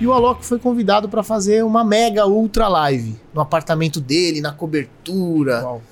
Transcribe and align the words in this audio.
E 0.00 0.06
o 0.06 0.12
Alok 0.14 0.44
foi 0.44 0.58
convidado 0.58 1.08
para 1.08 1.22
fazer 1.22 1.62
uma 1.62 1.84
mega 1.84 2.26
ultra 2.26 2.66
live 2.68 3.16
no 3.34 3.40
apartamento 3.40 4.00
dele, 4.00 4.40
na 4.40 4.50
cobertura. 4.50 5.62
Uau. 5.62 5.82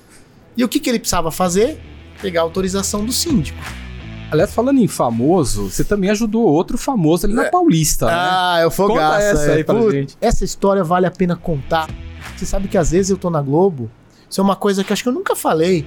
E 0.56 0.64
o 0.64 0.68
que, 0.68 0.80
que 0.80 0.88
ele 0.88 0.98
precisava 0.98 1.30
fazer? 1.30 1.79
Pegar 2.22 2.40
a 2.40 2.44
autorização 2.44 3.04
do 3.04 3.12
síndico. 3.12 3.58
Aliás, 4.30 4.52
falando 4.52 4.79
em 4.79 4.88
famoso, 4.88 5.71
você 5.71 5.84
também 5.84 6.11
ajudou 6.11 6.43
outro 6.43 6.76
famoso 6.76 7.26
ali 7.26 7.34
na 7.34 7.44
Paulista, 7.44 8.07
né? 8.07 8.12
Ah, 8.14 8.57
é 8.61 8.66
o 8.66 8.71
Conta 8.71 8.93
Fogaça. 8.94 9.22
essa 9.25 9.50
é. 9.52 9.54
aí 9.57 9.64
pra 9.64 9.75
Putz, 9.75 9.93
gente. 9.93 10.16
Essa 10.20 10.45
história 10.45 10.82
vale 10.82 11.06
a 11.06 11.11
pena 11.11 11.36
contar. 11.36 11.88
Você 12.36 12.45
sabe 12.45 12.66
que 12.68 12.77
às 12.77 12.90
vezes 12.90 13.11
eu 13.11 13.16
tô 13.16 13.30
na 13.30 13.40
Globo, 13.40 13.90
isso 14.29 14.40
é 14.40 14.45
uma 14.45 14.56
coisa 14.56 14.82
que 14.82 14.93
acho 14.93 15.02
que 15.02 15.09
eu 15.09 15.12
nunca 15.12 15.36
falei. 15.36 15.86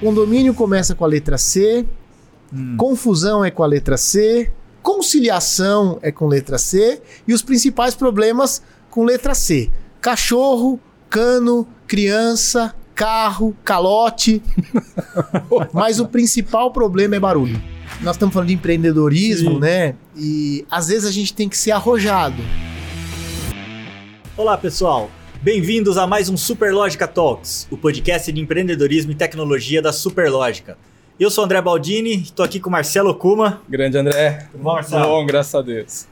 Condomínio 0.00 0.54
começa 0.54 0.94
com 0.94 1.04
a 1.04 1.08
letra 1.08 1.38
C, 1.38 1.86
Hum. 2.52 2.76
confusão 2.76 3.44
é 3.44 3.50
com 3.50 3.62
a 3.62 3.66
letra 3.66 3.96
C, 3.96 4.50
conciliação 4.82 5.98
é 6.02 6.10
com 6.10 6.26
letra 6.26 6.58
C 6.58 7.00
e 7.26 7.32
os 7.32 7.42
principais 7.42 7.94
problemas 7.94 8.62
com 8.90 9.04
letra 9.04 9.34
C. 9.34 9.70
Cachorro, 10.00 10.80
cano, 11.08 11.66
criança, 11.86 12.74
carro, 12.94 13.56
calote. 13.64 14.42
Mas 15.72 16.00
o 16.00 16.06
principal 16.06 16.72
problema 16.72 17.16
é 17.16 17.20
barulho. 17.20 17.60
Nós 18.00 18.16
estamos 18.16 18.32
falando 18.32 18.48
de 18.48 18.54
empreendedorismo, 18.54 19.54
Sim. 19.54 19.60
né? 19.60 19.94
E 20.16 20.64
às 20.70 20.88
vezes 20.88 21.06
a 21.06 21.12
gente 21.12 21.34
tem 21.34 21.48
que 21.48 21.56
ser 21.56 21.72
arrojado. 21.72 22.42
Olá, 24.36 24.56
pessoal. 24.56 25.10
Bem-vindos 25.42 25.96
a 25.96 26.06
mais 26.06 26.28
um 26.28 26.36
Superlógica 26.36 27.08
Talks, 27.08 27.66
o 27.70 27.76
podcast 27.76 28.30
de 28.30 28.40
empreendedorismo 28.40 29.12
e 29.12 29.14
tecnologia 29.14 29.80
da 29.80 29.92
Superlógica. 29.92 30.76
Eu 31.20 31.30
sou 31.30 31.42
o 31.42 31.44
André 31.44 31.60
Baldini, 31.60 32.14
estou 32.22 32.42
aqui 32.44 32.58
com 32.58 32.70
o 32.70 32.72
Marcelo 32.72 33.14
Kuma 33.14 33.60
Grande 33.68 33.98
André. 33.98 34.48
Tudo 34.50 34.62
bom, 34.62 34.72
Marcelo? 34.72 35.04
Bom, 35.04 35.26
graças 35.26 35.54
a 35.54 35.60
Deus. 35.60 36.06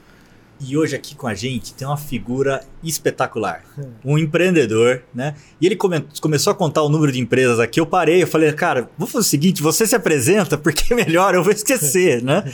e 0.60 0.76
hoje 0.76 0.94
aqui 0.94 1.14
com 1.14 1.26
a 1.26 1.34
gente 1.34 1.72
tem 1.72 1.86
uma 1.88 1.96
figura 1.96 2.62
espetacular, 2.84 3.62
um 4.04 4.18
empreendedor, 4.18 5.02
né? 5.14 5.34
E 5.60 5.66
ele 5.66 5.76
come- 5.76 6.04
começou 6.20 6.50
a 6.50 6.54
contar 6.54 6.82
o 6.82 6.88
número 6.90 7.10
de 7.12 7.20
empresas 7.20 7.58
aqui, 7.58 7.80
eu 7.80 7.86
parei, 7.86 8.22
eu 8.22 8.26
falei, 8.26 8.52
cara, 8.52 8.90
vou 8.98 9.06
fazer 9.08 9.20
o 9.20 9.28
seguinte, 9.28 9.62
você 9.62 9.86
se 9.86 9.94
apresenta 9.94 10.58
porque 10.58 10.92
é 10.92 10.96
melhor, 10.96 11.34
eu 11.34 11.42
vou 11.42 11.52
esquecer, 11.52 12.22
né? 12.22 12.44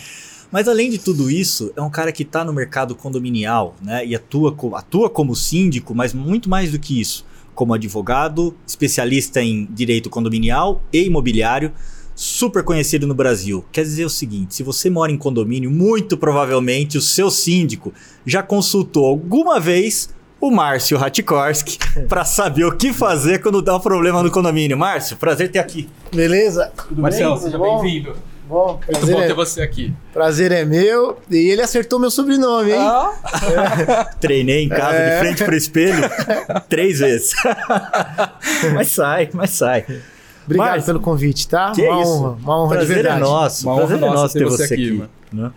Mas 0.52 0.68
além 0.68 0.88
de 0.90 0.98
tudo 0.98 1.28
isso, 1.28 1.72
é 1.74 1.82
um 1.82 1.90
cara 1.90 2.12
que 2.12 2.22
está 2.22 2.44
no 2.44 2.52
mercado 2.52 2.94
condominial, 2.94 3.74
né? 3.82 4.06
E 4.06 4.14
atua, 4.14 4.54
atua 4.74 5.10
como 5.10 5.34
síndico, 5.34 5.92
mas 5.92 6.14
muito 6.14 6.48
mais 6.48 6.70
do 6.70 6.78
que 6.78 7.00
isso, 7.00 7.26
como 7.52 7.74
advogado, 7.74 8.54
especialista 8.64 9.42
em 9.42 9.64
direito 9.72 10.08
condominial 10.08 10.80
e 10.92 11.04
imobiliário, 11.06 11.72
super 12.14 12.62
conhecido 12.62 13.06
no 13.06 13.14
Brasil. 13.14 13.64
Quer 13.72 13.82
dizer 13.82 14.04
o 14.04 14.10
seguinte: 14.10 14.54
se 14.54 14.62
você 14.62 14.88
mora 14.90 15.10
em 15.12 15.16
condomínio, 15.18 15.70
muito 15.70 16.16
provavelmente 16.16 16.96
o 16.98 17.00
seu 17.02 17.30
síndico 17.30 17.92
já 18.26 18.42
consultou 18.42 19.06
alguma 19.06 19.58
vez 19.60 20.08
o 20.40 20.50
Márcio 20.50 20.98
Ratikorsky 20.98 21.78
para 22.08 22.24
saber 22.24 22.64
o 22.64 22.76
que 22.76 22.92
fazer 22.92 23.40
quando 23.40 23.62
dá 23.62 23.76
um 23.76 23.80
problema 23.80 24.22
no 24.22 24.30
condomínio. 24.30 24.76
Márcio, 24.76 25.16
prazer 25.16 25.50
ter 25.50 25.58
aqui. 25.58 25.88
Beleza? 26.14 26.70
Tudo 26.88 27.00
Marcelo, 27.02 27.34
bem? 27.34 27.42
seja 27.44 27.58
bem-vindo. 27.58 28.14
Bom, 28.46 28.78
Muito 28.92 29.06
bom 29.06 29.22
é, 29.22 29.26
ter 29.26 29.32
você 29.32 29.62
aqui. 29.62 29.90
prazer 30.12 30.52
é 30.52 30.66
meu. 30.66 31.16
E 31.30 31.48
ele 31.48 31.62
acertou 31.62 31.98
meu 31.98 32.10
sobrenome, 32.10 32.72
hein? 32.72 32.78
Ah, 32.78 34.04
Treinei 34.20 34.64
em 34.64 34.68
casa 34.68 34.94
É. 34.98 35.14
de 35.14 35.20
frente 35.20 35.44
pro 35.44 35.56
espelho 35.56 36.02
três 36.68 36.98
vezes. 36.98 37.32
mas 38.74 38.88
sai, 38.88 39.30
mas 39.32 39.48
sai. 39.50 39.86
Obrigado 40.44 40.68
Márcio, 40.68 40.86
pelo 40.86 41.00
convite, 41.00 41.48
tá? 41.48 41.72
que 41.72 41.82
uma 41.88 42.02
isso? 42.02 42.10
honra, 42.12 42.36
uma 42.42 42.58
honra 42.62 42.68
de 42.70 42.76
prazer 42.86 42.94
verdade. 42.96 43.16
é 43.16 43.24
nosso. 43.24 43.66
Uma 43.68 43.76
prazer 43.76 43.96
honra 43.96 44.06
é 44.06 44.14
nosso 44.14 44.34
ter 44.34 44.44
você 44.44 44.64
aqui, 44.64 44.74
aqui. 44.74 44.92
mano. 44.92 45.10
né? 45.32 45.52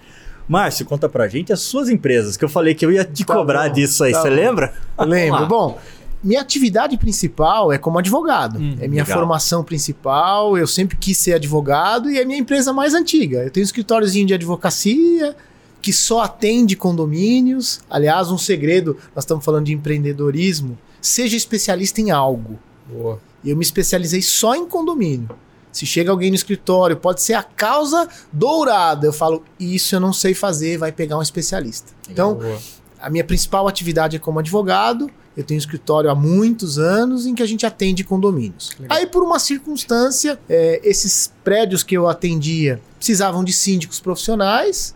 Márcio, 0.48 0.86
conta 0.86 1.10
pra 1.10 1.28
gente 1.28 1.52
as 1.52 1.60
suas 1.60 1.90
empresas, 1.90 2.38
que 2.38 2.46
eu 2.46 2.50
falei 2.50 2.74
que 2.74 2.86
eu 2.86 2.92
ia 2.92 3.04
te 3.04 3.26
Tá 3.26 3.34
cobrar 3.34 3.68
bom, 3.68 3.74
disso 3.74 4.04
aí. 4.04 4.14
tá 4.14 4.22
Você 4.22 4.30
bom. 4.30 4.36
lembra? 4.36 4.74
Lembro. 5.00 5.46
Bom, 5.46 5.78
minha 6.24 6.40
atividade 6.42 6.98
principal 6.98 7.72
é 7.72 7.78
como 7.78 8.00
advogado. 8.00 8.58
Hum, 8.58 8.78
é 8.80 8.88
minha 8.88 9.04
legal. 9.04 9.20
formação 9.20 9.62
principal. 9.64 10.58
Eu 10.58 10.66
sempre 10.66 10.96
quis 10.96 11.18
ser 11.18 11.34
advogado 11.34 12.10
e 12.10 12.18
é 12.18 12.24
minha 12.24 12.40
empresa 12.40 12.72
mais 12.72 12.94
antiga. 12.94 13.44
Eu 13.44 13.52
tenho 13.52 13.64
um 13.64 13.68
escritóriozinho 13.68 14.26
de 14.26 14.34
advocacia 14.34 15.36
que 15.82 15.92
só 15.92 16.22
atende 16.22 16.76
condomínios. 16.78 17.82
Aliás, 17.90 18.32
um 18.32 18.38
segredo, 18.38 18.98
nós 19.14 19.24
estamos 19.26 19.44
falando 19.44 19.66
de 19.66 19.74
empreendedorismo. 19.74 20.78
Seja 21.02 21.36
especialista 21.38 22.00
em 22.02 22.10
algo. 22.10 22.58
boa. 22.90 23.20
Eu 23.46 23.56
me 23.56 23.64
especializei 23.64 24.22
só 24.22 24.56
em 24.56 24.66
condomínio. 24.68 25.30
Se 25.72 25.86
chega 25.86 26.10
alguém 26.10 26.30
no 26.30 26.36
escritório, 26.36 26.98
pode 26.98 27.22
ser 27.22 27.34
a 27.34 27.44
causa 27.44 28.08
dourada. 28.34 29.06
Eu 29.06 29.14
falo, 29.14 29.44
isso 29.60 29.96
eu 29.96 30.00
não 30.00 30.12
sei 30.12 30.34
fazer, 30.34 30.78
vai 30.78 30.92
pegar 30.92 31.18
um 31.18 31.22
especialista. 31.22 31.92
Então, 32.10 32.36
Boa. 32.36 32.58
a 33.00 33.10
minha 33.10 33.24
principal 33.24 33.68
atividade 33.68 34.16
é 34.16 34.20
como 34.20 34.40
advogado. 34.40 35.10
Eu 35.36 35.44
tenho 35.44 35.60
um 35.60 35.62
escritório 35.62 36.10
há 36.10 36.16
muitos 36.16 36.80
anos 36.80 37.28
em 37.28 37.36
que 37.36 37.44
a 37.44 37.46
gente 37.46 37.64
atende 37.64 38.04
condomínios. 38.04 38.72
Legal. 38.80 38.98
Aí, 38.98 39.06
por 39.06 39.22
uma 39.22 39.38
circunstância, 39.38 40.40
é, 40.50 40.82
esses 40.84 41.32
prédios 41.44 41.84
que 41.84 41.96
eu 41.96 42.08
atendia 42.10 42.82
precisavam 42.98 43.44
de 43.44 43.54
síndicos 43.54 44.00
profissionais. 44.00 44.96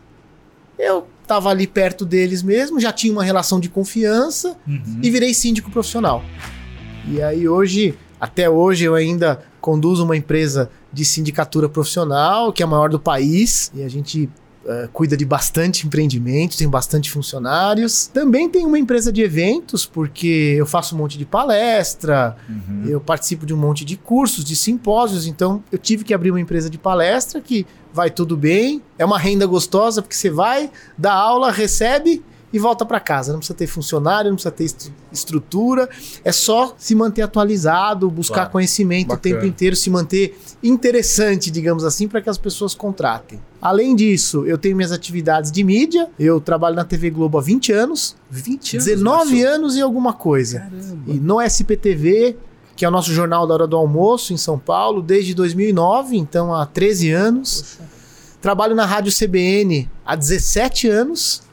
Eu 0.79 1.05
estava 1.21 1.49
ali 1.49 1.67
perto 1.67 2.03
deles 2.03 2.41
mesmo, 2.41 2.79
já 2.79 2.91
tinha 2.91 3.13
uma 3.13 3.23
relação 3.23 3.59
de 3.59 3.69
confiança 3.69 4.57
e 5.01 5.11
virei 5.11 5.33
síndico 5.33 5.69
profissional. 5.69 6.23
E 7.07 7.21
aí 7.21 7.47
hoje, 7.47 7.95
até 8.21 8.47
hoje, 8.47 8.85
eu 8.85 8.93
ainda 8.93 9.41
conduzo 9.59 10.05
uma 10.05 10.15
empresa 10.15 10.69
de 10.93 11.03
sindicatura 11.03 11.67
profissional, 11.67 12.53
que 12.53 12.61
é 12.61 12.65
a 12.65 12.69
maior 12.69 12.89
do 12.89 12.99
país, 12.99 13.71
e 13.73 13.81
a 13.83 13.89
gente 13.89 14.29
eh, 14.63 14.87
cuida 14.93 15.17
de 15.17 15.25
bastante 15.25 15.87
empreendimentos, 15.87 16.55
tem 16.55 16.69
bastante 16.69 17.09
funcionários. 17.09 18.05
Também 18.05 18.47
tem 18.47 18.63
uma 18.63 18.77
empresa 18.77 19.11
de 19.11 19.21
eventos, 19.23 19.87
porque 19.87 20.53
eu 20.55 20.67
faço 20.67 20.93
um 20.93 20.99
monte 20.99 21.17
de 21.17 21.25
palestra, 21.25 22.35
Uhum. 22.47 22.85
eu 22.87 23.01
participo 23.01 23.43
de 23.43 23.55
um 23.55 23.57
monte 23.57 23.83
de 23.83 23.97
cursos, 23.97 24.43
de 24.43 24.55
simpósios, 24.55 25.25
então 25.25 25.63
eu 25.71 25.79
tive 25.79 26.03
que 26.03 26.13
abrir 26.13 26.29
uma 26.29 26.39
empresa 26.39 26.69
de 26.69 26.77
palestra 26.77 27.41
que 27.41 27.65
vai 27.91 28.11
tudo 28.11 28.37
bem, 28.37 28.81
é 28.99 29.03
uma 29.03 29.17
renda 29.17 29.47
gostosa, 29.47 29.99
porque 30.01 30.15
você 30.15 30.29
vai, 30.29 30.69
dá 30.95 31.11
aula, 31.11 31.51
recebe 31.51 32.23
e 32.53 32.59
volta 32.59 32.85
para 32.85 32.99
casa. 32.99 33.31
Não 33.31 33.39
precisa 33.39 33.57
ter 33.57 33.67
funcionário, 33.67 34.29
não 34.29 34.35
precisa 34.35 34.51
ter 34.51 34.63
estru- 34.65 34.93
estrutura, 35.11 35.89
é 36.23 36.31
só 36.31 36.73
se 36.77 36.93
manter 36.95 37.21
atualizado, 37.21 38.09
buscar 38.09 38.35
Claro. 38.35 38.51
conhecimento 38.51 39.05
o 39.05 39.09
Bacana. 39.09 39.35
tempo 39.35 39.45
inteiro, 39.45 39.75
se 39.75 39.89
manter 39.89 40.37
interessante, 40.61 41.49
digamos 41.51 41.83
assim, 41.83 42.07
para 42.07 42.21
que 42.21 42.29
as 42.29 42.37
pessoas 42.37 42.73
contratem. 42.73 43.39
Além 43.61 43.95
disso, 43.95 44.45
eu 44.45 44.57
tenho 44.57 44.75
minhas 44.75 44.91
atividades 44.91 45.51
de 45.51 45.63
mídia, 45.63 46.09
eu 46.19 46.41
trabalho 46.41 46.75
na 46.75 46.83
TV 46.83 47.09
Globo 47.09 47.37
há 47.37 47.41
20 47.41 47.71
anos, 47.71 48.15
20 48.29 48.77
anos. 48.77 48.85
19 48.85 49.31
Marcelo. 49.35 49.55
anos 49.55 49.75
e 49.75 49.81
alguma 49.81 50.13
coisa. 50.13 50.59
Caramba. 50.59 51.03
E 51.07 51.13
no 51.19 51.39
SPTV, 51.39 52.35
que 52.75 52.83
é 52.83 52.87
o 52.87 52.91
nosso 52.91 53.13
jornal 53.13 53.45
da 53.45 53.53
hora 53.53 53.67
do 53.67 53.75
almoço 53.77 54.33
em 54.33 54.37
São 54.37 54.57
Paulo, 54.57 55.01
desde 55.01 55.33
2009, 55.35 56.17
então 56.17 56.53
há 56.55 56.65
13 56.65 57.11
anos. 57.11 57.77
Trabalho 58.41 58.73
na 58.73 58.85
Rádio 58.87 59.11
CBN 59.11 59.87
há 60.03 60.15
17 60.15 60.87
anos, 60.87 61.43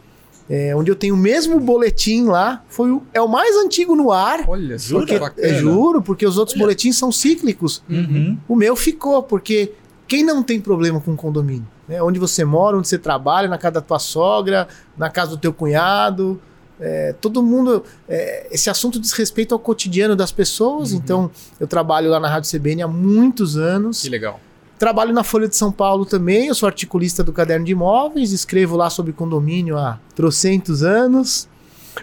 é, 0.49 0.75
onde 0.75 0.91
eu 0.91 0.97
tenho 0.97 1.15
o 1.15 1.19
mesmo 1.19 1.61
boletim 1.61 2.25
lá. 2.25 2.65
Foi 2.69 2.91
o, 2.91 3.03
é 3.13 3.21
o 3.21 3.29
mais 3.29 3.55
antigo 3.57 3.95
no 3.95 4.11
ar. 4.11 4.45
Olha, 4.49 4.77
que 4.77 4.89
Porque, 4.91 5.19
bacana. 5.19 5.47
é, 5.47 5.55
juro, 5.55 6.01
porque 6.01 6.27
os 6.27 6.39
outros 6.39 6.57
boletins 6.57 6.97
são 6.97 7.13
cíclicos. 7.13 7.83
Uhum. 7.89 8.39
O 8.49 8.57
meu 8.57 8.75
ficou, 8.75 9.23
porque 9.23 9.73
quem 10.07 10.25
não 10.25 10.43
tem 10.43 10.61
problema 10.61 11.01
com 11.01 11.15
condomínio? 11.15 11.67
Né? 11.87 12.03
Onde 12.03 12.19
você 12.19 12.45
mora, 12.45 12.79
onde 12.79 12.89
você 12.89 12.99
trabalha, 12.99 13.49
na 13.49 13.59
casa 13.59 13.75
da 13.75 13.81
tua 13.83 13.99
sogra, 13.99 14.67
na 14.97 15.11
casa 15.11 15.33
do 15.33 15.37
teu 15.37 15.53
cunhado. 15.53 16.41
é, 16.81 17.13
todo 17.21 17.43
mundo. 17.43 17.83
é, 18.09 18.47
esse 18.51 18.71
assunto 18.71 18.99
diz 18.99 19.13
respeito 19.13 19.53
ao 19.55 19.59
cotidiano 19.59 20.15
das 20.17 20.33
pessoas. 20.33 20.93
Então, 20.93 21.31
eu 21.59 21.67
trabalho 21.67 22.09
lá 22.09 22.19
na 22.21 22.29
Rádio 22.29 22.51
CBN 22.51 22.83
há 22.83 22.89
muitos 22.89 23.57
anos. 23.57 24.03
Que 24.03 24.09
legal. 24.09 24.41
Trabalho 24.79 25.13
na 25.13 25.25
Folha 25.25 25.49
de 25.49 25.57
São 25.57 25.73
Paulo 25.73 26.07
também. 26.07 26.47
Eu 26.47 26.55
sou 26.55 26.67
articulista 26.69 27.25
do 27.25 27.33
Caderno 27.33 27.65
de 27.67 27.73
Imóveis, 27.73 28.31
escrevo 28.33 28.77
lá 28.77 28.89
sobre 28.89 29.13
condomínio 29.13 29.77
há 29.77 29.99
trocentos 30.15 30.83
anos. 30.85 31.49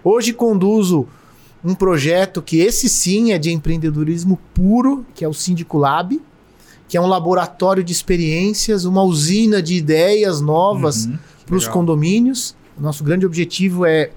Hoje 0.03 0.33
conduzo 0.33 1.07
um 1.63 1.73
projeto 1.73 2.41
que 2.41 2.57
esse 2.57 2.89
sim 2.89 3.31
é 3.31 3.37
de 3.37 3.51
empreendedorismo 3.51 4.37
puro, 4.53 5.05
que 5.15 5.23
é 5.23 5.27
o 5.27 5.33
Síndico 5.33 5.77
Lab, 5.77 6.21
que 6.87 6.97
é 6.97 7.01
um 7.01 7.07
laboratório 7.07 7.83
de 7.83 7.93
experiências, 7.93 8.83
uma 8.83 9.03
usina 9.03 9.61
de 9.61 9.75
ideias 9.75 10.41
novas 10.41 11.05
Uhum. 11.05 11.17
para 11.45 11.55
os 11.55 11.67
condomínios. 11.67 12.55
Nosso 12.77 13.03
grande 13.05 13.25
objetivo 13.25 13.85
é 13.85 14.11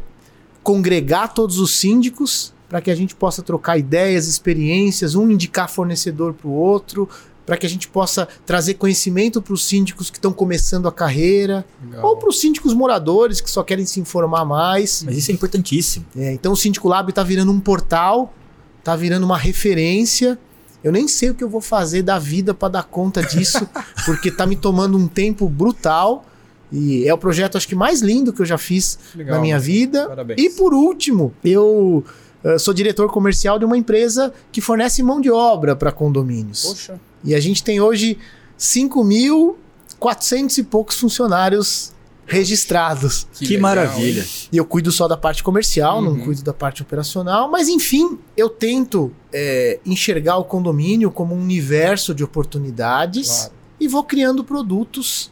congregar 0.65 1.33
todos 1.33 1.59
os 1.59 1.71
síndicos 1.77 2.53
para 2.69 2.83
que 2.83 2.91
a 2.91 2.95
gente 2.95 3.15
possa 3.15 3.41
trocar 3.41 3.79
ideias, 3.79 4.27
experiências, 4.27 5.15
um 5.15 5.31
indicar 5.31 5.71
fornecedor 5.71 6.35
para 6.35 6.49
o 6.49 6.53
outro, 6.53 7.09
para 7.49 7.57
que 7.57 7.65
a 7.65 7.69
gente 7.69 7.89
possa 7.89 8.29
trazer 8.45 8.75
conhecimento 8.75 9.41
para 9.41 9.55
os 9.55 9.65
síndicos 9.65 10.11
que 10.11 10.19
estão 10.19 10.35
começando 10.35 10.87
a 10.87 10.93
carreira, 10.93 11.65
legal. 11.83 12.11
ou 12.11 12.17
para 12.19 12.29
os 12.29 12.39
síndicos 12.39 12.75
moradores 12.75 13.41
que 13.41 13.51
só 13.51 13.63
querem 13.63 13.87
se 13.87 13.99
informar 13.99 14.45
mais. 14.45 15.03
Mas 15.03 15.17
isso 15.17 15.31
é 15.31 15.35
importantíssimo. 15.35 16.05
É, 16.15 16.31
então 16.35 16.53
o 16.53 16.57
Síndico 16.57 16.87
Lab 16.87 17.09
está 17.09 17.23
virando 17.23 17.51
um 17.51 17.59
portal, 17.59 18.35
está 18.81 18.95
virando 18.95 19.25
uma 19.25 19.39
referência. 19.39 20.39
Eu 20.85 20.93
nem 20.93 21.09
sei 21.09 21.31
o 21.31 21.35
que 21.35 21.43
eu 21.43 21.49
vou 21.49 21.63
fazer 21.63 22.03
da 22.03 22.19
vida 22.19 22.53
para 22.53 22.69
dar 22.69 22.83
conta 22.83 23.23
disso, 23.23 23.67
porque 24.05 24.31
tá 24.31 24.45
me 24.45 24.55
tomando 24.55 24.99
um 24.99 25.09
tempo 25.09 25.49
brutal. 25.49 26.27
E 26.71 27.09
é 27.09 27.15
o 27.15 27.17
projeto, 27.17 27.57
acho 27.57 27.67
que 27.67 27.75
mais 27.75 28.03
lindo 28.03 28.31
que 28.31 28.43
eu 28.43 28.47
já 28.47 28.59
fiz 28.59 28.99
Legal, 29.15 29.37
na 29.37 29.41
minha 29.41 29.59
vida. 29.59 30.07
Parabéns. 30.07 30.39
E 30.39 30.51
por 30.51 30.75
último, 30.75 31.33
eu 31.43 32.05
eh, 32.45 32.59
sou 32.59 32.75
diretor 32.75 33.11
comercial 33.11 33.59
de 33.59 33.65
uma 33.65 33.79
empresa 33.79 34.35
que 34.53 34.61
fornece 34.61 35.03
mão 35.03 35.19
de 35.19 35.31
obra 35.31 35.75
para 35.75 35.91
condomínios. 35.91 36.67
Poxa. 36.67 37.01
E 37.25 37.35
a 37.35 37.41
gente 37.41 37.65
tem 37.65 37.81
hoje 37.81 38.19
5.400 38.59 40.59
e 40.59 40.63
poucos 40.63 40.99
funcionários 40.99 41.93
registrados. 42.27 43.27
Que, 43.33 43.47
legal, 43.47 43.63
maravilha. 43.63 44.25
E 44.53 44.57
eu 44.57 44.65
cuido 44.65 44.93
só 44.93 45.09
da 45.09 45.17
parte 45.17 45.43
comercial, 45.43 46.03
não 46.03 46.13
Uhum. 46.13 46.25
cuido 46.25 46.43
da 46.43 46.53
parte 46.53 46.83
operacional, 46.83 47.51
mas 47.51 47.69
enfim, 47.69 48.19
eu 48.37 48.51
tento 48.51 49.11
é, 49.33 49.81
enxergar 49.85 50.37
o 50.37 50.45
condomínio 50.45 51.11
como 51.11 51.35
um 51.35 51.41
universo 51.41 52.15
de 52.15 52.23
oportunidades 52.23 53.29
Claro. 53.39 53.53
e 53.81 53.89
vou 53.89 54.05
criando 54.05 54.45
produtos 54.45 55.31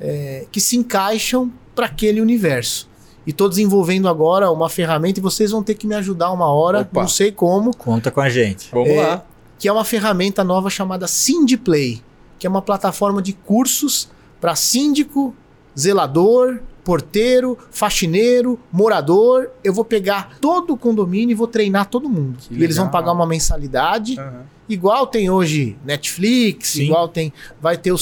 é, 0.00 0.46
que 0.50 0.60
se 0.60 0.76
encaixam 0.76 1.50
para 1.76 1.86
aquele 1.86 2.20
universo. 2.20 2.90
E 3.24 3.30
estou 3.30 3.48
desenvolvendo 3.48 4.08
agora 4.08 4.50
uma 4.50 4.68
ferramenta 4.68 5.20
e 5.20 5.22
vocês 5.22 5.52
vão 5.52 5.62
ter 5.62 5.76
que 5.76 5.86
me 5.86 5.94
ajudar 5.94 6.32
uma 6.32 6.52
hora, 6.52 6.80
Opa. 6.80 7.02
não 7.02 7.08
sei 7.08 7.30
como, 7.30 7.70
Conta 7.76 8.10
com 8.10 8.20
a 8.20 8.28
gente. 8.28 8.68
Vamos 8.72 8.88
É, 8.88 9.00
lá. 9.00 9.24
Que 9.62 9.68
é 9.68 9.72
uma 9.72 9.84
ferramenta 9.84 10.42
nova 10.42 10.68
chamada 10.68 11.06
SyndiPlay, 11.06 12.02
que 12.36 12.48
é 12.48 12.50
uma 12.50 12.60
plataforma 12.60 13.22
de 13.22 13.32
cursos 13.32 14.08
para 14.40 14.56
síndico, 14.56 15.32
zelador, 15.78 16.58
porteiro, 16.82 17.56
faxineiro, 17.70 18.58
morador. 18.72 19.50
Eu 19.62 19.72
vou 19.72 19.84
pegar 19.84 20.36
todo 20.40 20.72
o 20.72 20.76
condomínio 20.76 21.30
e 21.30 21.34
vou 21.36 21.46
treinar 21.46 21.86
todo 21.86 22.08
mundo. 22.08 22.38
Que 22.40 22.52
E 22.54 22.64
eles 22.64 22.74
vão 22.74 22.86
legal. 22.86 23.00
pagar 23.00 23.12
uma 23.12 23.24
mensalidade, 23.24 24.18
Aham, 24.18 24.42
igual 24.68 25.06
tem 25.06 25.30
hoje 25.30 25.76
Netflix, 25.84 26.70
Sim. 26.70 26.86
igual 26.86 27.06
tem, 27.06 27.32
vai 27.60 27.78
ter 27.78 27.92
o 27.92 27.98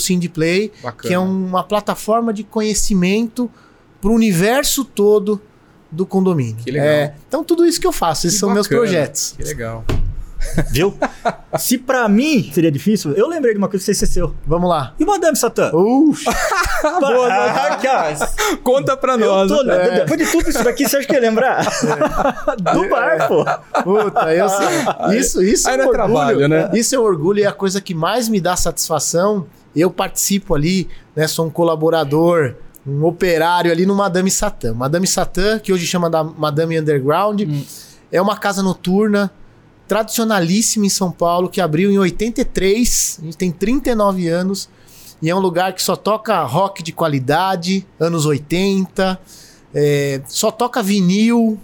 Bacana. 0.82 1.08
que 1.08 1.12
é 1.12 1.18
uma 1.18 1.62
plataforma 1.62 2.32
de 2.32 2.42
conhecimento 2.42 3.50
para 4.00 4.10
o 4.10 4.14
universo 4.14 4.82
todo 4.82 5.38
do 5.92 6.06
condomínio. 6.06 6.56
Que 6.64 6.70
legal. 6.70 6.86
É, 6.88 7.14
então 7.28 7.44
tudo 7.44 7.66
isso 7.66 7.78
que 7.78 7.86
eu 7.86 7.92
faço, 7.92 8.26
esses 8.26 8.38
Que 8.38 8.40
são 8.40 8.48
meus 8.54 8.66
bacana. 8.66 8.80
projetos. 8.80 9.34
Que 9.36 9.42
legal. 9.42 9.84
Viu? 10.70 10.96
Se 11.58 11.76
pra 11.78 12.08
mim 12.08 12.50
seria 12.52 12.70
difícil, 12.72 13.12
eu 13.12 13.28
lembrei 13.28 13.52
de 13.52 13.58
uma 13.58 13.68
coisa 13.68 13.80
que 13.82 13.86
você 13.86 13.92
esqueceu. 13.92 14.34
Vamos 14.46 14.68
lá. 14.68 14.94
E 14.98 15.04
Madame 15.04 15.36
Satã? 15.36 15.70
Boa, 15.70 17.28
ah, 17.28 17.76
cara, 17.76 18.14
Conta 18.62 18.96
pra 18.96 19.14
eu 19.14 19.18
nós. 19.18 19.50
tô, 19.50 19.70
É. 19.70 20.00
Depois 20.00 20.18
de 20.18 20.26
tudo 20.30 20.48
isso 20.50 20.62
daqui, 20.64 20.88
você 20.88 20.96
acha 20.98 21.06
que 21.06 21.12
ia 21.14 21.20
lembrar? 21.20 21.64
Do 22.74 22.88
bar, 22.88 23.28
pô. 23.28 23.44
Puta, 23.82 24.34
eu 24.34 24.48
sei. 24.48 25.18
Isso, 25.18 25.42
isso 25.42 25.68
Aí 25.68 25.74
é 25.74 25.78
um 25.78 25.80
é 25.80 25.86
orgulho. 25.86 25.92
trabalho, 25.92 26.48
né? 26.48 26.70
Isso 26.74 26.94
é 26.94 26.98
um 26.98 27.02
orgulho 27.02 27.40
e 27.40 27.42
é 27.42 27.46
a 27.46 27.52
coisa 27.52 27.80
que 27.80 27.94
mais 27.94 28.28
me 28.28 28.40
dá 28.40 28.56
satisfação. 28.56 29.46
Eu 29.74 29.90
participo 29.90 30.54
ali, 30.54 30.88
né? 31.14 31.26
Sou 31.28 31.46
um 31.46 31.50
colaborador, 31.50 32.54
um 32.86 33.04
operário 33.04 33.70
ali 33.70 33.84
no 33.86 33.94
Madame 33.94 34.30
Satã. 34.30 34.72
Madame 34.74 35.06
Satã, 35.06 35.58
que 35.58 35.72
hoje 35.72 35.86
chama 35.86 36.08
da 36.10 36.24
Madame 36.24 36.78
Underground, 36.80 37.42
Hum. 37.42 37.62
é 38.10 38.20
uma 38.20 38.36
casa 38.36 38.62
noturna 38.62 39.30
tradicionalíssima 39.90 40.86
em 40.86 40.88
São 40.88 41.10
Paulo, 41.10 41.48
que 41.48 41.60
abriu 41.60 41.90
em 41.90 41.98
83. 41.98 43.18
A 43.20 43.24
gente 43.24 43.36
tem 43.36 43.50
39 43.50 44.28
anos. 44.28 44.68
E 45.20 45.28
é 45.28 45.34
um 45.34 45.40
lugar 45.40 45.72
que 45.72 45.82
só 45.82 45.96
toca 45.96 46.40
rock 46.44 46.80
de 46.80 46.92
qualidade, 46.92 47.84
anos 47.98 48.24
80. 48.24 49.20
é, 49.74 50.22
só 50.28 50.52
toca 50.52 50.80
vinil, 50.80 51.58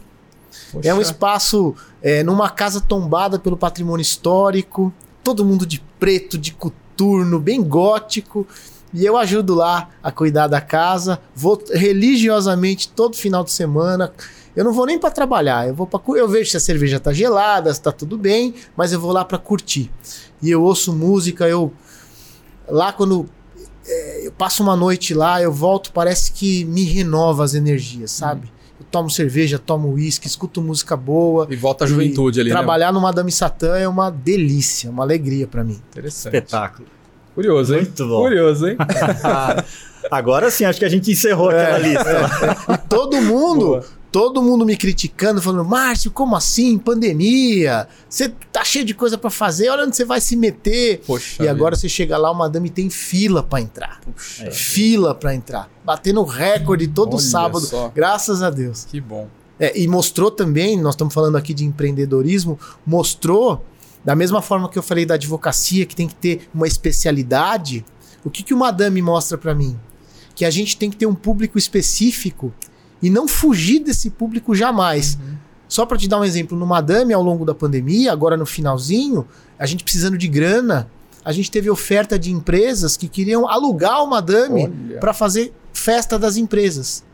é 0.82 0.92
um 0.92 0.96
Poxa. 0.96 1.12
espaço 1.12 1.74
é, 2.02 2.24
numa 2.24 2.50
casa 2.50 2.80
tombada 2.80 3.38
pelo 3.38 3.56
patrimônio 3.56 4.02
histórico, 4.02 4.92
todo 5.22 5.44
mundo 5.44 5.64
de 5.64 5.80
preto, 6.00 6.36
de 6.36 6.50
coturno, 6.50 7.38
bem 7.38 7.62
gótico. 7.62 8.44
E 8.92 9.06
eu 9.06 9.16
ajudo 9.16 9.54
lá 9.54 9.88
a 10.02 10.10
cuidar 10.10 10.48
da 10.48 10.60
casa, 10.60 11.20
vou 11.32 11.62
religiosamente 11.72 12.88
todo 12.88 13.16
final 13.16 13.44
de 13.44 13.52
semana. 13.52 14.12
Eu 14.56 14.64
não 14.64 14.72
vou 14.72 14.86
nem 14.86 14.98
para 14.98 15.10
trabalhar, 15.10 15.68
eu 15.68 15.74
vou 15.74 15.86
para 15.86 16.00
eu 16.16 16.26
vejo 16.26 16.50
se 16.50 16.56
a 16.56 16.60
cerveja 16.60 16.98
tá 16.98 17.12
gelada, 17.12 17.72
se 17.72 17.80
tá 17.80 17.92
tudo 17.92 18.16
bem, 18.16 18.54
mas 18.74 18.90
eu 18.90 18.98
vou 18.98 19.12
lá 19.12 19.22
para 19.22 19.36
curtir. 19.36 19.90
E 20.42 20.50
eu 20.50 20.62
ouço 20.62 20.94
música, 20.94 21.46
eu 21.46 21.72
lá 22.66 22.90
quando 22.90 23.28
é, 23.86 24.26
eu 24.26 24.32
passo 24.32 24.62
uma 24.62 24.74
noite 24.74 25.12
lá, 25.12 25.42
eu 25.42 25.52
volto, 25.52 25.92
parece 25.92 26.32
que 26.32 26.64
me 26.64 26.84
renova 26.84 27.44
as 27.44 27.54
energias, 27.54 28.10
sabe? 28.10 28.50
Eu 28.80 28.86
tomo 28.90 29.10
cerveja, 29.10 29.58
tomo 29.58 29.92
uísque, 29.92 30.26
escuto 30.26 30.62
música 30.62 30.96
boa. 30.96 31.46
E 31.50 31.56
volta 31.56 31.84
a 31.84 31.86
juventude 31.86 32.38
E 32.38 32.40
ali, 32.40 32.50
né? 32.50 32.56
Trabalhar 32.56 32.92
no 32.92 33.00
Madame 33.00 33.30
Satã 33.30 33.76
é 33.76 33.86
uma 33.86 34.10
delícia, 34.10 34.90
uma 34.90 35.02
alegria 35.02 35.46
pra 35.46 35.62
mim. 35.62 35.80
Interessante. 35.90 36.34
Espetáculo. 36.34 36.88
Curioso, 37.34 37.74
hein? 37.74 37.82
Muito 37.82 38.08
bom. 38.08 38.22
Curioso, 38.22 38.66
hein? 38.66 38.76
Agora 40.10 40.50
sim, 40.50 40.64
acho 40.64 40.78
que 40.78 40.84
a 40.84 40.88
gente 40.88 41.10
encerrou 41.10 41.50
aquela 41.50 41.78
lista. 41.78 42.30
E 42.72 42.78
todo 42.88 43.20
mundo, 43.20 43.66
Boa. 43.66 43.84
Todo 44.16 44.42
mundo 44.42 44.64
me 44.64 44.78
criticando, 44.78 45.42
falando: 45.42 45.68
Márcio, 45.68 46.10
como 46.10 46.34
assim? 46.34 46.78
Pandemia? 46.78 47.86
Você 48.08 48.30
tá 48.50 48.64
cheio 48.64 48.82
de 48.82 48.94
coisa 48.94 49.18
pra 49.18 49.28
fazer, 49.28 49.68
olha 49.68 49.84
onde 49.84 49.94
você 49.94 50.06
vai 50.06 50.22
se 50.22 50.34
meter. 50.34 51.02
Poxa. 51.06 51.44
E 51.44 51.46
agora 51.48 51.76
você 51.76 51.86
chega 51.86 52.16
lá, 52.16 52.30
o 52.30 52.34
Madame 52.34 52.70
tem 52.70 52.88
fila 52.88 53.42
pra 53.42 53.60
entrar. 53.60 54.00
Puxa. 54.00 54.50
Fila 54.50 55.14
pra 55.14 55.34
entrar. 55.34 55.70
Batendo 55.84 56.24
recorde 56.24 56.88
todo 56.88 57.16
Olha 57.16 57.22
sábado. 57.22 57.66
só. 57.66 57.92
Graças 57.94 58.42
a 58.42 58.48
Deus. 58.48 58.86
Que 58.86 59.02
bom. 59.02 59.28
É, 59.60 59.78
e 59.78 59.86
mostrou 59.86 60.30
também, 60.30 60.80
nós 60.80 60.94
estamos 60.94 61.12
falando 61.12 61.36
aqui 61.36 61.52
de 61.52 61.66
empreendedorismo, 61.66 62.58
mostrou, 62.86 63.62
da 64.02 64.16
mesma 64.16 64.40
forma 64.40 64.70
que 64.70 64.78
eu 64.78 64.82
falei 64.82 65.04
da 65.04 65.16
advocacia, 65.16 65.84
que 65.84 65.94
tem 65.94 66.08
que 66.08 66.14
ter 66.14 66.48
uma 66.54 66.66
especialidade, 66.66 67.84
o 68.24 68.30
que, 68.30 68.42
que 68.42 68.54
o 68.54 68.56
Madame 68.56 69.02
mostra 69.02 69.36
para 69.36 69.54
mim? 69.54 69.78
Que 70.34 70.46
a 70.46 70.50
gente 70.50 70.78
tem 70.78 70.88
que 70.88 70.96
ter 70.96 71.04
um 71.06 71.14
público 71.14 71.58
específico 71.58 72.54
e 73.02 73.10
não 73.10 73.26
fugir 73.28 73.80
desse 73.80 74.10
público 74.10 74.54
jamais. 74.54 75.18
Só 75.68 75.84
para 75.84 75.98
te 75.98 76.06
dar 76.08 76.20
um 76.20 76.24
exemplo, 76.24 76.56
no 76.56 76.64
Madame, 76.66 77.12
ao 77.12 77.22
longo 77.22 77.44
da 77.44 77.54
pandemia, 77.54 78.12
agora 78.12 78.36
no 78.36 78.46
finalzinho, 78.46 79.26
a 79.58 79.66
gente 79.66 79.82
precisando 79.82 80.16
de 80.16 80.28
grana, 80.28 80.88
a 81.24 81.32
gente 81.32 81.50
teve 81.50 81.68
oferta 81.68 82.16
de 82.18 82.30
empresas 82.30 82.96
que 82.96 83.08
queriam 83.08 83.48
alugar 83.48 84.02
o 84.04 84.06
Madame 84.08 84.68
para 85.00 85.12
fazer 85.12 85.52
festa 85.72 86.18
das 86.18 86.36
empresas. 86.36 87.04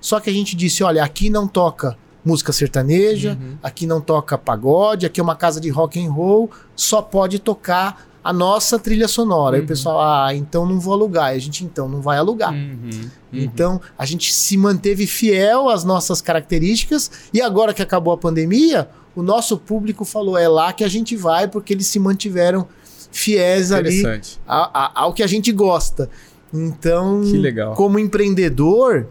Só 0.00 0.18
que 0.18 0.28
a 0.28 0.32
gente 0.32 0.56
disse, 0.56 0.82
olha, 0.82 1.04
aqui 1.04 1.30
não 1.30 1.46
toca 1.46 1.96
música 2.24 2.52
sertaneja, 2.52 3.38
Uhum. 3.40 3.56
aqui 3.62 3.86
não 3.86 4.00
toca 4.00 4.36
pagode, 4.36 5.06
aqui 5.06 5.20
é 5.20 5.22
uma 5.22 5.36
casa 5.36 5.60
de 5.60 5.70
rock 5.70 6.04
and 6.04 6.10
roll, 6.10 6.50
só 6.74 7.00
pode 7.00 7.38
tocar 7.38 8.09
a 8.22 8.32
nossa 8.32 8.78
trilha 8.78 9.08
sonora. 9.08 9.56
Aí 9.56 9.60
Uhum. 9.60 9.64
o 9.64 9.68
pessoal, 9.68 10.00
ah, 10.00 10.34
então 10.34 10.66
não 10.66 10.78
vou 10.78 10.92
alugar. 10.92 11.32
E 11.32 11.36
a 11.36 11.40
gente 11.40 11.64
então 11.64 11.88
não 11.88 12.00
vai 12.02 12.18
alugar. 12.18 12.52
Uhum. 12.52 12.78
Uhum. 12.92 13.00
Então 13.32 13.80
a 13.96 14.04
gente 14.04 14.32
se 14.32 14.56
manteve 14.56 15.06
fiel 15.06 15.68
às 15.68 15.84
nossas 15.84 16.20
características 16.20 17.10
e 17.32 17.40
agora 17.40 17.72
que 17.72 17.80
acabou 17.82 18.12
a 18.12 18.18
pandemia, 18.18 18.88
o 19.16 19.22
nosso 19.22 19.56
público 19.56 20.04
falou 20.04 20.36
é 20.36 20.48
lá 20.48 20.72
que 20.72 20.84
a 20.84 20.88
gente 20.88 21.16
vai 21.16 21.48
porque 21.48 21.72
eles 21.72 21.86
se 21.86 21.98
mantiveram 21.98 22.66
fiéis 23.12 23.72
ali 23.72 24.02
a- 24.46 24.70
a- 24.86 25.00
ao 25.02 25.12
que 25.12 25.22
a 25.22 25.26
gente 25.26 25.50
gosta. 25.50 26.08
Então, 26.52 27.22
como 27.74 27.98
empreendedor, 27.98 29.06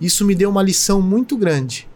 isso 0.00 0.24
me 0.24 0.34
deu 0.34 0.50
uma 0.50 0.62
lição 0.62 1.00
muito 1.00 1.36
grande. 1.36 1.88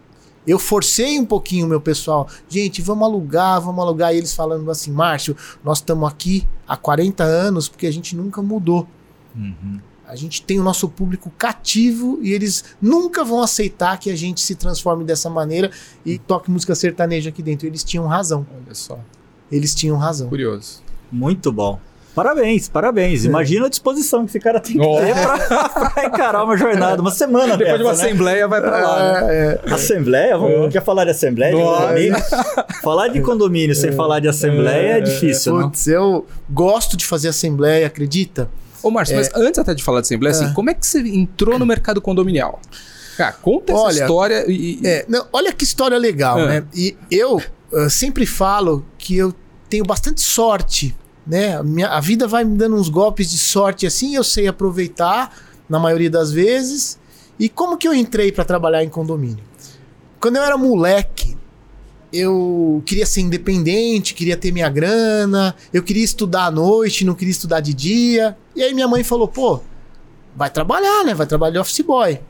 Eu 0.47 0.59
forcei 0.59 1.19
um 1.19 1.25
pouquinho 1.25 1.65
o 1.65 1.69
meu 1.69 1.81
pessoal. 1.81 2.29
Gente, 2.49 2.83
vamos 2.83 3.05
alugar, 3.09 3.61
vamos 3.61 3.83
alugar. 3.83 4.15
E 4.15 4.19
eles 4.19 4.35
falando 4.35 4.71
assim, 4.71 4.91
Márcio, 4.93 5.35
nós 5.65 5.79
estamos 5.79 6.07
aqui 6.09 6.47
há 6.67 6.77
40 6.77 7.23
anos 7.25 7.69
porque 7.69 7.87
a 7.87 7.93
gente 7.93 8.17
nunca 8.17 8.43
mudou. 8.43 8.87
Uhum. 9.35 9.81
A 10.07 10.17
gente 10.17 10.43
tem 10.43 10.61
o 10.61 10.63
nosso 10.63 10.89
público 10.89 11.33
cativo 11.37 12.19
e 12.23 12.33
eles 12.33 12.65
nunca 12.81 13.25
vão 13.25 13.43
aceitar 13.43 13.99
que 13.99 14.11
a 14.11 14.17
gente 14.17 14.41
se 14.41 14.55
transforme 14.55 15.03
dessa 15.03 15.31
maneira 15.31 15.71
e 16.05 16.19
toque 16.19 16.51
música 16.51 16.75
sertaneja 16.75 17.31
aqui 17.31 17.43
dentro. 17.43 17.67
Eles 17.67 17.83
tinham 17.83 18.07
razão. 18.07 18.47
Olha 18.55 18.75
só. 18.75 18.99
Eles 19.51 19.75
tinham 19.75 19.97
razão. 19.97 20.29
Curioso. 20.29 20.83
Muito 21.11 21.51
bom. 21.51 21.81
Parabéns, 22.15 22.69
parabéns. 22.69 23.25
É. 23.25 23.29
Imagina 23.29 23.67
a 23.67 23.69
disposição 23.69 24.25
que 24.25 24.31
esse 24.31 24.41
cara 24.41 24.61
tem 24.61 24.79
que 24.79 24.87
Oh. 24.87 24.99
ter 25.01 25.15
pra, 25.15 25.69
pra 25.91 26.05
encarar 26.07 26.45
uma 26.45 26.57
jornada, 26.57 27.01
uma 27.03 27.11
semana 27.11 27.57
Depois 27.57 27.77
de 27.79 27.83
uma 27.83 27.91
dessa, 27.93 28.03
né? 28.05 28.09
assembleia, 28.11 28.47
vai 28.49 28.61
pra 28.61 28.71
lá. 28.71 29.23
né? 29.23 29.37
É, 29.37 29.61
é. 29.67 29.73
Assembleia? 29.75 30.39
Vamos, 30.39 30.73
Quer 30.73 30.83
falar 30.85 31.05
de 31.05 31.11
assembleia? 31.11 31.55
De 31.55 31.61
condomínio? 31.63 32.17
falar 32.83 33.09
de 33.09 33.21
condomínio 33.21 33.75
sem 33.75 33.93
falar 33.93 34.21
de 34.21 34.29
assembleia 34.29 34.95
é, 34.95 34.99
É, 34.99 35.01
difícil, 35.01 35.55
não? 35.55 35.63
Putz, 35.71 35.87
eu 35.89 36.27
gosto 36.49 36.97
de 36.97 37.05
fazer 37.05 37.29
assembleia, 37.29 37.87
acredita? 37.87 38.49
Ô, 38.83 38.91
Márcio, 38.91 39.17
mas 39.17 39.31
antes 39.35 39.59
até 39.59 39.75
de 39.75 39.83
falar 39.83 40.01
de 40.01 40.07
assembleia, 40.07 40.31
assim, 40.37 40.47
É. 40.47 40.53
como 40.53 40.71
é 40.71 40.75
que 40.75 40.87
você 40.87 41.01
entrou 41.01 41.59
no 41.59 41.67
mercado 41.67 42.01
condominial? 42.01 42.61
Cara, 43.17 43.33
conta 43.33 43.73
essa 43.73 43.81
Olha, 43.83 44.01
história 44.03 44.45
e. 44.47 44.79
e- 44.83 44.87
É, 44.87 45.05
não, 45.09 45.27
olha 45.33 45.53
que 45.53 45.65
história 45.65 45.97
legal, 45.99 46.39
É. 46.41 46.47
né? 46.61 46.65
E 46.75 46.97
eu 47.11 47.41
ah, 47.73 47.89
sempre 47.89 48.27
falo 48.27 48.85
que 48.99 49.17
eu 49.17 49.33
tenho 49.71 49.85
bastante 49.85 50.21
sorte, 50.21 50.95
né? 51.27 51.57
A, 51.57 51.63
minha- 51.63 51.89
a 51.89 52.01
vida 52.01 52.27
vai 52.29 52.45
me 52.45 52.57
dando 52.57 52.77
uns 52.77 52.89
golpes 52.89 53.31
de 53.31 53.39
sorte 53.39 53.87
assim, 53.87 54.15
eu 54.17 54.25
sei 54.25 54.47
aproveitar 54.47 55.35
na 55.69 55.79
maioria 55.79 56.11
das 56.11 56.31
vezes. 56.33 56.99
E 57.39 57.49
como 57.49 57.77
que 57.77 57.89
eu 57.89 57.95
entrei 57.95 58.31
para 58.31 58.45
trabalhar 58.45 58.85
em 58.85 58.89
condomínio? 58.89 59.43
Quando 60.21 60.37
eu 60.37 60.43
era 60.43 60.57
moleque, 60.57 61.37
eu 62.13 62.83
queria 62.87 63.05
ser 63.07 63.21
independente, 63.23 64.15
queria 64.15 64.37
ter 64.37 64.53
minha 64.53 64.69
grana, 64.69 65.55
eu 65.73 65.83
queria 65.83 66.05
estudar 66.05 66.47
à 66.47 66.51
noite, 66.51 67.05
não 67.05 67.15
queria 67.15 67.33
estudar 67.33 67.61
de 67.61 67.75
dia. 67.75 68.37
E 68.55 68.63
aí 68.63 68.73
minha 68.73 68.87
mãe 68.87 69.03
falou: 69.03 69.27
pô, 69.27 69.61
vai 70.37 70.49
trabalhar, 70.51 71.05
né? 71.05 71.13
Vai 71.15 71.27
trabalhar 71.27 71.53
de 71.55 71.59
office 71.59 71.81
boy. 71.81 72.21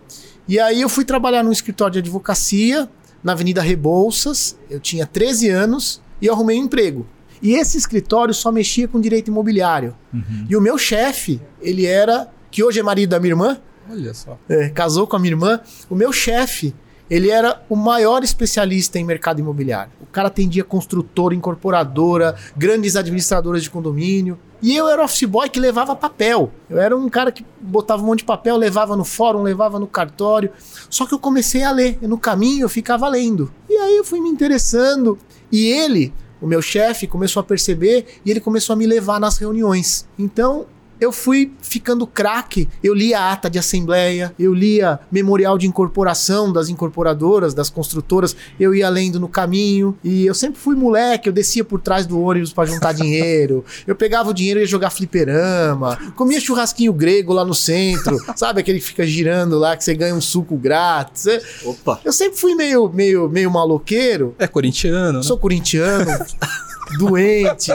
E 0.48 0.58
aí 0.58 0.80
eu 0.80 0.88
fui 0.88 1.04
trabalhar 1.04 1.42
num 1.42 1.52
escritório 1.52 1.92
de 1.94 1.98
advocacia 1.98 2.88
na 3.22 3.32
Avenida 3.32 3.60
Rebouças. 3.62 4.56
Eu 4.70 4.80
tinha 4.80 5.06
13 5.06 5.48
anos 5.50 6.00
e 6.20 6.28
arrumei 6.28 6.58
um 6.58 6.64
emprego. 6.64 7.06
E 7.44 7.54
esse 7.54 7.76
escritório 7.76 8.32
só 8.32 8.50
mexia 8.50 8.88
com 8.88 8.98
direito 8.98 9.28
imobiliário. 9.28 9.94
Uhum. 10.12 10.46
E 10.48 10.56
o 10.56 10.60
meu 10.62 10.78
chefe, 10.78 11.40
ele 11.60 11.84
era, 11.84 12.26
que 12.50 12.64
hoje 12.64 12.80
é 12.80 12.82
marido 12.82 13.10
da 13.10 13.20
minha 13.20 13.32
irmã, 13.32 13.58
Olha 13.90 14.14
só. 14.14 14.38
é, 14.48 14.70
casou 14.70 15.06
com 15.06 15.14
a 15.16 15.18
minha 15.18 15.32
irmã. 15.32 15.60
O 15.90 15.94
meu 15.94 16.10
chefe, 16.10 16.74
ele 17.10 17.28
era 17.28 17.62
o 17.68 17.76
maior 17.76 18.24
especialista 18.24 18.98
em 18.98 19.04
mercado 19.04 19.40
imobiliário. 19.40 19.92
O 20.00 20.06
cara 20.06 20.28
atendia 20.28 20.64
construtora, 20.64 21.34
incorporadora, 21.34 22.34
grandes 22.56 22.96
administradoras 22.96 23.62
de 23.62 23.68
condomínio. 23.68 24.38
E 24.62 24.74
eu 24.74 24.88
era 24.88 25.04
office 25.04 25.28
boy 25.28 25.46
que 25.50 25.60
levava 25.60 25.94
papel. 25.94 26.50
Eu 26.70 26.78
era 26.80 26.96
um 26.96 27.10
cara 27.10 27.30
que 27.30 27.44
botava 27.60 28.02
um 28.02 28.06
monte 28.06 28.20
de 28.20 28.24
papel, 28.24 28.56
levava 28.56 28.96
no 28.96 29.04
fórum, 29.04 29.42
levava 29.42 29.78
no 29.78 29.86
cartório. 29.86 30.50
Só 30.88 31.04
que 31.04 31.12
eu 31.12 31.18
comecei 31.18 31.62
a 31.62 31.70
ler. 31.70 31.98
E 32.00 32.06
no 32.06 32.16
caminho 32.16 32.64
eu 32.64 32.68
ficava 32.70 33.06
lendo. 33.06 33.52
E 33.68 33.76
aí 33.76 33.98
eu 33.98 34.04
fui 34.04 34.18
me 34.22 34.30
interessando. 34.30 35.18
E 35.52 35.66
ele, 35.66 36.14
o 36.44 36.46
meu 36.46 36.60
chefe, 36.60 37.06
começou 37.06 37.40
a 37.40 37.44
perceber 37.44 38.04
e 38.24 38.30
ele 38.30 38.38
começou 38.38 38.74
a 38.74 38.76
me 38.76 38.86
levar 38.86 39.18
nas 39.18 39.38
reuniões. 39.38 40.06
Então 40.18 40.66
eu 41.04 41.12
fui 41.12 41.52
ficando 41.60 42.06
craque. 42.06 42.68
Eu 42.82 42.94
lia 42.94 43.30
ata 43.32 43.48
de 43.50 43.58
assembleia, 43.58 44.34
eu 44.38 44.54
lia 44.54 44.98
memorial 45.10 45.58
de 45.58 45.66
incorporação 45.66 46.52
das 46.52 46.68
incorporadoras, 46.68 47.54
das 47.54 47.68
construtoras, 47.70 48.34
eu 48.58 48.74
ia 48.74 48.88
lendo 48.88 49.20
no 49.20 49.28
caminho. 49.28 49.96
E 50.02 50.24
eu 50.26 50.34
sempre 50.34 50.58
fui 50.60 50.74
moleque, 50.74 51.28
eu 51.28 51.32
descia 51.32 51.64
por 51.64 51.80
trás 51.80 52.06
do 52.06 52.20
ônibus 52.20 52.52
para 52.52 52.66
juntar 52.66 52.92
dinheiro. 52.94 53.64
Eu 53.86 53.94
pegava 53.94 54.30
o 54.30 54.34
dinheiro 54.34 54.60
e 54.60 54.62
ia 54.62 54.66
jogar 54.66 54.90
fliperama. 54.90 55.96
Comia 56.16 56.40
churrasquinho 56.40 56.92
grego 56.92 57.32
lá 57.32 57.44
no 57.44 57.54
centro, 57.54 58.18
sabe 58.36 58.60
aquele 58.60 58.78
que 58.80 58.86
fica 58.86 59.06
girando 59.06 59.58
lá 59.58 59.76
que 59.76 59.84
você 59.84 59.94
ganha 59.94 60.14
um 60.14 60.20
suco 60.20 60.56
grátis. 60.56 61.26
Eu- 61.26 61.42
Opa. 61.64 62.00
Eu 62.04 62.12
sempre 62.12 62.38
fui 62.38 62.54
meio, 62.54 62.88
meio, 62.88 63.28
meio 63.28 63.50
maloqueiro. 63.50 64.34
É 64.38 64.46
corintiano, 64.46 65.18
né? 65.18 65.22
Sou 65.22 65.38
corintiano, 65.38 66.06
doente. 66.98 67.70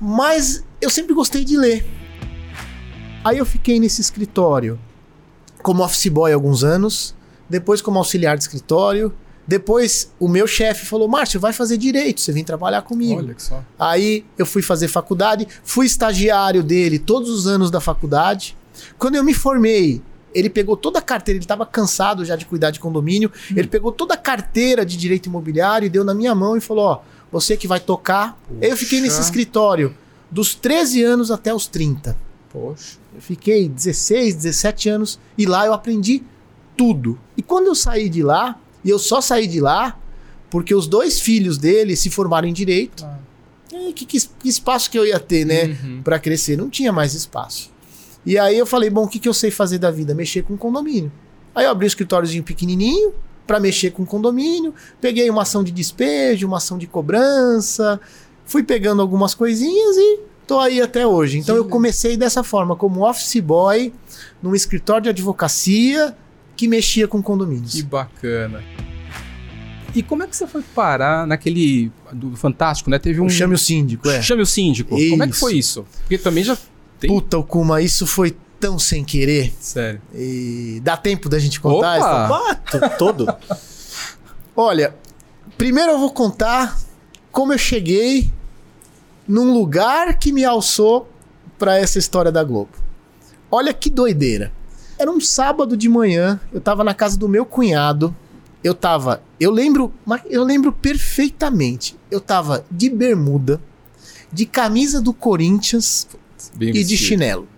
Mas 0.00 0.62
eu 0.82 0.90
sempre 0.90 1.14
gostei 1.14 1.44
de 1.44 1.56
ler. 1.56 1.86
Aí 3.24 3.38
eu 3.38 3.46
fiquei 3.46 3.78
nesse 3.78 4.00
escritório 4.00 4.78
como 5.62 5.84
office 5.84 6.08
boy 6.08 6.32
alguns 6.32 6.64
anos, 6.64 7.14
depois 7.48 7.80
como 7.80 7.98
auxiliar 7.98 8.36
de 8.36 8.42
escritório. 8.42 9.14
Depois 9.46 10.12
o 10.18 10.28
meu 10.28 10.46
chefe 10.46 10.84
falou: 10.84 11.06
Márcio, 11.06 11.38
vai 11.38 11.52
fazer 11.52 11.76
direito, 11.76 12.20
você 12.20 12.32
vem 12.32 12.42
trabalhar 12.42 12.82
comigo. 12.82 13.20
Olha 13.20 13.34
que 13.34 13.42
só. 13.42 13.62
Aí 13.78 14.24
eu 14.36 14.44
fui 14.44 14.60
fazer 14.60 14.88
faculdade, 14.88 15.46
fui 15.62 15.86
estagiário 15.86 16.64
dele 16.64 16.98
todos 16.98 17.30
os 17.30 17.46
anos 17.46 17.70
da 17.70 17.80
faculdade. 17.80 18.56
Quando 18.98 19.14
eu 19.14 19.22
me 19.22 19.34
formei, 19.34 20.02
ele 20.34 20.50
pegou 20.50 20.76
toda 20.76 20.98
a 20.98 21.02
carteira, 21.02 21.36
ele 21.36 21.44
estava 21.44 21.64
cansado 21.64 22.24
já 22.24 22.34
de 22.34 22.44
cuidar 22.46 22.70
de 22.70 22.80
condomínio, 22.80 23.30
ele 23.54 23.68
pegou 23.68 23.92
toda 23.92 24.14
a 24.14 24.16
carteira 24.16 24.84
de 24.84 24.96
direito 24.96 25.26
imobiliário 25.26 25.86
e 25.86 25.90
deu 25.90 26.02
na 26.02 26.14
minha 26.14 26.34
mão 26.34 26.56
e 26.56 26.60
falou: 26.60 26.84
Ó, 26.86 27.00
você 27.30 27.56
que 27.56 27.68
vai 27.68 27.78
tocar. 27.78 28.36
Aí 28.60 28.70
eu 28.70 28.76
fiquei 28.76 29.00
nesse 29.00 29.20
escritório 29.20 29.94
dos 30.32 30.54
13 30.54 31.02
anos 31.02 31.30
até 31.30 31.54
os 31.54 31.66
30. 31.66 32.16
Poxa. 32.50 32.98
Eu 33.14 33.20
fiquei 33.20 33.68
16, 33.68 34.34
17 34.36 34.88
anos 34.88 35.20
e 35.36 35.44
lá 35.46 35.66
eu 35.66 35.74
aprendi 35.74 36.22
tudo. 36.76 37.18
E 37.36 37.42
quando 37.42 37.66
eu 37.66 37.74
saí 37.74 38.08
de 38.08 38.22
lá, 38.22 38.58
e 38.82 38.90
eu 38.90 38.98
só 38.98 39.20
saí 39.20 39.46
de 39.46 39.60
lá 39.60 39.98
porque 40.50 40.74
os 40.74 40.86
dois 40.86 41.20
filhos 41.20 41.58
dele 41.58 41.94
se 41.94 42.10
formaram 42.10 42.48
em 42.48 42.52
direito. 42.52 43.04
Ah. 43.04 43.18
E 43.72 43.92
que, 43.92 44.04
que 44.04 44.18
que 44.20 44.48
espaço 44.48 44.90
que 44.90 44.98
eu 44.98 45.06
ia 45.06 45.20
ter, 45.20 45.44
né, 45.46 45.78
Uhum. 45.82 46.02
Pra 46.02 46.18
crescer? 46.18 46.56
Não 46.56 46.68
tinha 46.68 46.92
mais 46.92 47.14
espaço. 47.14 47.70
E 48.24 48.38
aí 48.38 48.56
eu 48.56 48.66
falei, 48.66 48.88
bom, 48.90 49.04
o 49.04 49.08
que, 49.08 49.18
que 49.18 49.28
eu 49.28 49.34
sei 49.34 49.50
fazer 49.50 49.78
da 49.78 49.90
vida? 49.90 50.14
Mexer 50.14 50.42
com 50.42 50.56
condomínio. 50.56 51.10
Aí 51.54 51.64
eu 51.64 51.70
abri 51.70 51.86
um 51.86 51.88
escritóriozinho 51.88 52.42
pequenininho 52.42 53.12
pra 53.46 53.58
mexer 53.58 53.90
com 53.90 54.06
condomínio, 54.06 54.72
peguei 55.00 55.28
uma 55.28 55.42
ação 55.42 55.64
de 55.64 55.72
despejo, 55.72 56.46
uma 56.46 56.58
ação 56.58 56.78
de 56.78 56.86
cobrança, 56.86 58.00
fui 58.44 58.62
pegando 58.62 59.00
algumas 59.02 59.34
coisinhas 59.34 59.96
e 59.96 60.20
tô 60.46 60.58
aí 60.58 60.80
até 60.80 61.06
hoje. 61.06 61.38
Então 61.38 61.54
Que 61.54 61.60
eu 61.60 61.64
comecei 61.66 62.16
dessa 62.16 62.42
forma, 62.42 62.74
como 62.76 63.08
office 63.08 63.40
boy, 63.40 63.92
num 64.42 64.54
escritório 64.54 65.04
de 65.04 65.08
advocacia 65.10 66.16
que 66.56 66.68
mexia 66.68 67.08
com 67.08 67.22
condomínios. 67.22 67.72
Que 67.74 67.82
bacana. 67.82 68.62
E 69.94 70.02
como 70.02 70.22
é 70.22 70.26
que 70.26 70.34
você 70.34 70.46
foi 70.46 70.62
parar 70.74 71.26
naquele 71.26 71.92
do 72.12 72.34
Fantástico, 72.36 72.88
né? 72.88 72.98
Teve 72.98 73.20
um 73.20 73.28
Chame 73.28 73.54
o 73.54 73.58
síndico, 73.58 74.08
é. 74.08 74.22
Chame 74.22 74.42
o 74.42 74.46
síndico. 74.46 74.90
Como 74.96 75.22
é 75.22 75.26
que 75.26 75.32
Isso. 75.34 75.40
foi 75.40 75.54
isso? 75.54 75.84
Porque 76.00 76.16
também 76.16 76.42
já 76.42 76.56
tem 76.98 77.10
Puta, 77.10 77.36
o 77.38 77.44
Kuma, 77.44 77.82
isso 77.82 78.06
foi 78.06 78.34
tão 78.58 78.78
sem 78.78 79.04
querer. 79.04 79.52
sério. 79.60 80.00
E 80.14 80.80
dá 80.82 80.96
tempo 80.96 81.28
da 81.28 81.38
gente 81.38 81.60
contar? 81.60 81.98
Opa! 81.98 82.06
essa- 82.06 82.26
Opa, 82.26 82.54
to- 82.88 82.96
todo. 82.98 83.26
Olha, 84.56 84.94
primeiro 85.58 85.92
eu 85.92 85.98
vou 85.98 86.10
contar 86.12 86.78
como 87.32 87.52
eu 87.52 87.58
cheguei 87.58 88.30
num 89.26 89.52
lugar 89.52 90.18
que 90.18 90.30
me 90.32 90.44
alçou 90.44 91.08
pra 91.58 91.78
essa 91.78 91.98
história 91.98 92.30
da 92.30 92.44
Globo. 92.44 92.70
Olha 93.50 93.72
que 93.72 93.88
doideira. 93.90 94.52
Era 94.98 95.10
um 95.10 95.20
sábado 95.20 95.76
de 95.76 95.88
manhã, 95.88 96.38
eu 96.52 96.60
tava 96.60 96.84
na 96.84 96.94
casa 96.94 97.18
do 97.18 97.28
meu 97.28 97.44
cunhado. 97.44 98.14
Eu 98.62 98.74
tava, 98.74 99.22
eu 99.40 99.50
lembro, 99.50 99.92
eu 100.26 100.44
lembro 100.44 100.72
perfeitamente. 100.72 101.96
Eu 102.10 102.20
tava 102.20 102.64
de 102.70 102.88
bermuda, 102.88 103.60
de 104.32 104.46
camisa 104.46 105.00
do 105.00 105.12
Corinthians 105.12 106.06
Bem 106.54 106.68
e 106.68 106.72
de 106.72 106.78
vestido. 106.80 106.98
chinelo. 107.08 107.48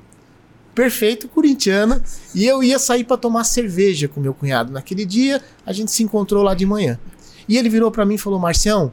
Perfeito, 0.74 1.28
corintiana. 1.28 2.02
E 2.34 2.46
eu 2.46 2.62
ia 2.64 2.78
sair 2.78 3.04
pra 3.04 3.16
tomar 3.16 3.44
cerveja 3.44 4.08
com 4.08 4.20
meu 4.20 4.32
cunhado. 4.34 4.72
Naquele 4.72 5.04
dia, 5.04 5.42
a 5.64 5.72
gente 5.72 5.92
se 5.92 6.02
encontrou 6.02 6.42
lá 6.42 6.54
de 6.54 6.64
manhã. 6.66 6.98
E 7.48 7.58
ele 7.58 7.68
virou 7.68 7.90
pra 7.90 8.04
mim 8.06 8.14
e 8.14 8.18
falou: 8.18 8.38
Marcião, 8.38 8.92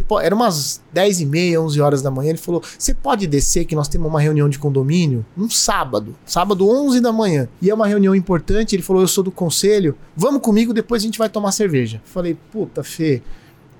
pode... 0.00 0.26
era 0.26 0.34
umas 0.34 0.80
10 0.92 1.20
e 1.22 1.26
meia, 1.26 1.60
11 1.60 1.80
horas 1.80 2.02
da 2.02 2.10
manhã. 2.10 2.30
Ele 2.30 2.38
falou: 2.38 2.62
Você 2.78 2.94
pode 2.94 3.26
descer 3.26 3.64
que 3.64 3.74
nós 3.74 3.88
temos 3.88 4.08
uma 4.08 4.20
reunião 4.20 4.48
de 4.48 4.58
condomínio 4.58 5.24
um 5.36 5.50
sábado, 5.50 6.14
sábado 6.24 6.68
11 6.68 7.00
da 7.00 7.12
manhã. 7.12 7.48
E 7.60 7.68
é 7.68 7.74
uma 7.74 7.86
reunião 7.86 8.14
importante. 8.14 8.76
Ele 8.76 8.82
falou: 8.82 9.02
Eu 9.02 9.08
sou 9.08 9.24
do 9.24 9.30
conselho, 9.30 9.96
vamos 10.16 10.40
comigo, 10.40 10.72
depois 10.72 11.02
a 11.02 11.06
gente 11.06 11.18
vai 11.18 11.28
tomar 11.28 11.52
cerveja. 11.52 12.00
Falei: 12.04 12.36
Puta, 12.52 12.84
Fê, 12.84 13.22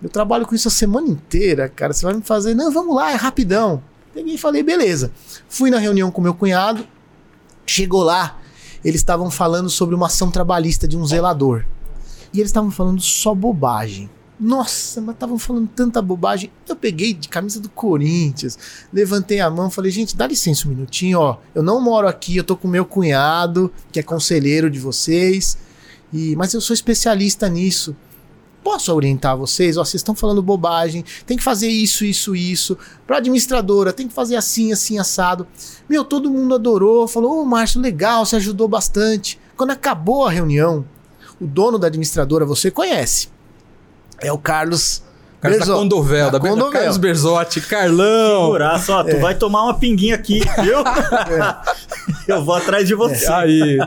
eu 0.02 0.08
trabalho 0.08 0.46
com 0.46 0.54
isso 0.54 0.68
a 0.68 0.70
semana 0.70 1.08
inteira, 1.08 1.68
cara. 1.68 1.92
Você 1.92 2.04
vai 2.04 2.14
me 2.14 2.22
fazer? 2.22 2.54
Não, 2.54 2.72
vamos 2.72 2.96
lá, 2.96 3.12
é 3.12 3.14
rapidão. 3.14 3.82
Peguei 4.12 4.34
e 4.34 4.38
falei: 4.38 4.62
Beleza. 4.62 5.12
Fui 5.48 5.70
na 5.70 5.78
reunião 5.78 6.10
com 6.10 6.20
meu 6.20 6.34
cunhado. 6.34 6.86
Chegou 7.64 8.02
lá, 8.02 8.40
eles 8.84 9.00
estavam 9.00 9.30
falando 9.30 9.70
sobre 9.70 9.94
uma 9.94 10.06
ação 10.06 10.30
trabalhista 10.30 10.88
de 10.88 10.96
um 10.96 11.06
zelador. 11.06 11.64
E 12.34 12.38
eles 12.38 12.48
estavam 12.48 12.70
falando 12.70 13.00
só 13.00 13.34
bobagem. 13.34 14.10
Nossa, 14.44 15.00
mas 15.00 15.14
estavam 15.14 15.38
falando 15.38 15.68
tanta 15.68 16.02
bobagem. 16.02 16.50
Eu 16.68 16.74
peguei 16.74 17.14
de 17.14 17.28
camisa 17.28 17.60
do 17.60 17.68
Corinthians, 17.68 18.58
levantei 18.92 19.38
a 19.38 19.48
mão, 19.48 19.70
falei, 19.70 19.92
gente, 19.92 20.16
dá 20.16 20.26
licença 20.26 20.66
um 20.66 20.70
minutinho, 20.70 21.20
ó. 21.20 21.38
Eu 21.54 21.62
não 21.62 21.80
moro 21.80 22.08
aqui, 22.08 22.38
eu 22.38 22.42
tô 22.42 22.56
com 22.56 22.66
meu 22.66 22.84
cunhado, 22.84 23.72
que 23.92 24.00
é 24.00 24.02
conselheiro 24.02 24.68
de 24.68 24.80
vocês, 24.80 25.56
e 26.12 26.34
mas 26.34 26.52
eu 26.52 26.60
sou 26.60 26.74
especialista 26.74 27.48
nisso. 27.48 27.94
Posso 28.64 28.92
orientar 28.92 29.36
vocês? 29.36 29.76
Ó, 29.76 29.84
vocês 29.84 30.00
estão 30.00 30.14
falando 30.14 30.42
bobagem, 30.42 31.04
tem 31.24 31.36
que 31.36 31.42
fazer 31.44 31.68
isso, 31.68 32.04
isso, 32.04 32.34
isso. 32.34 32.76
Pra 33.06 33.18
administradora, 33.18 33.92
tem 33.92 34.08
que 34.08 34.14
fazer 34.14 34.34
assim, 34.34 34.72
assim, 34.72 34.98
assado. 34.98 35.46
Meu, 35.88 36.04
todo 36.04 36.28
mundo 36.28 36.56
adorou, 36.56 37.06
falou: 37.06 37.42
Ô, 37.42 37.44
Márcio, 37.44 37.80
legal, 37.80 38.26
você 38.26 38.34
ajudou 38.34 38.66
bastante. 38.66 39.38
Quando 39.56 39.70
acabou 39.70 40.26
a 40.26 40.32
reunião, 40.32 40.84
o 41.40 41.46
dono 41.46 41.78
da 41.78 41.86
administradora 41.86 42.44
você 42.44 42.72
conhece. 42.72 43.31
É 44.22 44.32
o 44.32 44.38
Carlos. 44.38 45.02
Carlos 45.40 45.58
da 45.60 45.64
Berzo- 45.66 45.80
Condovel, 45.80 46.30
da, 46.30 46.38
da 46.38 46.48
Condovel. 46.48 46.72
Carlos 46.72 46.96
Berzotti, 46.98 47.60
Carlão. 47.62 48.42
Figuraça, 48.44 48.92
ó, 48.94 49.02
tu 49.04 49.18
vai 49.18 49.34
tomar 49.34 49.64
uma 49.64 49.74
pinguinha 49.74 50.14
aqui, 50.14 50.40
viu? 50.62 50.78
Eu 52.28 52.44
vou 52.44 52.54
atrás 52.54 52.86
de 52.86 52.94
você. 52.94 53.26
Aí, 53.32 53.78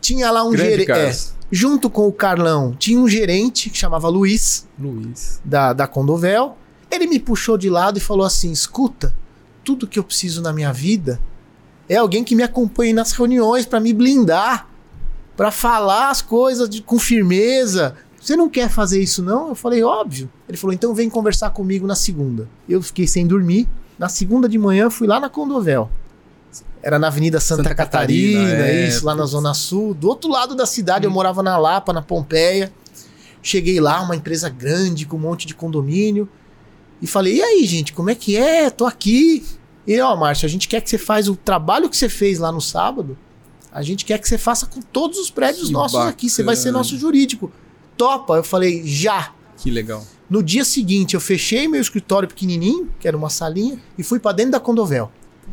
Tinha 0.00 0.30
lá 0.30 0.44
um 0.44 0.54
gerente. 0.56 0.86
Carlos. 0.86 1.32
junto 1.50 1.88
com 1.90 2.06
o 2.06 2.12
Carlão, 2.12 2.74
tinha 2.78 2.98
um 2.98 3.08
gerente 3.08 3.70
que 3.70 3.78
chamava 3.78 4.08
Luiz, 4.08 4.66
Luiz. 4.78 5.40
da, 5.44 5.72
da 5.72 5.86
Condovel. 5.86 6.56
Ele 6.90 7.06
me 7.06 7.18
puxou 7.18 7.56
de 7.56 7.70
lado 7.70 7.96
e 7.98 8.00
falou 8.00 8.26
assim: 8.26 8.50
escuta, 8.52 9.14
tudo 9.64 9.86
que 9.86 9.98
eu 9.98 10.04
preciso 10.04 10.42
na 10.42 10.52
minha 10.52 10.72
vida 10.72 11.20
é 11.88 11.96
alguém 11.96 12.22
que 12.22 12.34
me 12.36 12.42
acompanhe 12.42 12.92
nas 12.92 13.12
reuniões 13.12 13.64
para 13.66 13.80
me 13.80 13.92
blindar, 13.92 14.68
para 15.36 15.50
falar 15.50 16.10
as 16.10 16.20
coisas 16.22 16.68
de- 16.68 16.82
com 16.82 16.98
firmeza. 16.98 17.94
Você 18.20 18.36
não 18.36 18.50
quer 18.50 18.68
fazer 18.68 19.00
isso, 19.02 19.22
não? 19.22 19.48
Eu 19.48 19.54
falei, 19.54 19.82
óbvio. 19.82 20.30
Ele 20.46 20.58
falou, 20.58 20.74
então 20.74 20.94
vem 20.94 21.08
conversar 21.08 21.50
comigo 21.50 21.86
na 21.86 21.94
segunda. 21.94 22.48
Eu 22.68 22.82
fiquei 22.82 23.06
sem 23.06 23.26
dormir. 23.26 23.66
Na 23.98 24.08
segunda 24.08 24.48
de 24.48 24.58
manhã, 24.58 24.90
fui 24.90 25.06
lá 25.06 25.18
na 25.18 25.28
Condovel. 25.28 25.90
Era 26.82 26.98
na 26.98 27.08
Avenida 27.08 27.40
Santa, 27.40 27.62
Santa 27.62 27.74
Catarina, 27.74 28.40
Catarina, 28.40 28.66
é, 28.66 28.88
isso, 28.88 29.04
lá 29.04 29.14
na. 29.14 29.26
Zona 29.26 29.54
Sul. 29.54 29.94
Do 29.94 30.08
outro 30.08 30.30
lado 30.30 30.54
da 30.54 30.64
cidade, 30.66 31.04
eu 31.04 31.10
morava 31.10 31.42
na 31.42 31.56
Lapa, 31.58 31.92
na 31.92 32.00
Pompeia. 32.02 32.72
Cheguei 33.42 33.80
lá, 33.80 34.00
uma 34.02 34.16
empresa 34.16 34.48
grande, 34.48 35.06
com 35.06 35.16
um 35.16 35.20
monte 35.20 35.46
de 35.46 35.54
condomínio. 35.54 36.28
E 37.00 37.06
falei, 37.06 37.36
e 37.36 37.42
aí, 37.42 37.66
gente, 37.66 37.92
como 37.92 38.10
é 38.10 38.14
que 38.14 38.36
é? 38.36 38.68
Tô 38.70 38.86
aqui. 38.86 39.44
E 39.86 39.98
ó, 40.00 40.14
Márcio, 40.16 40.46
a 40.46 40.48
gente 40.48 40.68
quer 40.68 40.80
que 40.80 40.90
você 40.90 40.98
faça 40.98 41.30
o 41.30 41.36
trabalho 41.36 41.88
que 41.88 41.96
você 41.96 42.08
fez 42.08 42.38
lá 42.38 42.52
no 42.52 42.60
sábado, 42.60 43.16
a 43.72 43.82
gente 43.82 44.04
quer 44.04 44.18
que 44.18 44.28
você 44.28 44.36
faça 44.36 44.66
com 44.66 44.80
todos 44.80 45.18
os 45.18 45.30
prédios 45.30 45.68
Que 45.68 45.72
nossos 45.72 46.00
aqui. 46.00 46.28
Você 46.28 46.42
vai 46.42 46.56
ser 46.56 46.64
bacana. 46.64 46.78
nosso 46.78 46.96
jurídico. 46.98 47.50
Topa. 48.00 48.34
Eu 48.36 48.42
falei, 48.42 48.82
já. 48.86 49.30
Que 49.58 49.70
legal. 49.70 50.02
No 50.28 50.42
dia 50.42 50.64
seguinte, 50.64 51.12
eu 51.14 51.20
fechei 51.20 51.68
meu 51.68 51.80
escritório 51.80 52.26
pequenininho, 52.26 52.88
que 52.98 53.06
era 53.06 53.14
uma 53.16 53.28
salinha, 53.28 53.78
e 53.98 54.02
fui 54.02 54.18
pra 54.18 54.32
dentro 54.32 54.52
da 54.52 54.60
Condovel. 54.60 55.10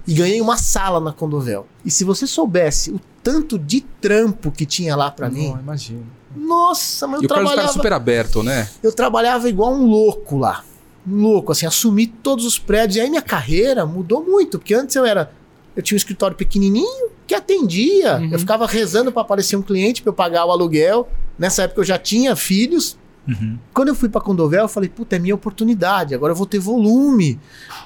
E 0.08 0.14
ganhei 0.14 0.40
uma 0.40 0.56
sala 0.56 1.02
na 1.02 1.12
Condovel. 1.12 1.66
E 1.84 1.92
se 1.92 2.06
você 2.06 2.26
soubesse 2.26 2.92
o 2.92 3.02
tanto 3.22 3.60
de 3.60 3.82
trampo 3.82 4.50
que 4.50 4.66
tinha 4.66 4.96
lá 4.96 5.12
pra 5.12 5.30
mim, 5.30 5.50
Não, 5.50 5.60
imagina. 5.60 6.04
nossa, 6.36 7.06
mas 7.08 7.20
E 7.22 7.26
eu 7.26 7.26
o 7.26 7.30
Carlos 7.30 7.50
cara 7.50 7.56
trabalhava, 7.64 7.74
super 7.74 7.92
aberto, 7.94 8.44
né? 8.44 8.70
eu 8.82 8.94
trabalhava 8.94 9.50
igual 9.50 9.74
um 9.74 9.86
louco 9.86 10.38
lá. 10.38 10.64
Um 11.06 11.22
louco, 11.24 11.52
assim, 11.52 11.66
assumi 11.66 12.08
todos 12.08 12.46
os 12.46 12.58
prédios. 12.58 12.96
E 12.98 13.02
aí 13.02 13.10
minha 13.10 13.22
carreira 13.22 13.86
mudou 13.86 14.24
muito, 14.24 14.58
porque 14.60 14.74
antes 14.74 14.96
eu 14.96 15.04
era. 15.06 15.32
Eu 15.76 15.84
tinha 15.84 15.96
um 15.96 15.98
escritório 15.98 16.38
pequenininho 16.38 17.10
que 17.26 17.36
atendia. 17.36 18.18
Uhum. 18.20 18.30
Eu 18.32 18.40
ficava 18.40 18.66
rezando 18.66 19.12
pra 19.12 19.22
aparecer 19.24 19.56
um 19.58 19.62
cliente 19.62 20.02
pra 20.02 20.12
eu 20.12 20.14
pagar 20.14 20.46
o 20.46 20.52
aluguel. 20.52 21.10
Nessa 21.38 21.64
época 21.64 21.82
eu 21.82 21.86
já 21.86 21.98
tinha 21.98 22.36
filhos. 22.36 22.98
Uhum. 23.28 23.58
Quando 23.74 23.90
eu 23.90 23.96
fui 23.96 24.08
pra 24.08 24.22
Condovel, 24.22 24.62
eu 24.62 24.68
falei, 24.70 24.88
puta, 24.88 25.18
é 25.18 25.20
minha 25.20 25.36
oportunidade. 25.36 26.16
Agora 26.16 26.32
eu 26.32 26.36
vou 26.36 26.46
ter 26.46 26.60
volume. 26.60 27.40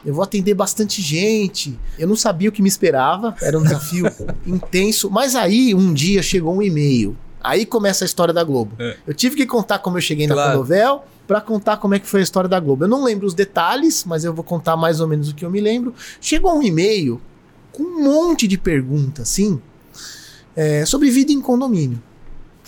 Eu 0.05 0.13
vou 0.13 0.23
atender 0.23 0.53
bastante 0.53 1.01
gente. 1.01 1.77
Eu 1.97 2.07
não 2.07 2.15
sabia 2.15 2.49
o 2.49 2.51
que 2.51 2.61
me 2.61 2.69
esperava. 2.69 3.35
Era 3.41 3.57
um 3.57 3.63
desafio 3.63 4.05
intenso. 4.45 5.09
Mas 5.09 5.35
aí, 5.35 5.73
um 5.73 5.93
dia, 5.93 6.21
chegou 6.21 6.55
um 6.55 6.61
e-mail. 6.61 7.17
Aí 7.43 7.65
começa 7.65 8.03
a 8.03 8.07
história 8.07 8.33
da 8.33 8.43
Globo. 8.43 8.75
É. 8.77 8.95
Eu 9.07 9.13
tive 9.15 9.35
que 9.35 9.45
contar 9.47 9.79
como 9.79 9.97
eu 9.97 10.01
cheguei 10.01 10.27
na 10.27 10.35
Claro. 10.35 10.51
Condovel 10.51 11.03
pra 11.27 11.41
contar 11.41 11.77
como 11.77 11.95
é 11.95 11.99
que 11.99 12.07
foi 12.07 12.19
a 12.19 12.23
história 12.23 12.47
da 12.47 12.59
Globo. 12.59 12.83
Eu 12.83 12.87
não 12.87 13.03
lembro 13.03 13.25
os 13.25 13.33
detalhes, 13.33 14.03
mas 14.05 14.23
eu 14.23 14.33
vou 14.33 14.43
contar 14.43 14.77
mais 14.77 14.99
ou 14.99 15.07
menos 15.07 15.29
o 15.29 15.35
que 15.35 15.43
eu 15.43 15.49
me 15.49 15.59
lembro. 15.59 15.93
Chegou 16.19 16.55
um 16.55 16.61
e-mail 16.61 17.19
com 17.71 17.81
um 17.81 18.03
monte 18.03 18.47
de 18.47 18.57
perguntas, 18.57 19.29
assim, 19.29 19.59
é, 20.55 20.85
sobre 20.85 21.09
vida 21.09 21.31
em 21.31 21.41
condomínio. 21.41 22.01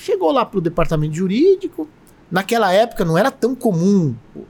Chegou 0.03 0.31
lá 0.31 0.45
pro 0.45 0.59
departamento 0.59 1.15
jurídico. 1.15 1.87
Naquela 2.31 2.71
época 2.73 3.05
não 3.05 3.17
era 3.17 3.31
tão 3.31 3.55
comum. 3.55 4.15
o- 4.35 4.43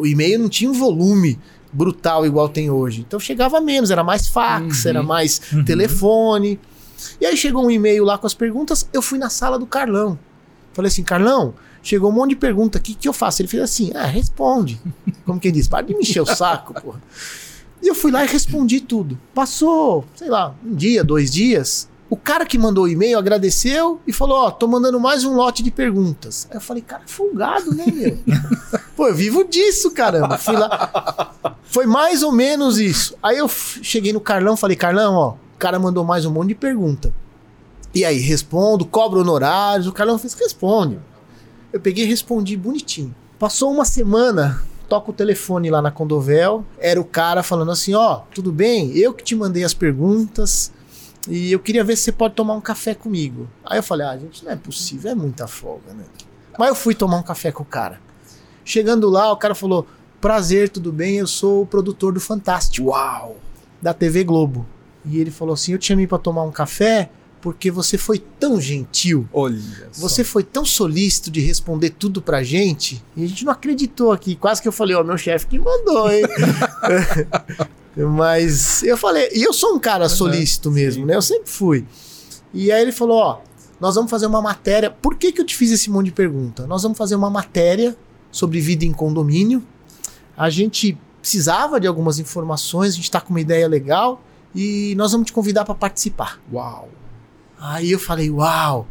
O 0.00 0.06
e-mail 0.06 0.38
não 0.38 0.48
tinha 0.48 0.70
um 0.70 0.72
volume 0.74 1.38
brutal 1.72 2.24
igual 2.26 2.48
tem 2.48 2.70
hoje. 2.70 3.04
Então 3.06 3.18
chegava 3.20 3.60
menos, 3.60 3.90
era 3.90 4.02
mais 4.02 4.26
fax, 4.28 4.84
Uhum. 4.84 4.90
era 4.90 5.02
mais 5.02 5.40
Uhum. 5.52 5.64
telefone. 5.64 6.58
E 7.20 7.26
aí 7.26 7.36
chegou 7.36 7.64
um 7.64 7.70
e-mail 7.70 8.04
lá 8.04 8.16
com 8.18 8.26
as 8.26 8.34
perguntas, 8.34 8.88
eu 8.92 9.00
fui 9.02 9.18
na 9.18 9.28
sala 9.30 9.58
do 9.58 9.66
Carlão. 9.66 10.18
Falei 10.72 10.88
assim, 10.88 11.02
Carlão, 11.04 11.54
chegou 11.82 12.10
um 12.10 12.14
monte 12.14 12.30
de 12.30 12.36
pergunta 12.36 12.78
aqui, 12.78 12.92
o 12.92 12.96
que 12.96 13.08
eu 13.08 13.12
faço? 13.12 13.40
Ele 13.42 13.48
fez 13.48 13.62
assim, 13.62 13.92
ah, 13.94 14.06
responde. 14.06 14.80
Como 15.24 15.38
quem 15.40 15.52
diz, 15.52 15.68
para 15.68 15.86
de 15.86 15.94
me 15.94 16.00
encher 16.00 16.20
o 16.22 16.26
saco, 16.26 16.74
porra. 16.80 17.00
E 17.82 17.86
eu 17.88 17.94
fui 17.94 18.10
lá 18.10 18.24
e 18.24 18.28
respondi 18.28 18.80
tudo. 18.80 19.18
Passou, 19.34 20.04
sei 20.16 20.28
lá, 20.28 20.54
um 20.64 20.74
dia, 20.74 21.04
dois 21.04 21.30
dias. 21.30 21.88
O 22.10 22.16
cara 22.16 22.46
que 22.46 22.56
mandou 22.56 22.84
o 22.84 22.88
e-mail 22.88 23.18
agradeceu 23.18 24.00
e 24.06 24.12
falou: 24.12 24.38
Ó, 24.38 24.50
tô 24.50 24.66
mandando 24.66 24.98
mais 24.98 25.24
um 25.24 25.34
lote 25.34 25.62
de 25.62 25.70
perguntas. 25.70 26.48
Aí 26.50 26.56
eu 26.56 26.60
falei, 26.60 26.82
cara, 26.82 27.02
folgado, 27.06 27.74
né, 27.74 27.84
meu? 27.86 28.18
Pô, 28.96 29.08
eu 29.08 29.14
vivo 29.14 29.44
disso, 29.44 29.90
caramba. 29.90 30.38
Fui 30.38 30.56
lá. 30.56 31.34
Foi 31.64 31.86
mais 31.86 32.22
ou 32.22 32.32
menos 32.32 32.78
isso. 32.78 33.14
Aí 33.22 33.36
eu 33.36 33.48
cheguei 33.48 34.12
no 34.12 34.20
Carlão 34.20 34.56
falei, 34.56 34.74
Carlão, 34.74 35.14
ó, 35.14 35.30
o 35.32 35.58
cara 35.58 35.78
mandou 35.78 36.02
mais 36.02 36.24
um 36.24 36.30
monte 36.30 36.48
de 36.48 36.54
pergunta. 36.54 37.12
E 37.94 38.04
aí, 38.04 38.18
respondo, 38.18 38.86
cobro 38.86 39.20
honorários. 39.20 39.86
O 39.86 39.92
Carlão 39.92 40.18
fez, 40.18 40.32
responde. 40.32 40.98
Eu 41.70 41.80
peguei 41.80 42.04
e 42.04 42.08
respondi 42.08 42.56
bonitinho. 42.56 43.14
Passou 43.38 43.70
uma 43.70 43.84
semana, 43.84 44.62
toca 44.88 45.10
o 45.10 45.14
telefone 45.14 45.70
lá 45.70 45.82
na 45.82 45.90
Condovel. 45.90 46.64
Era 46.78 46.98
o 46.98 47.04
cara 47.04 47.42
falando 47.42 47.70
assim: 47.70 47.92
Ó, 47.92 48.22
tudo 48.34 48.50
bem? 48.50 48.96
Eu 48.96 49.12
que 49.12 49.22
te 49.22 49.36
mandei 49.36 49.62
as 49.62 49.74
perguntas. 49.74 50.72
E 51.28 51.52
eu 51.52 51.58
queria 51.58 51.84
ver 51.84 51.96
se 51.96 52.04
você 52.04 52.12
pode 52.12 52.34
tomar 52.34 52.54
um 52.54 52.60
café 52.60 52.94
comigo. 52.94 53.48
Aí 53.64 53.78
eu 53.78 53.82
falei: 53.82 54.06
Ah, 54.06 54.16
gente, 54.16 54.44
não 54.44 54.52
é 54.52 54.56
possível, 54.56 55.10
é 55.10 55.14
muita 55.14 55.46
folga, 55.46 55.92
né? 55.92 56.04
Mas 56.58 56.68
eu 56.68 56.74
fui 56.74 56.94
tomar 56.94 57.18
um 57.18 57.22
café 57.22 57.52
com 57.52 57.62
o 57.62 57.66
cara. 57.66 58.00
Chegando 58.64 59.08
lá, 59.08 59.30
o 59.32 59.36
cara 59.36 59.54
falou: 59.54 59.86
Prazer, 60.20 60.68
tudo 60.68 60.92
bem? 60.92 61.16
Eu 61.16 61.26
sou 61.26 61.62
o 61.62 61.66
produtor 61.66 62.12
do 62.12 62.20
Fantástico. 62.20 62.88
Uau! 62.88 63.36
Da 63.80 63.94
TV 63.94 64.24
Globo. 64.24 64.66
E 65.04 65.18
ele 65.18 65.30
falou 65.30 65.54
assim: 65.54 65.72
Eu 65.72 65.78
te 65.78 65.86
chamei 65.86 66.06
pra 66.06 66.18
tomar 66.18 66.42
um 66.42 66.50
café 66.50 67.10
porque 67.40 67.70
você 67.70 67.96
foi 67.96 68.18
tão 68.18 68.60
gentil. 68.60 69.28
Olha 69.32 69.60
Você 69.92 70.24
foi 70.24 70.42
tão 70.42 70.64
solícito 70.64 71.30
de 71.30 71.40
responder 71.40 71.90
tudo 71.90 72.20
pra 72.20 72.42
gente 72.42 73.02
e 73.16 73.24
a 73.24 73.28
gente 73.28 73.44
não 73.44 73.52
acreditou 73.52 74.12
aqui. 74.12 74.34
Quase 74.36 74.60
que 74.60 74.68
eu 74.68 74.72
falei, 74.72 74.96
ó, 74.96 75.04
meu 75.04 75.16
chefe 75.16 75.46
que 75.46 75.58
mandou, 75.58 76.10
hein? 76.10 76.24
Mas 77.96 78.82
eu 78.82 78.96
falei, 78.96 79.28
e 79.32 79.42
eu 79.42 79.52
sou 79.52 79.74
um 79.74 79.78
cara 79.78 80.08
solícito 80.08 80.70
mesmo, 80.70 81.04
né? 81.04 81.16
Eu 81.16 81.22
sempre 81.22 81.50
fui. 81.50 81.84
E 82.54 82.70
aí 82.70 82.82
ele 82.82 82.92
falou, 82.92 83.18
ó, 83.18 83.40
nós 83.80 83.94
vamos 83.94 84.10
fazer 84.10 84.26
uma 84.26 84.40
matéria. 84.40 84.90
Por 84.90 85.16
que, 85.16 85.32
que 85.32 85.40
eu 85.40 85.46
te 85.46 85.56
fiz 85.56 85.70
esse 85.70 85.90
monte 85.90 86.06
de 86.06 86.12
pergunta? 86.12 86.66
Nós 86.66 86.82
vamos 86.82 86.96
fazer 86.96 87.14
uma 87.14 87.30
matéria 87.30 87.96
sobre 88.30 88.60
vida 88.60 88.84
em 88.84 88.92
condomínio. 88.92 89.62
A 90.36 90.50
gente 90.50 90.98
precisava 91.20 91.80
de 91.80 91.86
algumas 91.86 92.18
informações, 92.18 92.94
a 92.94 92.96
gente 92.96 93.10
tá 93.10 93.20
com 93.20 93.30
uma 93.30 93.40
ideia 93.40 93.66
legal 93.68 94.22
e 94.54 94.94
nós 94.96 95.12
vamos 95.12 95.26
te 95.26 95.32
convidar 95.32 95.64
para 95.64 95.74
participar. 95.74 96.40
Uau. 96.52 96.88
Aí 97.60 97.90
eu 97.90 97.98
falei, 97.98 98.30
uau. 98.30 98.86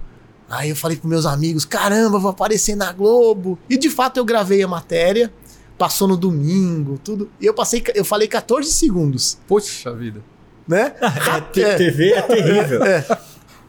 Aí 0.49 0.69
eu 0.69 0.75
falei 0.75 0.95
pros 0.95 1.09
meus 1.09 1.25
amigos, 1.25 1.65
caramba, 1.65 2.19
vou 2.19 2.31
aparecer 2.31 2.75
na 2.75 2.91
Globo. 2.91 3.59
E 3.69 3.77
de 3.77 3.89
fato 3.89 4.17
eu 4.17 4.25
gravei 4.25 4.63
a 4.63 4.67
matéria, 4.67 5.33
passou 5.77 6.07
no 6.07 6.17
domingo, 6.17 6.99
tudo. 7.03 7.29
E 7.39 7.45
eu 7.45 7.53
passei, 7.53 7.83
eu 7.95 8.03
falei 8.05 8.27
14 8.27 8.69
segundos, 8.71 9.37
Poxa 9.47 9.93
vida. 9.93 10.21
né? 10.67 10.93
É, 11.01 11.41
T- 11.41 11.75
TV 11.77 12.11
é 12.13 12.21
terrível. 12.21 12.79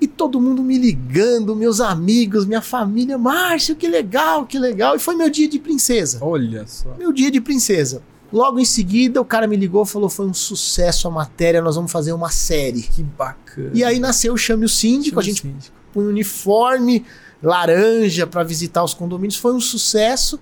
E 0.01 0.07
todo 0.07 0.41
mundo 0.41 0.63
me 0.63 0.79
ligando, 0.79 1.57
meus 1.57 1.81
amigos, 1.81 2.45
minha 2.47 2.63
família, 2.63 3.19
Márcio, 3.19 3.75
que 3.75 3.89
legal, 3.89 4.47
que 4.47 4.59
legal. 4.59 4.95
E 4.95 4.99
foi 5.01 5.17
meu 5.17 5.29
dia 5.29 5.49
de 5.49 5.59
princesa. 5.59 6.19
Olha 6.21 6.65
só. 6.69 6.95
Meu 6.97 7.13
dia 7.13 7.31
de 7.31 7.41
princesa. 7.41 8.01
Logo 8.33 8.61
em 8.61 8.65
seguida, 8.65 9.21
o 9.21 9.25
cara 9.25 9.47
me 9.49 9.57
ligou 9.57 9.83
e 9.83 9.87
falou: 9.87 10.09
foi 10.09 10.27
um 10.27 10.35
sucesso 10.35 11.09
a 11.09 11.11
matéria, 11.11 11.61
nós 11.63 11.75
vamos 11.77 11.91
fazer 11.91 12.13
uma 12.13 12.31
série. 12.31 12.83
Que 12.83 13.03
bacana. 13.03 13.71
E 13.75 13.83
aí 13.83 13.99
nasceu 13.99 14.35
o 14.35 14.37
Chame 14.37 14.65
o 14.67 14.69
Síndico, 14.69 15.19
a 15.19 15.23
gente 15.23 15.41
Síndico. 15.43 15.75
põe 15.93 16.05
um 16.05 16.09
uniforme 16.11 17.05
laranja 17.43 18.27
pra 18.27 18.43
visitar 18.45 18.85
os 18.85 18.95
condomínios. 18.95 19.37
Foi 19.37 19.53
um 19.53 19.61
sucesso 19.61 20.39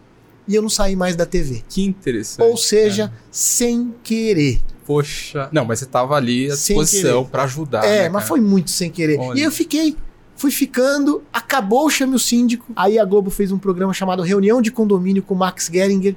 e 0.47 0.55
eu 0.55 0.63
não 0.63 0.69
saí 0.69 0.95
mais 0.95 1.17
da 1.17 1.27
TV. 1.27 1.63
Que 1.69 1.85
interessante. 1.85 2.47
Ou 2.47 2.57
seja, 2.57 3.13
sem 3.31 3.95
querer. 4.03 4.61
Poxa. 4.85 5.49
Não, 5.53 5.65
mas 5.65 5.81
você 5.81 5.87
tava 5.87 6.15
ali 6.15 6.47
à 6.47 6.55
disposição 6.55 7.25
pra 7.25 7.45
ajudar. 7.45 7.85
é, 7.85 8.03
né, 8.05 8.09
mas 8.09 8.27
foi 8.27 8.41
muito 8.41 8.71
sem 8.71 8.91
querer. 8.91 9.19
Olha. 9.19 9.39
E 9.39 9.43
eu 9.43 9.51
fiquei. 9.51 9.97
Fui 10.37 10.51
ficando, 10.51 11.23
acabou 11.33 11.87
o 11.87 11.91
Chame 11.91 12.15
o 12.15 12.19
Síndico. 12.19 12.71
Aí 12.77 12.99
a 12.99 13.05
Globo 13.07 13.31
fez 13.31 13.51
um 13.51 13.59
programa 13.59 13.95
chamado 13.95 14.23
Reunião 14.23 14.61
de 14.61 14.71
Condomínio 14.71 15.23
com 15.23 15.33
o 15.33 15.37
Max 15.37 15.71
Geringer. 15.73 16.15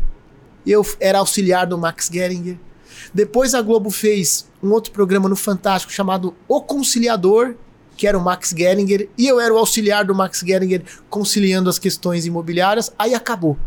Eu 0.68 0.86
era 1.00 1.20
auxiliar 1.20 1.66
do 1.66 1.78
Max 1.78 2.10
Geringer. 2.12 2.58
Depois 3.14 3.54
a 3.56 3.62
Globo 3.62 3.90
fez 3.90 4.46
um 4.62 4.72
outro 4.72 4.92
programa 4.92 5.30
no 5.30 5.38
Fantástico 5.38 5.94
chamado 5.94 6.36
O 6.50 6.62
Conciliador, 6.62 7.56
que 7.96 8.06
era 8.06 8.18
o 8.18 8.22
Max 8.22 8.54
Geringer, 8.56 9.10
e 9.18 9.26
eu 9.26 9.40
era 9.40 9.54
o 9.54 9.58
auxiliar 9.58 10.04
do 10.04 10.14
Max 10.14 10.44
Geringer 10.46 10.84
conciliando 11.10 11.70
as 11.70 11.80
questões 11.80 12.26
imobiliárias. 12.26 12.92
Aí 13.00 13.16
acabou. 13.16 13.58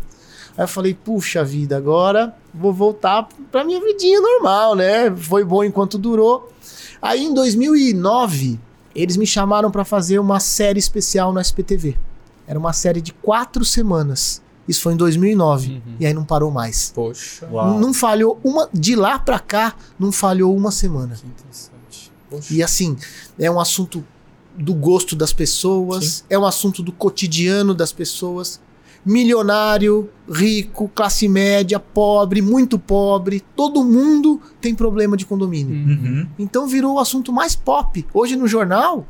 Aí 0.57 0.63
eu 0.63 0.67
falei, 0.67 0.93
puxa 0.93 1.43
vida, 1.43 1.75
agora 1.75 2.35
vou 2.53 2.71
voltar 2.71 3.27
pra 3.51 3.63
minha 3.63 3.81
vidinha 3.81 4.21
normal, 4.21 4.75
né? 4.75 5.13
Foi 5.15 5.43
bom 5.43 5.63
enquanto 5.63 5.97
durou. 5.97 6.51
Aí 7.01 7.23
em 7.23 7.33
2009, 7.33 8.59
eles 8.95 9.17
me 9.17 9.25
chamaram 9.25 9.71
pra 9.71 9.83
fazer 9.83 10.19
uma 10.19 10.39
série 10.39 10.79
especial 10.79 11.33
no 11.33 11.39
SPTV. 11.39 11.97
Era 12.47 12.59
uma 12.59 12.73
série 12.73 13.01
de 13.01 13.13
quatro 13.13 13.65
semanas. 13.65 14.41
Isso 14.67 14.81
foi 14.81 14.93
em 14.93 14.97
2009. 14.97 15.69
Uhum. 15.69 15.81
E 15.99 16.05
aí 16.05 16.13
não 16.13 16.23
parou 16.23 16.51
mais. 16.51 16.91
Poxa. 16.93 17.47
Uau. 17.51 17.79
Não 17.79 17.93
falhou 17.93 18.39
uma. 18.43 18.69
De 18.73 18.95
lá 18.95 19.19
pra 19.19 19.39
cá, 19.39 19.75
não 19.99 20.11
falhou 20.11 20.55
uma 20.55 20.71
semana. 20.71 21.15
Que 21.15 21.27
interessante. 21.27 22.11
Poxa. 22.29 22.53
E 22.53 22.63
assim, 22.63 22.97
é 23.37 23.49
um 23.49 23.59
assunto 23.59 24.03
do 24.55 24.73
gosto 24.73 25.15
das 25.15 25.33
pessoas, 25.33 26.23
é 26.29 26.37
um 26.37 26.45
assunto 26.45 26.83
do 26.83 26.91
cotidiano 26.91 27.73
das 27.73 27.91
pessoas. 27.91 28.61
Milionário, 29.05 30.09
rico, 30.29 30.89
classe 30.95 31.27
média, 31.27 31.79
pobre, 31.79 32.41
muito 32.41 32.79
pobre, 32.79 33.41
todo 33.55 33.83
mundo 33.83 34.41
tem 34.61 34.73
problema 34.73 35.17
de 35.17 35.25
condomínio. 35.25 35.75
Uhum. 35.75 36.27
Então 36.39 36.67
virou 36.67 36.95
o 36.95 36.99
assunto 36.99 37.31
mais 37.33 37.55
pop. 37.55 38.05
Hoje 38.13 38.35
no 38.35 38.47
jornal, 38.47 39.05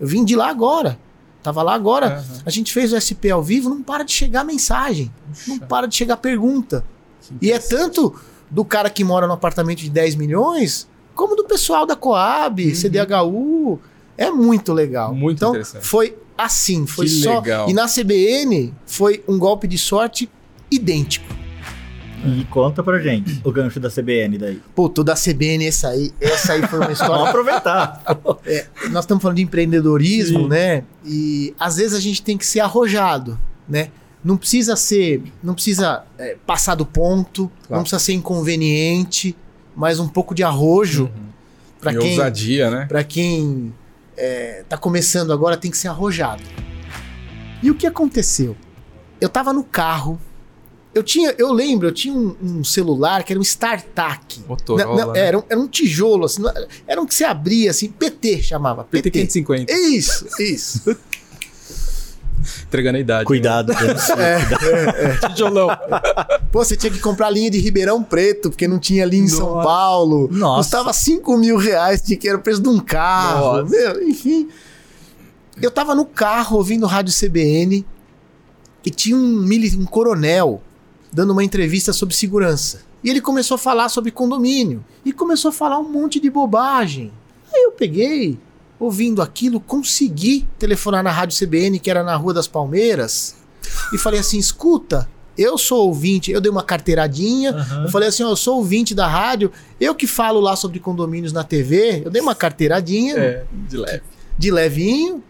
eu 0.00 0.06
vim 0.06 0.24
de 0.24 0.34
lá 0.34 0.48
agora. 0.50 0.98
Tava 1.42 1.62
lá 1.62 1.74
agora. 1.74 2.06
Aham. 2.16 2.24
A 2.44 2.50
gente 2.50 2.72
fez 2.72 2.92
o 2.92 2.96
SP 2.98 3.30
ao 3.30 3.40
vivo, 3.42 3.68
não 3.70 3.82
para 3.82 4.02
de 4.04 4.12
chegar 4.12 4.44
mensagem, 4.44 5.12
não 5.46 5.58
Poxa, 5.58 5.68
para 5.68 5.86
de 5.86 5.94
chegar 5.94 6.16
pergunta. 6.16 6.84
E 7.40 7.52
é 7.52 7.58
tanto 7.58 8.14
do 8.50 8.64
cara 8.64 8.90
que 8.90 9.04
mora 9.04 9.26
no 9.28 9.32
apartamento 9.32 9.78
de 9.78 9.90
10 9.90 10.16
milhões, 10.16 10.88
como 11.14 11.36
do 11.36 11.44
pessoal 11.44 11.86
da 11.86 11.94
Coab, 11.94 12.66
Uhum. 12.66 12.74
CDHU. 12.74 13.78
É 14.18 14.30
muito 14.30 14.72
legal. 14.72 15.14
Muito 15.14 15.36
então, 15.38 15.50
interessante. 15.50 15.86
foi 15.86 16.16
assim, 16.36 16.86
foi 16.86 17.06
Que 17.06 17.12
só. 17.12 17.40
legal. 17.40 17.68
E 17.68 17.72
na 17.72 17.86
CBN 17.86 18.72
foi 18.86 19.22
um 19.28 19.38
golpe 19.38 19.66
de 19.68 19.78
sorte 19.78 20.28
idêntico. 20.70 21.34
E 22.24 22.44
conta 22.46 22.82
pra 22.82 22.98
gente 22.98 23.40
o 23.44 23.52
gancho 23.52 23.78
da 23.78 23.88
CBN 23.90 24.36
daí. 24.38 24.60
Pô, 24.74 24.88
da 24.88 25.14
CBN, 25.14 25.64
essa 25.66 25.88
aí, 25.90 26.10
essa 26.20 26.54
aí 26.54 26.62
foi 26.66 26.80
uma 26.80 26.90
história. 26.92 27.14
Vamos 27.14 27.28
aproveitar. 27.28 28.02
É, 28.44 28.66
nós 28.90 29.04
estamos 29.04 29.20
falando 29.22 29.36
de 29.36 29.42
empreendedorismo, 29.42 30.42
Sim. 30.44 30.48
né? 30.48 30.84
E 31.04 31.54
às 31.58 31.76
vezes 31.76 31.94
a 31.94 32.00
gente 32.00 32.22
tem 32.22 32.36
que 32.38 32.46
ser 32.46 32.60
arrojado, 32.60 33.38
né? 33.68 33.88
Não 34.24 34.36
precisa 34.36 34.74
ser, 34.76 35.22
não 35.42 35.54
precisa 35.54 36.04
é, 36.18 36.36
passar 36.46 36.74
do 36.74 36.86
ponto, 36.86 37.50
não 37.68 37.80
precisa 37.80 37.98
ser 38.00 38.12
inconveniente, 38.14 39.36
mas 39.74 39.98
um 40.00 40.08
pouco 40.08 40.34
de 40.34 40.42
arrojo 40.42 41.10
para 41.80 41.92
E 41.92 41.98
quem, 41.98 42.10
ousadia, 42.12 42.70
né? 42.70 42.86
para 42.86 43.04
quem 43.04 43.72
é, 44.16 44.64
tá 44.68 44.76
começando 44.76 45.32
agora 45.32 45.56
tem 45.56 45.70
que 45.70 45.76
ser 45.78 45.88
arrojado. 45.88 46.42
E 47.62 47.70
o 47.70 47.74
que 47.74 47.86
aconteceu? 47.86 48.56
Eu 49.20 49.28
tava 49.28 49.52
no 49.52 49.64
carro. 49.64 50.20
Eu 50.94 51.02
tinha, 51.02 51.34
eu 51.36 51.52
lembro, 51.52 51.88
eu 51.88 51.92
tinha 51.92 52.14
um, 52.14 52.34
um 52.42 52.64
celular 52.64 53.22
que 53.22 53.32
era 53.32 53.38
um 53.38 53.42
StarTAC. 53.42 54.40
Motorola. 54.48 54.84
Não, 54.96 55.06
não, 55.08 55.16
era, 55.16 55.38
um, 55.38 55.42
era 55.48 55.60
um 55.60 55.68
tijolo, 55.68 56.24
assim, 56.24 56.42
era- 56.86 57.00
um 57.00 57.04
que 57.06 57.14
você 57.14 57.24
abria, 57.24 57.70
assim, 57.70 57.88
PT 57.88 58.42
chamava. 58.42 58.84
PT 58.84 59.10
550. 59.10 59.72
Isso, 59.72 60.26
isso. 60.40 60.96
Entregando 62.66 62.96
a 62.96 63.00
idade. 63.00 63.24
Cuidado. 63.24 63.72
É. 64.18 65.28
Tijolão. 65.28 65.68
Pô, 66.50 66.64
você 66.64 66.76
tinha 66.76 66.90
que 66.92 66.98
comprar 67.00 67.30
linha 67.30 67.50
de 67.50 67.58
Ribeirão 67.58 68.02
Preto, 68.02 68.50
porque 68.50 68.66
não 68.68 68.78
tinha 68.78 69.04
linha 69.04 69.24
em 69.24 69.28
São. 69.28 69.62
Paulo. 69.62 70.28
Nossa. 70.30 70.58
Custava 70.62 70.92
5 70.92 71.36
mil 71.36 71.56
reais, 71.56 72.00
tinha 72.02 72.16
que 72.16 72.28
era 72.28 72.38
o 72.38 72.40
preço 72.40 72.60
de 72.62 72.68
um 72.68 72.78
carro. 72.78 73.62
Nossa. 73.62 73.70
Meu, 73.70 74.02
enfim. 74.08 74.48
Eu 75.60 75.70
tava 75.70 75.94
no 75.94 76.04
carro 76.04 76.56
ouvindo 76.58 76.86
rádio 76.86 77.14
CBN 77.14 77.84
e 78.84 78.90
tinha 78.90 79.16
um, 79.16 79.42
mili- 79.42 79.76
um 79.76 79.84
coronel 79.86 80.60
dando 81.12 81.30
uma 81.32 81.42
entrevista 81.42 81.92
sobre 81.92 82.14
segurança. 82.14 82.80
E 83.02 83.08
ele 83.10 83.20
começou 83.20 83.54
a 83.54 83.58
falar 83.58 83.88
sobre 83.88 84.10
condomínio. 84.10 84.84
E 85.04 85.12
começou 85.12 85.48
a 85.50 85.52
falar 85.52 85.78
um 85.78 85.88
monte 85.88 86.20
de 86.20 86.28
bobagem. 86.28 87.10
Aí 87.54 87.62
eu 87.62 87.72
peguei, 87.72 88.38
ouvindo 88.78 89.22
aquilo, 89.22 89.60
consegui 89.60 90.46
telefonar 90.58 91.02
na 91.02 91.10
rádio 91.10 91.36
CBN, 91.38 91.78
que 91.78 91.90
era 91.90 92.02
na 92.02 92.14
Rua 92.16 92.34
das 92.34 92.46
Palmeiras, 92.46 93.36
e 93.92 93.98
falei 93.98 94.20
assim: 94.20 94.38
escuta, 94.38 95.08
eu 95.38 95.58
sou 95.58 95.86
ouvinte, 95.88 96.30
eu 96.30 96.40
dei 96.40 96.50
uma 96.50 96.62
carteiradinha, 96.62 97.54
eu 97.84 97.90
falei 97.90 98.08
assim: 98.08 98.22
ó, 98.22 98.30
eu 98.30 98.36
sou 98.36 98.56
ouvinte 98.56 98.94
da 98.94 99.06
rádio, 99.06 99.50
eu 99.80 99.94
que 99.94 100.06
falo 100.06 100.40
lá 100.40 100.56
sobre 100.56 100.78
condomínios 100.80 101.32
na 101.32 101.44
TV, 101.44 102.02
eu 102.04 102.10
dei 102.10 102.20
uma 102.22 102.34
carteiradinha 102.34 103.16
É, 103.18 103.44
de 103.68 103.76
leve. 103.76 104.02
de 104.38 104.50
levinho 104.50 105.22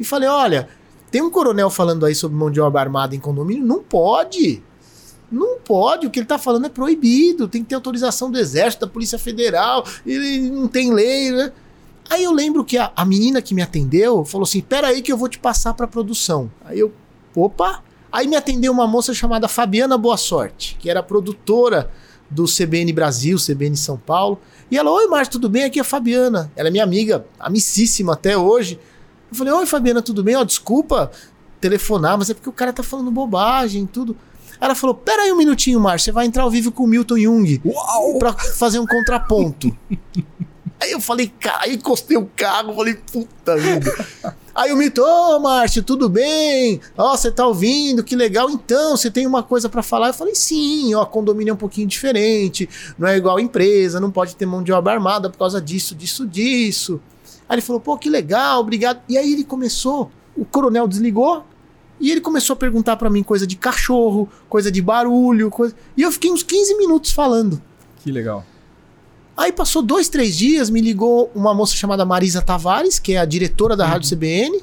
e 0.00 0.04
falei: 0.04 0.28
olha, 0.28 0.68
tem 1.10 1.22
um 1.22 1.30
coronel 1.30 1.70
falando 1.70 2.04
aí 2.06 2.14
sobre 2.14 2.36
mão 2.36 2.50
de 2.50 2.60
obra 2.60 2.80
armada 2.80 3.14
em 3.14 3.20
condomínio, 3.20 3.64
não 3.64 3.82
pode. 3.82 4.62
Não 5.30 5.58
pode, 5.58 6.06
o 6.06 6.10
que 6.10 6.20
ele 6.20 6.26
tá 6.26 6.38
falando 6.38 6.66
é 6.66 6.68
proibido, 6.68 7.48
tem 7.48 7.60
que 7.62 7.68
ter 7.70 7.74
autorização 7.74 8.30
do 8.30 8.38
Exército, 8.38 8.86
da 8.86 8.92
Polícia 8.92 9.18
Federal, 9.18 9.84
ele 10.06 10.48
não 10.50 10.68
tem 10.68 10.92
lei, 10.94 11.32
né? 11.32 11.52
Aí 12.08 12.24
eu 12.24 12.32
lembro 12.32 12.64
que 12.64 12.78
a, 12.78 12.92
a 12.94 13.04
menina 13.04 13.42
que 13.42 13.54
me 13.54 13.62
atendeu 13.62 14.24
falou 14.24 14.44
assim: 14.44 14.60
pera 14.60 14.88
aí 14.88 15.02
que 15.02 15.12
eu 15.12 15.16
vou 15.16 15.28
te 15.28 15.38
passar 15.38 15.74
pra 15.74 15.86
produção. 15.86 16.50
Aí 16.64 16.78
eu, 16.78 16.92
opa! 17.34 17.82
Aí 18.10 18.26
me 18.26 18.36
atendeu 18.36 18.72
uma 18.72 18.86
moça 18.86 19.12
chamada 19.12 19.48
Fabiana 19.48 19.98
Boa 19.98 20.16
Sorte, 20.16 20.76
que 20.80 20.88
era 20.88 21.02
produtora 21.02 21.90
do 22.30 22.44
CBN 22.44 22.92
Brasil, 22.92 23.36
CBN 23.38 23.76
São 23.76 23.96
Paulo. 23.96 24.40
E 24.70 24.78
ela, 24.78 24.90
oi 24.90 25.06
Márcio, 25.06 25.32
tudo 25.32 25.48
bem? 25.48 25.64
Aqui 25.64 25.78
é 25.78 25.82
a 25.82 25.84
Fabiana. 25.84 26.50
Ela 26.56 26.68
é 26.68 26.70
minha 26.70 26.84
amiga, 26.84 27.26
amicíssima 27.38 28.14
até 28.14 28.36
hoje. 28.36 28.78
Eu 29.30 29.36
falei, 29.36 29.52
oi 29.52 29.66
Fabiana, 29.66 30.02
tudo 30.02 30.22
bem? 30.22 30.36
Ó, 30.36 30.44
desculpa 30.44 31.10
telefonar, 31.60 32.18
mas 32.18 32.30
é 32.30 32.34
porque 32.34 32.48
o 32.48 32.52
cara 32.52 32.72
tá 32.72 32.82
falando 32.82 33.10
bobagem 33.10 33.84
e 33.84 33.86
tudo. 33.86 34.16
Ela 34.60 34.74
falou, 34.74 34.94
pera 34.94 35.22
aí 35.22 35.32
um 35.32 35.36
minutinho, 35.36 35.78
Márcio, 35.78 36.06
você 36.06 36.12
vai 36.12 36.26
entrar 36.26 36.44
ao 36.44 36.50
vivo 36.50 36.72
com 36.72 36.84
o 36.84 36.86
Milton 36.86 37.18
Jung 37.18 37.60
Uau! 37.64 38.18
pra 38.18 38.32
fazer 38.32 38.78
um 38.78 38.86
contraponto. 38.86 39.76
Aí 40.86 40.92
eu 40.92 41.00
falei, 41.00 41.26
cara, 41.40 41.64
aí 41.64 41.74
encostei 41.74 42.16
o 42.16 42.30
carro, 42.36 42.72
falei, 42.72 42.94
puta 42.94 43.56
vida. 43.56 43.92
Aí 44.54 44.72
o 44.72 44.76
Milton, 44.76 45.02
ô 45.02 45.40
Márcio, 45.40 45.82
tudo 45.82 46.08
bem? 46.08 46.80
Ó, 46.96 47.14
você 47.14 47.30
tá 47.30 47.46
ouvindo, 47.46 48.02
que 48.02 48.16
legal. 48.16 48.48
Então, 48.48 48.96
você 48.96 49.10
tem 49.10 49.26
uma 49.26 49.42
coisa 49.42 49.68
pra 49.68 49.82
falar? 49.82 50.06
Eu 50.06 50.14
falei, 50.14 50.34
sim, 50.34 50.94
ó, 50.94 51.04
condomínio 51.04 51.50
é 51.50 51.54
um 51.54 51.58
pouquinho 51.58 51.86
diferente, 51.86 52.66
não 52.98 53.06
é 53.06 53.18
igual 53.18 53.38
empresa, 53.38 54.00
não 54.00 54.10
pode 54.10 54.34
ter 54.34 54.46
mão 54.46 54.62
de 54.62 54.72
obra 54.72 54.94
armada 54.94 55.28
por 55.28 55.36
causa 55.36 55.60
disso, 55.60 55.94
disso, 55.94 56.26
disso. 56.26 57.00
Aí 57.46 57.56
ele 57.56 57.62
falou, 57.62 57.80
pô, 57.80 57.98
que 57.98 58.08
legal, 58.08 58.60
obrigado. 58.60 59.02
E 59.08 59.18
aí 59.18 59.32
ele 59.32 59.44
começou, 59.44 60.10
o 60.34 60.44
coronel 60.44 60.88
desligou, 60.88 61.44
e 62.00 62.10
ele 62.10 62.20
começou 62.22 62.54
a 62.54 62.56
perguntar 62.56 62.96
pra 62.96 63.10
mim 63.10 63.22
coisa 63.22 63.46
de 63.46 63.56
cachorro, 63.56 64.26
coisa 64.48 64.70
de 64.70 64.80
barulho, 64.80 65.50
coisa... 65.50 65.74
E 65.96 66.02
eu 66.02 66.12
fiquei 66.12 66.30
uns 66.30 66.42
15 66.42 66.78
minutos 66.78 67.10
falando. 67.10 67.60
Que 67.98 68.10
legal. 68.10 68.42
Aí 69.36 69.52
passou 69.52 69.82
dois, 69.82 70.08
três 70.08 70.34
dias, 70.34 70.70
me 70.70 70.80
ligou 70.80 71.30
uma 71.34 71.52
moça 71.52 71.74
chamada 71.76 72.06
Marisa 72.06 72.40
Tavares, 72.40 72.98
que 72.98 73.12
é 73.12 73.18
a 73.18 73.24
diretora 73.26 73.76
da 73.76 73.86
Rádio 73.86 74.16
CBN, 74.16 74.62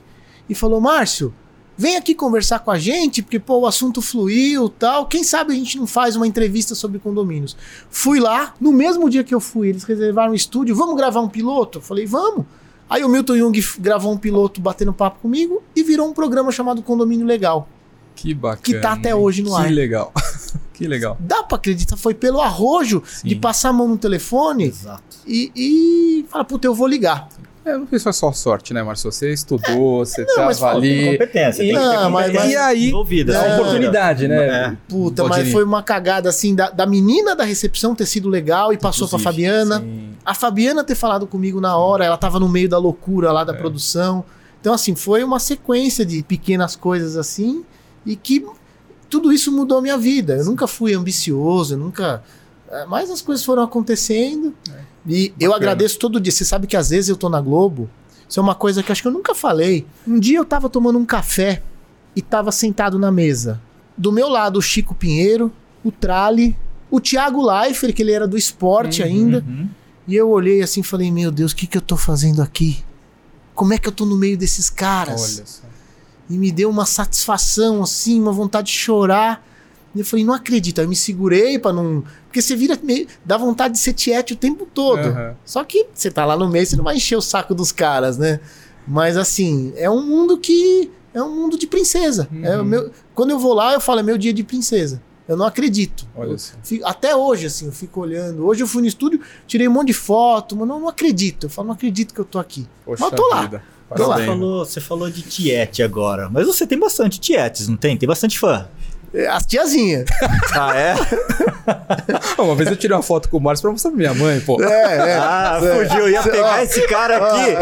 e 0.50 0.56
falou: 0.56 0.82
Márcio, 0.82 1.32
vem 1.78 1.96
aqui 1.96 2.16
conversar 2.16 2.60
com 2.60 2.72
a 2.72 2.80
gente, 2.80 3.22
porque 3.22 3.40
pô, 3.40 3.60
o 3.60 3.68
assunto 3.68 4.02
fluiu 4.02 4.68
tal. 4.68 5.06
Quem 5.06 5.24
sabe 5.24 5.54
a 5.54 5.56
gente 5.56 5.78
não 5.78 5.86
faz 5.86 6.16
uma 6.16 6.26
entrevista 6.26 6.74
sobre 6.74 6.98
condomínios? 6.98 7.56
Fui 7.88 8.20
lá, 8.20 8.56
no 8.60 8.72
mesmo 8.72 9.08
dia 9.12 9.24
que 9.24 9.36
eu 9.36 9.40
fui, 9.40 9.70
eles 9.70 9.84
reservaram 9.84 10.32
um 10.32 10.36
estúdio, 10.36 10.76
vamos 10.76 10.96
gravar 10.96 11.22
um 11.22 11.30
piloto? 11.30 11.80
Falei, 11.80 12.08
vamos. 12.08 12.46
Aí 12.90 13.04
o 13.04 13.10
Milton 13.10 13.38
Jung 13.38 13.66
gravou 13.80 14.12
um 14.12 14.18
piloto 14.18 14.60
batendo 14.60 14.92
papo 14.92 15.20
comigo 15.22 15.62
e 15.76 15.84
virou 15.84 16.08
um 16.08 16.14
programa 16.14 16.52
chamado 16.52 16.82
Condomínio 16.82 17.26
Legal. 17.26 17.70
Que 18.24 18.34
bacana. 18.34 18.62
Que 18.64 18.80
tá 18.80 18.94
até 18.94 19.14
hoje 19.14 19.42
no 19.42 19.50
que 19.50 19.62
ar. 19.62 19.70
legal. 19.70 20.14
que 20.74 20.88
legal. 20.88 21.18
Dá 21.20 21.44
pra 21.44 21.58
acreditar, 21.58 21.98
foi 21.98 22.14
pelo 22.14 22.40
arrojo 22.40 23.04
Sim. 23.06 23.28
de 23.28 23.36
passar 23.36 23.70
a 23.70 23.74
mão 23.74 23.86
no 23.88 23.98
telefone 23.98 24.64
Exato. 24.66 25.18
e, 25.28 25.52
e 25.54 26.26
falar, 26.30 26.46
puta, 26.46 26.66
eu 26.66 26.74
vou 26.74 26.88
ligar. 26.88 27.28
É, 27.66 27.78
não 27.78 27.86
foi 27.86 28.00
só 28.00 28.32
sorte, 28.32 28.74
né, 28.74 28.82
Márcio? 28.82 29.12
Você 29.12 29.32
estudou, 29.34 30.06
você 30.06 30.24
mas 30.26 30.36
tava 30.36 30.54
falta 30.56 30.78
ali. 30.78 31.12
Competência. 31.12 31.64
Tem 31.66 31.74
que 31.74 31.80
ter 31.80 31.86
Não, 31.86 32.10
mas- 32.12 32.26
competência 32.28 32.54
E 32.54 32.56
aí, 32.58 32.88
envolvida. 32.90 33.34
É. 33.36 33.54
oportunidade, 33.56 34.28
né? 34.28 34.36
É. 34.48 34.78
Puta, 34.88 35.24
mas 35.26 35.52
foi 35.52 35.64
uma 35.66 35.84
cagada 35.84 36.30
assim 36.30 36.56
da, 36.56 36.70
da 36.70 36.86
menina 36.86 37.36
da 37.36 37.44
recepção 37.44 37.94
ter 37.94 38.06
sido 38.06 38.30
legal 38.30 38.72
e 38.74 38.78
passou 38.78 39.08
pra 39.08 39.18
Inclusive, 39.20 39.46
Fabiana. 39.48 39.80
Sim. 39.80 40.10
A 40.26 40.34
Fabiana 40.34 40.84
ter 40.84 40.96
falado 40.96 41.28
comigo 41.28 41.60
na 41.62 41.76
hora, 41.78 42.06
ela 42.06 42.18
tava 42.18 42.40
no 42.40 42.48
meio 42.48 42.70
da 42.70 42.78
loucura 42.78 43.32
lá 43.34 43.44
da 43.44 43.54
É. 43.54 43.58
produção. 43.58 44.24
Então, 44.62 44.74
assim, 44.74 44.96
foi 44.96 45.24
uma 45.26 45.40
sequência 45.40 46.06
de 46.06 46.24
pequenas 46.24 46.76
coisas 46.76 47.16
assim 47.18 47.64
e 48.06 48.16
que 48.16 48.46
tudo 49.10 49.32
isso 49.32 49.52
mudou 49.52 49.78
a 49.78 49.82
minha 49.82 49.98
vida. 49.98 50.36
Eu 50.38 50.46
nunca 50.46 50.68
fui 50.68 50.94
ambicioso, 50.94 51.76
eu 51.76 51.78
nunca. 51.78 52.24
é, 52.70 52.86
Mas 52.86 53.10
as 53.12 53.22
coisas 53.22 53.46
foram 53.46 53.64
acontecendo. 53.64 54.54
E 55.08 55.34
eu 55.40 55.50
Bacana. 55.52 55.56
agradeço 55.56 56.00
todo 56.00 56.20
dia. 56.20 56.32
Você 56.32 56.46
sabe 56.46 56.66
que 56.68 56.78
às 56.78 56.90
vezes 56.90 57.10
eu 57.10 57.18
tô 57.18 57.30
na 57.30 57.42
Globo. 57.42 57.90
Isso 58.28 58.40
é 58.40 58.44
uma 58.44 58.56
coisa 58.56 58.82
que 58.82 58.90
eu 58.90 58.94
acho 58.94 59.02
que 59.02 59.08
eu 59.08 59.12
nunca 59.12 59.36
falei. 59.36 59.86
Um 60.08 60.20
dia 60.20 60.38
eu 60.40 60.46
tava 60.46 60.70
tomando 60.70 60.98
um 60.98 61.06
café 61.06 61.62
e 62.16 62.22
tava 62.22 62.52
sentado 62.52 62.98
na 62.98 63.12
mesa. 63.12 63.62
Do 63.98 64.12
meu 64.12 64.28
lado, 64.30 64.58
o 64.58 64.62
Chico 64.62 64.96
Pinheiro, 64.96 65.52
o 65.84 65.92
Trali, 65.92 66.58
o 66.90 67.00
Thiago 67.00 67.46
Leifert, 67.46 67.94
que 67.94 68.02
ele 68.02 68.12
era 68.12 68.28
do 68.28 68.38
esporte 68.38 69.02
Uhum, 69.02 69.08
ainda. 69.08 69.44
Uhum. 69.48 69.70
E 70.08 70.16
eu 70.16 70.30
olhei 70.30 70.62
assim 70.64 70.80
e 70.80 70.84
falei: 70.84 71.12
Meu 71.12 71.32
Deus, 71.32 71.52
o 71.52 71.56
que, 71.56 71.68
que 71.68 71.78
eu 71.78 71.82
tô 71.82 71.96
fazendo 71.96 72.42
aqui? 72.42 72.84
Como 73.54 73.74
é 73.74 73.78
que 73.78 73.88
eu 73.88 73.92
tô 73.92 74.06
no 74.06 74.18
meio 74.18 74.36
desses 74.38 74.70
caras? 74.70 75.36
Olha 75.38 75.46
só. 75.46 75.64
E 76.30 76.38
me 76.38 76.52
deu 76.52 76.70
uma 76.70 76.86
satisfação, 76.86 77.82
assim, 77.84 78.20
uma 78.22 78.32
vontade 78.32 78.68
de 78.68 78.74
chorar. 78.78 79.46
E 79.96 80.00
eu 80.00 80.06
falei: 80.06 80.26
Não 80.26 80.34
acredito. 80.34 80.80
Aí 80.80 80.86
eu 80.86 80.90
me 80.90 80.96
segurei 80.96 81.60
pra 81.60 81.72
não. 81.74 82.04
Porque 82.26 82.42
você 82.42 82.56
vira 82.56 82.78
meio. 82.82 83.08
dá 83.26 83.38
vontade 83.38 83.74
de 83.76 83.80
ser 83.80 83.94
tiete 83.94 84.34
o 84.34 84.36
tempo 84.36 84.66
todo. 84.66 85.00
Aham. 85.00 85.36
Só 85.46 85.64
que 85.64 85.86
você 85.94 86.10
tá 86.10 86.26
lá 86.26 86.36
no 86.38 86.50
meio, 86.50 86.66
você 86.66 86.76
não 86.76 86.84
vai 86.84 86.96
encher 86.96 87.16
o 87.16 87.22
saco 87.22 87.54
dos 87.54 87.72
caras, 87.72 88.18
né? 88.18 88.40
Mas 88.88 89.18
assim, 89.18 89.74
é 89.76 89.90
um 89.90 90.04
mundo 90.06 90.38
que. 90.38 90.90
É 91.14 91.22
um 91.22 91.30
mundo 91.36 91.60
de 91.60 91.68
princesa. 91.68 92.28
É 92.42 92.58
Uhum. 92.58 92.64
meu, 92.64 92.92
quando 93.14 93.30
eu 93.30 93.38
vou 93.38 93.54
lá, 93.54 93.74
eu 93.74 93.80
falo: 93.82 94.00
É 94.00 94.04
meu 94.04 94.18
dia 94.18 94.34
de 94.34 94.44
princesa. 94.44 95.02
Eu 95.28 95.38
não 95.38 95.46
acredito. 95.46 96.06
Olha 96.16 96.38
só. 96.38 96.54
Fico- 96.64 96.86
até 96.86 97.16
hoje, 97.16 97.46
assim, 97.46 97.68
eu 97.68 97.72
fico 97.72 98.02
olhando. 98.02 98.46
Hoje 98.46 98.62
eu 98.64 98.68
fui 98.68 98.82
no 98.82 98.88
estúdio, 98.90 99.22
tirei 99.48 99.68
um 99.68 99.72
monte 99.72 99.88
de 99.88 99.94
foto, 99.94 100.54
mas 100.56 100.68
não, 100.68 100.82
não 100.82 100.90
acredito. 100.90 101.46
Eu 101.46 101.50
falo, 101.50 101.68
não 101.68 101.76
acredito 101.76 102.14
que 102.14 102.20
eu 102.20 102.26
tô 102.26 102.40
aqui. 102.40 102.68
Poxa 102.84 103.02
Mas 103.06 103.12
eu 103.14 103.18
tô 103.18 103.30
lá. 103.30 103.42
vida. 103.44 103.64
Lá. 103.92 104.18
Você 104.18 104.26
falou, 104.26 104.66
você 104.66 104.82
falou 104.82 105.10
de 105.10 105.22
tiete 105.22 105.84
agora, 105.84 106.28
mas 106.32 106.48
você 106.48 106.66
tem 106.66 106.80
bastante 106.80 107.20
tietes, 107.20 107.68
não 107.68 107.78
tem? 107.78 107.96
Tem 107.98 108.08
bastante 108.08 108.40
fã. 108.40 108.66
É, 109.14 109.28
As 109.28 109.46
tiazinhas. 109.46 110.06
Ah, 110.56 110.76
é? 110.76 110.94
Uma 112.42 112.56
vez 112.56 112.70
eu 112.70 112.76
tirei 112.76 112.96
uma 112.96 113.02
foto 113.04 113.28
com 113.30 113.38
o 113.38 113.42
Márcio 113.42 113.62
pra 113.64 113.72
mostrar 113.72 113.90
pra 113.92 113.98
minha 113.98 114.14
mãe, 114.14 114.40
pô. 114.42 114.62
É, 114.62 114.66
é. 115.12 115.18
Ah, 115.18 115.60
É. 115.62 115.76
fugiu. 115.86 116.00
Eu 116.02 116.10
ia 116.10 116.22
pegar 116.22 116.64
esse 116.64 116.82
cara 116.88 117.18
aqui. 117.18 117.56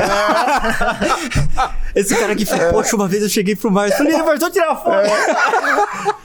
esse 1.96 2.16
cara 2.16 2.34
aqui 2.34 2.46
falou, 2.46 2.72
poxa, 2.74 2.96
uma 2.96 3.08
vez 3.08 3.24
eu 3.24 3.30
cheguei 3.30 3.56
pro 3.56 3.70
Márcio. 3.72 3.98
Falei, 3.98 4.14
Márcio, 4.18 4.40
vou 4.40 4.50
tirar 4.52 4.68
uma 4.70 4.76
foto. 4.78 5.10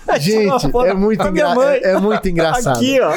Uma 0.09 0.19
Gente, 0.19 0.71
foto 0.73 0.87
é 0.87 0.95
muito, 0.95 1.27
engra- 1.27 1.77
é, 1.77 1.91
é 1.93 1.99
muito 1.99 2.29
engraçado. 2.29 2.77
Aqui, 2.77 2.99
ó. 3.01 3.13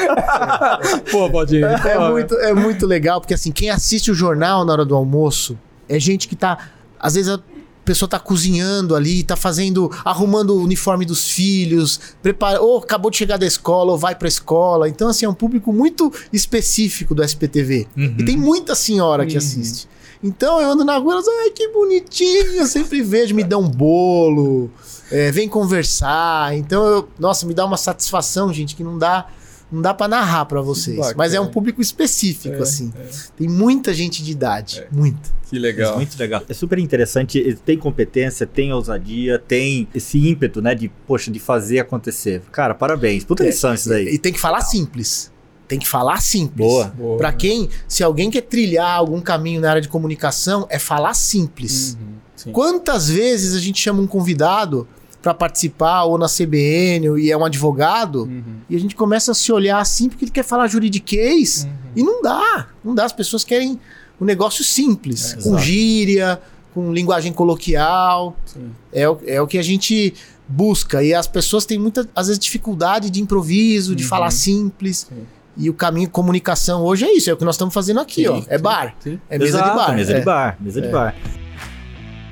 Pô, 1.10 1.28
Baldinho. 1.28 1.66
É 1.66 1.98
muito, 2.10 2.34
é 2.38 2.52
muito 2.52 2.86
legal, 2.86 3.20
porque 3.20 3.34
assim, 3.34 3.50
quem 3.52 3.70
assiste 3.70 4.10
o 4.10 4.14
jornal 4.14 4.64
na 4.64 4.72
hora 4.72 4.84
do 4.84 4.94
almoço 4.94 5.56
é 5.96 5.98
gente 6.00 6.26
que 6.28 6.36
tá, 6.36 6.70
às 6.98 7.14
vezes, 7.14 7.30
a 7.30 7.40
pessoa 7.84 8.08
tá 8.08 8.18
cozinhando 8.20 8.94
ali, 8.94 9.22
tá 9.24 9.34
fazendo, 9.36 9.90
arrumando 10.04 10.50
o 10.50 10.62
uniforme 10.62 11.04
dos 11.04 11.28
filhos, 11.30 11.98
prepara, 12.22 12.60
ou 12.60 12.78
acabou 12.78 13.10
de 13.10 13.16
chegar 13.16 13.36
da 13.36 13.46
escola, 13.46 13.92
ou 13.92 13.98
vai 13.98 14.14
pra 14.14 14.28
escola. 14.28 14.88
Então, 14.88 15.08
assim, 15.08 15.26
é 15.26 15.28
um 15.28 15.34
público 15.34 15.72
muito 15.72 16.12
específico 16.32 17.14
do 17.14 17.22
SPTV. 17.22 17.88
Uhum. 17.96 18.14
E 18.18 18.24
tem 18.24 18.36
muita 18.36 18.74
senhora 18.74 19.26
que 19.26 19.32
Uhum. 19.32 19.38
assiste. 19.38 19.88
Então 20.22 20.60
eu 20.60 20.70
ando 20.70 20.84
na 20.84 20.98
rua, 20.98 21.14
elas, 21.14 21.24
ai, 21.26 21.50
que 21.50 21.68
bonitinho, 21.68 22.52
eu 22.52 22.66
sempre 22.66 23.00
vejo, 23.00 23.34
me 23.34 23.42
dá 23.42 23.56
um 23.56 23.66
bolo, 23.66 24.70
é, 25.10 25.32
vem 25.32 25.48
conversar. 25.48 26.54
Então, 26.56 26.84
eu, 26.84 27.08
nossa, 27.18 27.46
me 27.46 27.54
dá 27.54 27.64
uma 27.64 27.78
satisfação, 27.78 28.52
gente, 28.52 28.76
que 28.76 28.84
não 28.84 28.98
dá, 28.98 29.26
não 29.70 29.80
dá 29.82 29.92
para 29.94 30.08
narrar 30.08 30.44
para 30.46 30.60
vocês. 30.60 30.96
bacana. 30.96 31.14
Mas 31.16 31.34
é 31.34 31.40
um 31.40 31.46
público 31.48 31.80
específico, 31.80 32.56
É, 32.56 32.60
assim. 32.62 32.92
Tem 33.36 33.48
muita 33.48 33.92
gente 33.94 34.22
de 34.22 34.32
idade, 34.32 34.84
muita. 34.90 35.30
Que 35.48 35.56
É 35.56 35.60
legal. 35.60 35.96
muito 35.96 36.16
legal. 36.18 36.42
É 36.48 36.54
super 36.54 36.78
interessante. 36.78 37.38
ele 37.38 37.54
Tem 37.56 37.76
competência, 37.76 38.46
tem 38.46 38.72
ousadia, 38.72 39.38
tem 39.38 39.88
esse 39.94 40.18
ímpeto, 40.28 40.62
né? 40.62 40.74
De, 40.74 40.88
poxa, 41.06 41.30
de 41.30 41.38
fazer 41.40 41.80
acontecer. 41.80 42.42
Cara, 42.52 42.72
parabéns. 42.74 43.24
Puta 43.24 43.42
É, 43.42 43.46
lição 43.46 43.74
isso 43.74 43.88
daí. 43.88 44.06
E 44.08 44.18
tem 44.18 44.32
que 44.32 44.38
falar 44.40 44.60
simples. 44.60 45.30
Tem 45.66 45.78
que 45.78 45.88
falar 45.88 46.20
simples. 46.20 46.66
Boa. 46.66 46.86
Boa. 46.96 47.16
Pra 47.18 47.32
quem, 47.32 47.68
se 47.86 48.02
alguém 48.02 48.28
quer 48.30 48.42
trilhar 48.42 48.96
algum 48.96 49.20
caminho 49.20 49.60
na 49.60 49.70
área 49.70 49.82
de 49.82 49.88
comunicação, 49.88 50.66
é 50.68 50.78
falar 50.80 51.14
simples. 51.14 51.96
Uhum, 52.00 52.08
sim. 52.36 52.52
Quantas 52.52 53.08
vezes 53.08 53.54
a 53.54 53.60
gente 53.60 53.80
chama 53.80 54.00
um 54.02 54.06
convidado 54.06 54.86
pra 55.22 55.34
participar 55.34 56.04
ou 56.04 56.16
na 56.16 56.26
CBN 56.28 57.10
ou- 57.10 57.18
e 57.18 57.30
é 57.30 57.36
um 57.36 57.44
advogado 57.44 58.22
Uhum, 58.24 58.42
e 58.70 58.76
a 58.76 58.78
gente 58.80 58.94
começa 58.94 59.32
a 59.32 59.34
se 59.34 59.52
olhar 59.52 59.78
assim 59.78 60.08
porque 60.08 60.24
ele 60.24 60.32
quer 60.32 60.42
falar 60.44 60.66
juridiquês 60.66 61.64
uhum. 61.64 61.70
e 61.96 62.02
não 62.02 62.22
dá, 62.22 62.68
não 62.84 62.94
dá. 62.94 63.04
As 63.04 63.12
pessoas 63.12 63.44
querem 63.44 63.78
um 64.20 64.24
negócio 64.24 64.64
simples, 64.64 65.32
É, 65.32 65.36
com 65.36 65.48
exato. 65.50 65.58
gíria, 65.62 66.40
com 66.74 66.92
linguagem 66.92 67.32
coloquial. 67.32 68.36
Sim. 68.46 68.70
É 68.92 69.08
o, 69.08 69.18
é 69.26 69.40
o 69.42 69.46
que 69.46 69.58
a 69.58 69.62
gente 69.62 70.14
busca 70.48 71.02
e 71.02 71.14
as 71.14 71.26
pessoas 71.26 71.64
têm 71.64 71.78
muita, 71.78 72.08
às 72.14 72.26
vezes, 72.26 72.38
dificuldade 72.38 73.08
de 73.10 73.20
improviso, 73.20 73.94
de 73.94 74.02
Uhum. 74.04 74.08
falar 74.08 74.30
simples. 74.30 75.06
Sim. 75.08 75.22
E 75.56 75.68
o 75.68 75.74
caminho 75.74 76.06
de 76.06 76.12
comunicação 76.12 76.82
hoje 76.82 77.04
é 77.04 77.12
isso, 77.14 77.28
é 77.28 77.32
o 77.32 77.36
que 77.36 77.44
nós 77.44 77.54
estamos 77.56 77.74
fazendo 77.74 78.00
aqui, 78.00 78.22
Sim, 78.22 78.28
ó. 78.28 78.42
É 78.48 78.56
bar, 78.56 78.94
é 79.28 79.38
mesa 79.38 79.58
Exato, 79.58 79.70
de 79.70 79.76
bar. 79.76 79.94
Mesa 79.96 80.12
é. 80.12 80.18
de 80.20 80.24
bar, 80.24 80.56
mesa 80.60 80.80
de 80.80 80.86
É. 80.88 80.90
bar. 80.90 81.14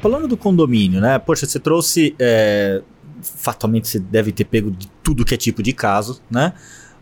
Falando 0.01 0.29
do 0.29 0.37
condomínio, 0.37 1.01
né? 1.01 1.19
Poxa, 1.19 1.47
você 1.47 1.59
trouxe. 1.59 2.15
é, 2.19 2.83
fatalmente 3.21 3.89
você 3.89 3.99
deve 3.99 4.31
ter 4.31 4.45
pego 4.45 4.71
de 4.71 4.89
tudo 5.03 5.25
que 5.25 5.35
é 5.35 5.37
tipo 5.37 5.61
de 5.63 5.73
caso, 5.73 6.21
né? 6.31 6.53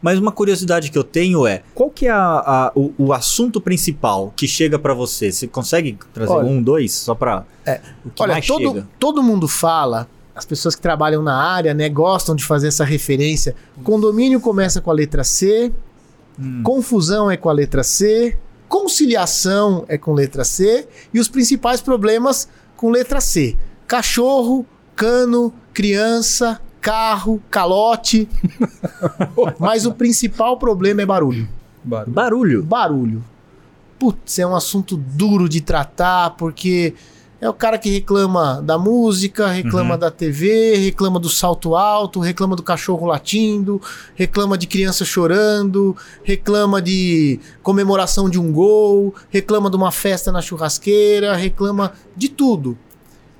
Mas 0.00 0.18
uma 0.18 0.32
curiosidade 0.32 0.90
que 0.90 0.96
eu 0.96 1.04
tenho 1.04 1.46
é: 1.46 1.62
qual 1.74 1.90
que 1.90 2.06
é 2.06 2.10
a- 2.10 2.42
a- 2.46 2.72
o, 2.74 2.92
o 2.98 3.12
assunto 3.12 3.60
principal 3.60 4.32
que 4.36 4.46
chega 4.48 4.78
pra 4.78 4.94
você? 4.94 5.30
Você 5.30 5.46
consegue 5.46 5.98
trazer 6.14 6.32
Olha- 6.32 6.46
um, 6.48 6.62
dois, 6.62 6.92
só 6.92 7.14
pra. 7.14 7.44
É. 7.66 7.80
O 8.04 8.10
que 8.10 8.22
Olha, 8.22 8.32
mais 8.32 8.46
todo, 8.46 8.60
chega? 8.72 8.88
todo 8.98 9.22
mundo 9.22 9.46
fala, 9.46 10.08
as 10.34 10.44
pessoas 10.46 10.74
que 10.74 10.80
trabalham 10.80 11.22
na 11.22 11.34
área, 11.36 11.74
né, 11.74 11.88
gostam 11.88 12.34
de 12.34 12.44
fazer 12.44 12.68
essa 12.68 12.84
referência. 12.84 13.54
Condomínio 13.84 14.40
começa 14.40 14.80
com 14.80 14.90
a 14.90 14.94
letra 14.94 15.22
C, 15.24 15.70
Hum. 16.38 16.62
confusão 16.62 17.30
é 17.30 17.36
com 17.36 17.48
a 17.48 17.52
letra 17.52 17.82
C, 17.82 18.38
conciliação 18.68 19.84
é 19.88 19.96
com 19.98 20.12
letra 20.12 20.44
C 20.44 20.86
e 21.12 21.18
os 21.20 21.28
principais 21.28 21.80
problemas 21.80 22.48
com 22.76 22.90
letra 22.90 23.20
C: 23.20 23.56
cachorro, 23.86 24.66
cano, 24.94 25.52
criança, 25.72 26.60
carro, 26.80 27.42
calote. 27.50 28.28
Mas 29.58 29.86
o 29.86 29.92
principal 29.92 30.58
problema 30.58 31.02
é 31.02 31.06
barulho. 31.06 31.48
Barulho. 31.82 32.12
Barulho. 32.12 32.62
Barulho. 32.62 33.24
Putz, 33.98 34.38
é 34.38 34.46
um 34.46 34.54
assunto 34.54 34.96
duro 34.96 35.48
de 35.48 35.60
tratar, 35.60 36.30
porque 36.30 36.94
é 37.40 37.48
o 37.48 37.52
cara 37.52 37.76
que 37.78 37.90
reclama 37.90 38.62
da 38.62 38.78
música, 38.78 39.46
reclama 39.48 39.94
Uhum. 39.94 40.00
da 40.00 40.10
TV, 40.10 40.74
reclama 40.76 41.20
do 41.20 41.28
salto 41.28 41.74
alto, 41.76 42.18
reclama 42.20 42.56
do 42.56 42.62
cachorro 42.62 43.06
latindo, 43.06 43.80
reclama 44.14 44.56
de 44.56 44.66
criança 44.66 45.04
chorando, 45.04 45.94
reclama 46.24 46.80
de 46.80 47.38
comemoração 47.62 48.30
de 48.30 48.38
um 48.40 48.50
gol, 48.52 49.14
reclama 49.28 49.68
de 49.70 49.76
uma 49.76 49.92
festa 49.92 50.32
na 50.32 50.40
churrasqueira, 50.40 51.36
reclama 51.36 51.92
de 52.16 52.28
tudo. 52.30 52.76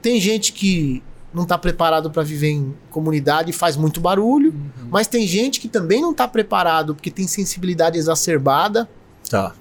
Tem 0.02 0.20
gente 0.20 0.52
que 0.52 1.02
não 1.32 1.42
está 1.44 1.56
preparado 1.58 2.10
para 2.10 2.22
viver 2.22 2.48
em 2.50 2.74
comunidade 2.90 3.50
e 3.50 3.52
faz 3.54 3.76
muito 3.76 4.00
barulho, 4.00 4.50
Uhum. 4.50 4.88
mas 4.90 5.06
tem 5.06 5.26
gente 5.26 5.58
que 5.60 5.68
também 5.68 6.00
não 6.02 6.10
está 6.12 6.28
preparado 6.28 6.94
porque 6.94 7.10
tem 7.10 7.26
sensibilidade 7.26 7.98
exacerbada. 7.98 8.88
Tá. 9.28 9.54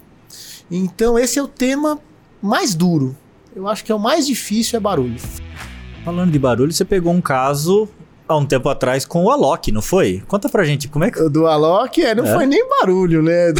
Então 0.70 1.18
esse 1.18 1.38
é 1.38 1.42
o 1.42 1.48
tema 1.48 1.98
mais 2.42 2.74
duro. 2.74 3.16
Eu 3.56 3.66
acho 3.66 3.82
que 3.84 3.90
é 3.90 3.94
o 3.94 3.98
mais 3.98 4.26
difícil 4.26 4.76
é 4.76 4.80
barulho. 4.80 5.16
Falando 6.04 6.30
de 6.30 6.38
barulho, 6.38 6.70
você 6.72 6.84
pegou 6.84 7.10
um 7.12 7.22
caso 7.22 7.88
há 8.28 8.36
um 8.36 8.44
tempo 8.44 8.68
atrás 8.68 9.04
com 9.06 9.24
o 9.24 9.30
Alok, 9.30 9.72
não 9.72 9.80
foi? 9.80 10.22
Conta 10.28 10.46
pra 10.48 10.62
gente 10.64 10.88
como 10.88 11.04
é 11.06 11.10
que. 11.10 11.18
O 11.20 11.30
do 11.30 11.46
Alok 11.46 12.02
é, 12.04 12.14
não 12.14 12.26
É? 12.26 12.34
foi 12.34 12.44
nem 12.46 12.68
barulho, 12.68 13.22
né? 13.22 13.52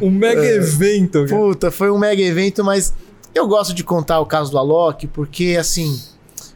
Um 0.00 0.10
mega 0.10 0.44
evento. 0.44 1.24
cara. 1.26 1.40
Puta, 1.40 1.70
foi 1.72 1.90
um 1.90 1.98
mega 1.98 2.22
evento, 2.22 2.64
mas 2.64 2.94
eu 3.34 3.46
gosto 3.48 3.74
de 3.74 3.82
contar 3.82 4.20
o 4.20 4.26
caso 4.26 4.50
do 4.52 4.58
Alok 4.58 5.08
porque 5.08 5.56
assim, 5.58 6.00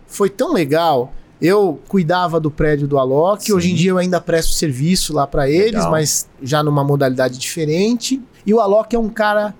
foi 0.07 0.31
tão 0.31 0.53
legal. 0.53 1.13
Eu 1.41 1.81
cuidava 1.89 2.39
do 2.39 2.49
prédio 2.53 2.87
do 2.87 2.97
Alok, 3.01 3.45
Sim. 3.47 3.53
hoje 3.55 3.73
em 3.73 3.75
dia 3.75 3.91
eu 3.91 3.99
ainda 3.99 4.21
presto 4.21 4.53
serviço 4.55 5.13
lá 5.13 5.27
pra 5.27 5.51
eles, 5.51 5.73
Legal. 5.73 5.91
mas 5.91 6.29
já 6.41 6.63
numa 6.63 6.85
modalidade 6.85 7.37
diferente. 7.37 8.23
E 8.47 8.55
o 8.55 8.61
Alok 8.61 8.95
é 8.95 8.99
um 8.99 9.09
cara 9.09 9.53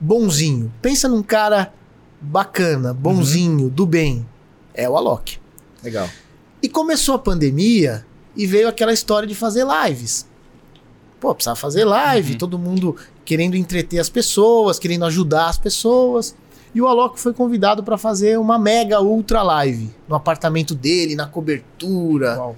bonzinho. 0.00 0.72
Pensa 0.80 1.08
num 1.08 1.22
cara 1.22 1.72
bacana, 2.20 2.92
bonzinho, 2.92 3.68
do 3.70 3.86
bem. 3.86 4.26
É 4.74 4.88
o 4.88 4.96
Alok. 4.96 5.38
Legal. 5.82 6.08
E 6.62 6.68
começou 6.68 7.14
a 7.14 7.18
pandemia 7.18 8.04
e 8.36 8.46
veio 8.46 8.68
aquela 8.68 8.92
história 8.92 9.26
de 9.26 9.34
fazer 9.34 9.66
lives. 9.84 10.26
Pô, 11.20 11.34
precisava 11.34 11.56
fazer 11.56 11.84
live, 11.84 12.32
Uhum. 12.32 12.38
todo 12.38 12.58
mundo 12.58 12.96
querendo 13.24 13.56
entreter 13.56 13.98
as 13.98 14.08
pessoas, 14.08 14.78
querendo 14.78 15.04
ajudar 15.04 15.48
as 15.48 15.58
pessoas. 15.58 16.34
E 16.74 16.80
o 16.80 16.86
Alok 16.86 17.18
foi 17.18 17.32
convidado 17.32 17.82
para 17.82 17.98
fazer 17.98 18.38
uma 18.38 18.58
mega 18.58 19.00
ultra 19.00 19.42
live 19.42 19.90
no 20.06 20.14
apartamento 20.14 20.74
dele, 20.74 21.16
na 21.16 21.26
cobertura. 21.26 22.36
Uau. 22.38 22.56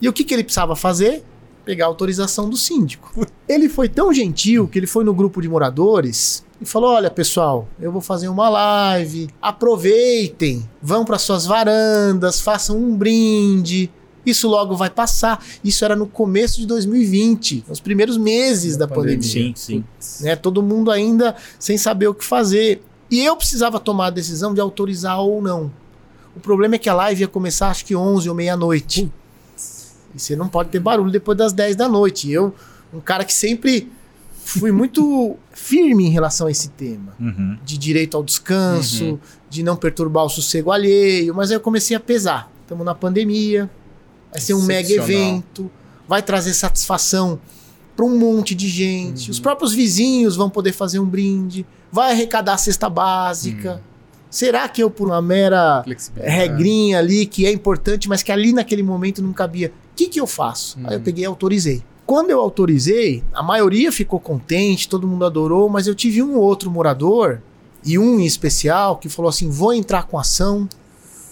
E 0.00 0.08
o 0.08 0.12
que, 0.12 0.24
que 0.24 0.34
ele 0.34 0.44
precisava 0.44 0.76
fazer? 0.76 1.24
Pegar 1.64 1.86
a 1.86 1.88
autorização 1.88 2.50
do 2.50 2.56
síndico. 2.56 3.26
Ele 3.48 3.68
foi 3.68 3.88
tão 3.88 4.12
gentil 4.12 4.68
que 4.68 4.78
ele 4.78 4.86
foi 4.86 5.04
no 5.04 5.14
grupo 5.14 5.40
de 5.40 5.48
moradores 5.48 6.44
e 6.60 6.64
falou: 6.64 6.90
Olha, 6.90 7.10
pessoal, 7.10 7.68
eu 7.80 7.92
vou 7.92 8.00
fazer 8.00 8.28
uma 8.28 8.48
live. 8.48 9.28
Aproveitem, 9.40 10.68
vão 10.80 11.04
para 11.04 11.18
suas 11.18 11.46
varandas, 11.46 12.40
façam 12.40 12.76
um 12.76 12.96
brinde. 12.96 13.90
Isso 14.24 14.48
logo 14.48 14.74
vai 14.74 14.90
passar. 14.90 15.44
Isso 15.62 15.84
era 15.84 15.94
no 15.94 16.06
começo 16.06 16.58
de 16.60 16.66
2020, 16.66 17.64
nos 17.68 17.78
primeiros 17.78 18.16
meses 18.16 18.76
da 18.76 18.88
pandemia 18.88 19.22
Sim, 19.22 19.54
sim. 19.54 19.84
né? 20.20 20.34
Todo 20.34 20.62
mundo 20.62 20.90
ainda 20.90 21.36
sem 21.60 21.78
saber 21.78 22.08
o 22.08 22.14
que 22.14 22.24
fazer. 22.24 22.82
E 23.08 23.24
eu 23.24 23.36
precisava 23.36 23.78
tomar 23.78 24.06
a 24.06 24.10
decisão 24.10 24.52
de 24.52 24.60
autorizar 24.60 25.20
ou 25.20 25.40
não. 25.40 25.70
O 26.34 26.40
problema 26.40 26.74
é 26.74 26.78
que 26.78 26.88
a 26.88 26.94
live 26.94 27.20
ia 27.20 27.28
começar 27.28 27.68
acho 27.68 27.84
que 27.84 27.94
11 27.94 28.28
ou 28.28 28.34
meia-noite. 28.34 29.10
E 30.12 30.18
você 30.18 30.34
não 30.34 30.48
pode 30.48 30.70
ter 30.70 30.80
barulho 30.80 31.10
depois 31.10 31.38
das 31.38 31.52
10 31.52 31.76
da 31.76 31.88
noite. 31.88 32.28
E 32.28 32.32
eu, 32.32 32.52
um 32.92 33.00
cara 33.00 33.24
que 33.24 33.32
sempre 33.32 33.90
fui 34.46 34.70
muito 34.70 35.36
firme 35.50 36.06
em 36.06 36.10
relação 36.10 36.46
a 36.46 36.50
esse 36.50 36.68
tema. 36.70 37.14
Uhum. 37.18 37.58
De 37.64 37.76
direito 37.76 38.16
ao 38.16 38.22
descanso, 38.22 39.04
Uhum. 39.04 39.18
de 39.50 39.62
não 39.62 39.74
perturbar 39.76 40.24
o 40.24 40.28
sossego 40.28 40.70
alheio. 40.70 41.34
Mas 41.34 41.50
aí 41.50 41.56
eu 41.56 41.60
comecei 41.60 41.96
a 41.96 42.00
pesar. 42.00 42.50
Estamos 42.62 42.84
na 42.86 42.94
pandemia, 42.94 43.68
vai 44.30 44.40
ser 44.40 44.54
um 44.54 44.62
mega 44.62 44.92
evento, 44.92 45.70
vai 46.08 46.22
trazer 46.22 46.54
satisfação 46.54 47.40
para 47.96 48.04
um 48.04 48.16
monte 48.18 48.54
de 48.54 48.68
gente. 48.68 49.26
Uhum. 49.26 49.30
Os 49.32 49.40
próprios 49.40 49.72
vizinhos 49.72 50.36
vão 50.36 50.48
poder 50.48 50.72
fazer 50.72 51.00
um 51.00 51.06
brinde, 51.06 51.66
vai 51.90 52.12
arrecadar 52.12 52.54
a 52.54 52.58
cesta 52.58 52.88
básica. 52.88 53.74
Uhum. 53.74 53.80
Será 54.30 54.68
que 54.68 54.82
eu, 54.82 54.90
por 54.90 55.08
uma 55.08 55.22
mera 55.22 55.84
regrinha 56.16 56.98
ali, 56.98 57.26
que 57.26 57.46
é 57.46 57.50
importante, 57.52 58.08
mas 58.08 58.22
que 58.22 58.30
ali 58.30 58.52
naquele 58.52 58.82
momento 58.82 59.22
não 59.22 59.32
cabia, 59.32 59.72
o 59.92 59.96
que, 59.96 60.06
que 60.08 60.20
eu 60.20 60.26
faço? 60.26 60.78
Uhum. 60.78 60.84
Aí 60.88 60.94
eu 60.94 61.00
peguei 61.00 61.24
e 61.24 61.26
autorizei. 61.26 61.82
Quando 62.06 62.30
eu 62.30 62.40
autorizei, 62.40 63.24
a 63.34 63.42
maioria 63.42 63.90
ficou 63.90 64.20
contente, 64.20 64.88
todo 64.88 65.08
mundo 65.08 65.24
adorou, 65.24 65.68
mas 65.68 65.88
eu 65.88 65.94
tive 65.94 66.22
um 66.22 66.36
outro 66.36 66.70
morador, 66.70 67.42
e 67.84 67.98
um 67.98 68.20
em 68.20 68.24
especial, 68.24 68.96
que 68.96 69.08
falou 69.08 69.28
assim: 69.28 69.50
vou 69.50 69.74
entrar 69.74 70.04
com 70.04 70.18
ação, 70.18 70.68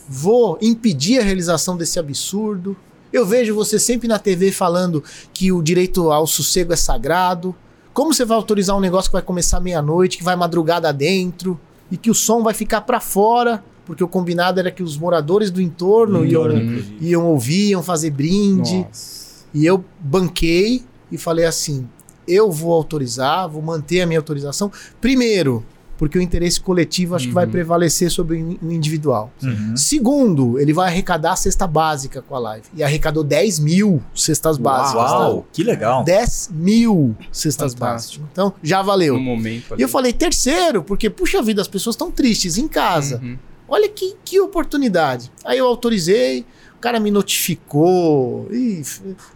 vou 0.09 0.59
impedir 0.61 1.21
a 1.21 1.23
realização 1.23 1.77
desse 1.77 1.99
absurdo. 1.99 2.77
Eu 3.13 3.25
vejo 3.25 3.55
você 3.55 3.79
sempre 3.79 4.09
na 4.09 4.19
TV 4.19 4.51
falando 4.51 5.03
que 5.33 5.53
o 5.53 5.63
direito 5.63 6.11
ao 6.11 6.27
sossego 6.27 6.73
é 6.73 6.77
sagrado. 6.77 7.55
Como 7.93 8.13
você 8.13 8.25
vai 8.25 8.37
autorizar 8.37 8.77
um 8.77 8.81
negócio 8.81 9.09
que 9.09 9.13
vai 9.13 9.23
começar 9.23 9.61
meia-noite, 9.61 10.19
que 10.19 10.25
vai 10.25 10.35
madrugada 10.35 10.93
dentro, 10.93 11.59
e 11.91 11.97
que 11.97 12.11
o 12.11 12.15
som 12.15 12.43
vai 12.43 12.53
ficar 12.53 12.81
para 12.81 12.99
fora? 12.99 13.63
Porque 13.87 14.03
o 14.03 14.09
combinado 14.09 14.59
era 14.59 14.71
que 14.71 14.83
os 14.83 14.97
moradores 14.97 15.51
do 15.51 15.61
entorno 15.61 16.21
Do 16.21 16.27
iam, 16.27 16.47
entorno, 16.47 16.85
iam 17.01 17.27
ouvir, 17.27 17.71
iam 17.71 17.83
fazer 17.83 18.11
brinde. 18.11 18.79
Nossa. 18.79 19.24
E 19.55 19.65
eu 19.65 19.85
banquei 20.01 20.83
e 21.11 21.17
falei 21.17 21.45
assim: 21.47 21.89
eu 22.27 22.51
vou 22.51 22.73
autorizar, 22.73 23.49
vou 23.49 23.63
manter 23.63 24.01
a 24.01 24.07
minha 24.07 24.19
autorização. 24.19 24.71
Primeiro, 25.01 25.65
porque 25.97 26.19
o 26.19 26.21
interesse 26.21 26.61
coletivo 26.61 27.15
acho 27.15 27.29
que 27.29 27.33
vai 27.33 27.45
Uhum. 27.45 27.53
prevalecer 27.53 28.11
sobre 28.11 28.59
o 28.61 28.73
individual. 28.73 29.31
Uhum. 29.41 29.77
Segundo, 29.77 30.59
ele 30.59 30.73
vai 30.73 30.89
arrecadar 30.89 31.33
a 31.33 31.37
cesta 31.37 31.69
básica 31.69 32.21
com 32.21 32.35
a 32.35 32.39
live. 32.41 32.67
E 32.75 32.83
arrecadou 32.83 33.23
10 33.23 33.61
mil 33.61 34.03
cestas 34.13 34.59
básicas. 34.59 35.11
Uau, 35.13 35.47
que 35.53 35.63
legal. 35.63 36.03
10 36.03 36.51
mil 36.53 37.15
cestas 37.31 37.75
Fantástico. 37.75 38.25
básicas. 38.25 38.29
Então, 38.33 38.53
já 38.61 38.83
valeu. 38.83 39.15
No 39.15 39.21
momento 39.21 39.75
ali. 39.75 39.81
E 39.83 39.85
eu 39.85 39.89
falei, 39.89 40.13
terceiro, 40.13 40.83
porque, 40.83 41.09
puxa 41.09 41.41
vida, 41.41 41.63
as 41.63 41.69
pessoas 41.69 41.95
estão 41.95 42.11
tristes 42.11 42.59
em 42.59 42.67
casa. 42.67 43.21
Uhum. 43.23 43.39
Olha 43.69 43.89
que, 43.89 44.17
que 44.25 44.41
oportunidade. 44.41 45.31
Aí 45.45 45.59
eu 45.59 45.67
autorizei, 45.67 46.45
cara 46.85 47.01
me 47.01 47.11
notificou. 47.11 48.47
E, 48.51 48.83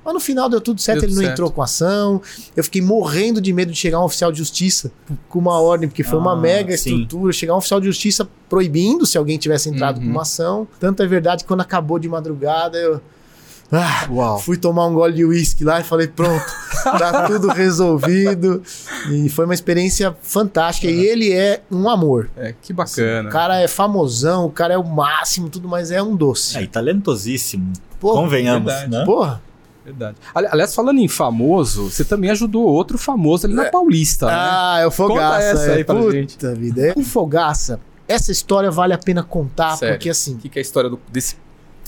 mas 0.05 0.15
no 0.15 0.21
final 0.21 0.49
deu 0.49 0.61
tudo 0.61 0.81
certo, 0.81 1.01
Deu 1.01 1.09
ele 1.09 1.15
não 1.15 1.23
certo. 1.23 1.33
entrou 1.33 1.51
com 1.51 1.63
ação. 1.63 2.21
Eu 2.57 2.63
fiquei 2.63 2.83
morrendo 2.83 3.41
de 3.41 3.53
medo 3.53 3.73
de 3.73 3.79
chegar 3.79 4.01
um 4.01 4.05
oficial 4.05 4.31
de 4.31 4.39
justiça 4.39 4.93
com 5.29 5.39
uma 5.39 5.59
ordem, 5.61 5.89
porque 5.89 6.03
foi 6.05 6.19
uma 6.19 6.33
Ah, 6.33 6.37
mega 6.37 6.77
sim. 6.77 6.91
estrutura. 7.03 7.33
Chegar 7.33 7.55
um 7.55 7.59
oficial 7.59 7.81
de 7.81 7.87
justiça 7.87 8.29
proibindo 8.49 9.07
se 9.07 9.17
alguém 9.17 9.39
tivesse 9.39 9.69
entrado 9.69 9.99
Uhum. 9.99 10.05
com 10.05 10.11
uma 10.11 10.23
ação. 10.23 10.69
Tanto 10.79 11.03
é 11.03 11.07
verdade 11.07 11.43
que 11.45 11.49
quando 11.49 11.61
acabou 11.63 11.99
de 11.99 12.09
madrugada, 12.09 12.77
eu. 12.79 13.01
Ah, 13.71 14.07
Uau. 14.11 14.39
Fui 14.39 14.57
tomar 14.57 14.87
um 14.87 14.95
gole 14.95 15.13
de 15.13 15.25
uísque 15.25 15.63
lá 15.63 15.81
e 15.81 15.85
falei, 15.85 16.09
pronto, 16.09 16.45
tá 16.85 17.27
tudo 17.29 17.49
resolvido. 17.49 18.63
E 19.11 19.29
foi 19.29 19.45
uma 19.45 19.53
experiência 19.53 20.17
fantástica. 20.23 20.91
E 20.91 21.05
ele 21.05 21.33
é 21.33 21.63
um 21.71 21.89
amor. 21.89 22.31
É, 22.37 22.55
que 22.63 22.73
bacana. 22.73 23.29
O 23.29 23.33
cara 23.33 23.61
é 23.61 23.69
famosão, 23.69 24.47
o 24.47 24.51
cara 24.51 24.73
é 24.75 24.79
o 24.79 24.85
máximo, 24.85 25.51
tudo, 25.51 25.69
mas 25.69 25.91
é 25.91 26.03
um 26.03 26.17
doce. 26.17 26.57
Aí, 26.57 26.67
talentosíssimo. 26.67 27.73
Porra, 28.01 28.23
Convenhamos, 28.23 28.73
verdade. 28.73 28.91
né? 28.91 29.05
porra. 29.05 29.43
Verdade. 29.85 30.17
Ali- 30.35 30.49
Aliás, 30.51 30.75
falando 30.75 30.99
em 31.01 31.09
famoso, 31.09 31.91
você 31.91 32.05
também 32.05 32.31
ajudou 32.31 32.63
outro 32.63 32.97
famoso 32.99 33.47
ali 33.47 33.55
na 33.55 33.67
Paulista, 33.67 34.27
né? 34.27 34.33
Ah, 34.35 34.79
é 34.81 34.87
o 34.87 34.91
Fogaça. 34.91 35.25
Conta 35.31 35.43
essa 35.61 35.71
é, 35.73 35.75
aí 35.77 35.85
pra 35.85 35.95
puta 35.95 36.13
gente. 36.13 36.37
vida. 36.57 36.89
É. 36.89 36.93
O 36.97 37.03
Fogaça, 37.03 37.81
essa 38.07 38.31
história 38.31 38.71
vale 38.71 38.93
a 38.93 38.99
pena 38.99 39.23
contar, 39.23 39.77
Sério? 39.77 39.95
porque 39.97 40.11
assim, 40.11 40.35
O 40.35 40.39
que, 40.39 40.49
que 40.51 40.59
é 40.59 40.61
a 40.61 40.63
história 40.63 40.91
do- 40.91 41.01
desse 41.11 41.37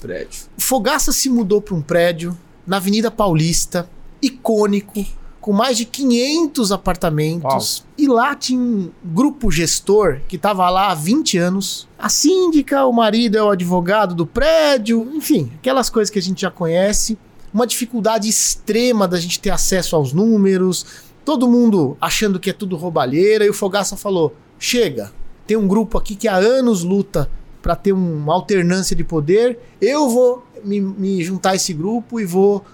prédio? 0.01 0.43
o 0.57 0.61
Fogaça 0.61 1.13
se 1.13 1.29
mudou 1.29 1.61
para 1.61 1.75
um 1.75 1.83
prédio 1.83 2.37
na 2.67 2.77
Avenida 2.77 3.11
Paulista, 3.11 3.89
icônico, 4.23 5.05
com 5.41 5.53
mais 5.53 5.77
de 5.77 5.85
500 5.85 6.71
apartamentos. 6.71 7.85
E 7.97 8.07
lá 8.07 8.35
tinha 8.35 8.61
um 8.61 8.91
grupo 9.03 9.51
gestor 9.51 10.21
que 10.29 10.37
estava 10.37 10.69
lá 10.69 10.91
há 10.91 10.95
20 10.95 11.39
anos. 11.39 11.89
A 11.99 12.09
síndica, 12.09 12.85
o 12.85 12.93
marido 12.93 13.37
é 13.37 13.43
o 13.43 13.51
advogado 13.51 14.15
do 14.15 14.27
prédio, 14.27 15.11
enfim, 15.15 15.51
aquelas 15.57 15.89
coisas 15.89 16.11
que 16.11 16.19
a 16.19 16.23
gente 16.23 16.43
já 16.43 16.51
conhece. 16.51 17.19
Uma 17.53 17.67
dificuldade 17.67 18.29
extrema 18.29 19.09
da 19.09 19.19
gente 19.19 19.41
ter 19.41 19.51
acesso 19.51 19.97
aos 19.97 20.13
números. 20.13 20.87
Todo 21.25 21.49
mundo 21.49 21.97
achando 22.01 22.39
que 22.39 22.51
é 22.51 22.53
tudo 22.53 22.77
roubalheira. 22.77 23.45
E 23.45 23.51
o 23.51 23.55
Fogaça 23.55 23.97
falou: 23.97 24.37
chega, 24.59 25.13
tem 25.47 25.57
um 25.57 25.67
grupo 25.67 25.99
aqui 25.99 26.15
que 26.15 26.29
há 26.29 26.37
anos 26.37 26.85
luta 26.85 27.29
para 27.61 27.77
ter 27.77 27.93
uma 27.93 28.35
alternância 28.35 28.95
de 28.97 29.05
poder. 29.05 29.59
Eu 29.81 30.09
vou 30.09 30.45
me, 30.65 30.81
me 30.81 31.23
juntar 31.23 31.51
a 31.51 31.57
esse 31.57 31.73
grupo 31.73 32.21
e 32.21 32.25
vou 32.25 32.65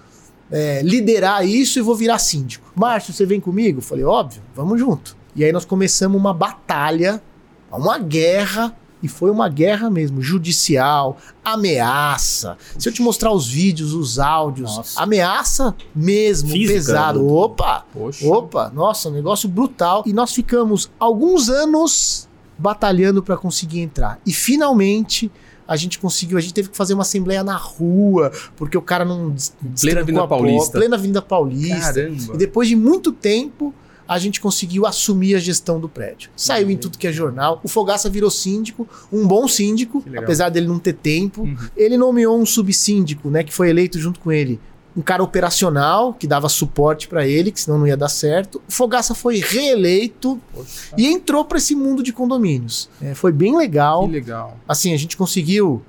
é, 0.50 0.82
liderar 0.82 1.46
isso 1.46 1.78
e 1.78 1.82
vou 1.82 1.94
virar 1.94 2.18
síndico. 2.18 2.70
Márcio, 2.74 3.12
você 3.12 3.26
vem 3.26 3.40
comigo? 3.40 3.78
Eu 3.78 3.82
falei, 3.82 4.04
óbvio, 4.04 4.42
vamos 4.54 4.78
junto. 4.78 5.16
E 5.34 5.44
aí 5.44 5.52
nós 5.52 5.64
começamos 5.64 6.18
uma 6.18 6.32
batalha, 6.32 7.22
uma 7.70 7.98
guerra, 7.98 8.74
e 9.02 9.08
foi 9.08 9.30
uma 9.30 9.48
guerra 9.48 9.90
mesmo, 9.90 10.22
judicial, 10.22 11.18
ameaça. 11.44 12.56
Se 12.78 12.88
eu 12.88 12.92
te 12.92 13.02
mostrar 13.02 13.30
os 13.32 13.46
vídeos, 13.46 13.92
os 13.92 14.18
áudios, 14.18 14.74
Nossa. 14.76 15.00
ameaça 15.02 15.74
mesmo, 15.94 16.48
Física, 16.50 16.72
pesado. 16.74 17.22
né? 17.22 17.30
Opa! 17.30 17.84
Poxa. 17.92 18.26
Opa, 18.26 18.70
nossa, 18.74 19.08
um 19.08 19.12
negócio 19.12 19.48
brutal. 19.48 20.02
E 20.06 20.12
nós 20.12 20.32
ficamos 20.32 20.90
alguns 20.98 21.50
anos 21.50 22.25
batalhando 22.58 23.22
para 23.22 23.36
conseguir 23.36 23.80
entrar. 23.80 24.20
E 24.24 24.32
finalmente 24.32 25.30
a 25.66 25.76
gente 25.76 25.98
conseguiu. 25.98 26.38
A 26.38 26.40
gente 26.40 26.54
teve 26.54 26.68
que 26.68 26.76
fazer 26.76 26.94
uma 26.94 27.02
assembleia 27.02 27.42
na 27.42 27.56
rua, 27.56 28.30
porque 28.56 28.76
o 28.76 28.82
cara 28.82 29.04
não 29.04 29.30
destrancou 29.30 30.02
Avenida 30.02 30.28
Paulista. 30.28 30.78
Plena 30.78 30.96
Avenida 30.96 31.22
Paulista. 31.22 31.94
Caramba. 31.94 32.34
E 32.34 32.36
depois 32.36 32.68
de 32.68 32.76
muito 32.76 33.12
tempo, 33.12 33.74
a 34.08 34.18
gente 34.18 34.40
conseguiu 34.40 34.86
assumir 34.86 35.34
a 35.34 35.38
gestão 35.38 35.80
do 35.80 35.88
prédio. 35.88 36.30
Saiu 36.36 36.70
em 36.70 36.76
tudo 36.76 36.96
que 36.96 37.06
é 37.06 37.12
jornal. 37.12 37.60
O 37.64 37.68
Fogaça 37.68 38.08
virou 38.08 38.30
síndico, 38.30 38.88
um 39.12 39.26
bom 39.26 39.48
síndico, 39.48 40.04
apesar 40.16 40.48
dele 40.48 40.68
não 40.68 40.78
ter 40.78 40.94
tempo. 40.94 41.42
Uhum. 41.42 41.56
Ele 41.76 41.96
nomeou 41.96 42.40
um 42.40 42.46
subsíndico, 42.46 43.28
né, 43.28 43.42
que 43.42 43.52
foi 43.52 43.68
eleito 43.68 43.98
junto 43.98 44.20
com 44.20 44.30
ele. 44.30 44.60
Um 44.96 45.02
cara 45.02 45.22
operacional, 45.22 46.14
que 46.14 46.26
dava 46.26 46.48
suporte 46.48 47.06
pra 47.06 47.26
ele, 47.26 47.52
que 47.52 47.60
senão 47.60 47.78
não 47.78 47.86
ia 47.86 47.96
dar 47.96 48.08
certo. 48.08 48.62
O 48.66 48.72
Fogaça 48.72 49.14
foi 49.14 49.40
reeleito 49.40 50.40
Poxa, 50.54 50.94
e 50.96 51.06
entrou 51.06 51.44
pra 51.44 51.58
esse 51.58 51.74
mundo 51.74 52.02
de 52.02 52.12
condomínios. 52.14 52.88
É, 53.02 53.14
foi 53.14 53.30
bem 53.30 53.56
legal 53.56 54.06
que 54.06 54.12
legal. 54.12 54.56
assim, 54.66 54.94
a 54.94 54.96
gente 54.96 55.14
conseguiu, 55.16 55.82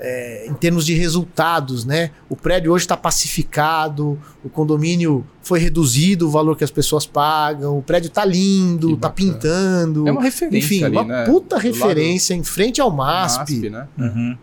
é, 0.00 0.46
em 0.48 0.54
termos 0.54 0.84
de 0.84 0.92
resultados, 0.94 1.84
né? 1.84 2.10
O 2.28 2.34
prédio 2.34 2.72
hoje 2.72 2.84
está 2.84 2.96
pacificado, 2.96 4.18
o 4.44 4.48
condomínio 4.48 5.24
foi 5.42 5.60
reduzido 5.60 6.26
o 6.26 6.30
valor 6.30 6.56
que 6.56 6.64
as 6.64 6.70
pessoas 6.70 7.06
pagam, 7.06 7.78
o 7.78 7.82
prédio 7.82 8.10
tá 8.10 8.24
lindo, 8.24 8.88
Que 8.88 8.96
tá 8.96 9.08
bacana. 9.08 9.32
pintando. 9.32 10.08
É 10.08 10.12
uma 10.12 10.22
referência 10.22 10.58
Enfim, 10.58 10.84
ali, 10.84 10.96
uma 10.96 11.04
né? 11.04 11.24
puta 11.24 11.56
Do 11.58 11.62
lado 11.62 11.62
referência 11.64 12.34
em 12.34 12.42
frente 12.44 12.80
ao 12.80 12.90
MASP, 12.90 13.38
MASP, 13.38 13.70
né? 13.70 13.88
Uhum. 13.96 14.36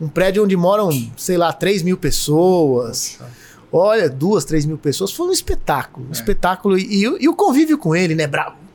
um 0.00 0.08
prédio 0.08 0.44
onde 0.44 0.56
moram, 0.56 0.90
sei 1.16 1.36
lá, 1.36 1.52
3 1.52 1.82
mil 1.82 1.96
pessoas. 1.96 3.16
Poxa. 3.18 3.37
Olha, 3.72 4.08
duas, 4.08 4.44
três 4.44 4.64
mil 4.64 4.78
pessoas. 4.78 5.12
Foi 5.12 5.26
um 5.26 5.32
espetáculo. 5.32 6.06
Um 6.06 6.10
É. 6.10 6.12
espetáculo. 6.12 6.78
E, 6.78 7.02
e 7.02 7.08
o- 7.08 7.18
e 7.20 7.28
o 7.28 7.34
convívio 7.34 7.76
com 7.78 7.94
ele, 7.94 8.14
né? 8.14 8.28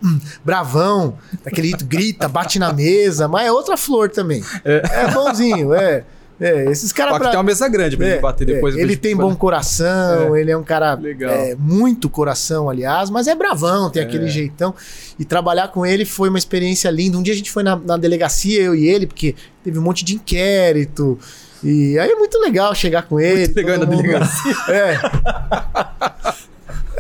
Hum, 0.04 0.20
bravão, 0.44 1.18
daquele 1.44 1.70
jeito, 1.70 1.86
grita, 1.86 2.28
bate 2.28 2.60
na 2.60 2.72
mesa, 2.74 3.28
mas 3.28 3.48
é 3.48 3.52
outra 3.52 3.78
flor 3.78 4.10
também. 4.10 4.44
É, 4.66 5.08
bonzinho, 5.12 5.74
é. 5.74 6.04
É, 6.42 6.66
esses 6.70 6.92
caras. 6.92 7.18
Bra- 7.18 7.30
tem 7.30 7.38
uma 7.38 7.44
mesa 7.44 7.70
grande 7.70 7.96
pra 7.96 8.06
é, 8.08 8.12
gente 8.14 8.22
bater 8.22 8.46
depois. 8.46 8.76
é, 8.76 8.80
ele 8.82 8.98
tem 8.98 9.16
bom 9.16 9.34
coração, 9.36 10.36
ele 10.36 10.52
é 10.52 10.58
um 10.58 10.64
cara 10.64 11.00
é, 11.30 11.56
muito 11.58 12.10
coração, 12.10 12.70
aliás, 12.70 13.10
mas 13.10 13.28
é 13.28 13.36
bravão, 13.36 13.90
tem 13.90 14.02
É. 14.02 14.06
aquele 14.06 14.28
jeitão. 14.28 14.74
E 15.18 15.24
trabalhar 15.24 15.70
com 15.70 15.86
ele 15.86 16.04
foi 16.06 16.28
uma 16.30 16.38
experiência 16.40 16.90
linda. 16.90 17.18
Um 17.18 17.24
dia 17.24 17.34
a 17.34 17.38
gente 17.38 17.52
foi 17.52 17.64
na, 17.64 17.76
na 17.78 17.96
delegacia, 17.98 18.62
eu 18.62 18.76
e 18.76 18.88
ele, 18.88 19.08
porque 19.08 19.36
teve 19.64 19.80
um 19.80 19.82
monte 19.82 20.04
de 20.04 20.16
inquérito. 20.16 21.18
E 21.64 21.98
aí 21.98 22.10
é 22.12 22.16
muito 22.16 22.38
legal 22.40 22.74
chegar 22.76 23.04
com 23.04 23.20
ele. 23.20 23.48
legal 23.54 23.78
todo 23.80 23.86
na 23.90 23.92
mundo- 23.96 24.02
delegacia. 24.04 24.56
É. 24.70 24.98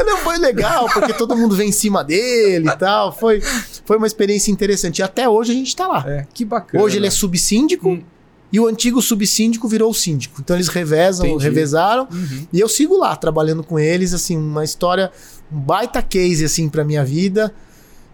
Não, 0.05 0.17
foi 0.17 0.37
legal, 0.37 0.87
porque 0.93 1.13
todo 1.13 1.35
mundo 1.35 1.55
vem 1.55 1.69
em 1.69 1.71
cima 1.71 2.03
dele 2.03 2.67
e 2.67 2.77
tal. 2.77 3.11
Foi, 3.15 3.41
foi 3.85 3.97
uma 3.97 4.07
experiência 4.07 4.51
interessante. 4.51 4.99
E 4.99 5.03
até 5.03 5.27
hoje 5.29 5.51
a 5.51 5.55
gente 5.55 5.75
tá 5.75 5.87
lá. 5.87 6.03
É, 6.07 6.25
que 6.33 6.43
bacana. 6.43 6.83
Hoje 6.83 6.97
ele 6.97 7.07
é 7.07 7.09
subsíndico 7.11 7.89
Hum. 7.89 8.03
e 8.51 8.59
o 8.59 8.67
antigo 8.67 9.01
subsíndico 9.01 9.67
virou 9.67 9.91
o 9.91 9.93
síndico. 9.93 10.41
Então 10.41 10.55
eles 10.55 10.67
revezam, 10.67 11.25
Entendi. 11.27 11.43
revezaram. 11.43 12.07
Uhum. 12.11 12.47
E 12.51 12.59
eu 12.59 12.67
sigo 12.67 12.97
lá, 12.97 13.15
trabalhando 13.15 13.63
com 13.63 13.77
eles, 13.79 14.13
assim, 14.13 14.35
uma 14.37 14.63
história, 14.63 15.11
um 15.51 15.59
baita 15.59 16.01
case, 16.01 16.43
assim, 16.43 16.67
pra 16.67 16.83
minha 16.83 17.05
vida. 17.05 17.53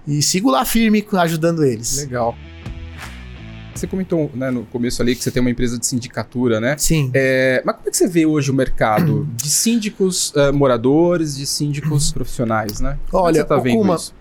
E 0.08 0.22
sigo 0.22 0.50
lá 0.52 0.66
firme, 0.66 1.06
ajudando 1.14 1.64
eles. 1.64 1.98
Legal. 1.98 2.36
Você 3.80 3.88
comentou 3.88 4.30
né, 4.34 4.52
no 4.52 4.66
começo 4.66 5.02
ali 5.02 5.16
que 5.16 5.24
você 5.24 5.32
tem 5.32 5.40
uma 5.40 5.50
empresa 5.50 5.78
de 5.78 5.86
sindicatura, 5.86 6.60
né? 6.60 6.76
Sim. 6.78 7.10
É, 7.14 7.62
mas 7.66 7.76
como 7.78 7.88
é 7.88 7.92
que 7.92 7.98
você 7.98 8.08
vê 8.08 8.26
hoje 8.26 8.52
o 8.52 8.54
mercado 8.54 9.28
de 9.36 9.50
síndicos 9.50 10.34
eh, 10.36 10.52
moradores, 10.52 11.38
de 11.38 11.46
síndicos 11.46 12.12
profissionais, 12.12 12.82
né? 12.82 12.98
Como 13.10 13.24
é 13.24 13.28
Olha, 13.28 13.42
você 13.42 13.48
tá 13.48 13.58
vendo 13.58 13.78
Okuma, 13.78 13.96
isso? 13.96 14.14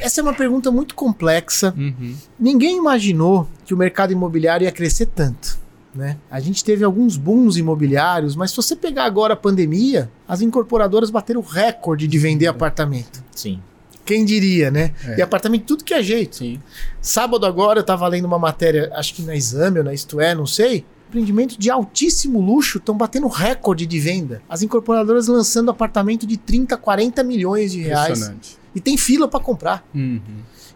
essa 0.00 0.20
é 0.20 0.22
uma 0.22 0.34
pergunta 0.34 0.70
muito 0.70 0.94
complexa. 0.94 1.74
Uhum. 1.76 2.14
Ninguém 2.38 2.76
imaginou 2.76 3.48
que 3.64 3.72
o 3.72 3.76
mercado 3.76 4.12
imobiliário 4.12 4.64
ia 4.64 4.72
crescer 4.72 5.06
tanto. 5.06 5.58
Né? 5.94 6.18
A 6.30 6.38
gente 6.38 6.62
teve 6.62 6.84
alguns 6.84 7.16
booms 7.16 7.56
imobiliários, 7.56 8.36
mas 8.36 8.50
se 8.50 8.56
você 8.56 8.76
pegar 8.76 9.04
agora 9.04 9.34
a 9.34 9.36
pandemia, 9.36 10.10
as 10.28 10.42
incorporadoras 10.42 11.10
bateram 11.10 11.40
recorde 11.40 12.06
de 12.06 12.18
vender 12.18 12.46
apartamento. 12.46 13.24
Sim. 13.34 13.60
Quem 14.08 14.24
diria, 14.24 14.70
né? 14.70 14.94
É. 15.04 15.18
E 15.18 15.22
apartamento 15.22 15.64
tudo 15.66 15.84
que 15.84 15.92
é 15.92 16.02
jeito. 16.02 16.36
Sim. 16.36 16.58
Sábado 16.98 17.44
agora 17.44 17.80
eu 17.80 17.84
tava 17.84 18.08
lendo 18.08 18.24
uma 18.24 18.38
matéria, 18.38 18.90
acho 18.94 19.12
que 19.14 19.20
na 19.20 19.36
Exame 19.36 19.78
ou 19.80 19.84
na 19.84 19.92
Isto 19.92 20.18
É, 20.18 20.34
não 20.34 20.46
sei. 20.46 20.86
Empreendimentos 21.10 21.58
de 21.58 21.70
altíssimo 21.70 22.40
luxo 22.40 22.78
estão 22.78 22.96
batendo 22.96 23.26
recorde 23.28 23.84
de 23.84 24.00
venda. 24.00 24.40
As 24.48 24.62
incorporadoras 24.62 25.26
lançando 25.28 25.70
apartamento 25.70 26.26
de 26.26 26.38
30, 26.38 26.74
40 26.78 27.22
milhões 27.22 27.72
de 27.72 27.82
reais. 27.82 28.08
Impressionante. 28.18 28.58
E 28.74 28.80
tem 28.80 28.96
fila 28.96 29.28
para 29.28 29.40
comprar. 29.40 29.86
Uhum. 29.94 30.20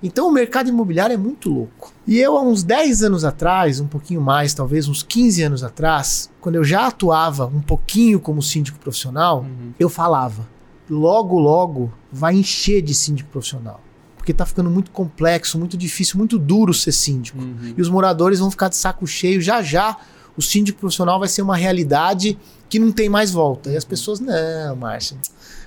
Então 0.02 0.28
o 0.28 0.32
mercado 0.32 0.68
imobiliário 0.68 1.14
é 1.14 1.16
muito 1.16 1.48
louco. 1.48 1.92
E 2.06 2.18
eu, 2.18 2.36
há 2.36 2.42
uns 2.42 2.62
10 2.62 3.02
anos 3.04 3.24
atrás, 3.24 3.80
um 3.80 3.86
pouquinho 3.86 4.20
mais, 4.20 4.52
talvez 4.52 4.88
uns 4.88 5.02
15 5.02 5.42
anos 5.42 5.62
atrás, 5.64 6.28
quando 6.40 6.56
eu 6.56 6.64
já 6.64 6.86
atuava 6.88 7.46
um 7.46 7.60
pouquinho 7.62 8.20
como 8.20 8.42
síndico 8.42 8.78
profissional, 8.78 9.40
Uhum. 9.40 9.72
eu 9.78 9.88
falava: 9.88 10.46
logo, 10.92 11.38
logo 11.38 11.92
vai 12.12 12.34
encher 12.34 12.82
de 12.82 12.94
síndico 12.94 13.30
profissional. 13.30 13.80
Porque 14.16 14.32
tá 14.32 14.46
ficando 14.46 14.70
muito 14.70 14.90
complexo, 14.92 15.58
muito 15.58 15.76
difícil, 15.76 16.16
muito 16.16 16.38
duro 16.38 16.72
ser 16.72 16.92
síndico. 16.92 17.38
Uhum. 17.38 17.74
E 17.76 17.80
os 17.80 17.88
moradores 17.88 18.38
vão 18.38 18.50
ficar 18.50 18.68
de 18.68 18.76
saco 18.76 19.06
cheio. 19.06 19.40
Já 19.40 19.62
já 19.62 19.96
o 20.36 20.42
síndico 20.42 20.78
profissional 20.78 21.18
vai 21.18 21.28
ser 21.28 21.42
uma 21.42 21.56
realidade 21.56 22.38
que 22.68 22.78
não 22.78 22.92
tem 22.92 23.08
mais 23.08 23.32
volta. 23.32 23.70
E 23.70 23.76
as 23.76 23.84
pessoas, 23.84 24.20
não, 24.20 24.76
Márcia, 24.76 25.16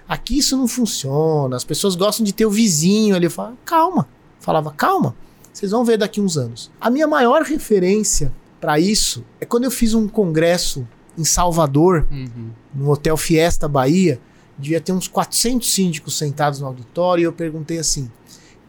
aqui 0.08 0.38
isso 0.38 0.56
não 0.56 0.68
funciona. 0.68 1.56
As 1.56 1.64
pessoas 1.66 1.96
gostam 1.96 2.24
de 2.24 2.34
ter 2.34 2.46
o 2.46 2.50
vizinho 2.50 3.16
ali. 3.16 3.26
Eu 3.26 3.32
falava, 3.32 3.58
calma. 3.66 4.08
Falava, 4.40 4.72
calma. 4.72 5.16
Vocês 5.52 5.72
vão 5.72 5.84
ver 5.84 5.98
daqui 5.98 6.22
uns 6.22 6.38
anos. 6.38 6.72
A 6.80 6.90
minha 6.90 7.08
maior 7.08 7.42
referência 7.44 8.32
para 8.62 8.80
isso 8.80 9.24
é 9.40 9.46
quando 9.46 9.66
eu 9.66 9.72
fiz 9.72 9.94
um 9.94 10.08
congresso 10.08 10.88
em 11.18 11.24
Salvador, 11.26 12.08
Uhum. 12.12 12.50
no 12.74 12.90
Hotel 12.90 13.18
Fiesta 13.18 13.68
Bahia. 13.68 14.20
Devia 14.58 14.80
ter 14.80 14.94
uns 14.94 15.08
400 15.08 15.70
síndicos 15.70 16.18
sentados 16.18 16.60
no 16.60 16.68
auditório. 16.68 17.22
E 17.22 17.26
eu 17.26 17.34
perguntei 17.34 17.78
assim: 17.78 18.10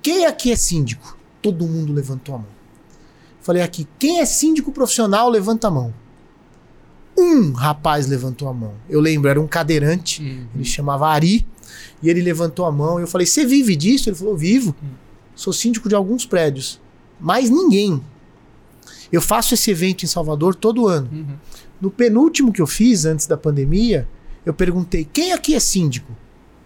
quem 0.03 0.27
aqui 0.27 0.53
é 0.53 0.57
síndico? 0.57 1.17
Todo 1.41 1.67
mundo 1.67 1.93
levantou 1.93 2.35
a 2.35 2.39
mão. 2.39 2.57
Falei 3.41 3.63
aqui: 3.63 3.87
quem 3.99 4.21
é 4.21 4.25
síndico 4.25 4.73
profissional? 4.73 5.29
Levanta 5.29 5.69
a 5.69 5.71
mão. 5.71 5.95
Um 7.17 7.53
rapaz 7.53 8.07
levantou 8.07 8.49
a 8.49 8.53
mão. 8.53 8.75
Eu 8.89 9.01
lembro, 9.01 9.31
era 9.31 9.41
um 9.41 9.47
cadeirante. 9.47 10.23
Uhum. 10.23 10.47
Ele 10.55 10.65
chamava 10.65 11.09
Ari. 11.09 11.47
E 12.03 12.11
ele 12.11 12.21
levantou 12.21 12.67
a 12.67 12.73
mão. 12.73 12.99
E 12.99 13.03
eu 13.03 13.07
falei: 13.07 13.27
Você 13.27 13.47
vive 13.47 13.77
disso? 13.77 14.09
Ele 14.09 14.17
falou: 14.17 14.37
Vivo. 14.37 14.75
Sou 15.35 15.53
síndico 15.53 15.89
de 15.89 15.95
alguns 15.95 16.27
prédios. 16.27 16.81
Mas 17.21 17.49
ninguém. 17.51 18.03
Eu 19.13 19.23
faço 19.23 19.55
esse 19.55 19.71
evento 19.71 20.03
em 20.03 20.09
Salvador 20.09 20.55
todo 20.55 20.89
ano. 20.89 21.09
Uhum. 21.13 21.37
No 21.81 21.91
penúltimo 21.91 22.53
que 22.53 22.61
eu 22.61 22.67
fiz, 22.67 23.05
antes 23.05 23.27
da 23.27 23.37
pandemia, 23.37 24.09
eu 24.47 24.55
perguntei: 24.55 25.05
quem 25.13 25.33
aqui 25.35 25.55
é 25.55 25.61
síndico? 25.61 26.11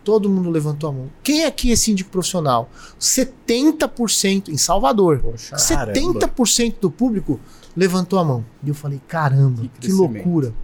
Todo 0.05 0.31
mundo 0.31 0.49
levantou 0.49 0.89
a 0.89 0.93
mão. 0.93 1.11
Quem 1.23 1.45
aqui 1.45 1.73
é 1.73 1.77
síndico 1.77 2.11
profissional? 2.11 2.71
70% 2.99 4.49
em 4.49 4.57
Salvador. 4.57 5.19
Poxa. 5.21 5.57
Caramba. 5.57 5.93
70% 5.93 6.75
do 6.81 6.91
público 6.91 7.39
levantou 7.77 8.19
a 8.19 8.25
mão. 8.25 8.45
E 8.65 8.69
eu 8.69 8.75
falei: 8.75 9.01
caramba, 9.09 9.63
Que 9.81 9.89
que, 9.89 9.93
loucura. 9.93 10.55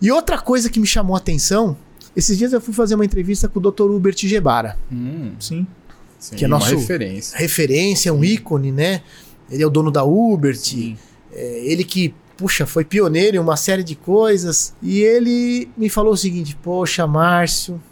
E 0.00 0.10
outra 0.12 0.38
coisa 0.38 0.68
que 0.70 0.78
me 0.78 0.86
chamou 0.86 1.14
a 1.14 1.18
atenção: 1.18 1.76
esses 2.14 2.36
dias 2.36 2.52
eu 2.52 2.60
fui 2.60 2.74
fazer 2.74 2.94
uma 2.94 3.04
entrevista 3.04 3.48
com 3.48 3.58
o 3.58 3.70
Dr. 3.70 3.82
Hubert 3.90 4.16
Gebara. 4.26 4.78
Hum, 4.92 5.32
Sim. 5.40 5.66
sim, 6.18 6.36
Que 6.36 6.44
é 6.44 6.48
uma 6.48 6.58
nosso- 6.58 6.76
referência. 6.76 7.38
referência, 7.38 8.12
um 8.12 8.22
ícone, 8.24 8.70
né? 8.72 9.02
Ele 9.50 9.62
é 9.62 9.66
o 9.66 9.70
dono 9.70 9.90
da 9.90 10.04
Ubert, 10.04 10.74
é, 11.32 11.60
ele 11.64 11.82
que, 11.82 12.14
puxa, 12.38 12.64
foi 12.64 12.84
pioneiro 12.84 13.36
em 13.36 13.40
uma 13.40 13.56
série 13.56 13.82
de 13.82 13.96
coisas. 13.96 14.72
E 14.80 15.00
ele 15.00 15.68
me 15.76 15.90
falou 15.90 16.14
o 16.14 16.16
seguinte: 16.16 16.56
Poxa, 16.62 17.06
Márcio, 17.06 17.82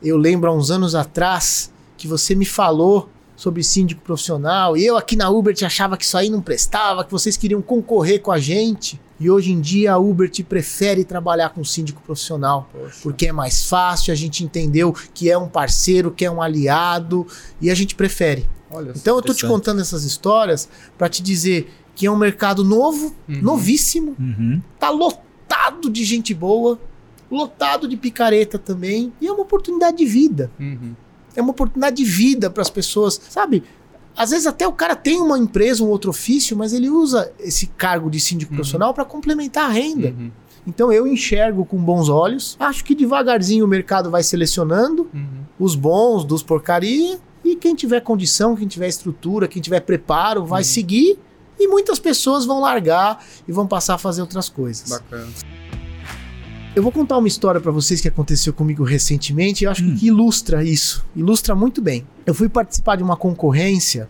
eu 0.00 0.16
lembro 0.16 0.50
há 0.50 0.54
uns 0.54 0.70
anos 0.70 0.94
atrás 0.94 1.72
que 1.96 2.06
você 2.06 2.34
me 2.34 2.44
falou 2.44 3.08
sobre 3.34 3.62
síndico 3.62 4.02
profissional. 4.02 4.76
E 4.76 4.84
eu 4.84 4.96
aqui 4.96 5.16
na 5.16 5.28
Ubert 5.30 5.62
achava 5.64 5.96
que 5.96 6.04
isso 6.04 6.16
aí 6.16 6.30
não 6.30 6.40
prestava, 6.40 7.04
que 7.04 7.10
vocês 7.10 7.36
queriam 7.36 7.60
concorrer 7.60 8.20
com 8.20 8.30
a 8.30 8.38
gente. 8.38 9.00
E 9.18 9.30
hoje 9.30 9.50
em 9.50 9.60
dia 9.60 9.94
a 9.94 9.98
Ubert 9.98 10.42
prefere 10.44 11.04
trabalhar 11.04 11.50
com 11.50 11.64
síndico 11.64 12.02
profissional 12.02 12.68
Poxa. 12.70 12.98
porque 13.02 13.26
é 13.28 13.32
mais 13.32 13.64
fácil, 13.64 14.12
a 14.12 14.14
gente 14.14 14.44
entendeu 14.44 14.94
que 15.14 15.30
é 15.30 15.38
um 15.38 15.48
parceiro, 15.48 16.10
que 16.10 16.24
é 16.24 16.30
um 16.30 16.42
aliado 16.42 17.26
e 17.60 17.70
a 17.70 17.74
gente 17.74 17.94
prefere. 17.94 18.46
Olha 18.70 18.92
só. 18.92 19.00
Então 19.00 19.16
eu 19.16 19.22
tô 19.22 19.32
te 19.32 19.46
contando 19.46 19.80
essas 19.80 20.04
histórias 20.04 20.68
para 20.98 21.08
te 21.08 21.22
dizer 21.22 21.70
que 21.96 22.06
é 22.06 22.10
um 22.10 22.16
mercado 22.16 22.62
novo, 22.62 23.12
Uhum. 23.28 23.40
novíssimo, 23.42 24.14
Uhum. 24.20 24.60
tá 24.78 24.90
lotado 24.90 25.90
de 25.90 26.04
gente 26.04 26.32
boa, 26.32 26.78
lotado 27.30 27.88
de 27.88 27.96
picareta 27.96 28.58
também, 28.58 29.12
e 29.20 29.26
é 29.26 29.32
uma 29.32 29.42
oportunidade 29.42 29.96
de 29.96 30.04
vida. 30.06 30.48
Uhum. 30.60 30.94
É 31.34 31.42
uma 31.42 31.50
oportunidade 31.50 31.96
de 31.96 32.04
vida 32.04 32.48
para 32.50 32.62
as 32.62 32.70
pessoas, 32.70 33.20
sabe? 33.28 33.64
Às 34.16 34.30
vezes 34.30 34.46
até 34.46 34.66
o 34.68 34.72
cara 34.72 34.94
tem 34.94 35.20
uma 35.20 35.38
empresa, 35.38 35.82
um 35.82 35.88
outro 35.88 36.10
ofício, 36.10 36.56
mas 36.56 36.72
ele 36.72 36.88
usa 36.88 37.32
esse 37.40 37.66
cargo 37.66 38.08
de 38.10 38.20
síndico 38.20 38.52
Uhum. 38.52 38.56
profissional 38.58 38.94
para 38.94 39.04
complementar 39.04 39.64
a 39.68 39.72
renda. 39.72 40.08
Uhum. 40.08 40.30
Então 40.66 40.90
eu 40.92 41.06
enxergo 41.06 41.64
com 41.64 41.76
bons 41.76 42.08
olhos. 42.08 42.56
Acho 42.58 42.84
que 42.84 42.94
devagarzinho 42.94 43.64
o 43.64 43.68
mercado 43.68 44.10
vai 44.10 44.22
selecionando 44.22 45.08
Uhum. 45.12 45.26
os 45.58 45.74
bons 45.74 46.24
dos 46.24 46.42
porcaria 46.42 47.18
e 47.44 47.54
quem 47.56 47.74
tiver 47.74 48.00
condição, 48.00 48.56
quem 48.56 48.66
tiver 48.66 48.88
estrutura, 48.88 49.46
quem 49.46 49.60
tiver 49.62 49.80
preparo, 49.80 50.44
vai 50.46 50.62
Uhum. 50.62 50.64
seguir 50.68 51.18
e 51.58 51.66
muitas 51.68 51.98
pessoas 51.98 52.44
vão 52.44 52.60
largar 52.60 53.24
e 53.46 53.52
vão 53.52 53.66
passar 53.66 53.94
a 53.94 53.98
fazer 53.98 54.20
outras 54.20 54.48
coisas. 54.48 54.88
Bacana. 54.88 55.28
Eu 56.74 56.82
vou 56.82 56.92
contar 56.92 57.16
uma 57.16 57.26
história 57.28 57.58
pra 57.60 57.72
vocês 57.72 58.00
que 58.02 58.08
aconteceu 58.08 58.52
comigo 58.52 58.84
recentemente 58.84 59.62
e 59.62 59.64
eu 59.64 59.70
acho 59.70 59.82
Hum. 59.82 59.96
que 59.98 60.08
ilustra 60.08 60.62
isso, 60.62 61.04
ilustra 61.16 61.54
muito 61.54 61.80
bem. 61.80 62.06
Eu 62.26 62.34
fui 62.34 62.48
participar 62.50 62.96
de 62.96 63.02
uma 63.02 63.16
concorrência 63.16 64.08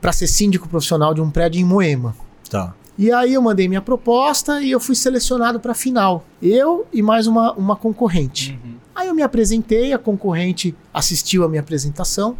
para 0.00 0.12
ser 0.12 0.26
síndico 0.26 0.68
profissional 0.68 1.12
de 1.14 1.20
um 1.20 1.30
prédio 1.30 1.60
em 1.60 1.64
Moema. 1.64 2.14
Tá. 2.48 2.74
E 2.96 3.10
aí 3.10 3.34
eu 3.34 3.42
mandei 3.42 3.66
minha 3.68 3.80
proposta 3.82 4.62
e 4.62 4.70
eu 4.70 4.78
fui 4.78 4.94
selecionado 4.94 5.58
para 5.58 5.74
final. 5.74 6.24
Eu 6.40 6.86
e 6.92 7.02
mais 7.02 7.26
uma, 7.26 7.52
uma 7.54 7.74
concorrente. 7.74 8.58
Uhum. 8.64 8.74
Aí 8.94 9.08
eu 9.08 9.14
me 9.14 9.22
apresentei, 9.22 9.92
a 9.92 9.98
concorrente 9.98 10.74
assistiu 10.92 11.42
a 11.42 11.48
minha 11.48 11.60
apresentação 11.60 12.36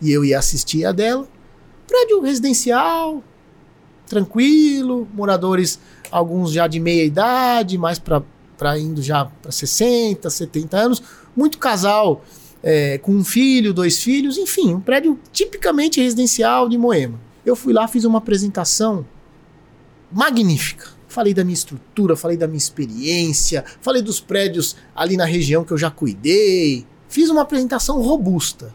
e 0.00 0.10
eu 0.10 0.24
ia 0.24 0.38
assistir 0.38 0.86
a 0.86 0.92
dela. 0.92 1.28
Prédio 1.90 2.20
residencial, 2.20 3.20
tranquilo, 4.06 5.08
moradores, 5.12 5.80
alguns 6.08 6.52
já 6.52 6.68
de 6.68 6.78
meia 6.78 7.04
idade, 7.04 7.76
mais 7.76 7.98
para 7.98 8.78
indo 8.78 9.02
já 9.02 9.24
para 9.24 9.50
60, 9.50 10.30
70 10.30 10.76
anos, 10.76 11.02
muito 11.34 11.58
casal 11.58 12.24
é, 12.62 12.96
com 12.98 13.10
um 13.10 13.24
filho, 13.24 13.74
dois 13.74 14.00
filhos, 14.00 14.38
enfim, 14.38 14.72
um 14.72 14.80
prédio 14.80 15.18
tipicamente 15.32 16.00
residencial 16.00 16.68
de 16.68 16.78
Moema. 16.78 17.18
Eu 17.44 17.56
fui 17.56 17.72
lá, 17.72 17.88
fiz 17.88 18.04
uma 18.04 18.18
apresentação 18.18 19.04
magnífica. 20.12 20.90
Falei 21.08 21.34
da 21.34 21.42
minha 21.42 21.54
estrutura, 21.54 22.14
falei 22.14 22.36
da 22.36 22.46
minha 22.46 22.56
experiência, 22.56 23.64
falei 23.80 24.00
dos 24.00 24.20
prédios 24.20 24.76
ali 24.94 25.16
na 25.16 25.24
região 25.24 25.64
que 25.64 25.72
eu 25.72 25.78
já 25.78 25.90
cuidei. 25.90 26.86
Fiz 27.08 27.30
uma 27.30 27.42
apresentação 27.42 28.00
robusta. 28.00 28.72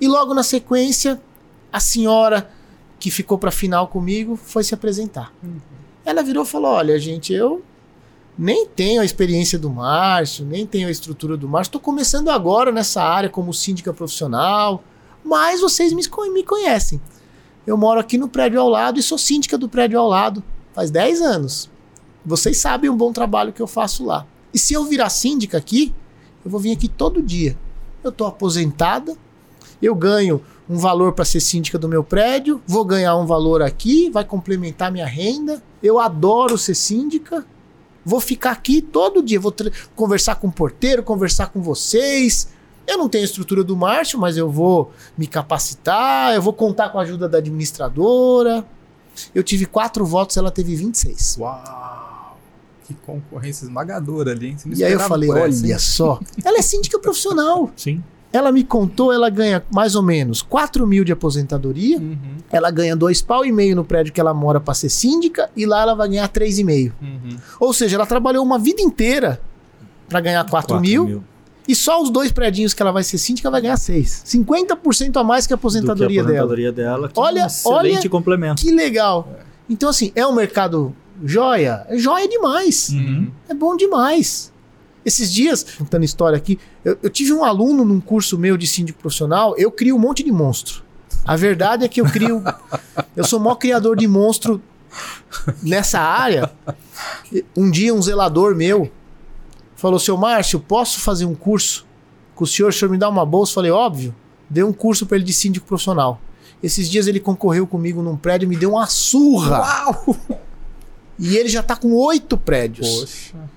E 0.00 0.08
logo 0.08 0.34
na 0.34 0.42
sequência, 0.42 1.22
a 1.74 1.80
senhora 1.80 2.48
que 3.00 3.10
ficou 3.10 3.36
para 3.36 3.50
final 3.50 3.88
comigo 3.88 4.36
foi 4.36 4.62
se 4.62 4.72
apresentar. 4.72 5.34
Ela 6.04 6.22
virou 6.22 6.44
e 6.44 6.46
falou: 6.46 6.70
Olha, 6.70 6.96
gente, 7.00 7.32
eu 7.32 7.64
nem 8.38 8.64
tenho 8.64 9.00
a 9.00 9.04
experiência 9.04 9.58
do 9.58 9.68
Márcio, 9.68 10.44
nem 10.44 10.64
tenho 10.64 10.86
a 10.86 10.90
estrutura 10.90 11.36
do 11.36 11.48
Márcio. 11.48 11.70
Estou 11.70 11.80
começando 11.80 12.28
agora 12.30 12.70
nessa 12.70 13.02
área 13.02 13.28
como 13.28 13.52
síndica 13.52 13.92
profissional, 13.92 14.84
mas 15.24 15.60
vocês 15.60 15.92
me, 15.92 16.04
me 16.32 16.44
conhecem. 16.44 17.00
Eu 17.66 17.76
moro 17.76 17.98
aqui 17.98 18.16
no 18.16 18.28
prédio 18.28 18.60
ao 18.60 18.68
lado 18.68 19.00
e 19.00 19.02
sou 19.02 19.18
síndica 19.18 19.58
do 19.58 19.68
prédio 19.68 19.98
ao 19.98 20.06
lado 20.06 20.44
faz 20.72 20.92
10 20.92 21.22
anos. 21.22 21.68
Vocês 22.24 22.58
sabem 22.58 22.88
o 22.88 22.94
bom 22.94 23.12
trabalho 23.12 23.52
que 23.52 23.60
eu 23.60 23.66
faço 23.66 24.04
lá. 24.04 24.24
E 24.52 24.60
se 24.60 24.74
eu 24.74 24.84
virar 24.84 25.10
síndica 25.10 25.58
aqui, 25.58 25.92
eu 26.44 26.50
vou 26.52 26.60
vir 26.60 26.70
aqui 26.70 26.88
todo 26.88 27.20
dia. 27.20 27.58
Eu 28.02 28.10
estou 28.10 28.28
aposentada, 28.28 29.16
eu 29.82 29.94
ganho 29.94 30.40
um 30.68 30.76
valor 30.76 31.12
para 31.12 31.24
ser 31.24 31.40
síndica 31.40 31.78
do 31.78 31.88
meu 31.88 32.02
prédio, 32.02 32.60
vou 32.66 32.84
ganhar 32.84 33.16
um 33.16 33.26
valor 33.26 33.62
aqui, 33.62 34.08
vai 34.10 34.24
complementar 34.24 34.90
minha 34.90 35.06
renda. 35.06 35.62
Eu 35.82 35.98
adoro 35.98 36.56
ser 36.56 36.74
síndica. 36.74 37.44
Vou 38.04 38.20
ficar 38.20 38.50
aqui 38.52 38.82
todo 38.82 39.22
dia, 39.22 39.40
vou 39.40 39.54
conversar 39.96 40.34
com 40.36 40.48
o 40.48 40.52
porteiro, 40.52 41.02
conversar 41.02 41.46
com 41.48 41.62
vocês. 41.62 42.48
Eu 42.86 42.98
não 42.98 43.08
tenho 43.08 43.24
a 43.24 43.26
estrutura 43.26 43.64
do 43.64 43.74
Márcio, 43.74 44.18
mas 44.18 44.36
eu 44.36 44.50
vou 44.50 44.92
me 45.16 45.26
capacitar, 45.26 46.34
eu 46.34 46.42
vou 46.42 46.52
contar 46.52 46.90
com 46.90 46.98
a 46.98 47.02
ajuda 47.02 47.28
da 47.28 47.38
administradora. 47.38 48.64
Eu 49.34 49.42
tive 49.42 49.64
quatro 49.64 50.04
votos, 50.04 50.36
ela 50.36 50.50
teve 50.50 50.74
26. 50.76 51.38
Uau! 51.38 52.38
Que 52.84 52.92
concorrência 52.92 53.64
esmagadora 53.64 54.32
ali, 54.32 54.48
hein? 54.48 54.58
Você 54.58 54.68
não 54.68 54.76
E 54.76 54.84
aí 54.84 54.92
eu 54.92 55.00
falei, 55.00 55.30
essa, 55.30 55.40
olha 55.40 55.72
hein? 55.72 55.78
só. 55.78 56.20
Ela 56.44 56.58
é 56.58 56.62
síndica 56.62 56.98
profissional. 56.98 57.70
Sim. 57.74 58.02
Ela 58.36 58.50
me 58.50 58.64
contou, 58.64 59.12
ela 59.12 59.30
ganha 59.30 59.62
mais 59.72 59.94
ou 59.94 60.02
menos 60.02 60.42
4 60.42 60.84
mil 60.86 61.04
de 61.04 61.12
aposentadoria. 61.12 61.98
Uhum, 61.98 62.16
Ela 62.50 62.70
ganha 62.70 62.96
dois 62.96 63.22
pau 63.22 63.44
e 63.46 63.52
meio 63.52 63.76
no 63.76 63.84
prédio 63.84 64.12
que 64.12 64.20
ela 64.20 64.34
mora 64.34 64.58
para 64.60 64.74
ser 64.74 64.88
síndica. 64.88 65.48
E 65.56 65.64
lá 65.64 65.82
ela 65.82 65.94
vai 65.94 66.08
ganhar 66.08 66.26
três 66.28 66.58
e 66.58 66.64
meio. 66.64 66.92
uhum. 67.00 67.36
Ou 67.60 67.72
seja, 67.72 67.96
ela 67.96 68.06
trabalhou 68.06 68.44
uma 68.44 68.58
vida 68.58 68.82
inteira 68.82 69.40
para 70.08 70.20
ganhar 70.20 70.42
4 70.44 70.50
Quatro 70.74 70.80
mil, 70.80 71.22
E 71.66 71.74
só 71.74 72.02
os 72.02 72.10
dois 72.10 72.30
prédios 72.30 72.74
que 72.74 72.82
ela 72.82 72.92
vai 72.92 73.02
ser 73.02 73.16
síndica 73.18 73.50
vai 73.50 73.60
ganhar 73.60 73.76
6. 73.78 74.22
50% 74.26 75.16
a 75.16 75.24
mais 75.24 75.46
que 75.46 75.52
a 75.52 75.56
aposentadoria, 75.56 76.06
do 76.06 76.12
que 76.12 76.18
a 76.18 76.22
aposentadoria 76.42 76.72
dela. 76.72 77.08
que 77.08 77.18
Olha- 77.18 77.40
é 77.40 77.44
um 77.44 77.46
excelente 77.46 77.98
olha 78.00 78.10
complemento. 78.10 78.62
dela. 78.62 78.76
Que 78.76 78.84
legal. 78.84 79.28
Então, 79.70 79.88
assim, 79.88 80.12
é 80.14 80.26
um 80.26 80.34
mercado 80.34 80.94
joia? 81.24 81.86
É 81.88 81.96
joia 81.96 82.28
demais. 82.28 82.90
Uhum. 82.90 83.30
É 83.48 83.54
bom 83.54 83.76
demais. 83.76 84.52
Esses 85.04 85.32
dias, 85.32 85.64
contando 85.78 86.04
história 86.04 86.36
aqui, 86.36 86.58
eu, 86.84 86.98
eu 87.02 87.10
tive 87.10 87.32
um 87.32 87.44
aluno 87.44 87.84
num 87.84 88.00
curso 88.00 88.38
meu 88.38 88.56
de 88.56 88.66
síndico 88.66 89.00
profissional, 89.00 89.54
eu 89.58 89.70
crio 89.70 89.96
um 89.96 89.98
monte 89.98 90.22
de 90.22 90.32
monstro. 90.32 90.82
A 91.24 91.36
verdade 91.36 91.84
é 91.84 91.88
que 91.88 92.00
eu 92.00 92.06
crio. 92.06 92.42
eu 93.16 93.24
sou 93.24 93.38
o 93.38 93.42
maior 93.42 93.56
criador 93.56 93.96
de 93.96 94.06
monstro 94.06 94.62
nessa 95.62 96.00
área. 96.00 96.50
Um 97.56 97.70
dia, 97.70 97.94
um 97.94 98.02
zelador 98.02 98.54
meu 98.54 98.90
falou: 99.76 99.98
Seu 99.98 100.16
Márcio, 100.16 100.60
posso 100.60 101.00
fazer 101.00 101.24
um 101.24 101.34
curso 101.34 101.86
com 102.34 102.44
o 102.44 102.46
senhor? 102.46 102.68
O 102.68 102.72
senhor 102.72 102.90
me 102.90 102.98
dá 102.98 103.08
uma 103.08 103.24
bolsa? 103.24 103.52
Eu 103.52 103.54
falei: 103.54 103.70
Óbvio. 103.70 104.14
Dei 104.48 104.62
um 104.62 104.72
curso 104.72 105.06
para 105.06 105.16
ele 105.16 105.24
de 105.24 105.32
síndico 105.32 105.66
profissional. 105.66 106.20
Esses 106.62 106.88
dias 106.88 107.06
ele 107.06 107.18
concorreu 107.18 107.66
comigo 107.66 108.02
num 108.02 108.16
prédio 108.16 108.46
e 108.46 108.48
me 108.48 108.56
deu 108.56 108.72
uma 108.72 108.86
surra. 108.86 109.60
Uau! 109.60 110.16
E 111.18 111.36
ele 111.36 111.48
já 111.48 111.62
tá 111.62 111.76
com 111.76 111.92
oito 111.92 112.36
prédios. 112.36 113.00
Poxa. 113.00 113.50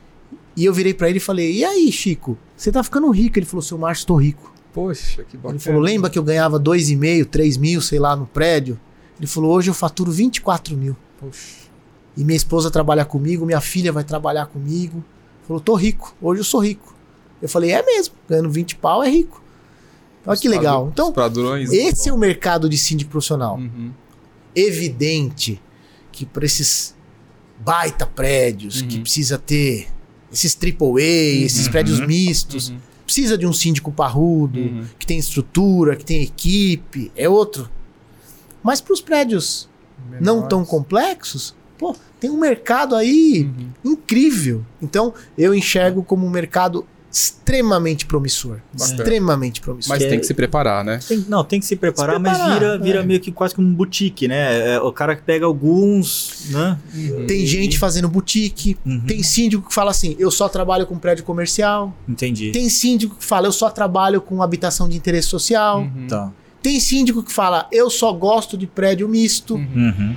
E 0.57 0.65
eu 0.65 0.73
virei 0.73 0.93
pra 0.93 1.07
ele 1.07 1.17
e 1.17 1.21
falei: 1.21 1.53
E 1.57 1.63
aí, 1.63 1.91
Chico? 1.91 2.37
Você 2.55 2.71
tá 2.71 2.83
ficando 2.83 3.09
rico? 3.11 3.37
Ele 3.39 3.45
falou: 3.45 3.61
Seu 3.61 3.77
Márcio, 3.77 4.07
tô 4.07 4.15
rico. 4.15 4.51
Poxa, 4.73 5.23
que 5.23 5.37
bacana. 5.37 5.53
Ele 5.53 5.59
falou: 5.63 5.79
lembra 5.79 6.09
que 6.09 6.17
eu 6.19 6.23
ganhava 6.23 6.59
2,5, 6.59 7.25
3 7.25 7.57
mil, 7.57 7.79
sei 7.81 7.99
lá, 7.99 8.15
no 8.15 8.25
prédio? 8.25 8.79
Ele 9.19 9.27
falou: 9.27 9.53
hoje 9.53 9.69
eu 9.69 9.73
faturo 9.75 10.11
24 10.11 10.75
mil. 10.75 10.97
Poxa. 11.19 11.67
E 12.17 12.23
minha 12.23 12.35
esposa 12.35 12.71
trabalha 12.71 13.05
comigo, 13.05 13.45
minha 13.45 13.61
filha 13.61 13.91
vai 13.91 14.03
trabalhar 14.03 14.47
comigo. 14.47 14.97
Ele 14.97 15.47
falou: 15.47 15.61
tô 15.61 15.75
rico, 15.75 16.15
hoje 16.19 16.41
eu 16.41 16.45
sou 16.45 16.59
rico. 16.59 16.95
Eu 17.39 17.47
falei: 17.47 17.71
é 17.71 17.83
mesmo, 17.85 18.15
ganhando 18.27 18.49
20 18.49 18.75
pau 18.77 19.03
é 19.03 19.09
rico. 19.09 19.43
Olha 20.25 20.37
que 20.37 20.49
legal. 20.49 20.85
Os 20.85 20.89
Então, 20.91 21.13
padrões. 21.13 21.71
esse 21.71 22.09
é 22.09 22.13
o 22.13 22.17
mercado 22.17 22.67
de 22.67 22.77
síndico 22.77 23.11
profissional. 23.11 23.57
Uhum. 23.57 23.91
Evidente 24.55 25.61
que 26.11 26.25
para 26.25 26.43
esses 26.45 26.95
baita 27.63 28.05
prédios 28.05 28.81
que 28.81 28.95
Uhum. 28.97 29.01
precisa 29.03 29.37
ter 29.37 29.87
esses 30.32 30.53
triple 30.55 31.01
A, 31.01 31.45
esses 31.45 31.65
Uhum. 31.65 31.71
prédios 31.71 31.99
mistos, 32.05 32.69
Uhum. 32.69 32.78
precisa 33.05 33.38
de 33.38 33.45
um 33.47 33.53
síndico 33.53 33.91
parrudo, 33.91 34.59
Uhum. 34.59 34.86
que 34.99 35.05
tem 35.07 35.17
estrutura, 35.17 35.95
que 35.95 36.03
tem 36.05 36.21
equipe, 36.21 37.11
é 37.15 37.28
outro. 37.30 37.69
Mas 38.63 38.82
para 38.82 38.93
os 38.93 39.01
prédios 39.01 39.69
não 40.19 40.34
Menores. 40.36 40.49
tão 40.49 40.65
complexos, 40.65 41.55
pô, 41.78 41.95
tem 42.19 42.30
um 42.30 42.38
mercado 42.38 42.95
aí 42.95 43.43
Uhum. 43.86 43.93
incrível. 43.93 44.65
Então, 44.82 45.13
eu 45.38 45.53
enxergo 45.53 46.03
como 46.03 46.25
um 46.25 46.30
mercado 46.30 46.86
extremamente 47.18 48.05
promissor. 48.05 48.59
Bacana. 48.74 48.97
Extremamente 48.99 49.61
promissor. 49.61 49.89
Mas 49.89 50.03
tem 50.03 50.18
é- 50.18 50.20
que 50.20 50.26
se 50.26 50.34
preparar, 50.34 50.84
né? 50.86 50.99
Tem- 51.07 51.26
não, 51.28 51.43
tem 51.43 51.59
que 51.59 51.65
se 51.65 51.76
preparar, 51.76 52.15
Se 52.15 52.22
preparar, 52.22 52.47
mas 52.49 52.53
vira, 52.59 52.78
vira 52.78 52.99
é. 52.99 53.03
meio 53.03 53.20
que 53.20 53.32
quase 53.32 53.55
que 53.55 53.61
um 53.61 53.74
boutique, 53.74 54.28
né? 54.28 54.76
É, 54.76 54.80
o 54.82 54.91
cara 54.91 55.15
que 55.15 55.24
pega 55.24 55.45
alguns, 55.45 56.45
né? 56.51 56.78
Tem 57.28 57.45
gente 57.45 57.80
fazendo 57.80 58.07
boutique, 58.07 58.78
Uhum. 58.86 59.01
tem 59.07 59.24
síndico 59.24 59.68
que 59.68 59.74
fala 59.74 59.91
assim: 59.91 60.15
eu 60.20 60.30
só 60.30 60.47
trabalho 60.47 60.86
com 60.86 60.97
prédio 60.97 61.24
comercial. 61.24 61.95
Entendi. 62.07 62.51
Tem 62.51 62.70
síndico 62.70 63.15
que 63.15 63.26
fala: 63.26 63.47
eu 63.47 63.51
só 63.51 63.70
trabalho 63.70 64.22
com 64.22 64.41
habitação 64.41 64.88
de 64.88 64.95
interesse 64.95 65.28
social. 65.28 65.80
Uhum. 65.82 66.07
Tá. 66.07 66.32
Tem 66.61 66.80
síndico 66.80 67.24
que 67.24 67.32
fala: 67.32 67.68
eu 67.72 67.89
só 67.89 68.11
gosto 68.13 68.57
de 68.57 68.68
prédio 68.68 69.07
misto. 69.09 69.55
Uhum. 69.55 70.15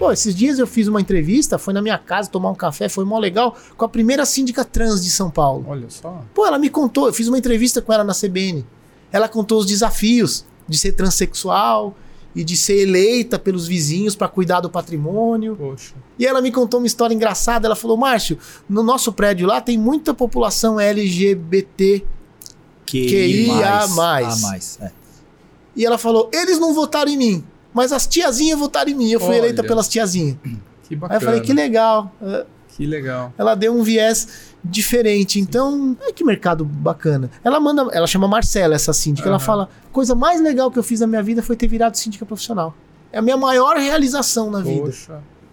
Pô, 0.00 0.10
esses 0.10 0.34
dias 0.34 0.58
eu 0.58 0.66
fiz 0.66 0.88
uma 0.88 0.98
entrevista, 0.98 1.58
foi 1.58 1.74
na 1.74 1.82
minha 1.82 1.98
casa 1.98 2.30
tomar 2.30 2.50
um 2.50 2.54
café, 2.54 2.88
foi 2.88 3.04
mó 3.04 3.18
legal, 3.18 3.54
com 3.76 3.84
a 3.84 3.88
primeira 3.88 4.24
síndica 4.24 4.64
trans 4.64 5.04
de 5.04 5.10
São 5.10 5.30
Paulo. 5.30 5.66
Olha 5.68 5.90
só. 5.90 6.24
Pô, 6.32 6.46
ela 6.46 6.58
me 6.58 6.70
contou, 6.70 7.06
eu 7.06 7.12
fiz 7.12 7.28
uma 7.28 7.36
entrevista 7.36 7.82
com 7.82 7.92
ela 7.92 8.02
na 8.02 8.14
CBN. 8.14 8.64
Ela 9.12 9.28
contou 9.28 9.58
os 9.58 9.66
desafios 9.66 10.46
de 10.66 10.78
ser 10.78 10.92
transexual 10.92 11.94
e 12.34 12.42
de 12.42 12.56
ser 12.56 12.80
eleita 12.80 13.38
pelos 13.38 13.66
vizinhos 13.66 14.16
para 14.16 14.26
cuidar 14.26 14.60
do 14.60 14.70
patrimônio. 14.70 15.54
Poxa. 15.54 15.92
E 16.18 16.26
ela 16.26 16.40
me 16.40 16.50
contou 16.50 16.80
uma 16.80 16.86
história 16.86 17.12
engraçada. 17.12 17.66
Ela 17.66 17.76
falou: 17.76 17.98
Márcio, 17.98 18.38
no 18.66 18.82
nosso 18.82 19.12
prédio 19.12 19.46
lá 19.46 19.60
tem 19.60 19.76
muita 19.76 20.14
população 20.14 20.80
LGBT. 20.80 22.06
QIA+. 22.86 23.82
A 23.82 23.88
mais. 23.88 24.78
É. 24.80 24.90
E 25.76 25.84
ela 25.84 25.98
falou: 25.98 26.30
eles 26.32 26.58
não 26.58 26.72
votaram 26.72 27.12
em 27.12 27.18
mim, 27.18 27.44
mas 27.72 27.92
as 27.92 28.06
tiazinhas 28.06 28.58
votaram 28.58 28.90
em 28.90 28.94
mim. 28.94 29.10
Eu 29.10 29.20
fui 29.20 29.28
Olha. 29.30 29.38
eleita 29.38 29.62
pelas 29.62 29.88
tiazinhas. 29.88 30.36
Que 30.90 30.94
Aí 30.94 31.00
bacana. 31.00 31.20
eu 31.20 31.24
falei: 31.24 31.40
que 31.40 31.52
legal. 31.52 32.12
É, 32.20 32.44
Que 32.76 32.84
legal. 32.84 33.32
Ela 33.38 33.54
deu 33.54 33.72
um 33.72 33.80
viés 33.84 34.26
diferente. 34.64 35.38
Então, 35.38 35.96
é 36.02 36.12
que 36.12 36.24
mercado 36.24 36.64
bacana. 36.64 37.30
Ela 37.44 37.60
manda, 37.60 37.86
ela 37.92 38.08
chama 38.08 38.26
Marcela, 38.26 38.74
essa 38.74 38.92
síndica. 38.92 39.28
Ela 39.28 39.36
Aham. 39.36 39.44
fala: 39.44 39.68
coisa 39.92 40.16
mais 40.16 40.40
legal 40.40 40.68
que 40.68 40.78
eu 40.80 40.82
fiz 40.82 40.98
na 40.98 41.06
minha 41.06 41.22
vida 41.22 41.44
foi 41.44 41.54
ter 41.54 41.68
virado 41.68 41.96
síndica 41.96 42.26
profissional. 42.26 42.74
É 43.12 43.18
a 43.18 43.22
minha 43.22 43.36
maior 43.36 43.76
realização 43.76 44.50
na 44.50 44.60
vida. 44.60 44.92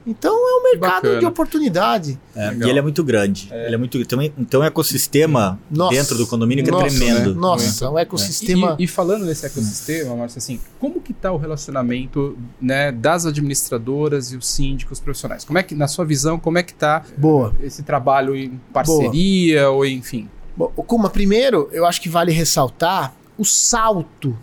Então 0.07 0.31
é 0.33 0.59
um 0.59 0.63
mercado 0.63 0.93
bacana. 1.03 1.19
de 1.19 1.25
oportunidade. 1.25 2.19
É, 2.33 2.53
e 2.53 2.69
ele 2.69 2.79
é 2.79 2.81
muito 2.81 3.03
grande. 3.03 3.49
Ele 3.51 3.75
é 3.75 3.77
muito 3.77 4.03
também 4.05 4.33
Então, 4.37 4.61
o 4.61 4.63
ecossistema 4.63 5.59
Nossa. 5.69 5.93
dentro 5.95 6.17
do 6.17 6.25
condomínio 6.25 6.63
que 6.63 6.71
Nossa, 6.71 6.85
é 6.85 6.89
tremendo. 6.89 7.35
né? 7.35 7.41
Nossa, 7.41 7.89
o 7.89 7.99
ecossistema. 7.99 8.75
E, 8.79 8.85
e 8.85 8.87
falando 8.87 9.25
nesse 9.25 9.45
ecossistema, 9.45 10.15
Márcio, 10.15 10.37
assim, 10.37 10.59
como 10.79 11.01
que 11.01 11.11
tá 11.11 11.31
o 11.31 11.37
relacionamento 11.37 12.37
né, 12.61 12.91
das 12.91 13.25
administradoras 13.25 14.31
e 14.31 14.37
os 14.37 14.47
síndicos 14.47 14.99
profissionais? 14.99 15.43
Como 15.43 15.59
é 15.59 15.63
que, 15.63 15.75
na 15.75 15.87
sua 15.87 16.05
visão, 16.05 16.39
como 16.39 16.57
é 16.57 16.63
que 16.63 16.73
tá 16.73 17.03
Boa. 17.17 17.53
esse 17.61 17.83
trabalho 17.83 18.35
em 18.35 18.59
parceria 18.71 19.69
ou 19.69 19.85
enfim? 19.85 20.29
Bom, 20.55 20.67
Kuma, 20.87 21.09
primeiro, 21.09 21.69
eu 21.71 21.85
acho 21.85 22.01
que 22.01 22.09
vale 22.09 22.31
ressaltar 22.31 23.13
o 23.37 23.43
salto, 23.45 24.35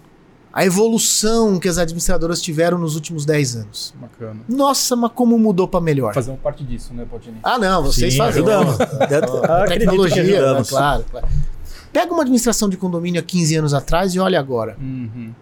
a 0.55 0.65
evolução 0.65 1.59
que 1.59 1.69
as 1.69 1.79
administradoras 1.79 2.41
tiveram 2.41 2.79
nos 2.79 2.95
últimos 2.95 3.27
10 3.27 3.57
anos. 3.57 3.93
Bacana. 4.01 4.41
Nossa, 4.49 4.95
mas 4.95 5.11
como 5.13 5.37
mudou 5.37 5.67
para 5.67 5.81
melhor. 5.81 6.15
Fazer 6.15 6.31
uma 6.31 6.37
parte 6.37 6.63
disso, 6.63 6.95
né, 6.95 7.05
Podini? 7.11 7.39
Ah, 7.43 7.59
não, 7.59 7.83
vocês 7.83 8.13
Sim, 8.13 8.19
fazem. 8.19 8.35
ajudamos. 8.41 8.77
Que 9.67 9.79
tecnologia, 9.81 10.23
né, 10.23 10.33
ajudamos. 10.35 10.71
claro, 10.71 11.05
claro. 11.11 11.27
Pega 11.93 12.13
uma 12.13 12.23
administração 12.23 12.69
de 12.69 12.77
condomínio 12.77 13.21
há 13.21 13.25
15 13.25 13.57
anos 13.57 13.75
atrás 13.75 14.15
e 14.15 14.21
olha 14.21 14.39
agora. 14.39 14.77
Uhum. 14.81 15.33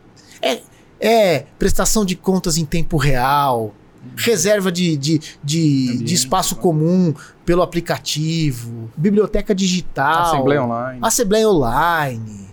É 0.98 1.44
prestação 1.58 2.06
de 2.06 2.16
contas 2.16 2.56
em 2.56 2.64
tempo 2.64 2.96
real, 2.96 3.74
reserva 4.16 4.72
de, 4.72 4.96
de, 4.96 5.20
de, 5.44 5.88
Ambiente, 5.90 6.04
de 6.04 6.14
espaço 6.14 6.54
tá. 6.54 6.62
comum 6.62 7.12
pelo 7.44 7.60
aplicativo, 7.60 8.90
biblioteca 8.96 9.54
digital, 9.54 10.34
Assembleia 10.34 10.62
online. 10.62 10.98
Assembleia 11.02 11.48
online. 11.48 12.51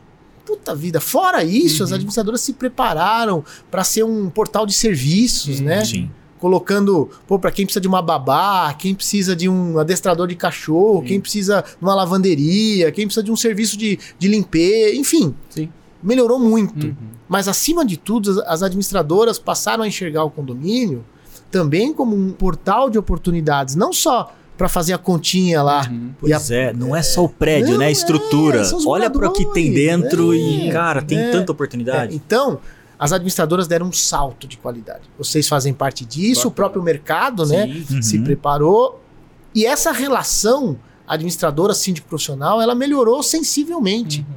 Puta 0.50 0.74
vida. 0.74 1.00
Fora 1.00 1.43
isso, 1.43 1.84
as 1.84 1.89
Uhum. 1.91 1.95
administradoras 1.97 2.41
se 2.41 2.54
prepararam 2.54 3.43
para 3.70 3.84
ser 3.84 4.04
um 4.04 4.32
portal 4.32 4.66
de 4.66 4.74
serviços, 4.74 5.60
Uhum. 5.60 5.66
né? 5.68 5.86
Sim. 5.86 6.10
Colocando, 6.39 7.08
pô, 7.28 7.38
para 7.38 7.52
quem 7.52 7.66
precisa 7.66 7.80
de 7.82 7.88
uma 7.88 8.02
babá, 8.02 8.74
quem 8.74 8.95
precisa 8.95 9.36
de 9.36 9.47
um 9.47 9.78
adestrador 9.78 10.28
de 10.28 10.36
cachorro, 10.36 11.02
Sim. 11.02 11.06
quem 11.08 11.22
precisa 11.22 11.62
de 11.62 11.84
uma 11.86 11.93
lavanderia, 11.93 12.91
quem 12.91 13.06
precisa 13.06 13.22
de 13.24 13.32
um 13.32 13.36
serviço 13.36 13.78
de, 13.78 14.00
de 14.18 14.28
limpeza, 14.28 14.95
enfim. 14.95 15.36
Sim. 15.52 15.70
Melhorou 16.02 16.39
muito. 16.39 16.88
Uhum. 16.88 16.95
Mas 17.28 17.47
acima 17.47 17.86
de 17.86 17.95
tudo, 17.97 18.32
as, 18.32 18.38
as 18.47 18.64
administradoras 18.64 19.38
passaram 19.38 19.84
a 19.84 19.88
enxergar 19.88 20.24
o 20.24 20.32
condomínio 20.32 21.06
também 21.52 21.93
como 21.93 22.16
um 22.16 22.32
portal 22.32 22.89
de 22.89 22.97
oportunidades, 22.97 23.76
não 23.76 23.91
só 23.93 24.34
para 24.60 24.68
fazer 24.68 24.91
a 24.91 24.97
continha 24.97 25.64
lá. 25.64 25.88
Uhum. 25.89 26.14
E 26.24 26.34
a- 26.34 26.38
Pois 26.38 26.51
é, 26.51 26.74
não 26.74 26.93
é 26.93 27.01
só 27.01 27.24
o 27.24 27.30
prédio, 27.30 27.72
Não, 27.72 27.78
né? 27.78 27.86
A 27.86 27.91
estrutura. 27.91 28.60
é, 28.60 28.64
são 28.66 28.78
os 28.78 28.86
Olha 28.86 29.10
para 29.10 29.30
o 29.30 29.32
que 29.32 29.45
tem 29.53 29.72
moradores, 29.72 30.01
dentro 30.03 30.36
e, 30.36 30.68
é, 30.68 30.72
cara, 30.74 31.01
tem 31.01 31.18
é. 31.18 31.32
tanta 31.32 31.49
É, 31.49 31.53
oportunidade. 31.53 32.14
então, 32.14 32.60
as 32.99 33.14
administradoras 33.14 33.70
deram 33.70 33.86
um 33.88 33.93
salto 33.93 34.45
de 34.45 34.57
qualidade. 34.57 35.03
Vocês 35.18 35.47
fazem 35.47 35.74
parte 35.74 36.03
disso, 36.03 36.41
Bacana. 36.41 36.49
o 36.49 36.51
próprio 36.51 36.84
mercado, 36.84 37.45
né? 37.45 37.84
Uhum. 37.89 38.01
Se 38.01 38.20
preparou. 38.20 39.01
E 39.55 39.66
essa 39.66 39.93
relação 39.93 40.78
administradora 41.07 41.74
síndico 41.74 42.10
profissional, 42.10 42.62
ela 42.62 42.76
melhorou 42.76 43.24
sensivelmente. 43.24 44.20
Uhum. 44.28 44.36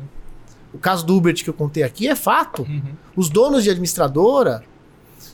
O 0.74 0.78
caso 0.78 1.04
do 1.04 1.16
Uber 1.16 1.34
que 1.34 1.50
eu 1.50 1.52
contei 1.52 1.82
aqui 1.82 2.06
é 2.06 2.14
fato. 2.14 2.62
Uhum. 2.62 2.80
Os 3.16 3.28
donos 3.28 3.64
de 3.64 3.70
administradora 3.70 4.62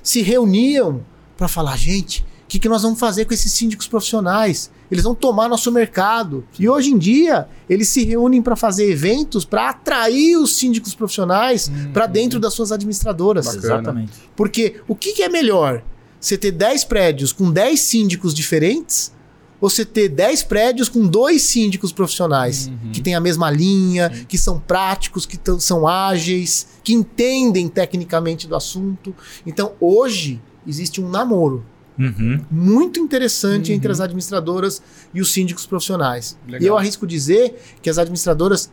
se 0.03 0.23
reuniam 0.23 1.03
para 1.37 1.47
falar, 1.47 1.77
gente, 1.77 2.25
o 2.49 2.51
que, 2.51 2.59
que 2.59 2.69
nós 2.69 2.81
vamos 2.83 2.99
fazer 2.99 3.27
com 3.27 3.35
esses 3.35 3.53
síndicos 3.53 3.87
profissionais? 3.87 4.71
Eles 4.91 5.05
vão 5.05 5.15
tomar 5.15 5.51
nosso 5.51 5.71
mercado. 5.71 6.47
E 6.59 6.67
hoje 6.67 6.89
em 6.91 6.97
dia, 6.97 7.47
eles 7.69 7.89
se 7.91 8.03
reúnem 8.07 8.41
para 8.41 8.57
fazer 8.57 8.91
eventos 8.91 9.45
para 9.45 9.69
atrair 9.69 10.35
os 10.39 10.57
síndicos 10.57 10.95
profissionais 10.95 11.69
Uhum. 11.69 11.93
para 11.93 12.07
dentro 12.07 12.41
das 12.41 12.55
suas 12.55 12.73
administradoras. 12.73 13.45
Bacana. 13.45 13.65
Exatamente. 13.67 14.13
Porque 14.35 14.77
o 14.89 14.95
que, 14.95 15.13
que 15.13 15.23
é 15.23 15.29
melhor? 15.29 15.83
Você 16.19 16.39
ter 16.39 16.51
10 16.53 16.85
prédios 16.87 17.35
com 17.35 17.51
10 17.51 17.79
síndicos 17.79 18.33
diferentes 18.33 19.13
ou 19.61 19.69
você 19.69 19.85
ter 19.85 20.09
10 20.09 20.45
prédios 20.45 20.89
com 20.89 21.07
dois 21.07 21.43
síndicos 21.43 21.93
profissionais 21.93 22.69
Uhum. 22.69 22.93
que 22.93 23.03
têm 23.03 23.15
a 23.15 23.21
mesma 23.21 23.51
linha, 23.51 24.09
que 24.27 24.39
são 24.39 24.59
práticos, 24.59 25.27
que 25.27 25.39
são 25.59 25.87
ágeis, 25.87 26.67
que 26.83 26.95
entendem 26.95 27.69
tecnicamente 27.69 28.49
do 28.49 28.57
assunto. 28.57 29.15
Então, 29.45 29.73
hoje 29.79 30.41
existe 30.67 30.99
um 30.99 31.11
namoro 31.11 31.63
Uhum. 31.99 32.45
muito 32.51 33.01
interessante 33.01 33.71
Uhum. 33.71 33.77
entre 33.77 33.91
as 33.91 34.01
administradoras 34.01 34.81
e 35.13 35.21
os 35.21 35.33
síndicos 35.33 35.67
profissionais. 35.67 36.39
Legal. 36.47 36.63
E 36.63 36.67
eu 36.67 36.79
arrisco 36.79 37.07
dizer 37.07 37.61
que 37.83 37.91
as 37.91 37.99
administradoras, 37.99 38.71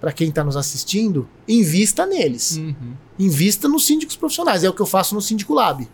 para 0.00 0.12
quem 0.12 0.28
está 0.28 0.44
nos 0.44 0.56
assistindo, 0.56 1.28
invista 1.48 2.06
neles. 2.06 2.56
Uhum. 2.56 2.92
Invista 3.18 3.66
nos 3.68 3.86
síndicos 3.86 4.14
profissionais. 4.16 4.62
É 4.62 4.68
o 4.68 4.72
que 4.72 4.80
eu 4.82 4.86
faço 4.86 5.14
no 5.14 5.20
Síndico 5.20 5.54
Lab. 5.54 5.88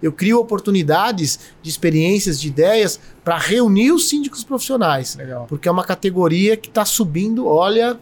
Eu 0.00 0.12
crio 0.12 0.38
oportunidades 0.38 1.40
de 1.60 1.68
experiências, 1.68 2.40
de 2.40 2.46
ideias 2.46 3.00
para 3.24 3.36
reunir 3.36 3.90
os 3.90 4.08
síndicos 4.08 4.44
profissionais. 4.44 5.16
Legal. 5.16 5.46
Porque 5.48 5.68
é 5.68 5.72
uma 5.72 5.82
categoria 5.82 6.56
que 6.56 6.68
está 6.68 6.84
subindo, 6.84 7.46
olha. 7.46 7.98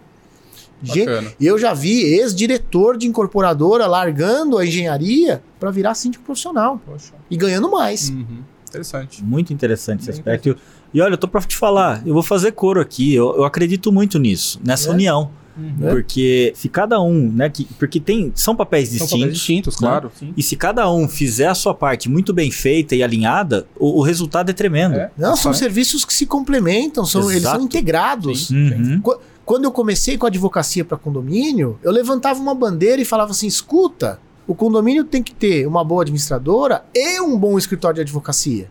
Bacana. 0.82 1.32
eu 1.40 1.58
já 1.58 1.72
vi 1.74 2.02
ex-diretor 2.02 2.96
de 2.96 3.06
incorporadora 3.06 3.86
largando 3.86 4.58
a 4.58 4.66
engenharia 4.66 5.42
para 5.58 5.70
virar 5.70 5.94
síndico 5.94 6.24
profissional 6.24 6.80
Poxa. 6.84 7.12
e 7.30 7.36
ganhando 7.36 7.70
mais. 7.70 8.10
Uhum. 8.10 8.42
Interessante. 8.68 9.22
Muito 9.24 9.52
interessante 9.52 10.00
esse 10.00 10.10
Bem 10.10 10.18
aspecto. 10.34 10.56
E 10.92 11.00
olha, 11.00 11.14
eu 11.14 11.18
tô 11.18 11.26
pra 11.28 11.40
te 11.40 11.56
falar, 11.56 12.02
eu 12.06 12.12
vou 12.12 12.22
fazer 12.22 12.52
coro 12.52 12.80
aqui. 12.80 13.14
Eu, 13.14 13.36
eu 13.36 13.44
acredito 13.44 13.90
muito 13.90 14.18
nisso, 14.18 14.60
nessa 14.64 14.88
É? 14.90 14.92
união. 14.92 15.30
Uhum. 15.56 15.88
É? 15.88 15.90
Porque 15.90 16.52
se 16.54 16.68
cada 16.68 17.00
um, 17.00 17.32
né? 17.32 17.48
Que, 17.48 17.64
porque 17.78 17.98
tem, 17.98 18.30
são 18.34 18.54
papéis 18.54 18.88
São 18.90 18.98
distintos. 18.98 19.18
papéis 19.20 19.34
distintos, 19.34 19.80
né? 19.80 19.88
claro. 19.88 20.12
Sim. 20.18 20.34
E 20.36 20.42
se 20.42 20.54
cada 20.54 20.90
um 20.90 21.08
fizer 21.08 21.46
a 21.46 21.54
sua 21.54 21.72
parte 21.74 22.10
muito 22.10 22.34
bem 22.34 22.50
feita 22.50 22.94
e 22.94 23.02
alinhada, 23.02 23.66
o, 23.78 24.00
o 24.00 24.02
resultado 24.02 24.50
é 24.50 24.52
tremendo. 24.52 24.96
É. 24.96 25.10
Não, 25.16 25.34
são 25.34 25.54
serviços 25.54 26.04
que 26.04 26.12
se 26.12 26.26
complementam, 26.26 27.06
são, 27.06 27.30
eles 27.30 27.44
são 27.44 27.62
integrados. 27.62 28.50
Uhum. 28.50 29.00
Quando 29.46 29.64
eu 29.64 29.70
comecei 29.70 30.18
com 30.18 30.26
a 30.26 30.28
advocacia 30.28 30.84
para 30.84 30.98
condomínio, 30.98 31.78
eu 31.80 31.92
levantava 31.92 32.40
uma 32.40 32.54
bandeira 32.54 33.00
e 33.00 33.04
falava 33.04 33.30
assim: 33.30 33.46
escuta, 33.46 34.20
o 34.44 34.56
condomínio 34.56 35.04
tem 35.04 35.22
que 35.22 35.32
ter 35.32 35.68
uma 35.68 35.84
boa 35.84 36.02
administradora 36.02 36.84
e 36.92 37.20
um 37.20 37.38
bom 37.38 37.56
escritório 37.56 37.94
de 37.94 38.00
advocacia. 38.00 38.68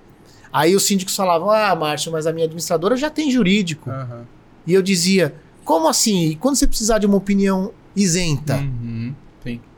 Aí 0.51 0.75
os 0.75 0.83
síndicos 0.83 1.15
falavam: 1.15 1.49
ah, 1.49 1.73
Márcio, 1.73 2.11
mas 2.11 2.27
a 2.27 2.33
minha 2.33 2.45
administradora 2.45 2.97
já 2.97 3.09
tem 3.09 3.31
jurídico. 3.31 3.89
Aham. 3.89 4.25
E 4.67 4.73
eu 4.73 4.81
dizia: 4.81 5.33
como 5.63 5.87
assim? 5.87 6.25
E 6.31 6.35
quando 6.35 6.57
você 6.57 6.67
precisar 6.67 6.99
de 6.99 7.05
uma 7.05 7.17
opinião 7.17 7.71
isenta, 7.95 8.57
Uhum. 8.57 9.15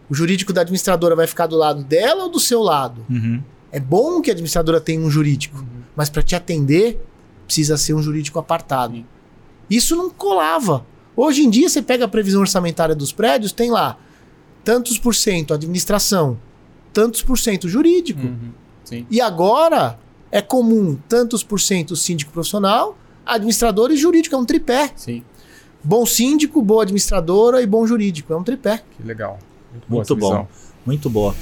O 0.09 0.15
jurídico 0.15 0.51
da 0.51 0.61
administradora 0.61 1.15
vai 1.15 1.27
ficar 1.27 1.45
do 1.45 1.55
lado 1.55 1.83
dela 1.83 2.23
ou 2.23 2.29
do 2.31 2.39
seu 2.39 2.63
lado? 2.63 3.05
Uhum. 3.07 3.43
É 3.71 3.79
bom 3.79 4.19
que 4.19 4.31
a 4.31 4.33
administradora 4.33 4.81
tenha 4.81 4.99
um 4.99 5.11
jurídico, 5.11 5.63
mas 5.95 6.09
para 6.09 6.23
te 6.23 6.35
atender, 6.35 6.99
precisa 7.45 7.77
ser 7.77 7.93
um 7.93 8.01
jurídico 8.01 8.39
apartado. 8.39 8.95
Sim. 8.95 9.05
Isso 9.69 9.95
não 9.95 10.09
colava. 10.09 10.85
Hoje 11.15 11.43
em 11.43 11.49
dia, 11.49 11.67
você 11.67 11.81
pega 11.81 12.05
a 12.05 12.07
previsão 12.07 12.41
orçamentária 12.41 12.95
dos 12.95 13.11
prédios, 13.11 13.51
tem 13.51 13.71
lá 13.71 13.97
tantos 14.63 14.97
por 14.97 15.15
cento 15.15 15.53
administração, 15.53 16.37
tantos 16.93 17.21
por 17.21 17.37
cento 17.37 17.67
jurídico. 17.67 18.21
Uhum. 18.21 18.51
Sim. 18.83 19.05
E 19.09 19.19
agora 19.19 19.99
é 20.31 20.41
comum 20.41 20.97
tantos 21.07 21.43
por 21.43 21.59
cento 21.59 21.95
síndico 21.95 22.31
profissional, 22.31 22.97
administrador 23.25 23.91
e 23.91 23.97
jurídico. 23.97 24.35
É 24.35 24.37
um 24.37 24.45
tripé. 24.45 24.91
Sim. 24.95 25.23
Bom 25.83 26.05
síndico, 26.05 26.61
boa 26.61 26.83
administradora 26.83 27.61
e 27.61 27.65
bom 27.65 27.85
jurídico. 27.87 28.33
É 28.33 28.35
um 28.35 28.43
tripé. 28.43 28.83
Que 28.95 29.03
legal. 29.03 29.39
boa 29.87 29.99
Muito 29.99 30.13
essa 30.13 30.15
bom. 30.15 30.47
Muito 30.85 31.09
boa. 31.09 31.35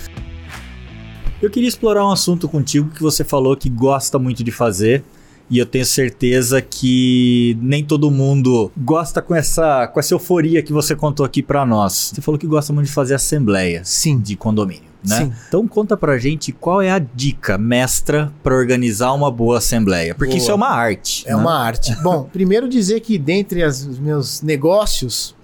Eu 1.42 1.50
queria 1.50 1.68
explorar 1.68 2.06
um 2.06 2.12
assunto 2.12 2.48
contigo 2.48 2.90
que 2.90 3.02
você 3.02 3.24
falou 3.24 3.56
que 3.58 3.70
gosta 3.70 4.18
muito 4.18 4.44
de 4.44 4.52
fazer. 4.52 5.04
E 5.50 5.60
eu 5.60 5.66
tenho 5.66 5.86
certeza 5.86 6.60
que 6.62 7.56
nem 7.62 7.84
todo 7.84 8.10
mundo 8.10 8.72
gosta 8.76 9.22
com 9.22 9.36
essa, 9.36 9.88
com 9.88 10.00
essa 10.00 10.14
euforia 10.14 10.64
que 10.64 10.74
você 10.74 10.96
contou 10.96 11.24
aqui 11.26 11.44
pra 11.44 11.66
nós. 11.66 12.12
Você 12.16 12.22
falou 12.22 12.40
que 12.40 12.48
gosta 12.48 12.74
muito 12.74 12.88
de 12.88 12.92
fazer 12.94 13.14
assembleias 13.14 13.88
Sim. 13.88 14.18
de 14.20 14.36
condomínio, 14.36 14.90
né? 15.08 15.18
Sim. 15.18 15.34
Então 15.48 15.68
conta 15.68 15.96
pra 15.96 16.18
gente 16.18 16.52
qual 16.52 16.82
é 16.82 16.90
a 16.90 16.98
dica 16.98 17.60
mestra 17.60 18.34
pra 18.42 18.56
organizar 18.56 19.14
uma 19.14 19.30
boa 19.30 19.60
assembleia, 19.60 20.16
porque 20.16 20.32
Boa. 20.34 20.38
isso 20.42 20.50
é 20.50 20.56
uma 20.56 20.70
arte. 20.70 21.24
É 21.28 21.30
né? 21.30 21.36
uma 21.36 21.54
arte. 21.60 21.96
Bom, 22.02 22.24
primeiro 22.24 22.68
dizer 22.68 23.02
que 23.02 23.18
dentre 23.20 23.62
as- 23.62 23.86
os 23.86 24.00
meus 24.00 24.42
negócios, 24.42 25.36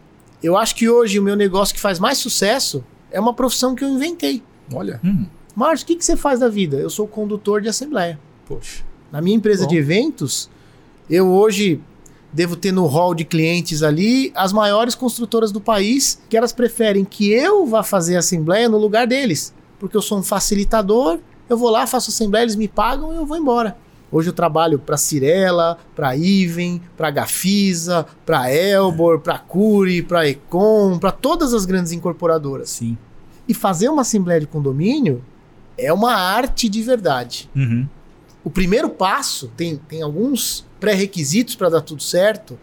eu 0.41 0.57
acho 0.57 0.75
que 0.75 0.89
hoje 0.89 1.19
o 1.19 1.23
meu 1.23 1.35
negócio 1.35 1.75
que 1.75 1.79
faz 1.81 1.99
mais 1.99 2.17
sucesso 2.17 2.83
é 3.11 3.19
uma 3.19 3.35
profissão 3.35 3.75
que 3.75 3.83
eu 3.83 3.89
inventei. 3.89 4.41
Olha. 4.73 4.99
Hum, 5.03 5.27
Márcio, 5.55 5.83
o 5.83 5.87
que, 5.87 5.95
que 5.95 6.03
você 6.05 6.15
faz 6.17 6.39
da 6.39 6.49
vida? 6.49 6.77
Eu 6.77 6.89
sou 6.89 7.05
condutor 7.07 7.61
de 7.61 7.69
assembleia. 7.69 8.19
Poxa. 8.47 8.83
Na 9.11 9.21
minha 9.21 9.35
empresa 9.35 9.63
Bom. 9.63 9.69
de 9.69 9.77
eventos, 9.77 10.49
eu 11.09 11.27
hoje 11.27 11.81
devo 12.31 12.55
ter 12.55 12.71
no 12.71 12.85
hall 12.85 13.13
de 13.13 13.25
clientes 13.25 13.83
ali 13.83 14.31
as 14.33 14.53
maiores 14.53 14.95
construtoras 14.95 15.51
do 15.51 15.59
país, 15.59 16.21
que 16.29 16.37
elas 16.37 16.53
preferem 16.53 17.03
que 17.03 17.29
eu 17.31 17.65
vá 17.65 17.83
fazer 17.83 18.15
a 18.15 18.19
assembleia 18.19 18.69
no 18.69 18.77
lugar 18.77 19.05
deles. 19.05 19.53
Porque 19.79 19.97
eu 19.97 20.01
sou 20.01 20.19
um 20.19 20.23
facilitador, 20.23 21.19
eu 21.49 21.57
vou 21.57 21.69
lá, 21.69 21.85
faço 21.85 22.09
assembleia, 22.09 22.43
eles 22.43 22.55
me 22.55 22.67
pagam 22.67 23.11
e 23.11 23.17
eu 23.17 23.25
vou 23.25 23.37
embora. 23.37 23.75
Hoje 24.11 24.29
eu 24.29 24.33
trabalho 24.33 24.77
para 24.77 24.97
Cirela, 24.97 25.77
para 25.95 26.15
Iven, 26.15 26.81
para 26.97 27.09
Gafisa, 27.11 28.05
para 28.25 28.53
Elbor, 28.53 29.19
para 29.19 29.39
Curi, 29.39 30.01
para 30.01 30.27
Econ, 30.27 30.99
para 30.99 31.11
todas 31.11 31.53
as 31.53 31.65
grandes 31.65 31.91
incorporadoras. 31.91 32.69
sim. 32.69 32.97
E 33.47 33.53
fazer 33.53 33.89
uma 33.89 34.03
assembleia 34.03 34.39
de 34.39 34.47
condomínio 34.47 35.21
é 35.77 35.91
uma 35.91 36.13
arte 36.13 36.69
de 36.69 36.81
verdade. 36.81 37.49
Uhum. 37.53 37.85
O 38.43 38.49
primeiro 38.49 38.89
passo 38.89 39.51
tem, 39.55 39.77
tem 39.87 40.01
alguns 40.01 40.65
pré-requisitos 40.79 41.55
para 41.55 41.69
dar 41.69 41.81
tudo 41.81 42.01
certo 42.01 42.57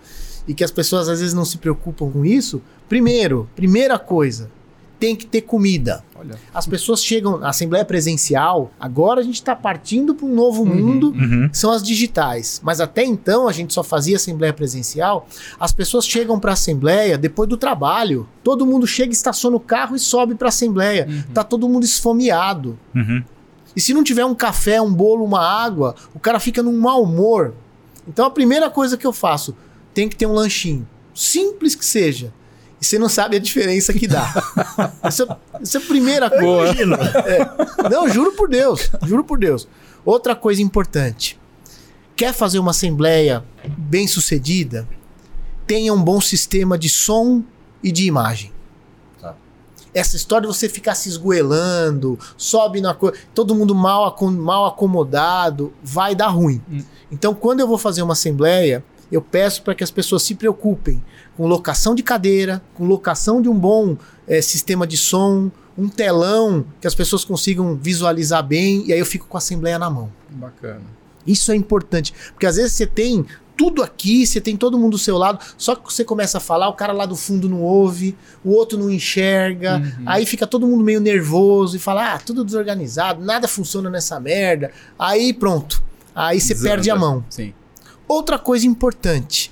e 0.47 0.55
que 0.55 0.65
as 0.65 0.71
pessoas 0.71 1.09
às 1.09 1.21
vezes 1.21 1.35
não 1.35 1.45
se 1.45 1.59
preocupam 1.59 2.11
com 2.11 2.25
isso. 2.25 2.61
Primeiro, 2.89 3.49
primeira 3.55 3.99
coisa, 3.99 4.51
tem 4.99 5.15
que 5.15 5.25
ter 5.27 5.43
comida. 5.43 6.03
Olha. 6.17 6.35
As 6.53 6.67
pessoas 6.67 7.05
chegam 7.05 7.39
na 7.39 7.51
assembleia 7.51 7.85
presencial, 7.85 8.73
agora 8.81 9.21
a 9.21 9.23
gente 9.23 9.37
está 9.37 9.55
partindo 9.55 10.13
para 10.17 10.27
um 10.27 10.35
novo 10.35 10.67
mundo, 10.67 11.11
Uhum. 11.13 11.49
são 11.53 11.71
as 11.71 11.81
digitais. 11.81 12.61
Mas 12.65 12.81
até 12.81 13.05
então 13.05 13.47
a 13.47 13.53
gente 13.53 13.73
só 13.73 13.85
fazia 13.85 14.17
assembleia 14.17 14.53
presencial. 14.53 15.29
As 15.61 15.71
pessoas 15.71 16.05
chegam 16.05 16.41
para 16.41 16.51
a 16.51 16.55
assembleia 16.55 17.17
depois 17.17 17.49
do 17.49 17.57
trabalho. 17.57 18.27
Todo 18.43 18.67
mundo 18.67 18.85
chega, 18.89 19.13
estaciona 19.13 19.57
o 19.57 19.61
carro 19.61 19.95
e 19.95 20.01
sobe 20.01 20.35
para 20.35 20.49
a 20.49 20.51
assembleia. 20.51 21.07
Uhum. 21.09 21.23
Tá 21.33 21.45
todo 21.45 21.69
mundo 21.69 21.85
esfomeado. 21.85 22.77
Uhum. 22.93 23.23
E 23.79 23.81
se 23.81 23.95
não 23.95 24.03
tiver 24.03 24.25
um 24.25 24.35
café, 24.35 24.83
um 24.83 24.93
bolo, 24.93 25.25
uma 25.25 25.41
água, 25.41 25.95
o 26.13 26.19
cara 26.19 26.41
fica 26.41 26.65
num 26.65 26.81
mau 26.81 27.05
humor. 27.05 27.55
Então 28.09 28.27
a 28.27 28.31
primeira 28.31 28.69
coisa 28.69 28.97
que 28.97 29.07
eu 29.07 29.13
faço, 29.13 29.57
tem 29.95 30.09
que 30.09 30.17
ter 30.17 30.27
um 30.27 30.33
lanchinho. 30.33 30.85
Simples 31.15 31.77
que 31.77 31.87
seja. 31.87 32.35
E 32.81 32.85
você 32.85 32.99
não 32.99 33.09
sabe 33.09 33.37
a 33.37 33.39
diferença 33.39 33.93
que 33.93 34.09
dá. 34.09 34.35
Essa, 35.01 35.39
essa 35.63 35.79
é 35.79 35.81
a 35.81 35.85
primeira 35.85 36.29
coisa. 36.29 36.97
É. 37.25 37.89
Não, 37.89 38.09
juro 38.09 38.33
por 38.33 38.49
Deus. 38.49 38.91
Juro 39.07 39.23
por 39.23 39.39
Deus. 39.39 39.69
Outra 40.05 40.35
coisa 40.35 40.61
importante. 40.61 41.39
Quer 42.17 42.35
fazer 42.35 42.59
uma 42.59 42.73
assembleia 42.73 43.45
bem 43.79 44.09
sucedida? 44.09 44.89
Tenha 45.69 45.95
um 45.95 46.03
bom 46.03 46.21
sistema 46.21 46.77
de 46.77 46.89
som 46.89 47.45
e 47.81 47.93
de 47.93 48.07
imagem. 48.07 48.51
Essa 49.95 50.17
história 50.17 50.49
de 50.49 50.55
você 50.55 50.69
ficar 50.69 50.95
se 50.95 51.09
esgoelando, 51.09 52.19
sobe 52.37 52.81
na 52.81 52.95
coisa, 52.95 53.17
todo 53.35 53.55
mundo 53.55 53.75
mal, 53.75 54.07
acom- 54.07 54.31
mal 54.31 54.67
acomodado, 54.67 55.73
vai 55.83 56.15
dar 56.15 56.29
ruim. 56.29 56.61
Hum. 56.71 56.83
Então, 57.11 57.35
quando 57.35 57.61
eu 57.61 57.69
vou 57.69 57.79
fazer 57.79 58.03
uma 58.03 58.13
assembleia, 58.13 58.85
eu 59.11 59.23
peço 59.23 59.63
para 59.63 59.75
que 59.75 59.83
as 59.83 59.91
pessoas 59.91 60.23
se 60.23 60.35
preocupem 60.35 61.03
com 61.37 61.47
locação 61.47 61.95
de 61.95 62.03
cadeira, 62.03 62.61
com 62.75 62.85
locação 62.85 63.41
de 63.41 63.49
um 63.49 63.59
bom 63.59 63.97
eh, 64.27 64.43
sistema 64.43 64.87
de 64.87 64.97
som, 64.97 65.51
um 65.77 65.89
telão 65.89 66.65
que 66.81 66.87
as 66.87 66.95
pessoas 66.95 67.25
consigam 67.25 67.75
visualizar 67.77 68.43
bem, 68.45 68.85
e 68.87 68.93
aí 68.93 68.99
eu 68.99 69.07
fico 69.07 69.27
com 69.27 69.37
a 69.37 69.39
assembleia 69.39 69.79
na 69.79 69.89
mão. 69.89 70.11
Bacana. 70.29 70.83
Isso 71.27 71.53
é 71.53 71.57
importante, 71.57 72.13
porque 72.33 72.47
às 72.47 72.57
vezes 72.57 72.73
você 72.73 72.87
tem 72.87 73.25
tudo 73.59 73.83
aqui, 73.83 74.25
você 74.25 74.41
tem 74.41 74.57
todo 74.57 74.79
mundo 74.79 74.93
do 74.93 74.99
seu 74.99 75.19
lado, 75.19 75.45
só 75.59 75.75
que 75.75 75.93
você 75.93 76.05
começa 76.05 76.39
a 76.39 76.41
falar, 76.41 76.69
o 76.69 76.75
cara 76.75 76.93
lá 76.93 77.05
do 77.05 77.17
fundo 77.17 77.49
não 77.49 77.61
ouve, 77.61 78.17
o 78.45 78.53
outro 78.53 78.79
não 78.79 78.89
enxerga, 78.89 79.79
Uhum. 79.79 80.05
aí 80.07 80.25
fica 80.25 80.47
todo 80.47 80.65
mundo 80.65 80.85
meio 80.85 81.01
nervoso 81.01 81.77
e 81.77 81.81
fala, 81.81 82.15
ah, 82.15 82.19
tudo 82.19 82.45
desorganizado, 82.45 83.25
nada 83.25 83.49
funciona 83.49 83.91
nessa 83.91 84.21
merda. 84.21 84.71
Aí 84.97 85.33
pronto, 85.33 85.83
aí 86.15 86.41
você 86.41 86.55
Desanda. 86.55 86.71
perde 86.71 86.91
a 86.91 86.95
mão. 86.97 87.25
Sim. 87.29 87.53
Outra 88.07 88.39
coisa 88.39 88.65
importante, 88.65 89.51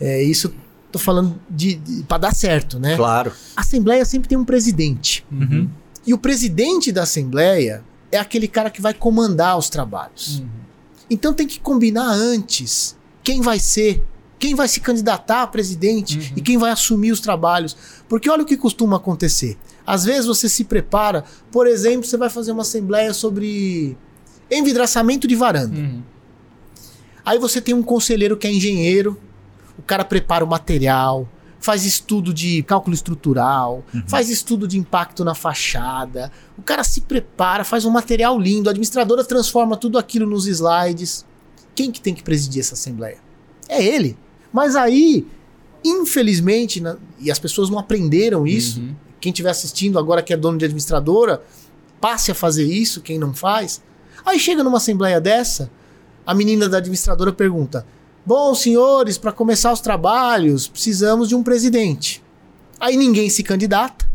é 0.00 0.20
isso 0.20 0.52
tô 0.90 0.98
falando 0.98 1.40
de, 1.50 1.74
de 1.76 2.02
para 2.04 2.18
dar 2.18 2.34
certo, 2.34 2.78
né? 2.78 2.96
Claro. 2.96 3.32
A 3.56 3.60
assembleia 3.62 4.04
sempre 4.04 4.28
tem 4.28 4.36
um 4.38 4.44
presidente. 4.44 5.24
Uhum. 5.30 5.68
E 6.06 6.12
o 6.14 6.18
presidente 6.18 6.92
da 6.92 7.02
assembleia 7.02 7.82
é 8.12 8.18
aquele 8.18 8.46
cara 8.46 8.70
que 8.70 8.80
vai 8.80 8.94
comandar 8.94 9.56
os 9.58 9.68
trabalhos. 9.68 10.38
Uhum. 10.40 10.46
Então 11.10 11.32
tem 11.34 11.46
que 11.48 11.58
combinar 11.58 12.06
antes 12.12 12.96
quem 13.24 13.40
vai 13.40 13.58
ser, 13.58 14.04
quem 14.38 14.54
vai 14.54 14.68
se 14.68 14.78
candidatar 14.78 15.42
a 15.42 15.46
presidente 15.46 16.18
Uhum. 16.18 16.24
e 16.36 16.40
quem 16.42 16.58
vai 16.58 16.70
assumir 16.70 17.10
os 17.10 17.18
trabalhos. 17.20 17.76
Porque 18.08 18.28
olha 18.30 18.42
o 18.42 18.46
que 18.46 18.56
costuma 18.56 18.98
acontecer. 18.98 19.56
Às 19.86 20.04
vezes 20.04 20.26
você 20.26 20.48
se 20.48 20.64
prepara, 20.64 21.24
por 21.50 21.66
exemplo, 21.66 22.04
você 22.06 22.16
vai 22.16 22.28
fazer 22.30 22.52
uma 22.52 22.62
assembleia 22.62 23.12
sobre 23.14 23.96
envidraçamento 24.50 25.26
de 25.26 25.34
varanda. 25.34 25.76
Uhum. 25.76 26.02
Aí 27.24 27.38
você 27.38 27.60
tem 27.60 27.74
um 27.74 27.82
conselheiro 27.82 28.36
que 28.36 28.46
é 28.46 28.52
engenheiro, 28.52 29.18
o 29.78 29.82
cara 29.82 30.04
prepara 30.04 30.44
o 30.44 30.48
material, 30.48 31.26
faz 31.58 31.86
estudo 31.86 32.34
de 32.34 32.62
cálculo 32.64 32.92
estrutural, 32.94 33.82
faz 34.06 34.28
estudo 34.28 34.68
de 34.68 34.78
impacto 34.78 35.24
na 35.24 35.34
fachada. 35.34 36.30
O 36.58 36.62
cara 36.62 36.84
se 36.84 37.00
prepara, 37.00 37.64
faz 37.64 37.86
um 37.86 37.90
material 37.90 38.38
lindo, 38.38 38.68
a 38.68 38.72
administradora 38.72 39.24
transforma 39.24 39.74
tudo 39.74 39.96
aquilo 39.98 40.26
nos 40.28 40.46
slides. 40.46 41.24
Quem 41.74 41.90
que 41.90 42.00
tem 42.00 42.14
que 42.14 42.22
presidir 42.22 42.60
essa 42.60 42.74
assembleia? 42.74 43.18
É 43.68 43.82
ele. 43.82 44.16
Mas 44.52 44.76
aí, 44.76 45.26
infelizmente, 45.84 46.82
e 47.18 47.30
as 47.30 47.38
pessoas 47.38 47.68
não 47.68 47.78
aprenderam 47.78 48.46
isso. 48.46 48.80
Uhum. 48.80 48.94
Quem 49.20 49.30
estiver 49.30 49.50
assistindo 49.50 49.98
agora 49.98 50.22
que 50.22 50.32
é 50.32 50.36
dono 50.36 50.58
de 50.58 50.64
administradora, 50.64 51.42
passe 52.00 52.30
a 52.30 52.34
fazer 52.34 52.64
isso, 52.64 53.00
quem 53.00 53.18
não 53.18 53.34
faz. 53.34 53.82
Aí 54.24 54.38
chega 54.38 54.62
numa 54.62 54.76
assembleia 54.76 55.20
dessa, 55.20 55.70
a 56.26 56.34
menina 56.34 56.68
da 56.68 56.78
administradora 56.78 57.32
pergunta: 57.32 57.86
Bom, 58.24 58.54
senhores, 58.54 59.18
para 59.18 59.32
começar 59.32 59.72
os 59.72 59.80
trabalhos, 59.80 60.68
precisamos 60.68 61.28
de 61.28 61.34
um 61.34 61.42
presidente. 61.42 62.22
Aí 62.78 62.96
ninguém 62.96 63.28
se 63.28 63.42
candidata. 63.42 64.06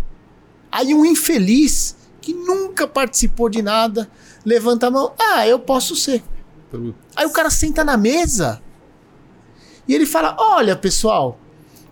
Aí 0.71 0.93
um 0.93 1.05
infeliz 1.05 1.95
que 2.21 2.33
nunca 2.33 2.87
participou 2.87 3.49
de 3.49 3.61
nada 3.61 4.09
levanta 4.45 4.87
a 4.87 4.91
mão: 4.91 5.11
Ah, 5.17 5.47
eu 5.47 5.59
posso 5.59 5.95
ser. 5.95 6.23
Putz. 6.69 6.95
Aí 7.15 7.25
o 7.25 7.31
cara 7.31 7.49
senta 7.49 7.83
na 7.83 7.97
mesa 7.97 8.61
e 9.87 9.93
ele 9.95 10.05
fala: 10.05 10.35
Olha, 10.39 10.75
pessoal, 10.75 11.39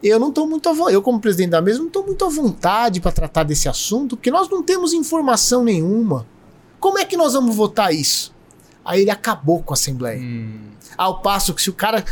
eu 0.01 0.19
não 0.19 0.32
tô 0.32 0.45
muito 0.45 0.69
eu 0.89 1.01
como 1.01 1.19
presidente 1.19 1.49
da 1.49 1.61
mesa 1.61 1.80
não 1.80 1.89
tô 1.89 2.03
muito 2.03 2.23
à 2.23 2.30
vontade 2.30 3.01
para 3.01 3.11
tratar 3.11 3.43
desse 3.43 3.67
assunto, 3.67 4.15
porque 4.15 4.32
nós 4.32 4.49
não 4.49 4.61
temos 4.61 4.93
informação 4.93 5.63
nenhuma. 5.63 6.28
Como 6.80 6.99
é 6.99 7.05
que 7.05 7.17
nós 7.17 7.34
vamos 7.34 7.55
votar 7.55 7.93
isso? 7.93 8.34
Aí 8.86 9.01
ele 9.01 9.11
acabou 9.11 9.61
com 9.63 9.73
a 9.73 9.75
assembleia. 9.75 10.19
Hum. 10.19 10.69
Ao 10.97 11.21
passo 11.21 11.53
que 11.53 11.61
se 11.61 11.69
o 11.69 11.73
cara 11.73 12.05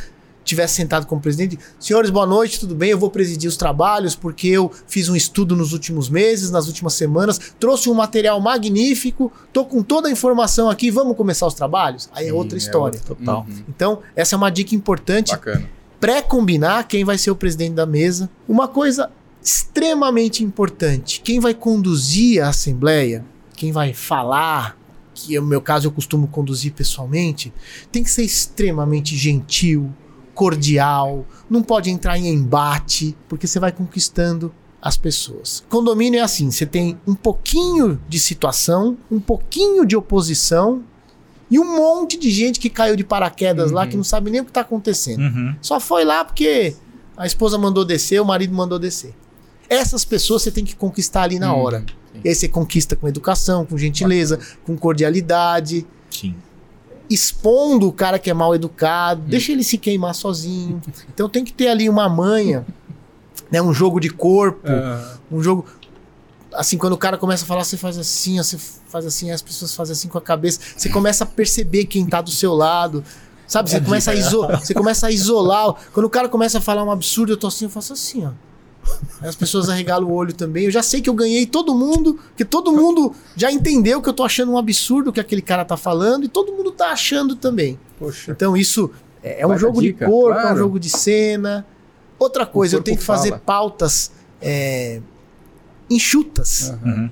tivesse 0.45 0.75
sentado 0.75 1.05
como 1.07 1.19
presidente, 1.19 1.59
senhores, 1.79 2.09
boa 2.09 2.25
noite, 2.25 2.59
tudo 2.59 2.73
bem? 2.75 2.91
Eu 2.91 2.97
vou 2.97 3.09
presidir 3.09 3.49
os 3.49 3.57
trabalhos 3.57 4.15
porque 4.15 4.47
eu 4.47 4.71
fiz 4.87 5.09
um 5.09 5.15
estudo 5.15 5.55
nos 5.55 5.73
últimos 5.73 6.07
meses, 6.07 6.51
nas 6.51 6.67
últimas 6.67 6.93
semanas, 6.93 7.37
trouxe 7.59 7.89
um 7.89 7.93
material 7.93 8.39
magnífico, 8.39 9.31
tô 9.51 9.65
com 9.65 9.81
toda 9.83 10.07
a 10.07 10.11
informação 10.11 10.69
aqui, 10.69 10.89
vamos 10.91 11.17
começar 11.17 11.47
os 11.47 11.53
trabalhos? 11.55 12.07
Aí 12.13 12.25
é 12.27 12.29
Sim, 12.29 12.33
outra 12.35 12.55
é 12.57 12.59
história. 12.59 12.99
outra- 12.99 13.15
Total. 13.15 13.45
Uhum. 13.49 13.63
Então, 13.67 13.99
essa 14.15 14.35
é 14.35 14.37
uma 14.37 14.49
dica 14.51 14.73
importante 14.75 15.31
Bacana. 15.31 15.67
pré-combinar 15.99 16.87
quem 16.87 17.03
vai 17.03 17.17
ser 17.17 17.31
o 17.31 17.35
presidente 17.35 17.73
da 17.73 17.85
mesa. 17.85 18.29
Uma 18.47 18.67
coisa 18.67 19.09
extremamente 19.43 20.43
importante: 20.43 21.21
quem 21.23 21.39
vai 21.39 21.53
conduzir 21.53 22.43
a 22.43 22.49
assembleia, 22.49 23.25
quem 23.55 23.71
vai 23.71 23.93
falar, 23.93 24.77
que 25.13 25.39
no 25.39 25.47
meu 25.47 25.61
caso 25.61 25.87
eu 25.87 25.91
costumo 25.91 26.27
conduzir 26.27 26.73
pessoalmente, 26.73 27.53
tem 27.91 28.03
que 28.03 28.11
ser 28.11 28.23
extremamente 28.23 29.15
gentil, 29.15 29.91
cordial, 30.35 31.25
não 31.49 31.63
pode 31.63 31.89
entrar 31.89 32.17
em 32.17 32.27
embate, 32.27 33.17
porque 33.27 33.47
você 33.47 33.59
vai 33.59 33.71
conquistando 33.71 34.53
as 34.81 34.95
pessoas. 34.97 35.63
Condomínio 35.69 36.19
é 36.19 36.21
assim: 36.21 36.51
você 36.51 36.65
tem 36.65 36.99
um 37.07 37.15
pouquinho 37.15 37.99
de 38.07 38.19
situação, 38.19 38.97
um 39.09 39.19
pouquinho 39.19 39.85
de 39.85 39.95
oposição. 39.95 40.83
E 41.49 41.59
um 41.59 41.75
monte 41.77 42.17
de 42.17 42.31
gente 42.31 42.59
que 42.59 42.71
caiu 42.71 42.95
de 42.95 43.03
paraquedas 43.03 43.69
lá 43.71 43.83
Uhum. 43.83 43.89
que 43.89 43.97
não 43.97 44.03
sabe 44.03 44.31
nem 44.31 44.41
o 44.41 44.45
que 44.45 44.51
tá 44.51 44.61
acontecendo. 44.61 45.19
Uhum. 45.21 45.55
Só 45.61 45.79
foi 45.79 46.03
lá 46.03 46.25
porque 46.25 46.75
a 47.15 47.27
esposa 47.27 47.55
mandou 47.55 47.85
descer, 47.85 48.19
o 48.19 48.25
marido 48.25 48.51
mandou 48.53 48.79
descer. 48.79 49.13
Essas 49.69 50.03
pessoas 50.03 50.41
você 50.41 50.49
tem 50.51 50.65
que 50.65 50.75
conquistar 50.75 51.21
ali 51.21 51.37
na 51.37 51.53
Hum, 51.53 51.59
hora. 51.59 51.79
sim. 51.81 52.19
E 52.23 52.29
aí 52.29 52.33
você 52.35 52.47
conquista 52.47 52.95
com 52.95 53.07
educação, 53.07 53.63
com 53.63 53.77
gentileza, 53.77 54.39
com 54.65 54.75
cordialidade, 54.75 55.85
Sim. 56.09 56.33
Expondo 57.09 57.87
o 57.87 57.93
cara 57.93 58.17
que 58.19 58.29
é 58.29 58.33
mal 58.33 58.53
educado, 58.55 59.21
deixa 59.21 59.51
ele 59.51 59.63
se 59.63 59.77
queimar 59.77 60.15
sozinho. 60.15 60.81
Então 61.13 61.29
tem 61.29 61.43
que 61.43 61.53
ter 61.53 61.67
ali 61.67 61.89
uma 61.89 62.09
manha, 62.09 62.65
né, 63.51 63.61
um 63.61 63.73
jogo 63.73 63.99
de 63.99 64.09
corpo, 64.09 64.61
Ah, 64.67 65.17
um 65.31 65.41
jogo 65.41 65.65
assim, 66.53 66.77
quando 66.77 66.93
o 66.93 66.97
cara 66.97 67.17
começa 67.17 67.43
a 67.43 67.47
falar, 67.47 67.63
você 67.63 67.77
faz 67.77 67.97
assim, 67.97 68.37
você 68.37 68.57
faz 68.87 69.05
assim, 69.05 69.31
as 69.31 69.41
pessoas 69.41 69.75
fazem 69.75 69.93
assim 69.93 70.07
com 70.07 70.17
a 70.17 70.21
cabeça, 70.21 70.59
você 70.75 70.89
começa 70.89 71.23
a 71.23 71.27
perceber 71.27 71.85
quem 71.85 72.05
tá 72.05 72.21
do 72.21 72.31
seu 72.31 72.53
lado. 72.53 73.03
Sabe, 73.47 73.69
você 73.69 73.79
começa, 73.79 74.09
a 74.09 74.15
iso 74.15 74.47
você 74.47 74.73
começa 74.73 75.05
a 75.05 75.11
isolar. 75.11 75.75
Quando 75.93 76.07
o 76.07 76.09
cara 76.09 76.27
começa 76.27 76.57
a 76.57 76.61
falar 76.61 76.83
um 76.83 76.89
absurdo, 76.89 77.33
eu 77.33 77.37
tô 77.37 77.45
assim, 77.47 77.65
eu 77.65 77.69
faço 77.69 77.93
assim, 77.93 78.25
ó. 78.25 78.31
As 79.21 79.35
pessoas 79.35 79.69
arregalam 79.69 80.09
o 80.09 80.13
olho 80.13 80.33
também. 80.33 80.65
Eu 80.65 80.71
já 80.71 80.83
sei 80.83 81.01
que 81.01 81.09
eu 81.09 81.13
ganhei 81.13 81.45
todo 81.45 81.73
mundo, 81.73 82.19
que 82.35 82.45
todo 82.45 82.71
mundo 82.71 83.13
já 83.35 83.51
entendeu 83.51 84.01
que 84.01 84.09
eu 84.09 84.13
tô 84.13 84.23
achando 84.23 84.51
um 84.51 84.57
absurdo 84.57 85.09
o 85.09 85.13
que 85.13 85.19
aquele 85.19 85.41
cara 85.41 85.65
tá 85.65 85.77
falando 85.77 86.25
e 86.25 86.27
todo 86.27 86.51
mundo 86.51 86.71
tá 86.71 86.89
achando 86.89 87.35
também. 87.35 87.79
poxa. 87.97 88.31
Então 88.31 88.55
isso 88.55 88.91
é, 89.23 89.41
é 89.41 89.47
um 89.47 89.57
jogo 89.57 89.81
dica, 89.81 90.05
de 90.05 90.11
corpo, 90.11 90.37
é 90.37 90.41
claro. 90.41 90.55
um 90.55 90.57
jogo 90.59 90.79
de 90.79 90.89
cena. 90.89 91.65
Outra 92.19 92.45
coisa, 92.45 92.75
eu 92.75 92.81
tenho 92.81 92.97
que 92.97 93.03
fazer 93.03 93.29
fala. 93.29 93.41
pautas 93.45 94.11
é, 94.41 95.01
enxutas. 95.89 96.73
Uhum. 96.83 97.09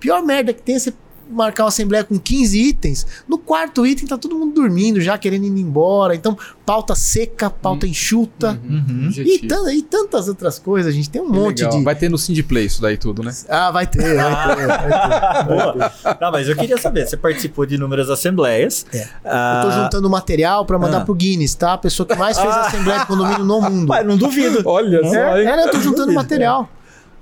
Pior 0.00 0.22
merda 0.24 0.52
que 0.52 0.62
tem 0.62 0.74
é 0.74 0.78
você 0.78 0.92
marcar 1.32 1.64
uma 1.64 1.68
assembleia 1.68 2.04
com 2.04 2.18
15 2.18 2.58
itens. 2.58 3.06
No 3.28 3.38
quarto 3.38 3.86
item 3.86 4.06
tá 4.06 4.16
todo 4.18 4.34
mundo 4.38 4.54
dormindo 4.54 5.00
já, 5.00 5.16
querendo 5.18 5.44
ir 5.44 5.60
embora. 5.60 6.14
Então, 6.14 6.36
pauta 6.66 6.94
seca, 6.94 7.50
pauta 7.50 7.86
enxuta. 7.86 8.58
Uhum. 8.68 9.04
E, 9.04 9.06
Objetivo. 9.08 9.48
tan- 9.48 9.72
e 9.72 9.82
tantas 9.82 10.28
outras 10.28 10.58
coisas, 10.58 10.92
a 10.92 10.94
gente 10.94 11.10
tem 11.10 11.20
um 11.22 11.26
Que 11.30 11.32
monte 11.38 11.58
legal. 11.64 11.78
de. 11.78 11.84
Vai 11.84 11.94
ter 11.94 12.08
no 12.10 12.18
Cindy 12.18 12.42
Play 12.42 12.66
isso 12.66 12.80
daí 12.82 12.96
tudo, 12.96 13.22
né? 13.22 13.32
Ah, 13.48 13.70
vai 13.70 13.86
ter, 13.86 14.14
vai 14.16 14.56
ter. 14.56 14.66
Vai 14.66 14.78
ter. 14.78 15.44
Boa. 15.46 15.92
Não, 16.20 16.30
mas 16.32 16.48
eu 16.48 16.56
queria 16.56 16.78
saber, 16.78 17.06
você 17.06 17.16
participou 17.16 17.66
de 17.66 17.74
inúmeras 17.74 18.08
assembleias. 18.10 18.86
É. 18.92 19.06
Ah, 19.24 19.62
Eu 19.64 19.70
tô 19.70 19.82
juntando 19.82 20.10
material 20.10 20.64
pra 20.64 20.78
mandar 20.78 20.98
Ah. 20.98 21.04
pro 21.04 21.14
Guinness, 21.14 21.54
tá? 21.54 21.72
A 21.74 21.78
pessoa 21.78 22.06
que 22.06 22.14
mais 22.14 22.38
fez 22.38 22.52
Ah. 22.54 22.60
assembleia 22.66 23.00
de 23.00 23.06
condomínio 23.06 23.44
no 23.44 23.60
mundo. 23.60 23.90
Ué, 23.90 24.04
não 24.04 24.16
duvido. 24.16 24.62
Olha 24.64 25.00
É, 25.04 25.44
é, 25.44 25.56
né? 25.56 25.64
eu 25.64 25.70
tô 25.70 25.78
juntando 25.78 26.02
Duvido. 26.06 26.14
material. 26.14 26.68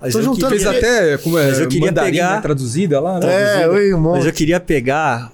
Mas 0.00 0.12
Tô 0.12 0.20
eu 0.20 0.24
juntando- 0.24 0.48
Fez 0.50 0.62
queria- 0.64 0.78
até 0.78 1.18
como 1.18 1.38
é, 1.38 1.48
Mas 1.48 1.58
eu 1.60 1.68
queria 1.68 1.86
mandarim, 1.88 2.10
pegar- 2.12 2.36
né, 2.36 2.40
traduzida 2.40 3.00
lá, 3.00 3.18
né? 3.20 3.62
É, 3.62 3.68
oi, 3.68 3.92
um 3.94 4.00
Mas 4.00 4.24
eu 4.24 4.32
queria 4.32 4.58
pegar 4.58 5.30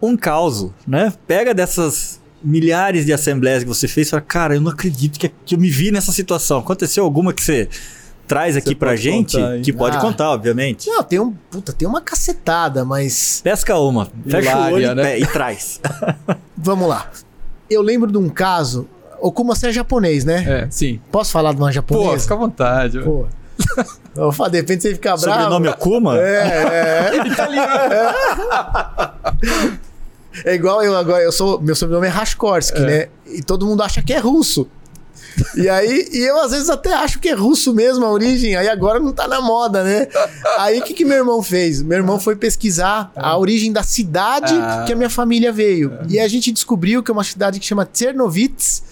um 0.00 0.16
caos, 0.16 0.70
né? 0.86 1.12
Pega 1.26 1.52
dessas 1.52 2.20
milhares 2.42 3.06
de 3.06 3.12
assembleias 3.12 3.62
que 3.64 3.68
você 3.68 3.88
fez 3.88 4.06
e 4.06 4.10
fala, 4.10 4.20
cara, 4.22 4.54
eu 4.54 4.60
não 4.60 4.70
acredito 4.70 5.18
que, 5.18 5.28
que 5.44 5.54
eu 5.54 5.58
me 5.58 5.68
vi 5.70 5.90
nessa 5.90 6.12
situação. 6.12 6.58
Aconteceu 6.58 7.02
alguma 7.02 7.32
que 7.32 7.42
você 7.42 7.68
traz 8.26 8.56
aqui 8.56 8.68
Você 8.70 8.74
pra 8.76 8.94
gente? 8.96 9.36
contar, 9.36 9.60
que 9.60 9.72
pode 9.72 9.96
Ah. 9.96 10.00
contar, 10.00 10.30
obviamente. 10.30 10.88
Não, 10.88 11.02
tem 11.02 11.18
um. 11.18 11.32
Puta, 11.50 11.72
tem 11.72 11.88
uma 11.88 12.00
cacetada, 12.00 12.84
mas. 12.84 13.40
Pesca 13.42 13.76
uma, 13.78 14.08
fecha 14.28 14.56
o 14.56 14.72
olho 14.72 14.78
Hilária, 14.84 14.92
e, 14.92 14.94
né? 15.04 15.18
e 15.20 15.26
traz. 15.26 15.80
Vamos 16.56 16.88
lá. 16.88 17.10
Eu 17.68 17.82
lembro 17.82 18.12
de 18.12 18.18
um 18.18 18.28
caso. 18.28 18.86
Ou 19.20 19.32
como 19.32 19.54
você 19.56 19.68
é 19.68 19.72
japonês, 19.72 20.24
né? 20.24 20.44
É, 20.46 20.70
sim. 20.70 21.00
Posso 21.10 21.32
falar 21.32 21.52
de 21.52 21.58
uma 21.58 21.68
Pô, 21.68 21.72
japonesa? 21.72 22.18
fica 22.22 22.34
à 22.34 22.36
vontade. 22.36 23.00
Pô. 23.00 23.26
Eu 24.16 24.32
falo, 24.32 24.50
de 24.50 24.56
repente 24.58 24.82
você 24.82 24.94
fica 24.94 25.16
bravo. 25.16 25.42
Sobrenome 25.42 25.68
Okuma? 25.68 26.18
É, 26.18 26.22
é. 26.22 27.10
É 30.44 30.52
igual 30.54 30.82
eu 30.82 30.96
agora, 30.96 31.22
eu 31.22 31.30
sou, 31.30 31.60
meu 31.60 31.76
sobrenome 31.76 32.08
é 32.08 32.10
Rashkorsky, 32.10 32.80
né? 32.80 33.06
E 33.26 33.40
todo 33.40 33.64
mundo 33.66 33.82
acha 33.84 34.02
que 34.02 34.12
é 34.12 34.18
russo. 34.18 34.66
E 35.56 35.68
aí, 35.68 36.08
e 36.12 36.18
eu 36.18 36.40
às 36.40 36.50
vezes 36.50 36.68
até 36.68 36.92
acho 36.92 37.20
que 37.20 37.28
é 37.28 37.34
russo 37.34 37.72
mesmo 37.72 38.04
a 38.04 38.10
origem, 38.10 38.56
aí 38.56 38.68
agora 38.68 38.98
não 38.98 39.12
tá 39.12 39.28
na 39.28 39.40
moda, 39.40 39.84
né? 39.84 40.08
Aí 40.58 40.80
o 40.80 40.82
que, 40.82 40.92
que 40.92 41.04
meu 41.04 41.18
irmão 41.18 41.40
fez? 41.42 41.80
Meu 41.82 41.98
irmão 41.98 42.18
foi 42.18 42.34
pesquisar 42.34 43.12
a 43.14 43.36
origem 43.38 43.72
da 43.72 43.82
cidade 43.84 44.54
Ah. 44.56 44.82
que 44.86 44.92
a 44.92 44.96
minha 44.96 45.10
família 45.10 45.52
veio. 45.52 45.96
E 46.08 46.18
a 46.18 46.26
gente 46.26 46.50
descobriu 46.52 47.00
que 47.02 47.10
é 47.10 47.14
uma 47.14 47.24
cidade 47.24 47.60
que 47.60 47.66
chama 47.66 47.84
Tchernovitz, 47.86 48.82
é, 48.82 48.84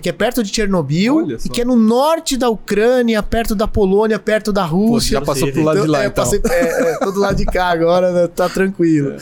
que 0.00 0.08
é 0.08 0.12
perto 0.12 0.42
de 0.42 0.54
Chernobyl, 0.54 1.30
e 1.44 1.48
que 1.48 1.60
é 1.60 1.64
no 1.64 1.76
norte 1.76 2.36
da 2.38 2.48
Ucrânia, 2.48 3.22
perto 3.22 3.54
da 3.54 3.68
Polônia, 3.68 4.18
perto 4.18 4.52
da 4.52 4.66
Pô, 4.66 4.76
Rússia. 4.76 5.18
já 5.18 5.20
passou 5.20 5.52
pro 5.52 5.62
lado 5.62 5.82
de 5.82 5.86
lá, 5.88 6.04
é, 6.04 6.06
então. 6.06 6.24
passei- 6.24 6.40
é, 6.42 6.92
é, 6.92 6.98
todo 6.98 7.20
lado 7.20 7.36
de 7.36 7.44
cá 7.44 7.66
agora, 7.68 8.10
né? 8.12 8.26
tá 8.28 8.48
tranquilo. 8.48 9.16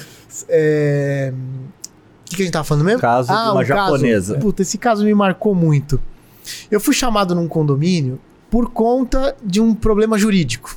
É, 0.49 1.33
O 1.33 2.25
que, 2.31 2.37
que 2.37 2.43
a 2.43 2.45
gente 2.45 2.53
tava 2.53 2.65
falando 2.65 2.85
mesmo? 2.85 3.01
Caso 3.01 3.29
de 3.29 3.35
uma 3.35 3.61
um 3.61 3.65
japonesa. 3.65 4.39
Puta, 4.39 4.63
esse 4.63 4.79
caso 4.79 5.05
me 5.05 5.13
marcou 5.15 5.55
muito. 5.55 6.01
Eu 6.71 6.81
fui 6.81 6.95
chamado 6.95 7.35
num 7.35 7.47
condomínio 7.49 8.19
por 8.51 8.71
conta 8.71 9.37
de 9.45 9.61
um 9.61 9.75
problema 9.75 10.17
jurídico. 10.17 10.77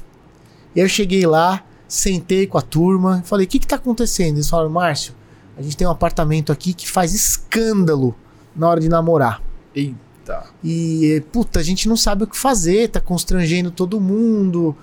E 0.76 0.80
eu 0.80 0.88
cheguei 0.90 1.26
lá, 1.26 1.64
sentei 1.88 2.46
com 2.48 2.58
a 2.58 2.62
turma, 2.62 3.22
falei: 3.26 3.46
o 3.46 3.50
que, 3.50 3.60
que 3.60 3.68
tá 3.68 3.76
acontecendo? 3.78 4.36
Eles 4.38 4.50
falaram: 4.50 4.70
Márcio, 4.70 5.14
a 5.58 5.62
gente 5.62 5.78
tem 5.78 5.88
um 5.88 5.92
apartamento 5.92 6.52
aqui 6.52 6.74
que 6.74 6.90
faz 6.90 7.14
escândalo 7.14 8.14
na 8.56 8.68
hora 8.68 8.80
de 8.82 8.90
namorar. 8.90 9.42
Eita. 9.76 10.46
E, 10.64 11.24
puta, 11.32 11.60
a 11.60 11.64
gente 11.64 11.88
não 11.88 11.98
sabe 11.98 12.24
o 12.24 12.28
que 12.28 12.38
fazer, 12.38 12.90
tá 12.90 13.02
constrangendo 13.02 13.70
todo 13.70 14.00
mundo, 14.00 14.76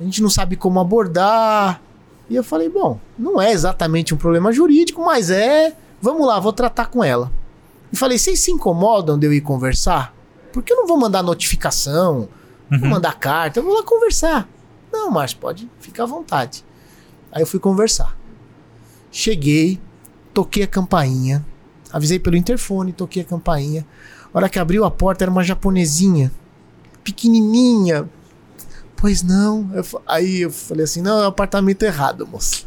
a 0.00 0.04
gente 0.04 0.22
não 0.22 0.30
sabe 0.30 0.56
como 0.56 0.80
abordar. 0.80 1.82
E 2.30 2.36
eu 2.36 2.44
falei, 2.44 2.68
bom, 2.68 3.00
não 3.18 3.40
é 3.40 3.52
exatamente 3.52 4.14
um 4.14 4.16
problema 4.16 4.52
jurídico, 4.52 5.04
mas 5.04 5.30
é. 5.30 5.76
Vamos 6.00 6.26
lá, 6.26 6.38
vou 6.38 6.52
tratar 6.52 6.86
com 6.86 7.02
ela. 7.02 7.32
E 7.92 7.96
falei, 7.96 8.18
vocês 8.18 8.40
se 8.40 8.52
incomodam 8.52 9.18
de 9.18 9.26
eu 9.26 9.32
ir 9.32 9.40
conversar? 9.40 10.14
Porque 10.52 10.72
eu 10.72 10.76
não 10.76 10.86
vou 10.86 10.96
mandar 10.96 11.22
notificação, 11.22 12.28
vou 12.70 12.88
mandar 12.88 13.18
carta, 13.18 13.58
eu 13.58 13.64
vou 13.64 13.74
lá 13.74 13.82
conversar. 13.82 14.48
Não, 14.92 15.10
Márcio, 15.10 15.38
pode 15.38 15.70
ficar 15.80 16.04
à 16.04 16.06
vontade. 16.06 16.64
Aí 17.32 17.42
eu 17.42 17.46
fui 17.46 17.58
conversar. 17.58 18.16
Cheguei, 19.10 19.80
toquei 20.32 20.62
a 20.62 20.66
campainha, 20.66 21.44
avisei 21.92 22.18
pelo 22.18 22.36
interfone, 22.36 22.92
toquei 22.92 23.22
a 23.22 23.24
campainha. 23.24 23.86
A 24.38 24.42
hora 24.42 24.48
que 24.48 24.60
abriu 24.60 24.84
a 24.84 24.90
porta 24.90 25.24
era 25.24 25.30
uma 25.32 25.42
japonesinha, 25.42 26.30
pequenininha. 27.02 28.08
Pois 28.94 29.20
não. 29.20 29.68
Eu 29.74 29.84
aí 30.06 30.42
eu 30.42 30.50
falei 30.52 30.84
assim: 30.84 31.02
não, 31.02 31.20
é 31.20 31.24
o 31.24 31.30
apartamento 31.30 31.82
errado, 31.82 32.24
moça. 32.24 32.62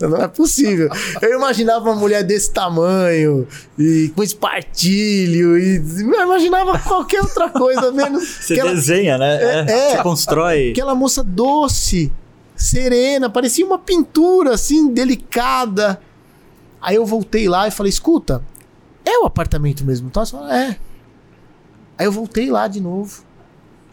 Não 0.00 0.16
é 0.16 0.26
possível. 0.28 0.88
Eu 1.20 1.36
imaginava 1.36 1.90
uma 1.90 1.94
mulher 1.94 2.24
desse 2.24 2.50
tamanho, 2.50 3.46
e 3.78 4.10
com 4.16 4.22
espartilho, 4.22 5.58
e 5.58 5.76
eu 5.76 6.22
imaginava 6.22 6.78
qualquer 6.78 7.20
outra 7.20 7.50
coisa, 7.50 7.92
menos 7.92 8.24
Você 8.40 8.54
aquela, 8.54 8.74
desenha, 8.74 9.18
né? 9.18 9.42
É, 9.42 9.70
é. 9.70 9.90
Você 9.90 10.02
constrói. 10.02 10.70
aquela 10.70 10.94
moça 10.94 11.22
doce, 11.22 12.10
serena, 12.56 13.28
parecia 13.28 13.66
uma 13.66 13.78
pintura 13.78 14.54
assim, 14.54 14.90
delicada. 14.90 16.00
Aí 16.80 16.96
eu 16.96 17.04
voltei 17.04 17.46
lá 17.46 17.68
e 17.68 17.70
falei: 17.70 17.90
escuta, 17.90 18.42
é 19.04 19.18
o 19.18 19.26
apartamento 19.26 19.84
mesmo? 19.84 20.08
Tá? 20.08 20.20
Ela 20.20 20.26
falou, 20.26 20.48
é. 20.48 20.78
Aí 22.00 22.06
eu 22.06 22.12
voltei 22.12 22.50
lá 22.50 22.66
de 22.66 22.80
novo. 22.80 23.22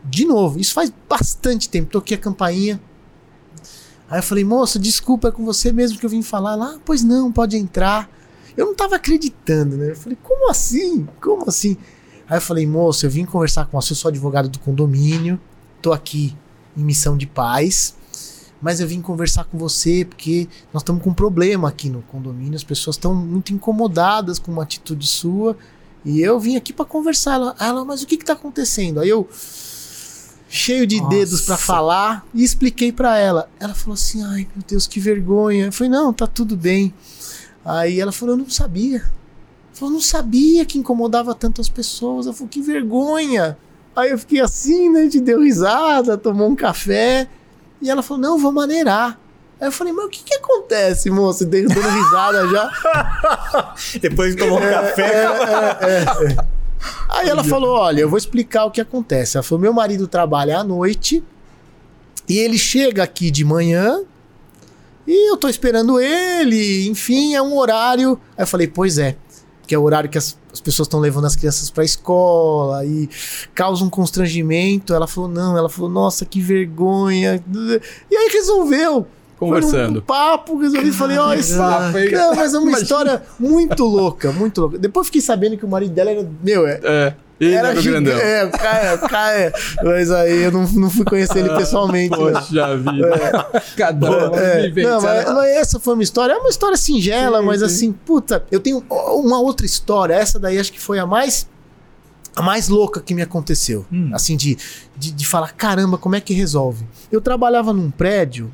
De 0.01 0.23
novo, 0.23 0.57
isso 0.61 0.73
faz 0.73 0.89
bastante 1.09 1.67
tempo. 1.67 1.91
Toquei 1.91 2.15
a 2.15 2.17
campainha. 2.17 2.79
Aí 4.09 4.19
eu 4.19 4.23
falei, 4.23 4.45
moça, 4.45 4.79
desculpa, 4.79 5.27
é 5.27 5.31
com 5.31 5.43
você 5.43 5.73
mesmo 5.73 5.99
que 5.99 6.05
eu 6.05 6.09
vim 6.09 6.21
falar 6.21 6.55
lá. 6.55 6.79
Pois 6.85 7.03
não, 7.03 7.29
pode 7.29 7.57
entrar. 7.57 8.09
Eu 8.55 8.67
não 8.67 8.73
tava 8.73 8.95
acreditando, 8.95 9.75
né? 9.75 9.91
Eu 9.91 9.95
falei, 9.97 10.17
como 10.23 10.49
assim? 10.49 11.05
Como 11.21 11.49
assim? 11.49 11.75
Aí 12.29 12.37
eu 12.37 12.41
falei, 12.41 12.65
moça, 12.65 13.05
eu 13.05 13.09
vim 13.09 13.25
conversar 13.25 13.65
com 13.65 13.81
você, 13.81 13.91
eu 13.91 13.97
sou 13.97 14.07
advogado 14.07 14.47
do 14.47 14.59
condomínio, 14.59 15.37
tô 15.81 15.91
aqui 15.91 16.33
em 16.77 16.85
missão 16.85 17.17
de 17.17 17.27
paz, 17.27 17.93
mas 18.61 18.79
eu 18.79 18.87
vim 18.87 19.01
conversar 19.01 19.43
com 19.43 19.57
você 19.57 20.05
porque 20.05 20.47
nós 20.71 20.81
estamos 20.81 21.03
com 21.03 21.09
um 21.09 21.13
problema 21.13 21.67
aqui 21.67 21.89
no 21.89 22.01
condomínio, 22.03 22.55
as 22.55 22.63
pessoas 22.63 22.95
estão 22.95 23.13
muito 23.13 23.53
incomodadas 23.53 24.39
com 24.39 24.49
uma 24.49 24.63
atitude 24.63 25.05
sua 25.05 25.57
E 26.07 26.21
eu 26.21 26.39
vim 26.39 26.55
aqui 26.55 26.71
para 26.71 26.85
conversar. 26.85 27.33
Ela, 27.33 27.55
ela, 27.59 27.83
mas 27.83 28.01
o 28.01 28.07
que 28.07 28.15
que 28.15 28.23
tá 28.23 28.31
acontecendo? 28.31 29.01
Aí 29.01 29.09
eu, 29.09 29.27
cheio 30.47 30.87
de 30.87 31.01
Nossa. 31.01 31.09
dedos 31.09 31.41
para 31.41 31.57
falar, 31.57 32.25
e 32.33 32.45
expliquei 32.45 32.93
para 32.93 33.17
ela. 33.17 33.49
Ela 33.59 33.75
falou 33.75 33.95
assim: 33.95 34.23
ai 34.23 34.47
meu 34.55 34.63
Deus, 34.65 34.87
que 34.87 35.01
vergonha. 35.01 35.65
Eu 35.65 35.71
falei: 35.73 35.91
não, 35.91 36.13
tá 36.13 36.25
tudo 36.25 36.55
bem. 36.55 36.93
Aí 37.65 37.99
ela 37.99 38.13
falou: 38.13 38.35
eu 38.35 38.39
não 38.39 38.49
sabia. 38.49 39.03
Falou: 39.73 39.93
não 39.95 39.99
sabia 39.99 40.65
que 40.65 40.77
incomodava 40.77 41.35
tanto 41.35 41.59
as 41.59 41.67
pessoas. 41.67 42.25
Eu 42.25 42.31
falei: 42.31 42.51
que 42.51 42.61
vergonha. 42.61 43.57
Aí 43.93 44.09
eu 44.09 44.17
fiquei 44.17 44.39
assim, 44.39 44.89
né? 44.89 45.01
A 45.01 45.03
gente 45.03 45.19
deu 45.19 45.41
risada, 45.41 46.17
tomou 46.17 46.49
um 46.49 46.55
café. 46.55 47.27
E 47.81 47.89
ela 47.89 48.01
falou: 48.01 48.23
não, 48.23 48.37
vou 48.37 48.53
maneirar. 48.53 49.19
Aí 49.59 49.67
eu 49.67 49.71
falei, 49.71 49.91
mas 49.91 50.05
o 50.05 50.09
que 50.09 50.23
que 50.23 50.35
acontece, 50.35 51.09
moço? 51.09 51.45
Dando 51.45 51.73
risada 51.73 52.47
já. 52.47 53.73
Depois 53.99 54.35
de 54.35 54.43
tomar 54.43 54.61
um 54.61 54.63
É, 54.63 54.71
café. 54.71 55.25
Aí 57.09 57.27
ela 57.27 57.43
falou: 57.43 57.75
Olha, 57.75 58.01
eu 58.01 58.09
vou 58.09 58.17
explicar 58.17 58.65
o 58.65 58.71
que 58.71 58.79
acontece. 58.79 59.35
Ela 59.37 59.43
falou: 59.43 59.59
Meu 59.61 59.73
marido 59.73 60.07
trabalha 60.07 60.59
à 60.59 60.63
noite 60.63 61.23
e 62.29 62.37
ele 62.37 62.57
chega 62.57 63.01
aqui 63.03 63.31
de 63.31 63.43
manhã 63.43 64.01
e 65.07 65.31
eu 65.31 65.37
tô 65.37 65.47
esperando 65.49 65.99
ele. 65.99 66.87
Enfim, 66.87 67.33
é 67.33 67.41
um 67.41 67.57
horário. 67.57 68.19
Aí 68.37 68.43
eu 68.43 68.47
falei: 68.47 68.67
Pois 68.67 68.99
é, 68.99 69.17
que 69.65 69.73
é 69.73 69.77
o 69.77 69.81
horário 69.83 70.07
que 70.09 70.19
as, 70.19 70.37
as 70.53 70.61
pessoas 70.61 70.85
estão 70.87 70.99
levando 70.99 71.25
as 71.25 71.35
crianças 71.35 71.71
pra 71.71 71.83
escola 71.83 72.85
e 72.85 73.09
causa 73.55 73.83
um 73.83 73.89
constrangimento. 73.89 74.93
Ela 74.93 75.07
falou: 75.07 75.29
Não, 75.29 75.57
ela 75.57 75.67
falou: 75.69 75.89
Nossa, 75.89 76.25
que 76.25 76.39
vergonha. 76.39 77.43
E 78.11 78.15
aí 78.15 78.29
resolveu. 78.31 79.07
Foi 79.37 79.47
um 79.47 79.51
Conversando. 79.51 80.01
papo, 80.01 80.57
resolvi, 80.57 80.91
falei, 80.91 81.17
ó, 81.19 81.31
esse 81.33 81.55
Papo, 81.55 81.97
hein? 81.97 82.11
Não, 82.11 82.33
mas 82.35 82.53
é 82.53 82.57
uma 82.57 82.69
Imagina. 82.69 82.83
história 82.83 83.23
muito 83.39 83.85
louca, 83.85 84.31
muito 84.31 84.61
louca. 84.61 84.77
Depois 84.79 85.07
fiquei 85.07 85.21
sabendo 85.21 85.55
que 85.57 85.63
o 85.63 85.67
marido 85.67 85.93
dela 85.93 86.09
era, 86.09 86.27
meu, 86.43 86.65
é, 86.67 86.79
É. 86.83 87.13
Ele 87.39 87.53
era, 87.53 87.71
o 87.71 87.75
giga- 87.79 88.01
grandão. 88.01 88.17
É, 88.17 88.45
o 88.45 88.49
cara, 88.51 88.95
o 88.95 89.07
cara 89.07 89.37
é. 89.39 89.53
Mas 89.83 90.09
aí 90.09 90.41
eu 90.41 90.51
não, 90.51 90.67
não 90.69 90.89
fui 90.89 91.05
conhecer 91.05 91.37
ele 91.37 91.49
pessoalmente. 91.55 92.09
não. 92.17 92.31
Poxa 92.33 92.77
vida. 92.77 93.63
Cada 93.77 94.09
um 94.31 94.35
É, 94.35 94.61
vivente, 94.63 94.87
não, 94.87 94.99
mas, 94.99 95.25
né? 95.27 95.31
mas 95.31 95.49
essa 95.51 95.79
foi 95.79 95.93
uma 95.93 96.01
história, 96.01 96.33
é 96.33 96.37
uma 96.37 96.49
história 96.49 96.75
singela, 96.75 97.39
Sim, 97.41 97.45
mas 97.45 97.59
sim. 97.59 97.65
assim, 97.67 97.91
puta, 97.91 98.43
eu 98.49 98.59
tenho 98.59 98.83
uma 98.89 99.39
outra 99.39 99.67
história, 99.67 100.15
essa 100.15 100.39
daí 100.39 100.57
acho 100.57 100.73
que 100.73 100.79
foi 100.81 100.97
a 100.97 101.05
mais 101.05 101.47
a 102.35 102.41
mais 102.41 102.69
louca 102.69 103.01
que 103.01 103.13
me 103.13 103.21
aconteceu. 103.21 103.85
Hum. 103.93 104.09
Assim, 104.13 104.35
de, 104.35 104.57
de, 104.97 105.11
de 105.11 105.27
falar, 105.27 105.51
caramba, 105.53 105.95
como 105.99 106.15
é 106.15 106.19
que 106.21 106.33
resolve? 106.33 106.85
Eu 107.11 107.21
trabalhava 107.21 107.71
num 107.71 107.91
prédio 107.91 108.51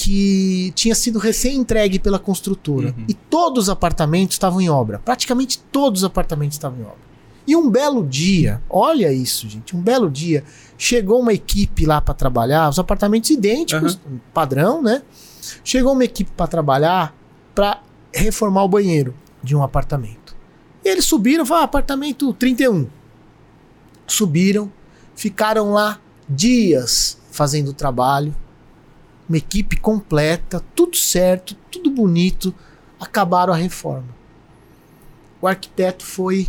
que 0.00 0.70
tinha 0.76 0.94
sido 0.94 1.18
recém-entregue 1.18 1.98
pela 1.98 2.20
construtora. 2.20 2.94
Uhum. 2.96 3.04
E 3.08 3.14
todos 3.14 3.64
os 3.64 3.68
apartamentos 3.68 4.36
estavam 4.36 4.60
em 4.60 4.70
obra. 4.70 5.00
Praticamente 5.00 5.58
todos 5.58 6.02
os 6.02 6.04
apartamentos 6.04 6.54
estavam 6.54 6.78
em 6.78 6.82
obra. 6.82 7.08
E 7.44 7.56
um 7.56 7.68
belo 7.68 8.06
dia, 8.06 8.62
olha 8.70 9.12
isso, 9.12 9.48
gente, 9.48 9.74
um 9.74 9.80
belo 9.80 10.08
dia, 10.08 10.44
chegou 10.76 11.18
uma 11.18 11.32
equipe 11.32 11.84
lá 11.84 12.00
para 12.00 12.14
trabalhar, 12.14 12.68
os 12.68 12.78
apartamentos 12.78 13.28
idênticos, 13.30 13.98
padrão, 14.32 14.80
né? 14.80 15.02
Chegou 15.64 15.94
uma 15.94 16.04
equipe 16.04 16.30
para 16.30 16.46
trabalhar 16.46 17.12
para 17.52 17.82
reformar 18.12 18.62
o 18.62 18.68
banheiro 18.68 19.12
de 19.42 19.56
um 19.56 19.64
apartamento. 19.64 20.36
E 20.84 20.88
eles 20.88 21.06
subiram, 21.06 21.44
falaram, 21.44 21.64
ah, 21.64 21.64
apartamento 21.64 22.32
31. 22.34 22.86
Subiram, 24.06 24.70
ficaram 25.16 25.72
lá 25.72 25.98
dias 26.28 27.18
fazendo 27.32 27.70
o 27.70 27.74
trabalho, 27.74 28.32
uma 29.28 29.36
equipe 29.36 29.76
completa, 29.76 30.62
tudo 30.74 30.96
certo, 30.96 31.54
tudo 31.70 31.90
bonito, 31.90 32.54
acabaram 32.98 33.52
a 33.52 33.56
reforma. 33.56 34.08
O 35.40 35.46
arquiteto 35.46 36.04
foi 36.04 36.48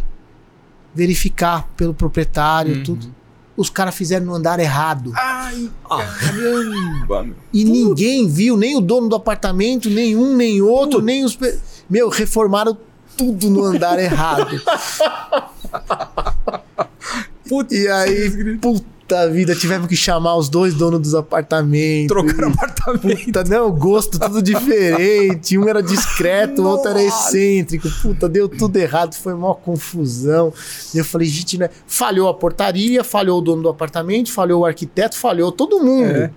verificar 0.95 1.67
pelo 1.77 1.93
proprietário, 1.93 2.77
Uhum. 2.77 2.83
tudo. 2.83 3.15
Os 3.57 3.69
caras 3.69 3.93
fizeram 3.93 4.25
no 4.25 4.33
andar 4.33 4.59
errado. 4.59 5.11
Ai, 5.15 5.69
Ah, 5.89 5.97
caramba. 5.97 7.27
E 7.51 7.65
ninguém 7.65 8.27
viu, 8.27 8.55
nem 8.55 8.77
o 8.77 8.81
dono 8.81 9.09
do 9.09 9.15
apartamento, 9.15 9.89
nem 9.89 10.15
um, 10.15 10.35
nem 10.35 10.61
outro, 10.61 11.01
nem 11.01 11.25
os. 11.25 11.37
Meu, 11.89 12.07
reformaram 12.07 12.77
tudo 13.17 13.49
no 13.49 13.65
andar 13.65 13.99
errado. 13.99 14.61
e 17.71 17.87
aí, 17.89 18.57
puta 18.57 18.85
vida, 19.27 19.55
tivemos 19.55 19.87
que 19.87 19.95
chamar 19.95 20.35
os 20.35 20.49
dois 20.49 20.73
donos 20.73 20.99
dos 20.99 21.15
apartamentos. 21.15 22.07
Trocaram 22.07 22.49
apartamento. 22.53 23.25
Puta, 23.25 23.43
não, 23.43 23.71
gosto 23.71 24.19
tudo 24.19 24.41
diferente. 24.41 25.57
Um 25.57 25.67
era 25.67 25.81
discreto, 25.81 26.61
o 26.61 26.67
outro 26.67 26.89
era 26.89 27.01
excêntrico. 27.01 27.89
Puta, 28.01 28.27
deu 28.29 28.47
tudo 28.47 28.77
errado, 28.77 29.13
foi 29.15 29.33
uma 29.33 29.53
confusão. 29.55 30.53
Eu 30.93 31.03
falei, 31.05 31.27
gente, 31.27 31.57
né? 31.57 31.69
Falhou 31.87 32.27
a 32.29 32.33
portaria, 32.33 33.03
falhou 33.03 33.39
o 33.39 33.41
dono 33.41 33.63
do 33.63 33.69
apartamento, 33.69 34.31
falhou 34.31 34.61
o 34.61 34.65
arquiteto, 34.65 35.17
falhou 35.17 35.51
todo 35.51 35.79
mundo. 35.79 36.11
É. 36.11 36.31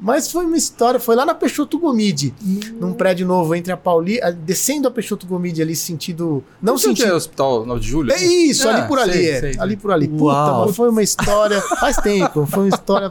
Mas 0.00 0.30
foi 0.30 0.46
uma 0.46 0.56
história, 0.56 0.98
foi 0.98 1.14
lá 1.14 1.26
na 1.26 1.34
Peixoto 1.34 1.78
Gomide, 1.78 2.34
num 2.80 2.92
prédio 2.94 3.26
novo 3.26 3.54
entre 3.54 3.70
a 3.70 3.76
Pauli, 3.76 4.18
descendo 4.44 4.88
a 4.88 4.90
Peixoto 4.90 5.26
Gomide 5.26 5.60
ali, 5.60 5.76
sentido. 5.76 6.42
Não 6.62 6.72
Não 6.72 6.78
sentido. 6.78 7.08
É 7.08 7.14
hospital 7.14 7.66
9 7.66 7.80
de 7.80 7.86
julho? 7.86 8.12
É 8.12 8.24
isso, 8.24 8.66
Ah, 8.68 8.76
ali 8.76 8.88
por 8.88 8.98
ali, 8.98 9.12
sei, 9.12 9.30
é. 9.30 9.40
sei, 9.40 9.54
ali 9.58 9.76
por 9.76 9.92
ali. 9.92 10.08
Puta, 10.08 10.24
Uau. 10.24 10.66
mas 10.66 10.76
foi 10.76 10.88
uma 10.88 11.02
história. 11.02 11.60
Faz 11.80 11.96
tempo, 11.98 12.17
foi 12.46 12.64
uma 12.64 12.68
história 12.68 13.08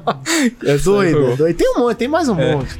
doida, 0.84 1.18
boa. 1.20 1.36
doida. 1.36 1.54
Tem 1.54 1.74
um 1.76 1.80
monte, 1.80 1.98
tem 1.98 2.08
mais 2.08 2.28
um 2.30 2.40
É. 2.40 2.56
monte. 2.56 2.80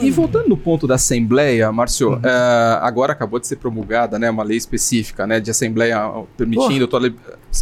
E 0.00 0.08
voltando 0.10 0.48
no 0.48 0.56
ponto 0.56 0.86
da 0.86 0.94
Assembleia, 0.94 1.70
Márcio, 1.72 2.10
Uhum. 2.10 2.20
eh, 2.22 2.78
agora 2.80 3.12
acabou 3.12 3.40
de 3.40 3.46
ser 3.48 3.56
promulgada 3.56 4.20
né, 4.20 4.30
uma 4.30 4.44
lei 4.44 4.56
específica 4.56 5.26
né, 5.26 5.40
de 5.40 5.50
Assembleia 5.50 5.98
permitindo 6.36 6.86
toda 6.86 7.12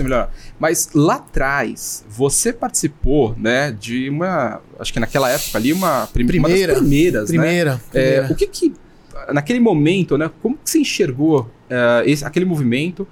melhor. 0.02 0.30
Mas 0.60 0.90
lá 0.94 1.14
atrás, 1.14 2.04
você 2.08 2.52
participou 2.52 3.34
né, 3.38 3.72
de 3.72 4.10
uma. 4.10 4.60
Acho 4.78 4.92
que 4.92 5.00
naquela 5.00 5.30
época 5.30 5.56
ali, 5.56 5.72
uma, 5.72 6.06
prim 6.12 6.26
Primeira. 6.26 6.74
uma 6.74 6.80
das 6.80 6.80
primeiras. 6.82 7.22
né? 7.22 7.26
Primeira. 7.38 7.80
É, 7.94 8.00
primeira. 8.12 8.32
o 8.32 8.36
que 8.36 8.46
que. 8.46 8.74
Naquele 9.32 9.58
momento, 9.58 10.16
né? 10.18 10.30
Como 10.42 10.54
que 10.56 10.70
você 10.70 10.78
enxergou 10.80 11.50
esse- 12.04 12.24
aquele 12.24 12.44
movimento? 12.44 13.06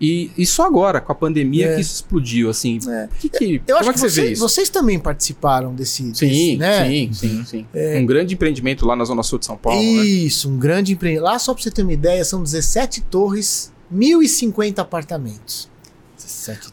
E, 0.00 0.30
e 0.38 0.46
só 0.46 0.64
agora, 0.64 0.98
com 1.00 1.12
a 1.12 1.14
pandemia, 1.14 1.66
É. 1.66 1.74
que 1.74 1.82
isso 1.82 1.94
explodiu, 1.96 2.48
assim. 2.48 2.78
É. 2.88 3.04
O 3.04 3.08
que 3.18 3.28
que, 3.28 3.62
Eu 3.66 3.76
como 3.76 3.78
acho 3.80 3.90
é 3.90 3.92
que, 3.92 3.92
que 3.92 4.00
você 4.00 4.08
você- 4.10 4.22
vê 4.22 4.32
isso? 4.32 4.40
vocês 4.48 4.68
também 4.70 4.98
participaram 4.98 5.74
desse. 5.74 6.02
Sim, 6.02 6.10
desse, 6.12 6.56
né? 6.56 6.88
sim, 6.88 7.10
sim, 7.12 7.44
sim. 7.44 7.66
Um 7.98 8.06
grande 8.06 8.32
empreendimento 8.34 8.86
lá 8.86 8.96
na 8.96 9.04
Zona 9.04 9.22
Sul 9.22 9.38
de 9.38 9.44
São 9.46 9.58
Paulo, 9.58 9.78
né? 9.78 9.86
Isso, 10.04 10.48
um 10.48 10.58
grande 10.58 10.92
empreendimento. 10.94 11.24
Lá, 11.30 11.38
só 11.38 11.52
pra 11.52 11.62
você 11.62 11.70
ter 11.70 11.82
uma 11.82 11.92
ideia, 11.92 12.24
são 12.24 12.42
17 12.42 13.02
torres, 13.02 13.70
1.050 13.94 14.78
apartamentos. 14.78 15.68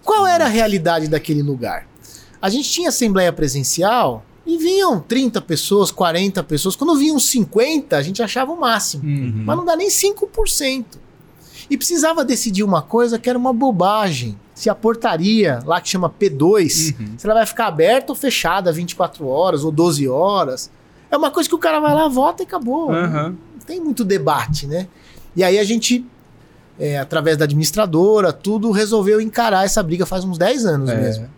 Qual 0.03 0.25
era 0.25 0.45
a 0.45 0.47
realidade 0.47 1.07
daquele 1.07 1.41
lugar? 1.41 1.87
A 2.41 2.49
gente 2.49 2.69
tinha 2.69 2.89
assembleia 2.89 3.33
presencial 3.33 4.23
e 4.45 4.57
vinham 4.57 4.99
30 4.99 5.41
pessoas, 5.41 5.91
40 5.91 6.41
pessoas. 6.43 6.75
Quando 6.75 6.95
vinham 6.95 7.19
50, 7.19 7.97
a 7.97 8.01
gente 8.01 8.21
achava 8.23 8.51
o 8.51 8.59
máximo. 8.59 9.03
Uhum. 9.03 9.43
Mas 9.45 9.57
não 9.57 9.65
dá 9.65 9.75
nem 9.75 9.89
5%. 9.89 10.85
E 11.69 11.77
precisava 11.77 12.23
decidir 12.23 12.63
uma 12.63 12.81
coisa 12.81 13.19
que 13.19 13.29
era 13.29 13.37
uma 13.37 13.51
bobagem. 13.53 14.37
Se 14.53 14.69
a 14.69 14.75
portaria, 14.75 15.59
lá 15.65 15.79
que 15.81 15.89
chama 15.89 16.09
P2, 16.09 16.95
Uhum. 16.99 17.13
se 17.17 17.25
ela 17.27 17.35
vai 17.35 17.45
ficar 17.45 17.67
aberta 17.67 18.11
ou 18.11 18.15
fechada 18.15 18.71
24 18.71 19.27
horas 19.27 19.63
ou 19.63 19.71
12 19.71 20.07
horas. 20.07 20.71
É 21.11 21.15
uma 21.17 21.29
coisa 21.31 21.47
que 21.47 21.55
o 21.55 21.59
cara 21.59 21.79
vai 21.79 21.93
lá, 21.93 22.07
vota 22.07 22.41
e 22.43 22.45
acabou. 22.45 22.91
Aham. 22.91 23.35
Não 23.53 23.65
tem 23.65 23.79
muito 23.81 24.03
debate, 24.03 24.65
né? 24.65 24.87
E 25.35 25.43
aí 25.43 25.59
a 25.59 25.63
gente, 25.63 26.03
é, 26.79 26.97
através 26.97 27.37
da 27.37 27.43
administradora, 27.45 28.33
tudo, 28.33 28.71
resolveu 28.71 29.21
encarar 29.21 29.65
essa 29.65 29.83
briga 29.83 30.05
faz 30.05 30.23
uns 30.25 30.37
10 30.37 30.65
anos 30.65 30.89
É. 30.89 30.95
mesmo. 31.01 31.29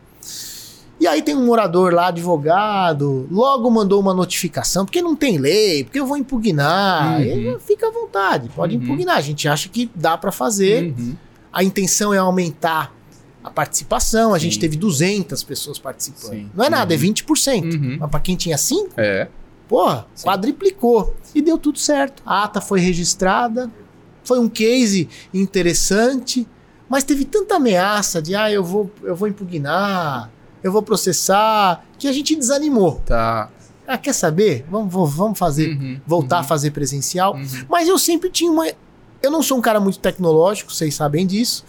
E 1.00 1.08
aí 1.08 1.22
tem 1.22 1.34
um 1.36 1.46
morador 1.46 1.94
lá, 1.94 2.08
advogado, 2.08 3.26
logo 3.32 3.70
mandou 3.72 4.02
uma 4.02 4.14
notificação, 4.14 4.84
porque 4.86 5.02
não 5.02 5.16
tem 5.16 5.38
lei, 5.38 5.84
porque 5.86 6.00
eu 6.00 6.06
vou 6.06 6.18
impugnar. 6.18 7.22
Uhum. 7.22 7.58
Fica 7.60 7.88
à 7.88 7.92
vontade, 7.92 8.50
pode 8.50 8.76
Uhum. 8.76 8.84
impugnar. 8.84 9.18
A 9.18 9.22
gente 9.22 9.48
acha 9.48 9.70
que 9.70 9.90
dá 9.96 10.18
pra 10.18 10.32
fazer. 10.32 10.94
Uhum. 10.98 11.16
A 11.54 11.64
intenção 11.64 12.14
é 12.14 12.18
aumentar 12.18 12.94
a 13.42 13.50
participação. 13.50 14.34
A 14.34 14.40
Sim. 14.40 14.44
gente 14.46 14.60
teve 14.60 14.76
200 14.76 15.42
pessoas 15.44 15.80
participando. 15.80 16.32
Sim. 16.32 16.52
Não 16.54 16.66
é 16.66 16.70
nada, 16.70 16.94
é 16.94 16.98
Uhum. 16.98 17.02
20%. 17.02 17.74
Uhum. 17.76 17.98
Mas 18.00 18.10
pra 18.12 18.20
quem 18.20 18.36
tinha 18.36 18.58
5, 18.58 18.90
É. 18.98 19.30
porra, 19.70 20.06
Sim. 20.14 20.28
quadriplicou. 20.28 21.16
E 21.34 21.42
deu 21.42 21.58
tudo 21.58 21.80
certo. 21.80 22.22
A 22.26 22.44
ata 22.44 22.60
foi 22.60 22.82
registrada. 22.82 23.72
Foi 24.24 24.38
um 24.38 24.50
case 24.50 25.08
interessante. 25.34 26.46
Mas 26.90 27.04
teve 27.04 27.24
tanta 27.24 27.56
ameaça 27.56 28.22
de, 28.22 28.36
ah, 28.36 28.52
eu 28.52 28.64
vou, 28.64 28.92
eu 29.04 29.16
vou 29.16 29.28
impugnar, 29.28 30.30
eu 30.64 30.72
vou 30.72 30.82
processar, 30.82 31.84
que 31.98 32.08
a 32.08 32.12
gente 32.12 32.36
desanimou. 32.36 33.02
Tá. 33.06 33.50
Ah, 33.88 33.98
quer 33.98 34.14
saber? 34.14 34.66
Vamos, 34.70 34.94
vamos 35.16 35.38
fazer, 35.40 35.70
Uhum. 35.70 36.00
voltar 36.06 36.38
a 36.38 36.42
Uhum. 36.42 36.48
fazer 36.48 36.72
presencial. 36.72 37.34
Uhum. 37.36 37.46
Mas 37.70 37.88
eu 37.88 37.98
sempre 37.98 38.30
tinha 38.30 38.52
uma. 38.52 38.68
Eu 39.22 39.32
não 39.32 39.42
sou 39.42 39.58
um 39.58 39.62
cara 39.62 39.80
muito 39.80 40.00
tecnológico, 40.00 40.72
vocês 40.74 40.94
sabem 40.96 41.26
disso. 41.26 41.66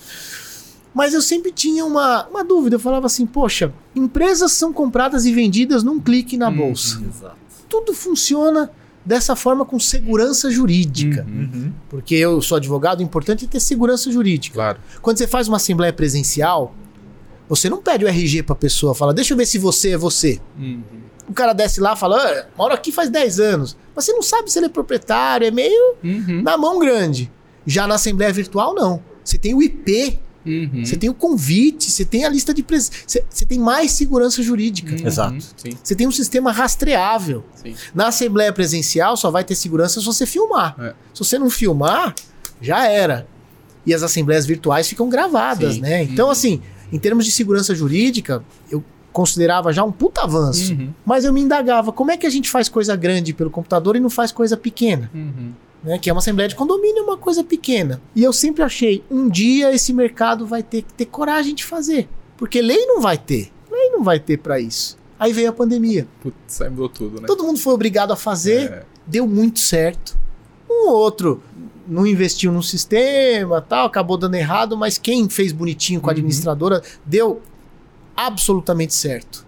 Mas 0.93 1.15
eu 1.15 1.23
sempre 1.23 1.53
tinha 1.53 1.85
uma, 1.85 2.27
uma 2.29 2.45
dúvida. 2.45 2.77
Eu 2.77 2.81
falava 2.81 3.07
assim: 3.07 3.25
poxa, 3.25 3.73
empresas 3.95 4.53
são 4.53 4.73
compradas 4.73 5.25
e 5.25 5.33
vendidas 5.33 5.83
num 5.83 5.99
clique 6.01 6.37
na 6.37 6.49
Uhum. 6.49 6.57
bolsa. 6.57 7.01
Exato. 7.09 7.37
Tudo 7.69 7.95
funciona 7.95 8.71
dessa 9.07 9.35
forma 9.35 9.65
com 9.65 9.79
segurança 9.81 10.51
jurídica. 10.51 11.25
Uhum. 11.29 11.73
Porque 11.89 12.15
eu 12.17 12.43
sou 12.43 12.57
advogado, 12.57 13.01
o 13.01 13.03
importante 13.03 13.45
é 13.47 13.49
ter 13.49 13.61
segurança 13.61 14.11
jurídica. 14.11 14.55
Claro. 14.57 14.79
Quando 15.01 15.17
você 15.19 15.27
faz 15.27 15.49
uma 15.49 15.57
assembleia 15.57 15.93
presencial, 15.93 16.75
você 17.51 17.69
não 17.69 17.83
pede 17.83 18.05
o 18.05 18.09
RG 18.09 18.43
pra 18.45 18.55
pessoa, 18.55 18.95
fala, 18.95 19.13
deixa 19.13 19.35
eu 19.35 19.37
ver 19.37 19.45
se 19.47 19.59
você 19.59 19.91
é 19.91 19.97
você. 19.99 20.41
Uhum. 20.59 20.83
O 21.29 21.33
cara 21.35 21.53
desce 21.53 21.81
lá 21.81 21.93
e 21.93 21.97
fala, 21.97 22.17
ah, 22.17 22.47
moro 22.57 22.73
aqui 22.75 22.91
faz 22.91 23.09
10 23.11 23.39
anos. 23.41 23.77
Mas 23.95 24.05
você 24.05 24.13
não 24.13 24.23
sabe 24.23 24.51
se 24.51 24.59
ele 24.59 24.67
é 24.67 24.69
proprietário, 24.71 25.47
é 25.47 25.51
meio 25.51 25.95
Uhum. 26.03 26.43
na 26.43 26.57
mão 26.57 26.79
grande. 26.79 27.31
Já 27.67 27.87
na 27.87 27.97
assembleia 27.97 28.33
virtual, 28.33 28.75
não. 28.75 29.03
Você 29.23 29.37
tem 29.39 29.55
o 29.55 29.63
IP, 29.63 30.19
Uhum. 30.45 30.83
você 30.85 30.97
tem 30.97 31.11
o 31.11 31.15
convite, 31.15 31.91
você 31.91 32.05
tem 32.05 32.25
a 32.25 32.29
lista 32.31 32.55
de 32.55 32.63
pres... 32.63 32.91
você, 33.07 33.23
você 33.29 33.45
tem 33.45 33.59
mais 33.59 33.93
segurança 33.93 34.43
jurídica. 34.43 34.93
Uhum. 34.99 35.07
Exato. 35.07 35.37
Sim, 35.57 35.71
Você 35.85 35.95
tem 35.95 36.09
um 36.09 36.11
sistema 36.13 36.51
rastreável. 36.51 37.45
sim. 37.55 37.75
Na 37.95 38.09
assembleia 38.09 38.53
presencial 38.53 39.17
só 39.17 39.31
vai 39.31 39.45
ter 39.45 39.55
segurança 39.55 40.01
se 40.01 40.07
você 40.07 40.25
filmar. 40.27 40.75
É. 40.81 40.95
Se 41.13 41.23
você 41.23 41.39
não 41.39 41.51
filmar, 41.51 42.15
já 42.61 42.89
era. 42.89 43.27
E 43.87 43.95
as 43.95 44.03
assembleias 44.03 44.47
virtuais 44.47 44.89
ficam 44.89 45.09
gravadas, 45.09 45.75
Sim. 45.75 45.81
né? 45.81 46.03
Então, 46.03 46.27
Uhum. 46.27 46.33
assim, 46.33 46.63
em 46.93 46.99
termos 46.99 47.25
de 47.25 47.33
segurança 47.33 47.75
jurídica, 47.75 48.43
eu 48.71 48.83
considerava 49.13 49.73
já 49.73 49.83
um 49.83 49.91
puta 49.93 50.23
avanço. 50.23 50.73
Uhum. 50.73 50.91
Mas 51.05 51.25
eu 51.25 51.33
me 51.33 51.41
indagava, 51.41 51.93
como 51.93 52.11
é 52.11 52.17
que 52.17 52.27
a 52.27 52.31
gente 52.31 52.49
faz 52.49 52.69
coisa 52.69 52.95
grande 52.95 53.33
pelo 53.33 53.51
computador 53.51 53.97
e 53.97 54.01
não 54.01 54.11
faz 54.11 54.31
coisa 54.33 54.57
pequena? 54.57 55.11
Uhum. 55.15 55.53
Né? 55.83 55.99
Que 55.99 56.11
é 56.11 56.13
uma 56.13 56.19
assembleia 56.21 56.49
de 56.49 56.55
condomínio, 56.55 57.01
é 57.01 57.03
uma 57.03 57.17
coisa 57.17 57.43
pequena. 57.43 58.01
E 58.15 58.23
eu 58.23 58.33
sempre 58.33 58.63
achei, 58.63 59.03
um 59.11 59.29
dia 59.29 59.75
esse 59.75 59.93
mercado 59.93 60.47
vai 60.47 60.63
ter 60.63 60.83
que 60.83 60.93
ter 60.93 61.07
coragem 61.07 61.55
de 61.55 61.65
fazer. 61.65 62.09
Porque 62.37 62.63
lei 62.63 62.87
não 62.87 63.01
vai 63.01 63.19
ter. 63.19 63.51
Lei 63.71 63.91
não 63.91 64.03
vai 64.03 64.21
ter 64.21 64.37
pra 64.39 64.61
isso. 64.61 64.97
Aí 65.19 65.33
veio 65.33 65.51
a 65.51 65.53
pandemia. 65.53 66.07
Putz, 66.23 66.61
aí 66.63 66.71
mudou 66.71 66.89
tudo, 66.89 67.21
né? 67.21 67.27
Todo 67.27 67.45
mundo 67.45 67.59
foi 67.59 67.75
obrigado 67.75 68.13
a 68.13 68.17
fazer, 68.17 68.71
É. 68.71 68.83
deu 69.07 69.27
muito 69.27 69.59
certo. 69.59 70.17
Um 70.69 70.89
ou 70.89 70.97
outro 70.97 71.43
não 71.91 72.07
investiu 72.07 72.53
no 72.53 72.63
sistema, 72.63 73.61
tal, 73.61 73.87
acabou 73.87 74.17
dando 74.17 74.37
errado, 74.37 74.77
mas 74.77 74.97
quem 74.97 75.29
fez 75.29 75.53
bonitinho 75.53 76.01
com 76.01 76.07
a 76.09 76.13
Uhum. 76.13 76.19
administradora 76.19 76.83
deu 77.05 77.43
absolutamente 78.17 78.95
certo. 78.95 79.45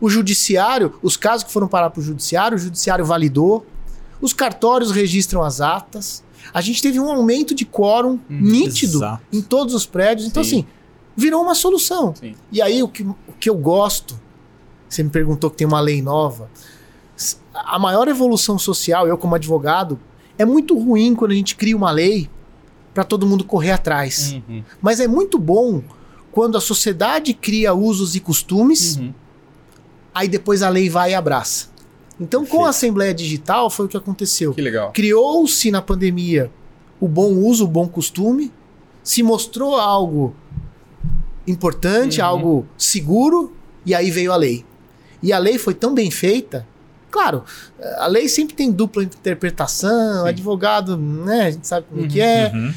O 0.00 0.10
judiciário, 0.10 0.94
os 1.02 1.16
casos 1.16 1.44
que 1.44 1.52
foram 1.52 1.68
parar 1.68 1.90
para 1.90 2.00
o 2.00 2.02
judiciário, 2.02 2.56
o 2.56 2.60
judiciário 2.60 3.04
validou. 3.04 3.64
Os 4.20 4.32
cartórios 4.32 4.90
registram 4.90 5.42
as 5.42 5.60
atas. 5.60 6.22
A 6.52 6.60
gente 6.60 6.82
teve 6.82 6.98
um 7.00 7.10
aumento 7.10 7.54
de 7.54 7.64
quórum 7.64 8.18
nítido 8.28 8.98
Exato. 8.98 9.22
em 9.32 9.40
todos 9.40 9.74
os 9.74 9.86
prédios. 9.86 10.26
Então, 10.26 10.42
Sim. 10.44 10.60
assim, 10.60 10.66
virou 11.16 11.42
uma 11.42 11.54
solução. 11.54 12.14
Sim. 12.14 12.34
E 12.52 12.60
aí, 12.60 12.82
o 12.82 12.88
que, 12.88 13.02
o 13.02 13.16
que 13.38 13.48
eu 13.48 13.54
gosto, 13.56 14.18
você 14.88 15.02
me 15.02 15.10
perguntou 15.10 15.48
que 15.50 15.56
tem 15.56 15.66
uma 15.66 15.80
lei 15.80 16.02
nova. 16.02 16.50
A 17.54 17.78
maior 17.78 18.08
evolução 18.08 18.58
social, 18.58 19.06
eu 19.06 19.16
como 19.16 19.34
advogado, 19.36 19.98
é 20.38 20.44
muito 20.44 20.78
ruim 20.78 21.14
quando 21.14 21.32
a 21.32 21.34
gente 21.34 21.54
cria 21.56 21.76
uma 21.76 21.90
lei 21.90 22.28
para 22.92 23.04
todo 23.04 23.26
mundo 23.26 23.44
correr 23.44 23.72
atrás. 23.72 24.32
Uhum. 24.48 24.62
Mas 24.80 25.00
é 25.00 25.06
muito 25.08 25.38
bom 25.38 25.82
quando 26.32 26.56
a 26.56 26.60
sociedade 26.60 27.32
cria 27.34 27.72
usos 27.74 28.14
e 28.16 28.20
costumes, 28.20 28.96
Uhum. 28.96 29.12
aí 30.14 30.28
depois 30.28 30.62
a 30.62 30.68
lei 30.68 30.88
vai 30.88 31.12
e 31.12 31.14
abraça. 31.14 31.68
Então, 32.20 32.46
com 32.46 32.64
a 32.64 32.68
Assembleia 32.68 33.12
Digital, 33.12 33.68
foi 33.68 33.86
o 33.86 33.88
que 33.88 33.96
aconteceu. 33.96 34.54
Que 34.54 34.62
legal. 34.62 34.92
Criou-se 34.92 35.70
na 35.70 35.82
pandemia 35.82 36.50
o 37.00 37.08
bom 37.08 37.32
uso, 37.34 37.64
o 37.64 37.68
bom 37.68 37.88
costume, 37.88 38.52
se 39.02 39.22
mostrou 39.22 39.76
algo 39.76 40.34
importante, 41.46 42.20
Uhum. 42.20 42.26
algo 42.26 42.66
seguro, 42.78 43.52
e 43.84 43.94
aí 43.94 44.10
veio 44.10 44.32
a 44.32 44.36
lei. 44.36 44.64
E 45.22 45.32
a 45.32 45.38
lei 45.38 45.58
foi 45.58 45.74
tão 45.74 45.94
bem 45.94 46.10
feita. 46.10 46.66
Claro, 47.14 47.44
a 47.98 48.08
lei 48.08 48.28
sempre 48.28 48.56
tem 48.56 48.72
dupla 48.72 49.04
interpretação, 49.04 50.24
Sim. 50.24 50.28
advogado, 50.28 50.96
né? 50.96 51.42
A 51.46 51.50
gente 51.52 51.64
sabe 51.64 51.86
como 51.88 52.02
Uhum. 52.02 52.08
que 52.08 52.20
é. 52.20 52.50
Uhum. 52.52 52.74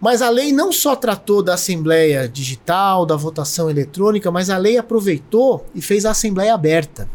Mas 0.00 0.22
a 0.22 0.30
lei 0.30 0.50
não 0.50 0.72
só 0.72 0.96
tratou 0.96 1.42
da 1.42 1.52
Assembleia 1.52 2.26
Digital, 2.26 3.04
da 3.04 3.16
votação 3.16 3.68
eletrônica, 3.68 4.30
mas 4.30 4.48
a 4.48 4.56
lei 4.56 4.78
aproveitou 4.78 5.66
e 5.74 5.82
fez 5.82 6.06
a 6.06 6.12
Assembleia 6.12 6.54
aberta. 6.54 7.06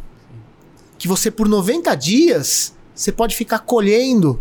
Que 0.99 1.07
você, 1.07 1.32
por 1.32 1.47
90 1.47 1.95
dias, 1.95 2.75
você 2.93 3.11
pode 3.11 3.36
ficar 3.36 3.57
colhendo 3.59 4.39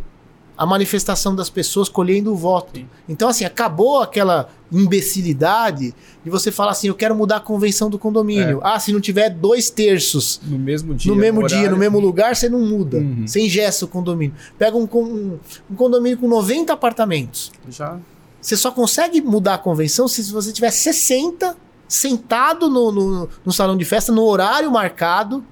a 0.59 0.67
manifestação 0.67 1.35
das 1.37 1.49
pessoas, 1.49 1.89
colhendo 1.89 2.33
o 2.33 2.37
voto. 2.37 2.81
Então, 3.09 3.29
assim, 3.29 3.45
acabou 3.45 4.01
aquela 4.03 4.49
imbecilidade 4.73 5.95
de 6.25 6.31
você 6.31 6.51
falar 6.51 6.73
assim: 6.73 6.89
eu 6.89 6.95
quero 6.95 7.15
mudar 7.15 7.37
a 7.37 7.41
convenção 7.41 7.89
do 7.89 7.99
condomínio. 7.99 8.61
Ah, 8.63 8.79
se 8.81 8.93
não 8.93 9.01
tiver 9.01 9.31
dois 9.31 9.71
terços 9.71 10.41
No 10.45 10.59
mesmo 10.59 10.95
dia. 10.95 11.13
no 11.13 11.19
mesmo 11.19 11.47
dia, 11.47 11.57
horário. 11.59 11.71
no 11.73 11.77
mesmo 11.79 12.01
lugar, 12.01 12.35
você 12.35 12.49
não 12.49 12.61
muda. 12.61 12.99
Uhum. 12.99 13.27
Você 13.27 13.41
ingessa 13.41 13.85
o 13.85 13.89
condomínio. 13.89 14.35
Pega 14.59 14.77
um, 14.77 14.89
um, 14.93 15.39
um 15.71 15.75
condomínio 15.77 16.19
com 16.19 16.27
90 16.29 16.73
apartamentos. 16.73 17.53
Já. 17.71 17.99
Você 18.41 18.57
só 18.57 18.71
consegue 18.71 19.21
mudar 19.21 19.55
a 19.55 19.59
convenção 19.59 20.07
se 20.09 20.23
você 20.33 20.53
tiver 20.53 20.71
60 20.71 21.57
sentado 21.89 22.69
no, 22.69 22.93
no, 22.93 23.29
no 23.45 23.53
salão 23.53 23.77
de 23.77 23.85
festa, 23.85 24.13
no 24.13 24.23
horário 24.25 24.71
marcado, 24.71 25.45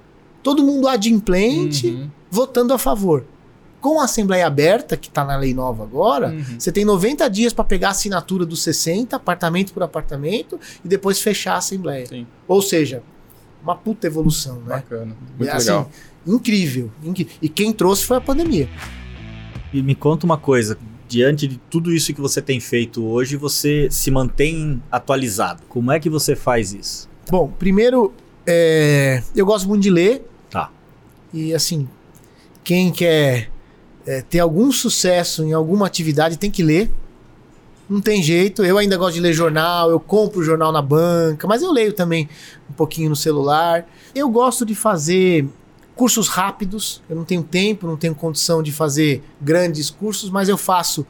todo 0.43 0.63
mundo 0.63 0.87
adimplente, 0.89 1.89
Uhum. 1.89 2.11
votando 2.31 2.73
a 2.75 2.79
favor. 2.79 3.25
Com 3.87 4.01
a 4.01 4.05
Assembleia 4.07 4.49
Aberta, 4.49 4.97
que 4.97 5.07
está 5.07 5.25
na 5.25 5.37
lei 5.37 5.55
nova 5.55 5.85
agora, 5.85 6.31
Uhum. 6.31 6.59
você 6.59 6.73
tem 6.73 6.85
90 6.85 7.29
dias 7.31 7.53
para 7.53 7.65
pegar 7.65 7.89
a 7.89 7.91
assinatura 7.93 8.45
dos 8.45 8.61
60, 8.65 9.15
apartamento 9.15 9.73
por 9.73 9.81
apartamento, 9.81 10.59
e 10.85 10.89
depois 10.89 11.21
fechar 11.21 11.55
a 11.55 11.59
Assembleia. 11.59 12.05
Sim. 12.05 12.27
Ou 12.49 12.61
seja, 12.61 13.01
uma 13.63 13.77
puta 13.77 14.09
evolução, 14.09 14.57
né? 14.57 14.75
Bacana. 14.75 15.17
Muito 15.39 15.49
É, 15.49 15.55
assim, 15.55 15.69
legal. 15.69 15.91
incrível, 16.27 16.91
incri- 17.05 17.29
E 17.41 17.49
quem 17.49 17.73
trouxe 17.73 18.05
foi 18.05 18.17
a 18.17 18.21
pandemia. 18.21 18.69
E 19.73 19.81
me 19.81 19.95
conta 19.95 20.27
uma 20.27 20.37
coisa, 20.37 20.77
diante 21.07 21.47
de 21.47 21.57
tudo 21.71 21.93
isso 21.93 22.13
que 22.13 22.21
você 22.21 22.43
tem 22.43 22.59
feito 22.59 23.05
hoje, 23.05 23.37
você 23.37 23.87
se 23.89 24.11
mantém 24.11 24.83
atualizado. 24.91 25.63
Como 25.69 25.93
é 25.93 26.01
que 26.01 26.11
você 26.11 26.35
faz 26.35 26.73
isso? 26.73 27.09
Bom, 27.31 27.47
primeiro, 27.57 28.13
é, 28.45 29.23
eu 29.33 29.47
gosto 29.47 29.69
muito 29.69 29.85
de 29.85 29.91
ler. 29.91 30.29
Tá. 30.51 30.73
E 31.33 31.55
assim, 31.55 31.89
quem 32.65 32.91
quer 32.91 33.55
é, 34.07 34.23
ter 34.23 34.39
algum 34.39 34.71
sucesso 34.71 35.43
em 35.45 35.53
alguma 35.53 35.87
atividade 35.87 36.37
tem 36.37 36.51
que 36.51 36.63
ler. 36.63 36.93
Não 37.89 38.01
tem 38.01 38.23
jeito. 38.23 38.65
Eu 38.65 38.79
ainda 38.79 38.97
gosto 38.97 39.15
de 39.15 39.21
ler 39.21 39.33
jornal, 39.33 39.91
eu 39.91 40.01
compro 40.01 40.43
jornal 40.43 40.73
na 40.73 40.83
banca, 40.83 41.47
mas 41.47 41.63
eu 41.63 41.71
leio 41.73 41.93
também 41.93 42.29
um 42.69 42.73
pouquinho 42.73 43.09
no 43.11 43.17
celular. 43.17 43.87
Eu 44.15 44.29
gosto 44.29 44.65
de 44.67 44.75
fazer 44.75 45.47
cursos 45.95 46.29
rápidos. 46.29 47.03
Eu 47.09 47.15
não 47.17 47.25
tenho 47.25 47.43
tempo, 47.43 47.87
não 47.87 47.97
tenho 47.97 48.15
condição 48.15 48.63
de 48.63 48.73
fazer 48.73 49.23
grandes 49.41 49.89
cursos, 49.91 50.31
mas 50.31 50.49
eu 50.49 50.57
faço 50.59 51.07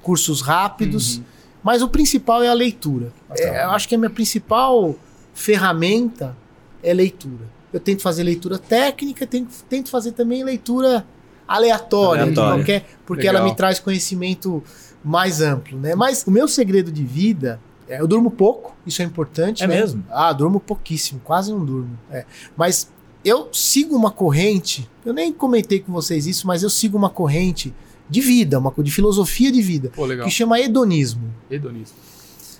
cursos 0.00 0.40
rápidos. 0.40 1.16
Uhum. 1.16 1.24
Mas 1.62 1.82
o 1.82 1.88
principal 1.88 2.42
é 2.42 2.48
a 2.48 2.54
leitura. 2.54 3.12
Ah, 3.30 3.34
É, 3.36 3.50
tá. 3.50 3.62
eu 3.64 3.70
acho 3.70 3.88
que 3.88 3.94
a 3.94 3.98
minha 3.98 4.10
principal 4.10 4.94
ferramenta 5.34 6.36
é 6.82 6.92
leitura. 6.94 7.46
Eu 7.72 7.80
tento 7.80 8.02
fazer 8.02 8.22
leitura 8.22 8.58
técnica, 8.58 9.26
tento, 9.26 9.50
tento 9.68 9.90
fazer 9.90 10.12
também 10.12 10.44
leitura 10.44 11.04
aleatória, 11.46 12.22
Aleatória. 12.22 12.54
qualquer, 12.56 12.86
porque 13.06 13.26
Legal. 13.26 13.42
ela 13.42 13.50
me 13.50 13.56
traz 13.56 13.78
conhecimento 13.78 14.62
mais 15.04 15.40
amplo, 15.40 15.78
né? 15.78 15.94
Mas 15.94 16.24
o 16.26 16.30
meu 16.30 16.46
segredo 16.48 16.90
de 16.92 17.04
vida, 17.04 17.60
é, 17.88 18.00
eu 18.00 18.06
durmo 18.06 18.30
pouco, 18.30 18.74
isso 18.86 19.02
é 19.02 19.04
importante, 19.04 19.62
É 19.62 19.66
né? 19.66 19.74
mesmo? 19.80 20.04
Ah, 20.10 20.32
durmo 20.32 20.60
pouquíssimo, 20.60 21.20
quase 21.24 21.52
não 21.52 21.64
durmo. 21.64 21.98
é. 22.10 22.24
Mas 22.56 22.90
eu 23.24 23.48
sigo 23.52 23.94
uma 23.96 24.10
corrente, 24.10 24.88
eu 25.04 25.12
nem 25.12 25.32
comentei 25.32 25.78
com 25.80 25.92
vocês 25.92 26.26
isso, 26.26 26.46
mas 26.46 26.62
eu 26.62 26.70
sigo 26.70 26.96
uma 26.98 27.10
corrente 27.10 27.72
de 28.08 28.20
vida, 28.20 28.58
uma 28.58 28.72
de 28.78 28.90
filosofia 28.90 29.50
de 29.52 29.62
vida, 29.62 29.90
Pô, 29.94 30.04
legal. 30.04 30.26
que 30.26 30.32
chama 30.32 30.60
hedonismo. 30.60 31.32
Hedonismo. 31.50 31.96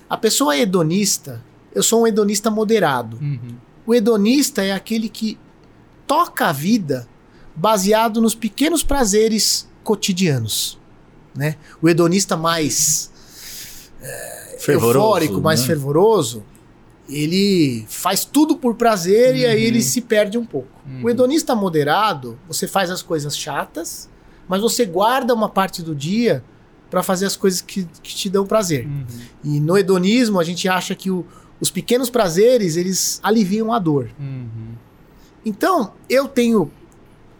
A 0.09 0.17
pessoa 0.17 0.55
hedonista, 0.57 1.43
eu 1.75 1.83
sou 1.83 2.03
um 2.03 2.07
hedonista 2.07 2.49
moderado. 2.51 3.17
Uhum. 3.21 3.55
O 3.85 3.93
hedonista 3.93 4.63
é 4.63 4.71
aquele 4.71 5.09
que 5.09 5.37
toca 6.07 6.47
a 6.47 6.51
vida 6.51 7.07
baseado 7.55 8.21
nos 8.21 8.33
pequenos 8.35 8.83
prazeres 8.83 9.67
cotidianos. 9.83 10.79
Né? 11.35 11.55
O 11.81 11.89
hedonista 11.89 12.35
mais 12.37 13.11
eufórico, 14.67 15.41
mais 15.41 15.61
né? 15.61 15.67
fervoroso, 15.67 16.43
ele 17.09 17.85
faz 17.89 18.23
tudo 18.23 18.55
por 18.55 18.75
prazer 18.75 19.35
e 19.35 19.45
aí 19.45 19.61
Uhum. 19.61 19.67
ele 19.67 19.81
se 19.81 20.01
perde 20.01 20.37
um 20.37 20.45
pouco. 20.45 20.69
Uhum. 20.85 21.01
O 21.03 21.09
hedonista 21.09 21.53
moderado, 21.55 22.37
você 22.47 22.67
faz 22.67 22.89
as 22.89 23.01
coisas 23.01 23.37
chatas, 23.37 24.09
mas 24.47 24.61
você 24.61 24.85
guarda 24.85 25.33
uma 25.33 25.49
parte 25.49 25.81
do 25.81 25.93
dia 25.95 26.43
para 26.89 27.01
fazer 27.03 27.25
as 27.25 27.35
coisas 27.35 27.59
que, 27.61 27.85
que 28.01 28.15
te 28.15 28.29
dão 28.29 28.45
prazer. 28.45 28.85
Uhum. 28.85 29.05
E 29.43 29.59
no 29.59 29.77
hedonismo, 29.77 30.39
a 30.39 30.43
gente 30.43 30.67
acha 30.69 30.93
que 30.95 31.09
o- 31.09 31.25
os 31.59 31.69
pequenos 31.69 32.09
prazeres, 32.09 32.75
eles 32.77 33.19
aliviam 33.23 33.73
a 33.73 33.79
dor. 33.79 34.09
Uhum. 34.19 34.73
Então, 35.45 35.93
eu 36.09 36.27
tenho 36.27 36.71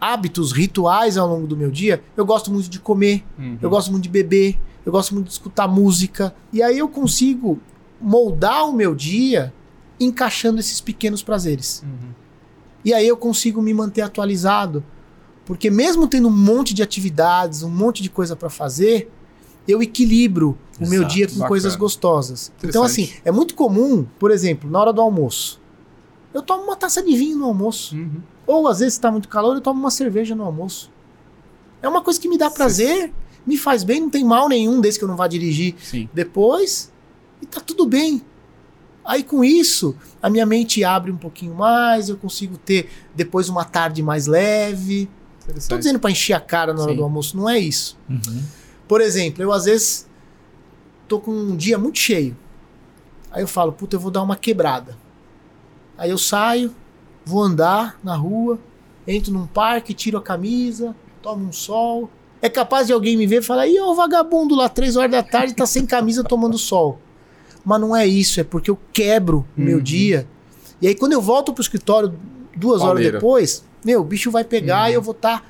hábitos, 0.00 0.52
rituais 0.52 1.16
ao 1.16 1.28
longo 1.28 1.46
do 1.46 1.56
meu 1.56 1.70
dia. 1.70 2.02
Eu 2.16 2.24
gosto 2.26 2.50
muito 2.52 2.68
de 2.68 2.78
comer, 2.78 3.24
Uhum. 3.38 3.58
eu 3.60 3.70
gosto 3.70 3.90
muito 3.90 4.04
de 4.04 4.08
beber, 4.10 4.58
eu 4.84 4.92
gosto 4.92 5.14
muito 5.14 5.26
de 5.26 5.32
escutar 5.32 5.66
música. 5.68 6.34
E 6.52 6.62
aí 6.62 6.78
eu 6.78 6.88
consigo 6.88 7.58
moldar 8.00 8.68
o 8.68 8.72
meu 8.72 8.94
dia 8.94 9.52
encaixando 9.98 10.58
esses 10.60 10.80
pequenos 10.80 11.22
prazeres. 11.22 11.82
Uhum. 11.84 12.10
E 12.84 12.92
aí 12.92 13.06
eu 13.08 13.16
consigo 13.16 13.62
me 13.62 13.72
manter 13.72 14.02
atualizado. 14.02 14.84
Porque 15.46 15.70
mesmo 15.70 16.06
tendo 16.08 16.28
um 16.28 16.36
monte 16.36 16.72
de 16.74 16.82
atividades, 16.82 17.62
um 17.62 17.70
monte 17.70 18.02
de 18.02 18.08
coisa 18.10 18.34
para 18.34 18.48
fazer, 18.50 19.10
eu 19.68 19.82
equilibro 19.82 20.58
o 20.80 20.86
meu 20.88 21.00
Exato, 21.02 21.14
dia 21.14 21.26
com 21.26 21.32
bacana. 21.34 21.48
coisas 21.48 21.76
gostosas. 21.76 22.52
Então, 22.62 22.82
assim, 22.82 23.10
é 23.24 23.30
muito 23.30 23.54
comum, 23.54 24.04
por 24.18 24.30
exemplo, 24.30 24.70
na 24.70 24.80
hora 24.80 24.92
do 24.92 25.00
almoço, 25.00 25.60
eu 26.32 26.42
tomo 26.42 26.64
uma 26.64 26.76
taça 26.76 27.02
de 27.02 27.14
vinho 27.16 27.38
no 27.38 27.44
almoço. 27.44 27.94
Uhum. 27.94 28.20
Ou 28.46 28.68
às 28.68 28.80
vezes 28.80 28.94
está 28.94 29.10
muito 29.10 29.28
calor, 29.28 29.54
eu 29.54 29.60
tomo 29.60 29.80
uma 29.80 29.90
cerveja 29.90 30.34
no 30.34 30.44
almoço. 30.44 30.90
É 31.82 31.88
uma 31.88 32.02
coisa 32.02 32.20
que 32.20 32.28
me 32.28 32.38
dá 32.38 32.50
prazer, 32.50 33.12
me 33.46 33.56
faz 33.56 33.84
bem, 33.84 34.00
não 34.00 34.10
tem 34.10 34.24
mal 34.24 34.48
nenhum 34.48 34.80
desde 34.80 34.98
que 34.98 35.04
eu 35.04 35.08
não 35.08 35.16
vá 35.16 35.26
dirigir 35.26 35.74
Sim. 35.82 36.08
depois 36.12 36.92
e 37.40 37.46
tá 37.46 37.60
tudo 37.60 37.86
bem. 37.86 38.22
Aí 39.04 39.22
com 39.22 39.44
isso, 39.44 39.94
a 40.22 40.30
minha 40.30 40.46
mente 40.46 40.82
abre 40.82 41.12
um 41.12 41.16
pouquinho 41.16 41.54
mais, 41.54 42.08
eu 42.08 42.16
consigo 42.16 42.56
ter 42.56 42.88
depois 43.14 43.48
uma 43.48 43.64
tarde 43.64 44.02
mais 44.02 44.26
leve. 44.26 45.10
Interessante. 45.42 45.78
dizendo 45.78 45.98
para 45.98 46.10
encher 46.10 46.32
a 46.32 46.40
cara 46.40 46.72
na 46.72 46.80
hora 46.80 46.92
Sim. 46.92 46.96
do 46.96 47.04
almoço, 47.04 47.36
não 47.36 47.48
é 47.48 47.58
isso. 47.58 47.98
Uhum. 48.08 48.42
Por 48.88 49.02
exemplo, 49.02 49.42
eu 49.42 49.52
às 49.52 49.66
vezes 49.66 50.08
tô 51.06 51.20
com 51.20 51.30
um 51.30 51.54
dia 51.54 51.76
muito 51.76 51.98
cheio. 51.98 52.34
Aí 53.30 53.42
eu 53.42 53.48
falo, 53.48 53.72
puta, 53.72 53.96
eu 53.96 54.00
vou 54.00 54.10
dar 54.10 54.22
uma 54.22 54.36
quebrada. 54.36 54.96
Aí 55.98 56.08
eu 56.08 56.16
saio, 56.16 56.74
vou 57.24 57.42
andar 57.42 57.98
na 58.02 58.14
rua, 58.16 58.58
entro 59.06 59.32
num 59.32 59.46
parque, 59.46 59.94
tiro 59.94 60.18
a 60.18 60.22
camisa, 60.22 60.94
tomo 61.22 61.46
um 61.46 61.52
sol. 61.52 62.08
É 62.42 62.48
capaz 62.48 62.86
de 62.86 62.92
alguém 62.92 63.16
me 63.16 63.26
ver 63.26 63.40
e 63.40 63.42
falar, 63.42 63.64
ó, 63.80 63.92
o 63.92 63.94
vagabundo 63.94 64.54
lá, 64.54 64.68
três 64.68 64.96
horas 64.96 65.10
da 65.10 65.22
tarde, 65.22 65.54
tá 65.54 65.64
sem 65.66 65.86
camisa 65.86 66.22
tomando 66.22 66.58
sol. 66.58 66.98
Mas 67.64 67.80
não 67.80 67.96
é 67.96 68.06
isso, 68.06 68.38
é 68.40 68.44
porque 68.44 68.70
eu 68.70 68.78
quebro 68.92 69.46
o 69.56 69.60
meu 69.60 69.78
Uhum. 69.78 69.82
dia. 69.82 70.28
E 70.82 70.86
aí 70.88 70.94
quando 70.94 71.12
eu 71.12 71.20
volto 71.22 71.52
pro 71.54 71.62
escritório 71.62 72.12
duas 72.54 72.80
horas 72.82 72.88
Pauleira. 72.94 73.12
depois, 73.18 73.64
meu, 73.84 74.02
o 74.02 74.04
bicho 74.04 74.30
vai 74.30 74.44
pegar 74.44 74.84
Uhum. 74.84 74.90
e 74.90 74.94
eu 74.94 75.00
vou 75.02 75.12
estar 75.14 75.42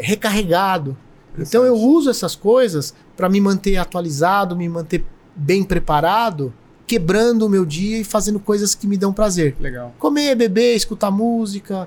recarregado. 0.00 0.96
Então 1.38 1.64
eu 1.64 1.74
uso 1.74 2.10
essas 2.10 2.34
coisas 2.34 2.94
para 3.16 3.28
me 3.28 3.40
manter 3.40 3.76
atualizado, 3.76 4.56
me 4.56 4.68
manter 4.68 5.04
bem 5.34 5.62
preparado, 5.64 6.52
quebrando 6.90 7.46
o 7.46 7.48
meu 7.48 7.64
dia 7.64 7.98
e 7.98 8.04
fazendo 8.04 8.40
coisas 8.40 8.74
que 8.74 8.84
me 8.84 8.96
dão 8.96 9.12
prazer. 9.12 9.54
Legal. 9.60 9.94
Comer, 9.96 10.34
beber, 10.34 10.74
escutar 10.74 11.08
música, 11.10 11.86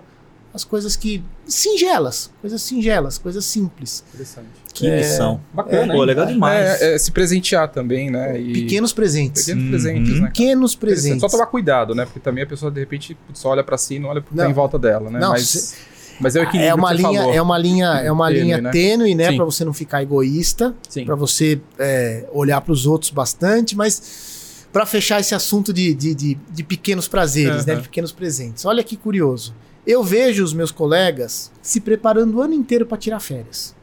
as 0.54 0.64
coisas 0.64 0.96
que 0.96 1.22
singelas, 1.46 2.32
coisas 2.40 2.62
singelas, 2.62 3.18
coisas 3.18 3.44
simples. 3.44 4.02
Interessante. 4.14 4.48
Que 4.74 4.88
É, 4.88 4.98
missão. 5.00 5.42
Bacana. 5.54 5.94
Pô, 5.94 6.00
hein? 6.00 6.06
legal 6.06 6.26
demais. 6.26 6.82
É, 6.82 6.96
é 6.96 6.98
se 6.98 7.12
presentear 7.12 7.68
também, 7.70 8.10
né? 8.10 8.40
E 8.40 8.54
Pequenos 8.54 8.94
presentes. 8.94 9.44
pequenos 9.44 9.64
Uhum. 9.66 9.70
presentes, 9.72 10.10
né? 10.14 10.20
cara? 10.20 10.32
Pequenos 10.32 10.76
presentes. 10.76 11.20
Só 11.22 11.28
tomar 11.28 11.48
cuidado, 11.48 11.94
né? 11.94 12.06
Porque 12.06 12.20
também 12.22 12.44
a 12.46 12.48
pessoa, 12.48 12.72
de 12.72 12.80
repente, 12.80 13.18
só 13.34 13.50
olha 13.50 13.64
pra 13.64 13.78
si 13.78 13.96
e 13.96 14.00
não 14.00 14.10
olha 14.10 14.22
pro 14.22 14.32
que 14.32 14.38
tá 14.38 14.50
em 14.50 14.54
volta 14.54 14.80
dela, 14.80 15.10
né? 15.10 15.20
Não, 15.20 15.32
mas, 15.32 15.48
cê- 15.50 15.76
mas 16.20 16.36
é 16.36 16.40
o 16.40 16.44
equilíbrio 16.44 16.70
É 16.70 16.74
uma 16.74 16.94
linha, 16.94 17.20
falou. 17.20 17.34
é 17.34 17.42
uma 17.42 17.58
linha, 17.58 17.88
é 18.06 18.12
uma 18.12 18.28
Tênue, 18.30 18.42
linha 18.44 18.62
né? 18.62 18.72
tênue, 18.72 19.16
né, 19.16 19.36
para 19.36 19.44
você 19.46 19.66
não 19.66 19.74
ficar 19.74 20.02
egoísta, 20.02 20.74
Sim. 20.88 21.04
para 21.06 21.16
você 21.16 21.60
é, 21.78 22.26
olhar 22.32 22.62
para 22.62 22.72
os 22.72 22.86
outros 22.86 23.12
bastante, 23.12 23.76
mas 23.76 24.32
para 24.74 24.88
fechar 24.88 25.22
esse 25.22 25.36
assunto 25.36 25.72
de, 25.72 25.94
de, 25.94 26.16
de, 26.16 26.36
de 26.50 26.64
pequenos 26.64 27.08
prazeres, 27.08 27.66
né, 27.66 27.74
Aham. 27.74 27.82
de 27.84 27.88
pequenos 27.88 28.12
presentes. 28.12 28.66
Olha 28.66 28.84
que 28.84 28.98
curioso. 28.98 29.54
Eu 29.86 30.04
vejo 30.04 30.44
os 30.44 30.52
meus 30.52 30.72
colegas 30.72 31.52
se 31.62 31.80
preparando 31.80 32.38
o 32.38 32.42
ano 32.42 32.56
inteiro 32.56 32.86
para 32.86 32.98
tirar 32.98 33.20
férias. 33.20 33.76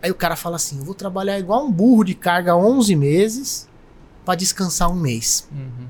Aí 0.00 0.10
o 0.10 0.14
cara 0.14 0.34
fala 0.34 0.56
assim: 0.56 0.78
eu 0.78 0.84
vou 0.84 0.94
trabalhar 0.94 1.38
igual 1.38 1.66
um 1.66 1.70
burro 1.70 2.02
de 2.02 2.14
carga 2.14 2.56
11 2.56 2.96
meses 2.96 3.68
para 4.24 4.34
descansar 4.34 4.90
um 4.90 4.94
mês. 4.94 5.46
Uhum. 5.52 5.86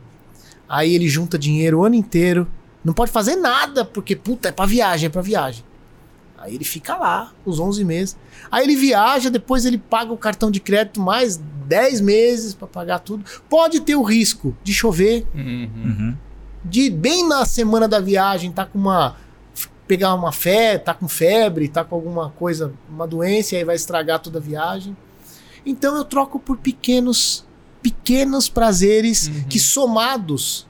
Aí 0.69 0.95
ele 0.95 1.09
junta 1.09 1.39
dinheiro 1.39 1.79
o 1.79 1.85
ano 1.85 1.95
inteiro, 1.95 2.49
não 2.85 2.93
pode 2.93 3.13
fazer 3.13 3.37
nada, 3.37 3.85
porque 3.85 4.17
puta, 4.17 4.49
é 4.49 4.53
pra 4.53 4.67
viagem, 4.67 5.07
é 5.07 5.11
pra 5.11 5.23
viagem. 5.23 5.65
Aí 6.37 6.57
ele 6.57 6.65
fica 6.65 6.97
lá, 6.97 7.33
os 7.45 7.61
11 7.61 7.85
meses. 7.85 8.17
Aí 8.51 8.65
ele 8.65 8.75
viaja, 8.75 9.31
depois 9.31 9.65
ele 9.65 9.79
paga 9.79 10.13
o 10.13 10.17
cartão 10.17 10.51
de 10.51 10.59
crédito 10.59 11.01
mais 11.01 11.41
10 11.73 12.01
meses 12.03 12.53
pra 12.55 12.69
pagar 12.69 12.99
tudo. 12.99 13.25
Pode 13.49 13.81
ter 13.81 13.95
o 13.97 14.03
risco 14.03 14.55
de 14.63 14.75
chover, 14.75 15.27
Uhum. 15.35 15.71
Uhum. 15.85 16.17
de 16.63 16.91
bem 16.91 17.27
na 17.27 17.45
semana 17.47 17.89
da 17.89 17.99
viagem 17.99 18.53
tá 18.53 18.67
com 18.67 18.79
uma 18.79 19.17
pegar 19.89 20.15
uma 20.15 20.31
fé, 20.33 20.77
tá 20.79 20.93
com 20.95 21.09
febre, 21.09 21.69
tá 21.69 21.83
com 21.83 21.95
alguma 21.95 22.31
coisa, 22.31 22.73
uma 22.89 23.07
doença 23.07 23.55
e 23.55 23.59
aí 23.59 23.65
vai 23.65 23.75
estragar 23.77 24.21
toda 24.21 24.39
a 24.39 24.43
viagem. 24.43 24.95
Então 25.65 25.97
eu 25.97 26.05
troco 26.05 26.39
por 26.39 26.59
pequenos 26.59 27.45
pequenos 27.83 28.49
prazeres 28.49 29.27
Uhum. 29.29 29.45
que 29.49 29.59
somados 29.59 30.67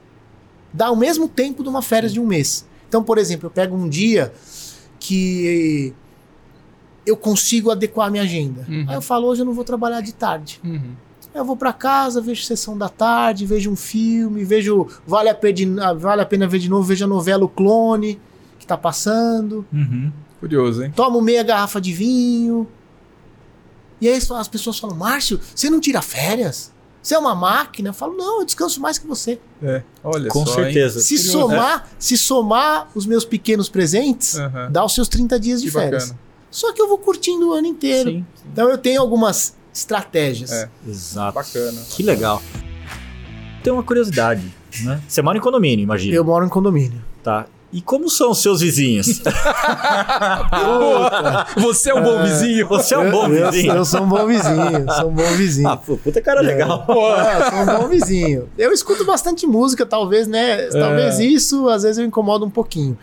dá 0.73 0.89
o 0.89 0.95
mesmo 0.95 1.27
tempo 1.27 1.61
de 1.63 1.69
uma 1.69 1.81
férias 1.81 2.11
de 2.13 2.19
um 2.19 2.25
mês. 2.25 2.65
Então, 2.87 3.03
por 3.03 3.17
exemplo, 3.17 3.47
eu 3.47 3.51
pego 3.51 3.75
um 3.75 3.87
dia 3.89 4.33
que 4.99 5.93
eu 7.05 7.17
consigo 7.17 7.69
adequar 7.71 8.07
a 8.07 8.09
minha 8.11 8.23
agenda. 8.23 8.65
Uhum. 8.69 8.85
Aí 8.87 8.95
eu 8.95 9.01
falo, 9.01 9.27
hoje 9.27 9.41
eu 9.41 9.45
não 9.45 9.53
vou 9.53 9.63
trabalhar 9.63 10.01
de 10.01 10.13
tarde. 10.13 10.59
Uhum. 10.63 10.91
Eu 11.33 11.43
vou 11.43 11.57
pra 11.57 11.73
casa, 11.73 12.21
vejo 12.21 12.43
sessão 12.43 12.77
da 12.77 12.87
tarde, 12.89 13.45
vejo 13.45 13.71
um 13.71 13.75
filme, 13.75 14.43
vejo 14.43 14.87
vale 15.07 15.29
a 15.29 15.33
pena, 15.35 15.93
vale 15.93 16.21
a 16.21 16.25
pena 16.25 16.47
ver 16.47 16.59
de 16.59 16.69
novo, 16.69 16.83
vejo 16.83 17.03
a 17.05 17.07
novela 17.07 17.43
O 17.43 17.49
Clone 17.49 18.19
que 18.59 18.67
tá 18.67 18.77
passando, 18.77 19.65
Uhum. 19.73 20.11
Curioso, 20.39 20.83
hein? 20.83 20.93
tomo 20.95 21.21
meia 21.21 21.41
garrafa 21.43 21.81
de 21.81 21.91
vinho. 21.91 22.67
E 23.99 24.07
aí 24.07 24.15
as 24.37 24.47
pessoas 24.47 24.77
falam: 24.77 24.95
"Márcio, 24.95 25.39
você 25.55 25.69
não 25.69 25.79
tira 25.79 26.01
férias? 26.01 26.71
Você 27.01 27.15
é 27.15 27.17
uma 27.17 27.33
máquina?" 27.33 27.89
Eu 27.89 27.93
falo: 27.93 28.15
"Não, 28.15 28.39
eu 28.41 28.45
descanso 28.45 28.79
mais 28.81 28.97
que 28.97 29.07
você." 29.07 29.39
É. 29.61 29.81
Olha 30.03 30.29
Com 30.29 30.45
só, 30.45 30.59
hein? 30.59 30.65
certeza. 30.65 30.99
Se 30.99 31.15
Curioso, 31.15 31.39
somar, 31.39 31.87
se 31.97 32.17
somar 32.17 32.89
os 32.93 33.05
meus 33.05 33.25
pequenos 33.25 33.69
presentes, 33.69 34.35
dá 34.69 34.83
os 34.85 34.93
seus 34.93 35.07
30 35.07 35.39
dias 35.39 35.61
de 35.61 35.67
Que 35.67 35.73
férias. 35.73 36.03
bacana. 36.09 36.19
Só 36.53 36.71
que 36.71 36.79
eu 36.79 36.87
vou 36.87 36.99
curtindo 36.99 37.49
o 37.49 37.53
ano 37.53 37.65
inteiro. 37.65 38.11
Sim, 38.11 38.25
sim. 38.35 38.43
Então 38.51 38.69
eu 38.69 38.77
tenho 38.77 39.01
algumas 39.01 39.55
estratégias. 39.73 40.51
É. 40.51 40.69
Exato. 40.87 41.33
Bacana. 41.33 41.81
Que 41.89 42.03
legal. 42.03 42.39
Tem 43.63 43.73
uma 43.73 43.81
curiosidade, 43.81 44.53
né? 44.83 45.01
Você 45.07 45.23
mora 45.23 45.35
em 45.35 45.41
condomínio, 45.41 45.81
imagina. 45.81 46.15
Eu 46.15 46.23
moro 46.23 46.45
em 46.45 46.49
condomínio. 46.49 47.03
Tá. 47.23 47.47
E 47.73 47.81
como 47.81 48.07
são 48.07 48.29
os 48.29 48.39
seus 48.39 48.61
vizinhos? 48.61 49.07
Você 51.57 51.89
é 51.89 51.95
um 51.95 52.03
bom 52.03 52.21
vizinho. 52.21 52.67
Você 52.67 52.93
é 52.93 52.99
um 52.99 53.09
bom 53.09 53.27
eu, 53.27 53.51
vizinho? 53.51 53.73
Eu 53.73 53.83
sou 53.83 54.03
um 54.03 54.07
bom 54.07 54.27
vizinho, 54.27 54.85
sou 54.95 55.09
um 55.09 55.13
bom 55.13 55.29
vizinho. 55.35 55.67
Ah, 55.67 55.77
puta 55.77 56.21
cara 56.21 56.41
legal. 56.41 56.85
É, 57.17 57.49
sou 57.49 57.59
um 57.59 57.79
bom 57.79 57.87
vizinho. 57.87 58.47
Eu 58.59 58.71
escuto 58.71 59.03
bastante 59.03 59.47
música, 59.47 59.87
talvez, 59.87 60.27
né? 60.27 60.67
Talvez 60.67 61.17
isso, 61.17 61.67
às 61.67 61.81
vezes 61.81 61.97
eu 61.97 62.05
incomodo 62.05 62.45
um 62.45 62.49
pouquinho. 62.49 62.95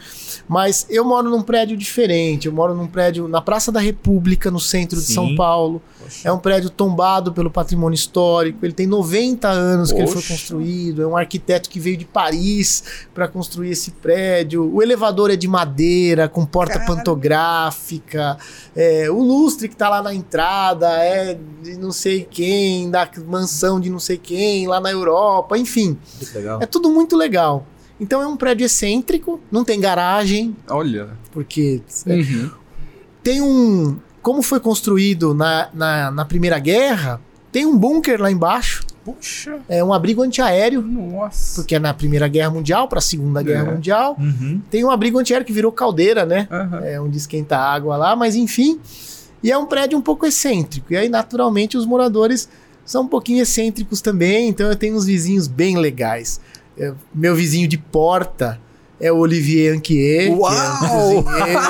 Mas 0.49 0.87
eu 0.89 1.05
moro 1.05 1.29
num 1.29 1.43
prédio 1.43 1.77
diferente. 1.77 2.47
Eu 2.47 2.53
moro 2.53 2.73
num 2.73 2.87
prédio 2.87 3.27
na 3.27 3.41
Praça 3.41 3.73
da 3.73 3.81
República, 3.81 4.53
no 4.53 4.61
centro 4.61 5.01
de 5.01 5.07
Sim. 5.07 5.15
São 5.15 5.35
Paulo. 5.35 5.83
É 6.25 6.33
um 6.33 6.39
prédio 6.39 6.71
tombado 6.71 7.33
pelo 7.33 7.51
patrimônio 7.51 7.95
histórico. 7.95 8.65
Ele 8.65 8.73
tem 8.73 8.87
90 8.87 9.49
anos 9.49 9.93
que 9.93 9.99
ele 9.99 10.07
foi 10.07 10.17
Poxa. 10.17 10.29
construído. 10.35 11.03
É 11.03 11.07
um 11.07 11.17
arquiteto 11.17 11.69
que 11.71 11.79
veio 11.81 11.97
de 11.97 12.05
Paris 12.05 12.83
para 13.15 13.29
construir 13.29 13.71
esse 13.71 13.91
prédio. 13.93 14.73
O 14.75 14.83
elevador 14.83 15.31
é 15.31 15.37
de 15.37 15.47
madeira, 15.49 16.29
com 16.29 16.45
porta 16.45 16.79
pantográfica. 16.81 18.37
É, 18.75 19.11
o 19.11 19.23
lustre 19.23 19.69
que 19.69 19.77
tá 19.77 19.89
lá 19.89 20.03
na 20.03 20.15
entrada 20.15 20.89
é 21.03 21.39
de 21.63 21.77
não 21.77 21.93
sei 21.93 22.27
quem, 22.29 22.91
da 22.91 23.09
mansão 23.27 23.81
de 23.81 23.91
não 23.91 23.99
sei 23.99 24.17
quem, 24.19 24.67
lá 24.67 24.81
na 24.81 24.91
Europa. 24.91 25.57
Enfim, 25.59 25.97
é 26.61 26.67
tudo 26.67 26.91
muito 26.91 27.17
legal. 27.17 27.67
Então 27.99 28.23
é 28.23 28.27
um 28.27 28.37
prédio 28.37 28.65
excêntrico, 28.65 29.41
não 29.51 29.63
tem 29.63 29.79
garagem, 29.79 30.57
Olha. 30.69 31.11
porque 31.31 31.83
é, 32.07 32.15
Uhum. 32.15 32.51
tem 33.23 33.43
um. 33.43 33.99
Como 34.23 34.43
foi 34.43 34.61
construído 34.61 35.35
na, 35.35 35.69
na, 35.73 36.11
na 36.11 36.25
Primeira 36.25 36.59
Guerra, 36.59 37.21
tem 37.51 37.65
um 37.67 37.77
bunker 37.77 38.21
lá 38.21 38.31
embaixo, 38.31 38.85
Puxa. 39.05 39.59
é 39.69 39.83
um 39.83 39.93
abrigo 39.93 40.23
antiaéreo, 40.23 40.83
Nossa. 40.83 41.57
porque 41.61 41.75
é 41.75 41.79
na 41.79 41.93
Primeira 41.95 42.29
Guerra 42.29 42.51
Mundial 42.51 42.87
para 42.87 42.99
a 42.99 43.03
Segunda 43.03 43.43
Guerra 43.43 43.69
É. 43.69 43.75
Mundial. 43.75 44.17
Uhum. 44.19 44.61
Tem 44.71 44.85
um 44.85 44.91
abrigo 44.91 45.19
antiaéreo 45.19 45.47
que 45.47 45.53
virou 45.53 45.73
caldeira, 45.73 46.25
né? 46.27 46.47
Aham. 46.51 46.81
É 46.85 47.01
onde 47.01 47.17
esquenta 47.17 47.57
a 47.57 47.73
água 47.73 47.97
lá, 47.97 48.15
mas 48.15 48.37
enfim. 48.37 48.79
E 49.43 49.51
é 49.51 49.57
um 49.57 49.65
prédio 49.67 49.97
um 49.99 50.03
pouco 50.03 50.27
excêntrico. 50.27 50.93
E 50.93 50.97
aí, 50.99 51.09
naturalmente, 51.09 51.77
os 51.79 51.87
moradores 51.87 52.47
são 52.85 53.05
um 53.05 53.09
pouquinho 53.09 53.41
excêntricos 53.43 54.01
também. 54.03 54.49
Então 54.51 54.69
eu 54.69 54.77
tenho 54.77 54.95
uns 54.95 55.07
vizinhos 55.07 55.49
bem 55.49 55.79
legais. 55.79 56.41
É, 56.79 56.93
meu 57.15 57.35
vizinho 57.35 57.67
de 57.67 57.79
porta 57.79 58.61
é 59.01 59.11
o 59.11 59.17
Olivier 59.17 59.75
Anquier, 59.75 60.31
Uau! 60.31 60.51
que 60.51 60.55
é 60.55 60.59
um 60.59 61.23
cozinheiro. 61.23 61.61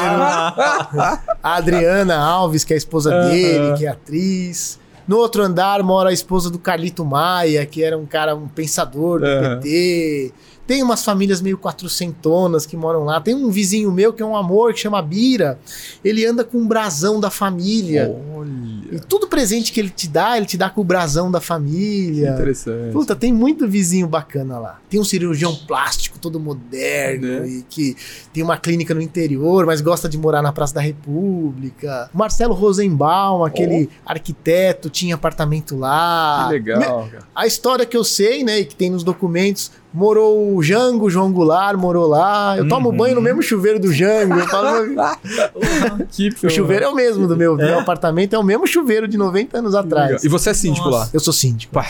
A 1.42 1.56
Adriana 1.56 2.16
Alves, 2.16 2.64
que 2.64 2.72
é 2.72 2.76
a 2.76 2.78
esposa 2.78 3.10
dele, 3.28 3.76
que 3.78 3.86
é 3.86 3.88
atriz. 3.88 4.78
No 5.06 5.16
outro 5.16 5.42
andar 5.42 5.82
mora 5.82 6.10
a 6.10 6.12
esposa 6.12 6.50
do 6.50 6.58
Carlito 6.58 7.04
Maia, 7.04 7.66
que 7.66 7.82
era 7.82 7.98
um 7.98 8.06
cara, 8.06 8.34
um 8.34 8.46
pensador 8.46 9.20
do. 9.20 9.26
PT. 9.60 10.32
Tem 10.66 10.84
umas 10.84 11.04
famílias 11.04 11.40
meio 11.40 11.58
quatrocentonas 11.58 12.64
que 12.64 12.76
moram 12.76 13.04
lá. 13.04 13.20
Tem 13.20 13.34
um 13.34 13.50
vizinho 13.50 13.90
meu 13.90 14.12
que 14.12 14.22
é 14.22 14.24
um 14.26 14.36
amor, 14.36 14.72
que 14.72 14.78
chama 14.78 15.02
Bira. 15.02 15.58
Ele 16.04 16.24
anda 16.24 16.44
com 16.44 16.58
um 16.58 16.66
brasão 16.66 17.18
da 17.18 17.28
família. 17.28 18.04
E 18.06 18.69
Olha. 18.90 19.00
tudo 19.00 19.26
presente 19.28 19.72
que 19.72 19.80
ele 19.80 19.90
te 19.90 20.08
dá, 20.08 20.36
ele 20.36 20.46
te 20.46 20.56
dá 20.56 20.68
com 20.70 20.80
o 20.80 20.84
brasão 20.84 21.30
da 21.30 21.40
família. 21.40 22.30
Interessante. 22.30 22.92
Puta, 22.92 23.14
tem 23.16 23.32
muito 23.32 23.66
vizinho 23.68 24.06
bacana 24.06 24.58
lá. 24.58 24.78
Tem 24.88 24.98
um 25.00 25.04
cirurgião 25.04 25.54
plástico 25.54 26.18
todo 26.18 26.38
moderno 26.40 27.40
Né? 27.40 27.48
e 27.48 27.62
que 27.68 27.96
tem 28.32 28.42
uma 28.42 28.56
clínica 28.56 28.94
no 28.94 29.00
interior, 29.00 29.64
mas 29.66 29.80
gosta 29.80 30.08
de 30.08 30.18
morar 30.18 30.42
na 30.42 30.52
Praça 30.52 30.74
da 30.74 30.80
República. 30.80 32.10
Marcelo 32.12 32.54
Rosenbaum, 32.54 33.44
aquele 33.44 33.88
arquiteto, 34.04 34.90
tinha 34.90 35.14
apartamento 35.14 35.76
lá. 35.76 36.46
que 36.48 36.52
legal, 36.54 37.08
cara. 37.10 37.24
A 37.34 37.46
história 37.46 37.86
que 37.86 37.96
eu 37.96 38.04
sei, 38.04 38.42
né, 38.44 38.60
e 38.60 38.64
que 38.64 38.74
tem 38.74 38.90
nos 38.90 39.02
documentos, 39.04 39.70
morou 39.92 40.54
o 40.56 40.62
Jango, 40.62 41.10
João 41.10 41.32
Goulart 41.32 41.76
morou 41.76 42.06
lá. 42.06 42.56
Eu 42.56 42.68
tomo 42.68 42.90
Uhum. 42.90 42.96
banho 42.96 43.14
no 43.16 43.20
mesmo 43.20 43.42
chuveiro 43.42 43.78
do 43.80 43.92
Jango. 43.92 44.34
Eu 44.38 44.46
falo, 44.48 44.86
Que 46.10 46.28
o 46.46 46.50
chuveiro 46.50 46.84
é 46.84 46.88
o 46.88 46.94
mesmo 46.94 47.26
do 47.26 47.36
meu, 47.36 47.56
meu 47.56 47.78
apartamento, 47.78 48.34
é 48.34 48.38
o 48.38 48.42
mesmo 48.44 48.66
chuveiro 48.66 49.06
de 49.08 49.16
90 49.18 49.58
anos 49.58 49.74
atrás. 49.74 50.22
E 50.24 50.28
você 50.28 50.50
é 50.50 50.54
síndico 50.54 50.88
Nossa. 50.90 51.04
lá. 51.04 51.08
Eu 51.12 51.20
sou 51.20 51.32
síndico. 51.32 51.72
Pá, 51.74 51.86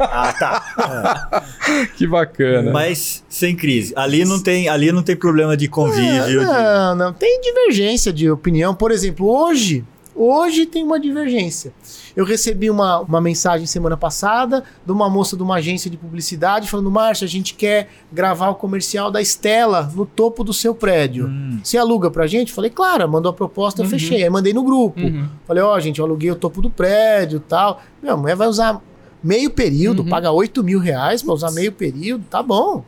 Ah, 0.00 0.32
tá. 0.38 1.42
que 1.96 2.06
bacana. 2.06 2.70
Mas 2.72 3.22
sem 3.28 3.54
crise. 3.56 3.92
Ali 3.96 4.24
não 4.24 4.40
tem, 4.40 4.68
ali 4.68 4.90
não 4.92 5.02
tem 5.02 5.16
problema 5.16 5.56
de 5.56 5.68
convívio. 5.68 6.24
de- 6.40 6.46
Não, 6.46 6.94
não. 6.94 7.12
Tem 7.12 7.40
divergência 7.40 8.12
de 8.12 8.30
opinião. 8.30 8.74
Por 8.74 8.90
exemplo, 8.92 9.28
hoje, 9.28 9.84
hoje 10.16 10.64
tem 10.66 10.82
uma 10.82 10.98
divergência. 10.98 11.72
Eu 12.16 12.24
recebi 12.24 12.70
uma, 12.70 13.00
uma 13.00 13.20
mensagem 13.20 13.66
semana 13.66 13.96
passada 13.96 14.64
de 14.84 14.90
uma 14.90 15.08
moça 15.10 15.36
de 15.36 15.42
uma 15.42 15.56
agência 15.56 15.90
de 15.90 15.96
publicidade 15.96 16.68
falando: 16.68 16.90
Márcia, 16.90 17.26
a 17.26 17.28
gente 17.28 17.54
quer 17.54 17.88
gravar 18.10 18.48
o 18.50 18.54
comercial 18.54 19.10
da 19.10 19.20
Estela 19.20 19.90
no 19.94 20.06
topo 20.06 20.42
do 20.42 20.52
seu 20.52 20.74
prédio. 20.74 21.26
Hum. 21.26 21.60
Você 21.62 21.76
aluga 21.76 22.10
pra 22.10 22.26
gente? 22.26 22.52
Falei, 22.52 22.70
claro, 22.70 23.06
mandou 23.08 23.30
a 23.30 23.34
proposta, 23.34 23.82
Uhum. 23.82 23.88
fechei. 23.88 24.22
Aí 24.24 24.30
mandei 24.30 24.52
no 24.54 24.62
grupo. 24.64 25.00
Uhum. 25.00 25.28
Falei, 25.46 25.62
ó, 25.62 25.78
gente, 25.78 25.98
eu 25.98 26.04
aluguei 26.06 26.30
o 26.30 26.36
topo 26.36 26.62
do 26.62 26.70
prédio 26.70 27.36
e 27.36 27.40
tal. 27.40 27.82
Meu, 28.02 28.16
mulher 28.16 28.34
vai 28.36 28.48
usar 28.48 28.80
meio 29.22 29.50
período, 29.50 30.02
Uhum. 30.02 30.08
paga 30.08 30.30
8 30.30 30.62
mil 30.64 30.78
reais 30.78 31.22
pra 31.22 31.34
usar 31.34 31.50
meio 31.50 31.72
período, 31.72 32.24
tá 32.30 32.42
bom. 32.42 32.82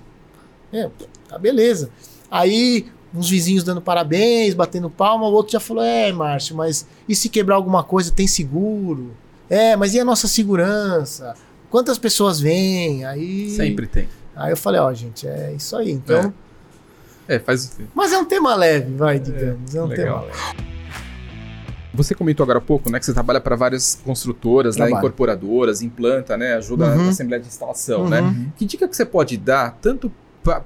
É, 0.73 0.89
tá 1.29 1.39
beleza. 1.39 1.91
Aí, 2.31 2.87
uns 3.15 3.29
vizinhos 3.31 3.65
dando 3.65 3.81
parabéns, 3.81 4.55
batendo 4.55 4.91
palma, 4.91 5.27
o 5.27 5.33
outro 5.33 5.53
já 5.53 5.61
falou, 5.61 5.83
é, 5.83 6.13
Márcio, 6.13 6.55
mas 6.57 6.87
e 7.09 7.15
se 7.15 7.29
quebrar 7.29 7.55
alguma 7.57 7.83
coisa, 7.83 8.11
tem 8.13 8.27
seguro? 8.27 9.13
É, 9.49 9.77
mas 9.77 9.95
e 9.95 10.01
a 10.01 10.05
nossa 10.05 10.29
segurança? 10.29 11.35
Quantas 11.71 11.99
pessoas 11.99 12.39
vêm? 12.41 13.05
Aí, 13.05 13.51
Sempre 13.51 13.87
tem. 13.87 14.09
aí 14.37 14.53
eu 14.53 14.57
falei, 14.57 14.81
ó, 14.81 14.93
gente, 14.93 15.27
é 15.27 15.53
isso 15.57 15.75
aí. 15.77 15.91
Então, 15.91 16.33
É, 17.27 17.39
faz. 17.39 17.79
mas 17.95 18.13
é 18.13 18.19
um 18.19 18.25
tema 18.25 18.55
leve, 18.55 18.95
vai, 18.95 19.19
digamos. 19.19 19.75
É, 19.75 19.83
um 19.83 19.87
legal. 19.87 20.21
tema 20.21 20.27
leve. 20.27 20.69
Você 21.95 22.15
comentou 22.15 22.45
agora 22.45 22.59
há 22.59 22.63
pouco, 22.63 22.91
né, 22.91 22.99
que 22.99 23.07
você 23.07 23.13
trabalha 23.13 23.41
para 23.41 23.57
várias 23.57 23.95
construtoras, 24.05 24.77
né, 24.77 24.89
incorporadoras, 24.91 25.83
implanta, 25.83 26.37
né, 26.37 26.55
ajuda 26.55 26.87
Uhum. 26.87 27.05
na 27.05 27.09
assembleia 27.11 27.41
de 27.43 27.49
instalação, 27.49 28.03
Uhum. 28.03 28.09
né? 28.09 28.47
Que 28.57 28.65
dica 28.65 28.87
que 28.87 28.95
você 28.97 29.05
pode 29.05 29.37
dar 29.37 29.77
tanto 29.81 30.13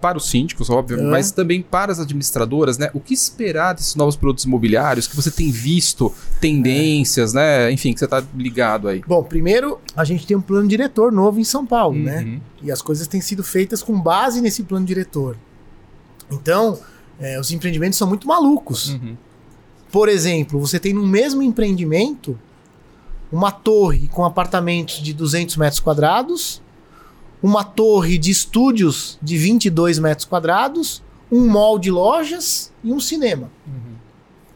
para 0.01 0.17
os 0.17 0.29
síndicos, 0.29 0.71
óbvio, 0.71 0.99
É. 0.99 1.03
mas 1.03 1.31
também 1.31 1.61
para 1.63 1.91
as 1.91 1.99
administradoras, 1.99 2.79
né? 2.79 2.91
O 2.95 3.01
que 3.01 3.15
esperar 3.15 3.75
desses 3.75 3.95
novos 3.97 4.15
produtos 4.15 4.45
imobiliários 4.45 5.07
que 5.09 5.17
você 5.17 5.31
tem 5.31 5.51
visto, 5.51 6.13
tendências, 6.41 7.33
né? 7.33 7.71
Enfim, 7.73 7.93
que 7.93 7.99
você 7.99 8.05
está 8.05 8.23
ligado 8.37 8.89
aí. 8.89 9.03
Bom, 9.07 9.23
primeiro, 9.23 9.81
a 9.97 10.05
gente 10.05 10.27
tem 10.27 10.37
um 10.37 10.41
plano 10.41 10.69
diretor 10.69 11.11
novo 11.11 11.41
em 11.41 11.45
São 11.45 11.67
Paulo, 11.67 11.99
né? 11.99 12.23
Uhum. 12.23 12.41
E 12.63 12.71
as 12.71 12.81
coisas 12.81 13.07
têm 13.07 13.21
sido 13.21 13.43
feitas 13.43 13.83
com 13.83 14.01
base 14.01 14.41
nesse 14.41 14.63
plano 14.63 14.87
diretor. 14.87 15.37
Então, 16.31 16.79
é, 17.19 17.39
os 17.41 17.51
empreendimentos 17.51 17.99
são 17.99 18.09
muito 18.09 18.27
malucos. 18.29 18.91
Uhum. 18.91 19.17
Por 19.91 20.09
exemplo, 20.09 20.59
você 20.61 20.79
tem 20.79 20.93
no 20.93 21.07
mesmo 21.07 21.43
empreendimento 21.43 22.39
uma 23.31 23.51
torre 23.51 24.09
com 24.09 24.25
apartamentos 24.25 25.03
de 25.03 25.13
200 25.13 25.57
metros 25.57 25.81
quadrados, 25.81 26.63
uma 27.43 27.65
torre 27.65 28.17
de 28.19 28.31
estúdios 28.31 29.19
de 29.23 29.37
22 29.37 29.99
metros 29.99 30.25
quadrados, 30.27 31.03
um 31.31 31.47
mall 31.49 31.79
de 31.79 31.91
lojas 31.91 32.71
e 32.85 32.93
um 32.93 33.01
cinema. 33.01 33.51
Uhum. 33.67 33.93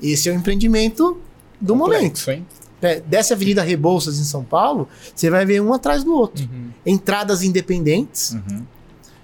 Esse 0.00 0.28
é 0.28 0.32
o 0.32 0.34
empreendimento 0.34 1.18
do 1.60 1.74
momento. 1.74 2.00
Complexo, 2.02 2.30
hein? 2.30 2.46
É, 2.82 3.00
desce 3.00 3.32
a 3.32 3.36
Avenida 3.36 3.62
Rebouças 3.62 4.18
em 4.20 4.24
São 4.24 4.44
Paulo, 4.44 4.86
você 5.14 5.30
vai 5.30 5.44
ver 5.46 5.60
um 5.62 5.72
atrás 5.72 6.04
do 6.04 6.14
outro. 6.14 6.44
Uhum. 6.44 6.68
Entradas 6.84 7.42
independentes, 7.42 8.32
Uhum. 8.32 8.62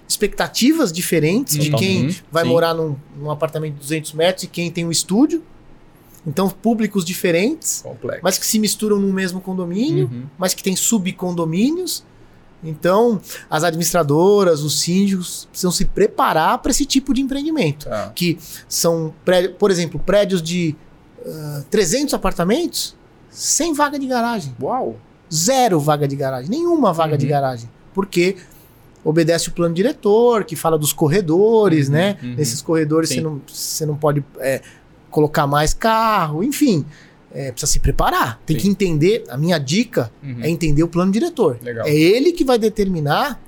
expectativas 0.07 0.91
diferentes 0.91 1.57
de 1.57 1.71
quem 1.71 2.15
vai 2.31 2.43
sim. 2.43 2.49
morar 2.49 2.73
num, 2.73 2.95
num 3.17 3.29
apartamento 3.31 3.73
de 3.75 3.79
200 3.81 4.13
metros 4.13 4.43
e 4.43 4.47
quem 4.47 4.69
tem 4.71 4.85
um 4.85 4.91
estúdio. 4.91 5.43
Então, 6.25 6.49
públicos 6.49 7.03
diferentes, 7.05 7.81
Complexo. 7.81 8.21
mas 8.23 8.37
que 8.37 8.45
se 8.45 8.57
misturam 8.57 8.97
no 8.99 9.11
mesmo 9.13 9.39
condomínio, 9.41 10.09
Uhum. 10.11 10.23
mas 10.37 10.53
que 10.53 10.63
tem 10.63 10.75
subcondomínios. 10.75 12.03
Então, 12.63 13.19
as 13.49 13.63
administradoras, 13.63 14.61
os 14.61 14.79
síndicos 14.79 15.47
precisam 15.51 15.71
se 15.71 15.85
preparar 15.85 16.57
para 16.59 16.71
esse 16.71 16.85
tipo 16.85 17.13
de 17.13 17.21
empreendimento. 17.21 17.87
Tá. 17.89 18.11
Que 18.15 18.37
são, 18.67 19.13
prédio- 19.25 19.53
por 19.55 19.69
exemplo, 19.69 19.99
prédios 19.99 20.41
de 20.41 20.75
ah, 21.25 21.63
300 21.69 22.13
apartamentos 22.13 22.95
sem 23.29 23.73
vaga 23.73 23.97
de 23.99 24.07
garagem. 24.07 24.55
Uau! 24.61 24.95
Zero 25.33 25.79
vaga 25.79 26.07
de 26.07 26.15
garagem, 26.15 26.49
nenhuma 26.49 26.93
vaga 26.93 27.17
de 27.17 27.25
Uhum. 27.25 27.31
garagem. 27.31 27.69
Porque 27.93 28.37
obedece 29.03 29.49
o 29.49 29.51
plano 29.51 29.73
diretor, 29.75 30.43
que 30.45 30.55
fala 30.55 30.77
dos 30.77 30.93
corredores, 30.93 31.87
Uhum, 31.87 31.93
né? 31.93 32.17
uhum. 32.23 32.35
Nesses 32.35 32.61
corredores 32.61 33.09
Sim. 33.09 33.15
você 33.15 33.21
não, 33.21 33.41
você 33.47 33.85
não 33.85 33.95
pode 33.95 34.23
é, 34.39 34.61
colocar 35.09 35.45
mais 35.47 35.73
carro, 35.73 36.43
enfim. 36.43 36.85
É, 37.33 37.51
precisa 37.51 37.71
se 37.71 37.79
preparar. 37.79 38.39
Tem 38.45 38.55
Sim. 38.57 38.61
que 38.61 38.69
entender. 38.69 39.23
A 39.29 39.37
minha 39.37 39.57
dica 39.57 40.11
Uhum. 40.23 40.37
é 40.41 40.49
entender 40.49 40.83
o 40.83 40.87
plano 40.87 41.11
diretor. 41.11 41.57
Legal. 41.61 41.85
É 41.87 41.93
ele 41.95 42.31
que 42.31 42.43
vai 42.45 42.57
determinar 42.59 43.41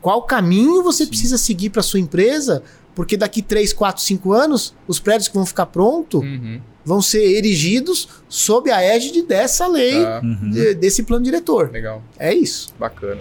qual 0.00 0.22
caminho 0.22 0.82
você 0.82 1.06
precisa 1.06 1.38
seguir 1.38 1.70
para 1.70 1.80
sua 1.82 2.00
empresa, 2.00 2.62
porque 2.94 3.16
daqui 3.16 3.40
3, 3.40 3.72
4, 3.72 4.02
5 4.02 4.32
anos, 4.32 4.74
os 4.86 4.98
prédios 5.00 5.28
que 5.28 5.34
vão 5.34 5.46
ficar 5.46 5.66
prontos 5.66 6.20
Uhum. 6.22 6.60
vão 6.84 7.00
ser 7.00 7.22
erigidos 7.24 8.08
sob 8.28 8.70
a 8.70 8.82
égide 8.82 9.22
dessa 9.22 9.66
lei, 9.66 10.02
Tá. 10.04 10.20
Uhum. 10.22 10.50
de- 10.50 10.74
desse 10.74 11.02
plano 11.04 11.24
diretor. 11.24 11.70
Legal. 11.72 12.02
É 12.18 12.34
isso. 12.34 12.74
Bacana. 12.78 13.20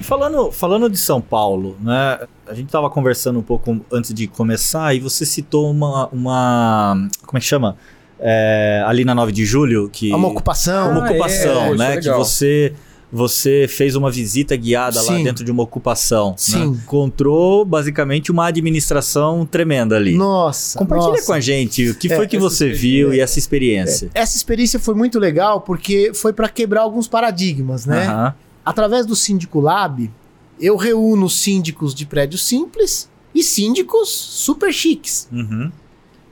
E 0.00 0.04
Falando, 0.04 0.50
falando 0.50 0.90
de 0.90 0.98
São 0.98 1.20
Paulo, 1.20 1.76
né? 1.80 2.18
A 2.46 2.54
gente 2.54 2.70
tava 2.70 2.90
conversando 2.90 3.38
um 3.38 3.42
pouco 3.42 3.80
antes 3.92 4.12
de 4.12 4.26
começar 4.26 4.92
e 4.94 4.98
você 5.00 5.24
citou 5.24 5.70
uma. 5.70 6.08
uma 6.08 7.08
como 7.24 7.38
é 7.38 7.40
que 7.40 7.46
chama? 7.46 7.76
É, 8.24 8.84
ali 8.86 9.04
na 9.04 9.14
9 9.14 9.32
de 9.32 9.44
julho, 9.44 9.88
que. 9.92 10.12
É 10.12 10.16
uma 10.16 10.28
ocupação. 10.28 10.92
uma 10.92 11.06
Ah, 11.06 11.10
ocupação, 11.10 11.62
é, 11.62 11.68
isso 11.70 11.76
né? 11.78 11.94
é 11.96 12.00
que 12.00 12.10
você. 12.10 12.72
Você 13.14 13.66
fez 13.68 13.94
uma 13.94 14.10
visita 14.10 14.56
guiada 14.56 14.98
lá 15.02 15.16
Sim. 15.18 15.22
dentro 15.22 15.44
de 15.44 15.50
uma 15.50 15.62
ocupação. 15.62 16.30
né? 16.30 16.34
Sim. 16.38 16.62
Encontrou 16.82 17.62
basicamente 17.62 18.32
uma 18.32 18.46
administração 18.46 19.44
tremenda 19.44 19.96
ali. 19.96 20.14
Nossa. 20.16 20.78
Compartilha 20.78 21.10
nossa. 21.12 21.26
com 21.26 21.32
a 21.34 21.40
gente 21.40 21.90
o 21.90 21.94
que 21.94 22.10
É, 22.10 22.16
foi 22.16 22.26
que 22.26 22.38
você 22.38 22.70
viu 22.70 23.12
e 23.12 23.20
essa 23.20 23.38
experiência. 23.38 24.08
Essa 24.14 24.34
experiência 24.34 24.80
foi 24.80 24.94
muito 24.94 25.18
legal 25.18 25.60
porque 25.60 26.12
foi 26.14 26.32
para 26.32 26.48
quebrar 26.48 26.80
alguns 26.80 27.06
paradigmas, 27.06 27.84
né? 27.84 28.32
Através 28.64 29.04
do 29.04 29.14
Síndico 29.14 29.60
Lab, 29.60 30.10
eu 30.58 30.76
reúno 30.76 31.28
síndicos 31.28 31.94
de 31.94 32.06
prédios 32.06 32.42
simples 32.46 33.10
e 33.34 33.42
síndicos 33.42 34.08
super 34.08 34.72
chiques. 34.72 35.28
Uhum. 35.30 35.70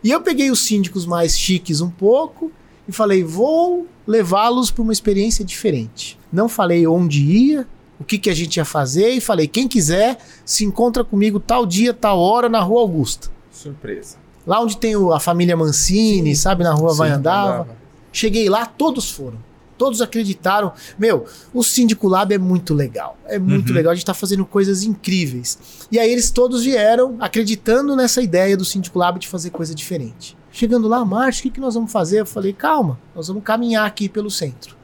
E 0.02 0.10
eu 0.10 0.20
peguei 0.20 0.50
os 0.50 0.60
síndicos 0.60 1.04
mais 1.04 1.38
chiques 1.38 1.80
um 1.80 1.90
pouco 1.90 2.50
e 2.88 2.92
falei, 2.92 3.22
vou 3.22 3.86
levá-los 4.06 4.70
para 4.70 4.82
uma 4.82 4.92
experiência 4.92 5.44
diferente. 5.44 6.18
Não 6.32 6.48
falei 6.48 6.86
onde 6.86 7.22
ia, 7.22 7.66
o 7.98 8.04
que, 8.04 8.18
que 8.18 8.30
a 8.30 8.34
gente 8.34 8.56
ia 8.56 8.64
fazer 8.64 9.10
e 9.10 9.20
falei, 9.20 9.46
quem 9.46 9.68
quiser 9.68 10.18
se 10.44 10.64
encontra 10.64 11.04
comigo 11.04 11.38
tal 11.38 11.66
dia, 11.66 11.92
tal 11.92 12.18
hora 12.18 12.48
na 12.48 12.60
Rua 12.60 12.80
Augusta. 12.80 13.30
Surpresa. 13.50 14.16
Lá 14.46 14.60
onde 14.60 14.76
tem 14.78 14.94
a 15.12 15.20
família 15.20 15.56
Mancini, 15.56 16.34
sabe, 16.34 16.64
na 16.64 16.72
Rua 16.72 16.92
Sim, 16.92 16.98
Vai 16.98 17.10
andava. 17.10 17.68
Cheguei 18.10 18.48
lá, 18.48 18.64
todos 18.64 19.10
foram. 19.10 19.38
Todos 19.80 20.02
acreditaram. 20.02 20.72
Meu, 20.98 21.24
o 21.54 21.64
Síndico 21.64 22.06
Lab 22.06 22.34
é 22.34 22.36
muito 22.36 22.74
legal. 22.74 23.16
É 23.24 23.38
muito 23.38 23.70
Uhum. 23.70 23.74
legal. 23.76 23.92
A 23.92 23.94
gente 23.94 24.04
tá 24.04 24.12
fazendo 24.12 24.44
coisas 24.44 24.82
incríveis. 24.82 25.58
E 25.90 25.98
aí 25.98 26.12
eles 26.12 26.30
todos 26.30 26.64
vieram 26.64 27.16
acreditando 27.18 27.96
nessa 27.96 28.20
ideia 28.20 28.58
do 28.58 28.64
Síndico 28.66 28.98
Lab 28.98 29.18
de 29.18 29.26
fazer 29.26 29.48
coisa 29.48 29.74
diferente. 29.74 30.36
Chegando 30.52 30.86
lá, 30.86 31.02
Márcio, 31.02 31.40
o 31.40 31.42
que, 31.44 31.50
que 31.52 31.60
nós 31.60 31.72
vamos 31.72 31.90
fazer? 31.90 32.20
Eu 32.20 32.26
falei, 32.26 32.52
calma, 32.52 33.00
nós 33.16 33.28
vamos 33.28 33.42
caminhar 33.42 33.86
aqui 33.86 34.06
pelo 34.06 34.30
centro. 34.30 34.76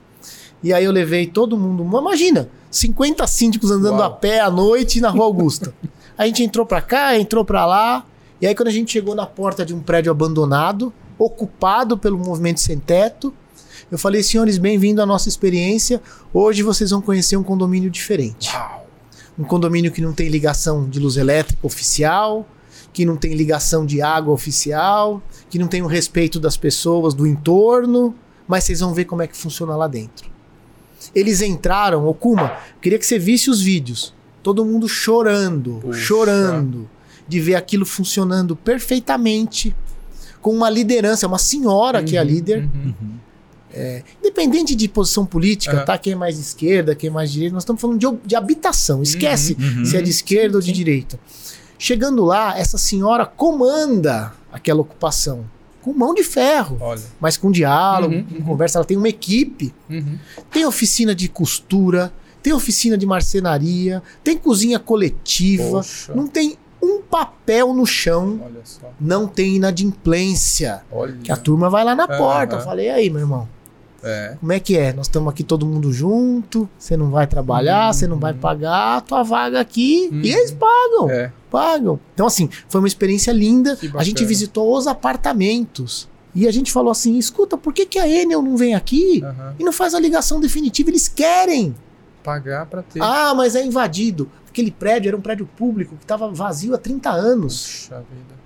E 0.62 0.72
aí 0.72 0.86
eu 0.86 0.92
levei 0.92 1.26
todo 1.26 1.58
mundo. 1.58 1.82
Imagina, 1.98 2.48
50 2.70 3.26
síndicos 3.26 3.70
andando 3.70 3.98
Uau. 3.98 4.04
a 4.06 4.10
pé 4.10 4.40
à 4.40 4.50
noite 4.50 4.98
na 4.98 5.10
Rua 5.10 5.24
Augusta. 5.26 5.74
a 6.16 6.24
gente 6.24 6.42
entrou 6.42 6.64
pra 6.64 6.80
cá, 6.80 7.18
entrou 7.18 7.44
pra 7.44 7.66
lá. 7.66 8.02
E 8.40 8.46
aí 8.46 8.54
quando 8.54 8.68
a 8.68 8.72
gente 8.72 8.92
chegou 8.92 9.14
na 9.14 9.26
porta 9.26 9.62
de 9.66 9.74
um 9.74 9.80
prédio 9.80 10.10
abandonado, 10.10 10.90
ocupado 11.18 11.98
pelo 11.98 12.16
movimento 12.18 12.60
sem 12.60 12.78
teto, 12.78 13.34
eu 13.90 13.98
falei, 13.98 14.22
senhores, 14.22 14.58
bem-vindo 14.58 15.00
à 15.00 15.06
nossa 15.06 15.28
experiência. 15.28 16.02
Hoje 16.32 16.62
vocês 16.62 16.90
vão 16.90 17.00
conhecer 17.00 17.36
um 17.36 17.42
condomínio 17.42 17.90
diferente. 17.90 18.50
Uau. 18.54 18.86
Um 19.38 19.44
condomínio 19.44 19.92
que 19.92 20.00
não 20.00 20.12
tem 20.12 20.28
ligação 20.28 20.88
de 20.88 20.98
luz 20.98 21.16
elétrica 21.16 21.64
oficial, 21.66 22.46
que 22.92 23.04
não 23.04 23.16
tem 23.16 23.34
ligação 23.34 23.84
de 23.84 24.00
água 24.00 24.32
oficial, 24.32 25.22
que 25.50 25.58
não 25.58 25.68
tem 25.68 25.82
o 25.82 25.86
respeito 25.86 26.40
das 26.40 26.56
pessoas 26.56 27.14
do 27.14 27.26
entorno, 27.26 28.14
mas 28.48 28.64
vocês 28.64 28.80
vão 28.80 28.94
ver 28.94 29.04
como 29.04 29.22
é 29.22 29.26
que 29.26 29.36
funciona 29.36 29.76
lá 29.76 29.86
dentro. 29.86 30.28
Eles 31.14 31.40
entraram, 31.42 32.06
Okuma, 32.08 32.56
queria 32.80 32.98
que 32.98 33.06
você 33.06 33.18
visse 33.18 33.50
os 33.50 33.60
vídeos. 33.60 34.14
Todo 34.42 34.64
mundo 34.64 34.88
chorando, 34.88 35.78
Puxa. 35.82 36.00
chorando 36.00 36.88
de 37.28 37.40
ver 37.40 37.56
aquilo 37.56 37.84
funcionando 37.84 38.56
perfeitamente, 38.56 39.74
com 40.40 40.52
uma 40.54 40.70
liderança, 40.70 41.26
uma 41.26 41.38
senhora 41.38 42.02
que 42.02 42.16
é 42.16 42.20
a 42.20 42.22
Uhum, 42.22 42.28
líder, 42.28 42.68
uhum. 42.72 42.94
Independente 44.20 44.74
de 44.74 44.88
posição 44.88 45.24
política, 45.26 45.76
Aham. 45.76 45.84
tá? 45.84 45.98
Quem 45.98 46.12
é 46.14 46.16
mais 46.16 46.38
esquerda, 46.38 46.94
quem 46.94 47.08
é 47.08 47.12
mais 47.12 47.30
direita, 47.32 47.54
nós 47.54 47.62
estamos 47.62 47.80
falando 47.80 47.98
de, 47.98 48.06
de 48.26 48.34
habitação. 48.36 49.02
Esquece 49.02 49.56
Uhum. 49.58 49.84
se 49.84 49.96
é 49.96 50.02
de 50.02 50.10
esquerda 50.10 50.56
ou 50.58 50.62
de 50.62 50.72
direita. 50.72 51.18
Chegando 51.78 52.24
lá, 52.24 52.58
essa 52.58 52.78
senhora 52.78 53.26
comanda 53.26 54.32
aquela 54.50 54.80
ocupação 54.80 55.44
com 55.82 55.92
mão 55.92 56.14
de 56.14 56.24
ferro, 56.24 56.78
Olha. 56.80 57.00
mas 57.20 57.36
com 57.36 57.50
diálogo, 57.50 58.14
Uhum, 58.14 58.24
com 58.24 58.34
uhum. 58.36 58.42
conversa. 58.44 58.78
Ela 58.78 58.84
tem 58.84 58.96
uma 58.96 59.08
equipe, 59.08 59.72
Uhum. 59.88 60.18
tem 60.50 60.64
oficina 60.66 61.14
de 61.14 61.28
costura, 61.28 62.12
tem 62.42 62.52
oficina 62.52 62.96
de 62.98 63.04
marcenaria, 63.06 64.02
tem 64.24 64.36
cozinha 64.38 64.78
coletiva, 64.78 65.70
Poxa. 65.70 66.12
não 66.14 66.26
tem 66.26 66.56
um 66.82 67.00
papel 67.02 67.72
no 67.74 67.84
chão, 67.86 68.40
não 69.00 69.26
tem 69.28 69.56
inadimplência. 69.56 70.82
Olha. 70.90 71.16
Que 71.22 71.32
a 71.32 71.36
turma 71.36 71.68
vai 71.70 71.84
lá 71.84 71.94
na 71.94 72.06
porta. 72.06 72.56
Eu 72.56 72.60
falei, 72.62 72.90
aí, 72.90 73.10
meu 73.10 73.20
irmão, 73.20 73.48
É. 74.06 74.36
como 74.40 74.52
é 74.52 74.60
que 74.60 74.76
é? 74.78 74.92
Nós 74.92 75.06
estamos 75.06 75.28
aqui 75.30 75.42
todo 75.42 75.66
mundo 75.66 75.92
junto, 75.92 76.68
você 76.78 76.96
não 76.96 77.10
vai 77.10 77.26
trabalhar, 77.26 77.92
você 77.92 78.06
não 78.06 78.18
vai 78.18 78.32
pagar 78.32 78.96
a 78.98 79.00
tua 79.00 79.22
vaga 79.22 79.60
aqui, 79.60 80.08
Uhum. 80.12 80.20
e 80.22 80.30
eles 80.32 80.52
pagam, 80.52 81.10
É. 81.10 81.32
pagam. 81.50 81.98
Então, 82.14 82.26
assim, 82.26 82.48
foi 82.68 82.80
uma 82.80 82.88
experiência 82.88 83.32
linda. 83.32 83.76
A 83.94 84.04
gente 84.04 84.24
visitou 84.24 84.76
os 84.76 84.86
apartamentos. 84.86 86.08
E 86.34 86.46
a 86.46 86.52
gente 86.52 86.70
falou 86.70 86.90
assim: 86.90 87.16
escuta, 87.16 87.56
por 87.56 87.72
que, 87.72 87.86
que 87.86 87.98
a 87.98 88.06
Enel 88.06 88.42
não 88.42 88.56
vem 88.56 88.74
aqui 88.74 89.22
Aham. 89.24 89.54
e 89.58 89.64
não 89.64 89.72
faz 89.72 89.94
a 89.94 89.98
ligação 90.00 90.38
definitiva? 90.38 90.90
Eles 90.90 91.08
querem. 91.08 91.74
Pagar 92.22 92.66
pra 92.66 92.82
ter. 92.82 93.00
Ah, 93.02 93.32
mas 93.34 93.54
é 93.54 93.64
invadido. 93.64 94.28
Aquele 94.48 94.70
prédio 94.70 95.08
era 95.08 95.16
um 95.16 95.20
prédio 95.20 95.46
público 95.56 95.96
que 95.96 96.04
estava 96.04 96.30
vazio 96.30 96.74
há 96.74 96.78
30 96.78 97.10
anos. 97.10 97.86
Puxa 97.88 97.96
vida. 98.10 98.36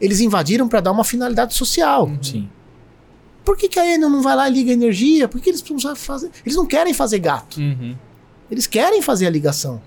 Eles 0.00 0.20
invadiram 0.20 0.68
para 0.68 0.80
dar 0.80 0.90
uma 0.92 1.04
finalidade 1.04 1.54
social. 1.54 2.06
Uhum. 2.06 2.22
Sim. 2.22 2.50
Por 3.44 3.56
que, 3.56 3.68
que 3.68 3.78
a 3.78 3.94
Enel 3.94 4.08
não 4.08 4.22
vai 4.22 4.36
lá 4.36 4.48
e 4.48 4.52
liga 4.52 4.70
a 4.70 4.74
energia? 4.74 5.26
Por 5.28 5.40
que 5.40 5.50
eles 5.50 5.62
precisam 5.62 5.96
fazer? 5.96 6.30
Eles 6.44 6.56
não 6.56 6.66
querem 6.66 6.94
fazer 6.94 7.18
gato. 7.18 7.58
Uhum. 7.58 7.96
Eles 8.50 8.66
querem 8.66 9.02
fazer 9.02 9.26
a 9.26 9.30
ligação. 9.30 9.80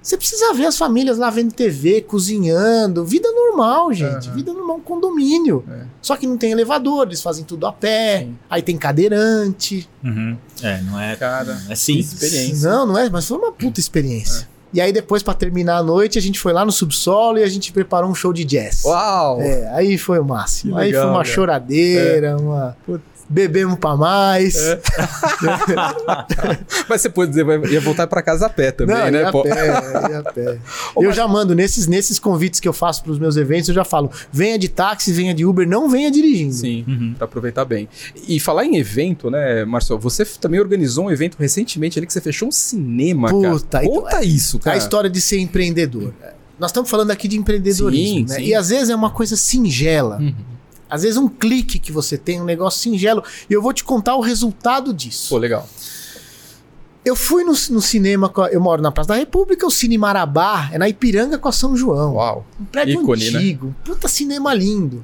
Você 0.00 0.16
precisa 0.16 0.54
ver 0.54 0.66
as 0.66 0.78
famílias 0.78 1.18
lá 1.18 1.28
vendo 1.28 1.52
TV, 1.52 2.00
cozinhando. 2.02 3.04
Vida 3.04 3.28
normal, 3.30 3.92
gente. 3.92 4.28
Aham. 4.28 4.36
Vida 4.36 4.52
normal, 4.52 4.76
um 4.76 4.80
condomínio. 4.80 5.64
É. 5.68 5.82
Só 6.00 6.16
que 6.16 6.26
não 6.26 6.38
tem 6.38 6.52
elevador, 6.52 7.06
eles 7.06 7.20
fazem 7.20 7.44
tudo 7.44 7.66
a 7.66 7.72
pé. 7.72 8.20
Sim. 8.20 8.38
Aí 8.48 8.62
tem 8.62 8.78
cadeirante. 8.78 9.88
Uhum. 10.02 10.36
É, 10.62 10.80
não 10.82 10.98
é. 11.00 11.16
Cara, 11.16 11.60
é 11.68 11.74
simples. 11.74 12.12
experiência. 12.12 12.70
Não, 12.70 12.86
não 12.86 12.96
é, 12.98 13.10
mas 13.10 13.26
foi 13.26 13.36
uma 13.36 13.52
puta 13.52 13.80
experiência. 13.80 14.48
E 14.72 14.80
aí 14.80 14.92
depois, 14.92 15.22
pra 15.22 15.34
terminar 15.34 15.78
a 15.78 15.82
noite, 15.82 16.18
a 16.18 16.22
gente 16.22 16.38
foi 16.38 16.52
lá 16.52 16.64
no 16.64 16.72
subsolo 16.72 17.38
e 17.38 17.42
a 17.42 17.48
gente 17.48 17.72
preparou 17.72 18.10
um 18.10 18.14
show 18.14 18.32
de 18.32 18.44
jazz. 18.44 18.84
Uau! 18.84 19.40
É, 19.40 19.68
aí 19.74 19.96
foi 19.96 20.18
o 20.18 20.24
máximo. 20.24 20.74
Que 20.74 20.80
aí 20.80 20.86
legal, 20.88 21.02
foi 21.02 21.10
uma 21.10 21.22
cara. 21.22 21.34
choradeira, 21.34 22.36
uma. 22.36 22.76
Putz. 22.84 23.17
Bebemos 23.30 23.78
pra 23.78 23.96
mais. 23.96 24.56
É. 24.56 24.80
Mas 26.88 27.00
você 27.02 27.08
pode 27.08 27.30
dizer, 27.30 27.44
vai- 27.44 27.58
ia 27.70 27.80
voltar 27.80 28.06
pra 28.06 28.22
casa 28.22 28.46
a 28.46 28.48
pé 28.48 28.70
também, 28.70 28.96
Não, 28.96 29.10
né? 29.10 29.20
ia 29.20 29.28
a 29.28 29.32
pô? 29.32 29.42
pé, 29.42 29.66
ia 30.10 30.18
a 30.18 30.22
pé. 30.32 30.58
Ô, 30.94 31.02
eu 31.02 31.08
mas- 31.08 31.16
já 31.16 31.28
mando, 31.28 31.54
nesses, 31.54 31.86
nesses 31.86 32.18
convites 32.18 32.60
que 32.60 32.68
eu 32.68 32.72
faço 32.72 33.02
pros 33.02 33.18
meus 33.18 33.36
eventos, 33.36 33.68
eu 33.68 33.74
já 33.74 33.84
falo: 33.84 34.10
venha 34.32 34.58
de 34.58 34.68
táxi, 34.68 35.12
venha 35.12 35.34
de 35.34 35.44
Uber, 35.44 35.68
não 35.68 35.88
venha 35.88 36.10
dirigindo. 36.10 36.54
Sim, 36.54 36.84
Uhum. 36.88 37.14
pra 37.16 37.24
aproveitar 37.26 37.64
bem. 37.64 37.88
E 38.26 38.40
falar 38.40 38.64
em 38.64 38.76
evento, 38.76 39.30
né, 39.30 39.64
Marcelo? 39.64 40.00
Você 40.00 40.24
também 40.24 40.60
organizou 40.60 41.06
um 41.06 41.10
evento 41.10 41.36
recentemente 41.38 41.98
ali 41.98 42.06
que 42.06 42.12
você 42.12 42.20
fechou 42.20 42.48
um 42.48 42.52
cinema, 42.52 43.28
Puta, 43.28 43.68
cara. 43.70 43.84
então 43.84 44.02
Conta 44.02 44.24
isso, 44.24 44.58
cara. 44.58 44.74
A 44.74 44.78
história 44.78 45.10
de 45.10 45.20
ser 45.20 45.38
empreendedor. 45.38 46.12
Nós 46.58 46.70
estamos 46.70 46.90
falando 46.90 47.10
aqui 47.12 47.28
de 47.28 47.36
empreendedorismo, 47.38 48.18
Sim, 48.20 48.26
né? 48.28 48.34
sim. 48.36 48.42
E 48.42 48.54
às 48.54 48.68
vezes 48.70 48.90
é 48.90 48.94
uma 48.94 49.10
coisa 49.10 49.36
singela. 49.36 50.18
Uhum. 50.18 50.34
Às 50.90 51.02
vezes 51.02 51.16
um 51.18 51.28
clique 51.28 51.78
que 51.78 51.92
você 51.92 52.16
tem, 52.16 52.40
um 52.40 52.44
negócio 52.44 52.80
singelo. 52.80 53.22
E 53.48 53.52
eu 53.52 53.60
vou 53.62 53.72
te 53.72 53.84
contar 53.84 54.16
o 54.16 54.20
resultado 54.20 54.92
disso. 54.94 55.28
Pô, 55.30 55.38
legal. 55.38 55.68
Eu 57.04 57.16
fui 57.16 57.42
no, 57.42 57.52
no 57.52 57.80
cinema, 57.80 58.30
eu 58.50 58.60
moro 58.60 58.82
na 58.82 58.90
Praça 58.92 59.08
da 59.08 59.14
República, 59.14 59.66
o 59.66 59.70
Cine 59.70 59.96
Marabá 59.96 60.68
é 60.72 60.78
na 60.78 60.88
Ipiranga 60.88 61.38
com 61.38 61.48
a 61.48 61.52
São 61.52 61.74
João. 61.76 62.14
Uau. 62.14 62.46
Um 62.60 62.64
prédio 62.64 63.00
Ícone, 63.02 63.30
né? 63.30 63.38
antigo, 63.38 63.66
um 63.68 63.72
puta 63.84 64.08
cinema 64.08 64.52
lindo. 64.52 65.00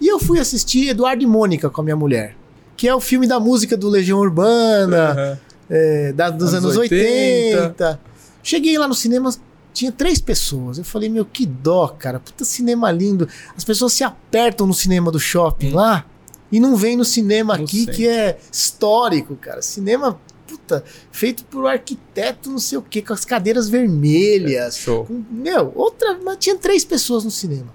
E 0.00 0.06
eu 0.06 0.20
fui 0.20 0.38
assistir 0.38 0.88
Eduardo 0.88 1.22
e 1.22 1.26
Mônica 1.26 1.68
com 1.68 1.80
a 1.80 1.84
minha 1.84 1.96
mulher, 1.96 2.36
que 2.76 2.86
é 2.86 2.94
o 2.94 3.00
filme 3.00 3.26
da 3.26 3.40
música 3.40 3.76
do 3.76 3.88
Legião 3.88 4.18
Urbana, 4.20 5.10
Aham. 5.10 5.38
é, 5.68 6.12
da- 6.12 6.30
dos 6.30 6.52
Anos 6.54 6.64
anos 6.66 6.76
80. 6.76 7.60
80. 7.62 8.00
Cheguei 8.42 8.78
lá 8.78 8.86
no 8.86 8.94
cinema, 8.94 9.30
tinha 9.78 9.92
três 9.92 10.20
pessoas. 10.20 10.76
Eu 10.78 10.84
falei, 10.84 11.08
meu, 11.08 11.24
que 11.24 11.46
dó, 11.46 11.88
cara. 11.88 12.18
Puta 12.18 12.44
cinema 12.44 12.90
lindo. 12.90 13.28
As 13.56 13.62
pessoas 13.64 13.92
se 13.92 14.02
apertam 14.02 14.66
no 14.66 14.74
cinema 14.74 15.10
do 15.12 15.20
shopping 15.20 15.70
lá 15.70 16.04
e 16.50 16.58
não 16.58 16.74
vem 16.76 16.96
no 16.96 17.04
cinema 17.04 17.56
No 17.56 17.64
aqui, 17.64 17.78
centro. 17.80 17.94
que 17.94 18.08
é 18.08 18.38
histórico, 18.50 19.36
cara. 19.36 19.62
Cinema, 19.62 20.18
puta, 20.46 20.82
feito 21.12 21.44
por 21.44 21.64
um 21.64 21.66
arquiteto, 21.66 22.50
não 22.50 22.58
sei 22.58 22.78
o 22.78 22.82
quê, 22.82 23.00
com 23.02 23.12
as 23.12 23.24
cadeiras 23.24 23.68
vermelhas. 23.68 24.76
Show. 24.78 25.04
Com- 25.04 25.22
Meu, 25.30 25.72
outra. 25.76 26.18
Mas 26.24 26.38
tinha 26.40 26.56
três 26.56 26.84
pessoas 26.84 27.24
no 27.24 27.30
cinema. 27.30 27.72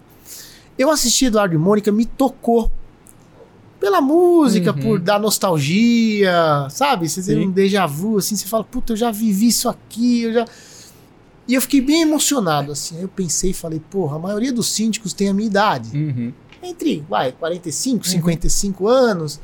Eu 0.78 0.90
assisti 0.90 1.26
Eduardo 1.26 1.56
e 1.56 1.58
Mônica, 1.58 1.92
me 1.92 2.06
tocou. 2.06 2.72
Pela 3.80 4.00
música, 4.02 4.72
Uhum. 4.72 4.80
por 4.82 5.00
dar 5.00 5.20
nostalgia, 5.20 6.68
sabe? 6.70 7.08
Você 7.10 7.22
tem 7.22 7.46
um 7.48 7.52
déjà 7.52 7.86
vu, 7.86 8.18
assim, 8.18 8.36
você 8.36 8.46
fala, 8.48 8.64
puta, 8.64 8.94
eu 8.94 8.98
já 8.98 9.12
vivi 9.12 9.48
isso 9.48 9.68
aqui, 9.68 10.22
eu 10.24 10.34
já. 10.34 10.46
E 11.48 11.56
eu 11.56 11.62
fiquei 11.62 11.82
bem 11.82 12.02
emocionado, 12.02 12.72
assim. 12.72 12.98
Aí 12.98 13.02
eu 13.02 13.10
pensei 13.10 13.52
e 13.52 13.54
falei, 13.54 13.80
porra, 13.80 14.16
a 14.16 14.20
maioria 14.20 14.52
dos 14.52 14.70
síndicos 14.72 15.14
tem 15.14 15.30
a 15.30 15.34
minha 15.34 15.48
idade. 15.48 15.96
Uhum. 15.96 16.34
Entre, 16.62 17.04
vai, 17.10 17.34
45, 17.34 18.08
55 18.08 18.88
anos. 18.88 19.40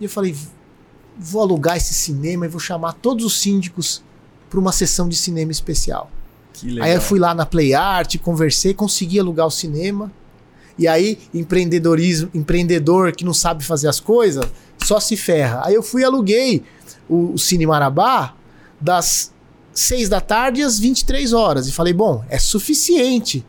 E 0.00 0.04
eu 0.04 0.10
falei, 0.10 0.36
vou 1.18 1.42
alugar 1.42 1.76
esse 1.76 1.94
cinema 1.94 2.46
e 2.46 2.48
vou 2.48 2.60
chamar 2.60 2.92
todos 2.92 3.24
os 3.24 3.40
síndicos 3.40 4.02
para 4.48 4.60
uma 4.60 4.70
sessão 4.70 5.08
de 5.08 5.16
cinema 5.16 5.50
especial. 5.50 6.10
Que 6.52 6.70
legal. 6.70 6.84
Aí 6.84 6.94
eu 6.94 7.00
fui 7.00 7.18
lá 7.18 7.34
na 7.34 7.44
Play 7.44 7.74
Art, 7.74 8.16
conversei, 8.18 8.72
consegui 8.72 9.18
alugar 9.18 9.46
o 9.46 9.50
cinema. 9.50 10.12
E 10.78 10.86
aí, 10.86 11.18
empreendedorismo, 11.32 12.30
empreendedor 12.34 13.12
que 13.12 13.24
não 13.24 13.34
sabe 13.34 13.64
fazer 13.64 13.88
as 13.88 13.98
coisas, 13.98 14.46
só 14.84 15.00
se 15.00 15.16
ferra. 15.16 15.62
Aí 15.64 15.74
eu 15.74 15.82
fui 15.82 16.02
e 16.02 16.04
aluguei 16.04 16.62
o, 17.08 17.32
o 17.32 17.38
Cine 17.38 17.66
Marabá 17.66 18.34
das 18.80 19.32
6 19.78 20.08
da 20.08 20.20
tarde 20.20 20.62
às 20.62 20.78
23 20.78 21.32
horas. 21.32 21.68
E 21.68 21.72
falei, 21.72 21.92
bom, 21.92 22.24
é 22.28 22.38
suficiente. 22.38 23.44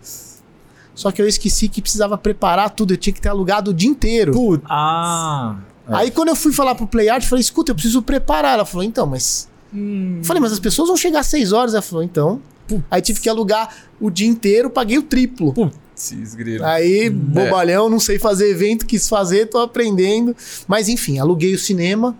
Só 0.94 1.12
que 1.12 1.22
eu 1.22 1.28
esqueci 1.28 1.68
que 1.68 1.82
precisava 1.82 2.18
preparar 2.18 2.72
tudo, 2.72 2.94
eu 2.94 2.98
tinha 2.98 3.14
que 3.14 3.22
ter 3.22 3.30
alugado 3.30 3.72
o 3.72 3.74
dia 3.74 3.90
inteiro. 3.90 4.34
Putz. 4.34 4.64
Ah. 4.68 5.58
Aí 5.88 6.12
quando 6.12 6.30
eu 6.30 6.36
fui 6.36 6.52
falar 6.52 6.76
pro 6.76 6.88
Play 6.88 7.08
Art, 7.08 7.24
eu 7.24 7.30
falei, 7.30 7.42
escuta, 7.42 7.72
eu 7.72 7.76
preciso 7.76 8.02
preparar. 8.02 8.56
Ela 8.56 8.66
falou, 8.66 8.84
então, 8.84 9.06
mas 9.06 9.48
Hum. 9.74 10.22
falei, 10.24 10.42
mas 10.42 10.52
as 10.54 10.60
pessoas 10.60 10.88
vão 10.88 10.98
chegar 10.98 11.20
às 11.20 11.28
6 11.28 11.52
horas. 11.52 11.74
Ela 11.74 11.82
falou, 11.82 12.04
então. 12.04 12.42
Aí 12.92 13.02
tive 13.02 13.22
que 13.22 13.30
alugar 13.30 13.74
o 14.00 14.10
dia 14.10 14.28
inteiro, 14.28 14.70
paguei 14.70 14.98
o 14.98 15.04
triplo. 15.04 15.54
Putz, 15.54 16.36
grilo. 16.36 16.66
Aí, 16.66 17.10
bobalhão, 17.10 17.90
não 17.90 18.00
sei 18.00 18.20
fazer 18.20 18.50
evento, 18.50 18.86
quis 18.86 19.08
fazer, 19.08 19.46
tô 19.46 19.60
aprendendo. 19.60 20.36
Mas 20.68 20.90
enfim, 20.90 21.20
aluguei 21.20 21.54
o 21.54 21.60
cinema 21.60 22.18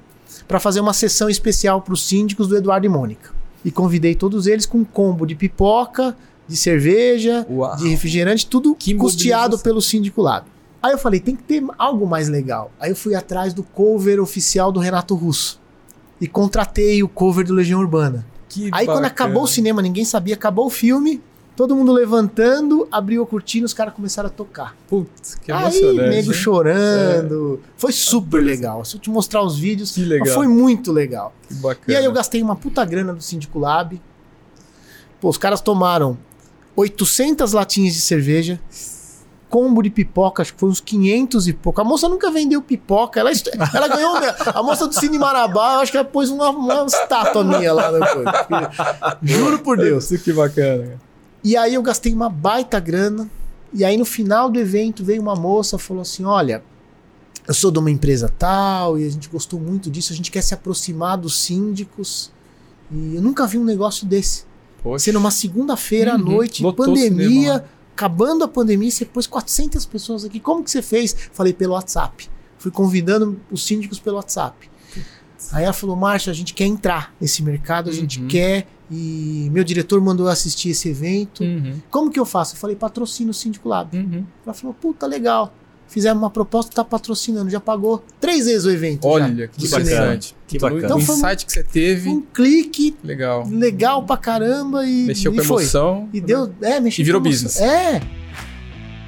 para 0.48 0.60
fazer 0.60 0.80
uma 0.80 0.94
sessão 0.94 1.30
especial 1.30 1.82
para 1.82 1.94
os 1.94 2.08
síndicos 2.08 2.48
do 2.48 2.56
Eduardo 2.56 2.86
e 2.86 2.90
Mônica. 2.90 3.37
E 3.68 3.72
convidei 3.72 4.16
todos 4.16 4.48
eles 4.48 4.66
com 4.66 4.78
um 4.78 4.86
combo 4.86 5.26
de 5.26 5.36
pipoca, 5.36 6.16
de 6.48 6.56
cerveja, 6.56 7.46
Uau. 7.50 7.76
de 7.76 7.90
refrigerante, 7.90 8.48
tudo 8.48 8.74
Que 8.74 8.94
custeado 8.94 9.60
pelo 9.60 9.82
síndico 9.82 10.22
lado. 10.22 10.46
Aí 10.82 10.94
eu 10.94 10.98
falei, 10.98 11.20
tem 11.20 11.36
que 11.36 11.44
ter 11.44 11.62
algo 11.78 12.08
mais 12.08 12.30
legal. 12.30 12.72
Aí 12.80 12.92
eu 12.92 12.96
fui 12.96 13.14
atrás 13.14 13.54
do 13.54 13.64
cover 13.64 14.22
oficial 14.22 14.72
do 14.72 14.80
Renato 14.80 15.14
Russo. 15.16 15.60
E 16.22 16.28
contratei 16.30 17.04
o 17.04 17.10
cover 17.10 17.46
do 17.46 17.54
Legião 17.54 17.82
Urbana. 17.82 18.26
Que 18.48 18.70
Aí 18.72 18.86
quando 18.86 19.02
bacana. 19.02 19.08
acabou 19.08 19.44
o 19.44 19.48
cinema, 19.48 19.82
ninguém 19.82 20.06
sabia, 20.06 20.36
acabou 20.36 20.68
o 20.68 20.70
filme, 20.70 21.22
todo 21.58 21.76
mundo 21.76 21.92
levantando, 21.92 22.88
abriu 22.92 23.24
a 23.24 23.26
cortina, 23.26 23.66
os 23.66 23.74
caras 23.74 23.92
começaram 23.96 24.28
a 24.28 24.32
tocar. 24.32 24.76
Putz, 24.88 25.34
que 25.36 25.52
Aí, 25.52 25.64
emocionante. 25.64 26.10
nego 26.10 26.28
hein? 26.32 26.34
chorando. 26.38 27.60
Foi 27.76 27.92
super 27.92 28.44
legal. 28.44 28.86
Se 28.86 28.96
eu 28.96 29.02
te 29.02 29.10
mostrar 29.10 29.42
os 29.42 29.58
vídeos, 29.58 29.92
Que 29.92 30.06
legal. 30.06 30.36
foi 30.36 30.48
muito 30.48 30.92
legal. 30.92 31.34
Que 31.48 31.56
bacana. 31.56 31.84
E 31.88 31.96
aí 31.96 32.06
eu 32.06 32.12
gastei 32.12 32.44
uma 32.44 32.56
puta 32.56 32.86
grana 32.86 33.12
do 33.12 33.24
Síndico 33.24 33.58
Lab. 33.58 34.00
Pô, 35.20 35.30
os 35.30 35.38
caras 35.40 35.60
tomaram 35.60 36.16
800 36.76 37.52
latinhas 37.54 37.96
de 37.96 38.02
cerveja, 38.02 38.60
combo 39.50 39.82
de 39.82 39.90
pipoca, 39.90 40.44
acho 40.44 40.54
que 40.54 40.60
foi 40.60 40.70
uns 40.70 40.80
500 40.80 41.48
e 41.48 41.54
pouco. 41.54 41.82
A 41.82 41.84
moça 41.84 42.08
nunca 42.08 42.30
vendeu 42.30 42.62
pipoca, 42.62 43.20
ela, 43.20 43.32
ela 43.74 43.88
ganhou. 43.88 44.16
A 44.54 44.62
moça 44.62 44.88
do 44.88 44.94
Cine 44.94 45.18
Marabá, 45.18 45.74
eu 45.74 45.80
acho 45.80 45.92
que 45.92 45.98
ela 45.98 46.06
pôs 46.06 46.30
uma, 46.30 46.52
uma 46.52 46.86
estátua 46.86 47.44
minha 47.44 47.74
lá 47.74 47.92
depois. 47.92 49.18
Juro 49.24 49.58
por 49.58 49.76
Deus. 49.76 50.08
que 50.24 50.32
bacana. 50.32 51.07
E 51.48 51.56
aí 51.56 51.74
eu 51.76 51.82
gastei 51.82 52.14
uma 52.14 52.30
baita 52.30 52.78
grana. 52.80 53.30
E 53.74 53.86
aí 53.86 53.96
no 53.96 54.04
final 54.06 54.50
do 54.50 54.60
evento 54.60 55.04
veio 55.04 55.22
uma 55.22 55.36
moça 55.36 55.78
falou 55.78 56.02
assim: 56.02 56.26
Olha, 56.26 56.62
eu 57.48 57.54
sou 57.54 57.72
de 57.72 57.80
uma 57.80 57.90
empresa 57.90 58.28
tal 58.38 59.00
e 59.00 59.06
a 59.06 59.10
gente 59.10 59.30
gostou 59.30 59.58
muito 59.60 59.90
disso, 59.90 60.12
a 60.12 60.16
gente 60.16 60.30
quer 60.30 60.42
se 60.42 60.54
aproximar 60.54 61.18
dos 61.18 61.40
síndicos. 61.40 62.32
E 62.92 63.16
eu 63.16 63.22
nunca 63.22 63.48
vi 63.48 63.58
um 63.58 63.64
negócio 63.64 64.06
desse. 64.06 64.44
Poxa. 64.84 65.06
Ser 65.06 65.12
numa 65.14 65.32
segunda-feira 65.32 66.14
à 66.14 66.16
Uhum. 66.18 66.24
noite, 66.24 66.62
Lotou 66.64 66.86
pandemia, 66.86 67.64
acabando 67.96 68.44
a 68.44 68.48
pandemia, 68.48 68.92
você 68.92 69.06
pôs 69.06 69.26
400 69.28 69.86
pessoas 69.86 70.26
aqui. 70.26 70.40
Como 70.42 70.64
que 70.64 70.70
você 70.72 70.82
fez? 70.82 71.16
Falei 71.32 71.54
pelo 71.54 71.74
WhatsApp. 71.74 72.30
Fui 72.58 72.72
convidando 72.72 73.40
os 73.52 73.66
síndicos 73.66 74.00
pelo 74.00 74.18
WhatsApp. 74.18 74.70
Aí 75.54 75.64
ela 75.64 75.74
falou: 75.74 75.96
Márcia, 75.96 76.32
a 76.32 76.34
gente 76.36 76.54
quer 76.54 76.66
entrar 76.66 77.14
nesse 77.22 77.42
mercado, 77.42 77.90
a 77.90 77.94
gente 77.94 78.20
Uhum. 78.20 78.28
quer. 78.28 78.68
E 78.90 79.50
meu 79.52 79.64
diretor 79.64 80.00
mandou 80.02 80.28
eu 80.28 80.32
assistir 80.32 80.70
esse 80.70 80.88
evento. 80.90 81.44
Uhum. 81.44 81.74
Como 81.92 82.10
que 82.10 82.20
eu 82.20 82.26
faço? 82.26 82.56
Eu 82.56 82.60
falei: 82.60 82.76
patrocina 82.76 83.32
o 83.32 83.34
Síndico 83.34 83.68
Lab. 83.68 83.96
Uhum. 83.98 84.24
Ela 84.46 84.54
falou: 84.54 84.74
puta, 84.74 85.06
legal. 85.06 85.54
Fizemos 85.90 86.22
uma 86.22 86.30
proposta, 86.30 86.70
tá 86.76 86.84
patrocinando, 86.84 87.50
já 87.50 87.62
pagou 87.62 88.04
três 88.20 88.46
vezes 88.46 88.66
o 88.66 88.70
evento. 88.72 89.04
já, 89.04 89.10
Olha, 89.10 89.48
que 89.48 89.58
do 89.58 89.66
cinema. 89.68 89.86
interessante. 89.90 90.36
Que 90.46 90.58
Então, 90.58 90.70
bacana. 90.70 90.86
Então 90.86 91.00
foi 91.00 91.16
um- 91.16 91.18
insight 91.18 91.46
que 91.46 91.52
você 91.54 91.64
teve, 91.64 92.10
Um 92.10 92.22
clique 92.22 92.94
legal. 93.02 93.48
legal 93.50 94.04
pra 94.04 94.18
caramba 94.18 94.86
e, 94.86 95.06
Mexeu 95.06 95.34
e 95.34 95.38
com 95.38 95.44
foi. 95.46 95.64
emoção. 95.64 96.10
E 96.12 96.20
deu, 96.20 96.54
é, 96.62 96.82
mexeu 96.82 97.02
E 97.02 97.06
virou 97.06 97.22
business. 97.22 97.62
É. 97.62 98.02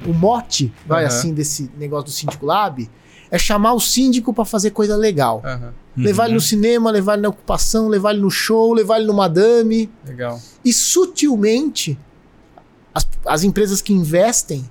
O 0.06 0.14
mote, 0.14 0.72
vai 0.86 1.04
Aham. 1.04 1.08
assim, 1.14 1.34
desse 1.34 1.70
negócio 1.78 2.06
do 2.06 2.10
Síndico 2.12 2.46
Lab, 2.46 2.88
é 3.30 3.38
chamar 3.38 3.74
o 3.74 3.80
síndico 3.80 4.32
pra 4.34 4.44
fazer 4.44 4.70
coisa 4.70 4.96
legal. 4.96 5.42
Aham, 5.44 5.72
Levar 5.96 6.26
ele 6.26 6.34
no 6.34 6.40
cinema, 6.40 6.90
levar 6.90 7.14
ele 7.14 7.22
na 7.22 7.28
ocupação, 7.28 7.88
levar 7.88 8.12
ele 8.12 8.20
no 8.22 8.30
show, 8.30 8.72
levar 8.72 8.98
ele 8.98 9.06
no 9.06 9.12
madame. 9.14 9.90
legal. 10.06 10.40
E 10.64 10.72
sutilmente, 10.72 11.98
as, 12.94 13.06
as 13.26 13.42
empresas 13.44 13.82
que 13.82 13.92
investem 13.92 14.68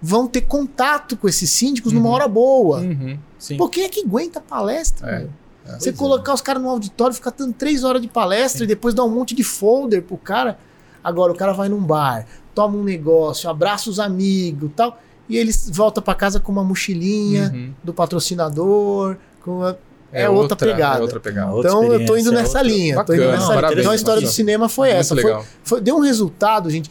vão 0.00 0.26
ter 0.26 0.42
contato 0.42 1.16
com 1.16 1.28
esses 1.28 1.50
síndicos 1.50 1.92
numa 1.92 2.08
Uhum. 2.08 2.14
hora 2.14 2.28
boa. 2.28 2.78
Uhum. 2.80 3.18
Sim. 3.38 3.56
Pô, 3.56 3.68
quem 3.68 3.84
é 3.84 3.88
que 3.88 4.00
aguenta 4.04 4.40
palestra? 4.40 5.08
É. 5.08 5.18
meu? 5.20 5.30
É. 5.66 5.78
Você 5.78 5.90
Pois 5.92 5.98
colocar 5.98 6.32
os 6.34 6.40
caras 6.40 6.62
no 6.62 6.68
auditório, 6.70 7.12
ficar 7.14 7.30
dando 7.36 7.52
três 7.52 7.82
horas 7.84 8.00
de 8.00 8.08
palestra 8.08 8.64
e 8.64 8.66
depois 8.66 8.94
dar 8.94 9.04
um 9.04 9.10
monte 9.10 9.34
de 9.34 9.42
folder 9.42 10.02
pro 10.02 10.16
cara. 10.16 10.58
Agora 11.02 11.32
o 11.32 11.36
cara 11.36 11.52
vai 11.52 11.68
num 11.68 11.80
bar, 11.80 12.26
toma 12.54 12.76
um 12.76 12.82
negócio, 12.84 13.48
abraça 13.50 13.88
os 13.90 13.98
amigos 14.00 14.70
tal, 14.76 14.98
e 15.28 15.36
eles 15.36 15.68
volta 15.72 16.00
pra 16.02 16.14
casa 16.14 16.38
com 16.40 16.50
uma 16.52 16.62
mochilinha 16.64 17.50
Uhum. 17.54 17.72
do 17.82 17.92
patrocinador, 17.92 19.16
com 19.42 19.62
a- 19.62 19.76
é 20.12 20.28
outra 20.28 20.56
pegada. 20.56 20.98
É 20.98 21.02
outra 21.02 21.20
pegada. 21.20 21.50
Outra 21.52 21.70
Então 21.70 21.84
eu 21.92 22.06
tô 22.06 22.16
indo 22.16 22.32
nessa 22.32 22.58
outra- 22.58 22.62
linha. 22.62 22.94
tô 22.94 23.00
Bacana, 23.00 23.18
indo 23.22 23.30
nessa 23.32 23.54
linha. 23.60 23.80
Então 23.80 23.92
a 23.92 23.94
história 23.94 24.22
do 24.22 24.28
cinema 24.28 24.68
foi 24.68 24.88
Muito 24.88 25.00
essa. 25.00 25.14
Foi, 25.14 25.24
legal. 25.24 25.44
foi- 25.64 25.80
deu 25.80 25.96
um 25.96 26.00
resultado, 26.00 26.70
gente. 26.70 26.90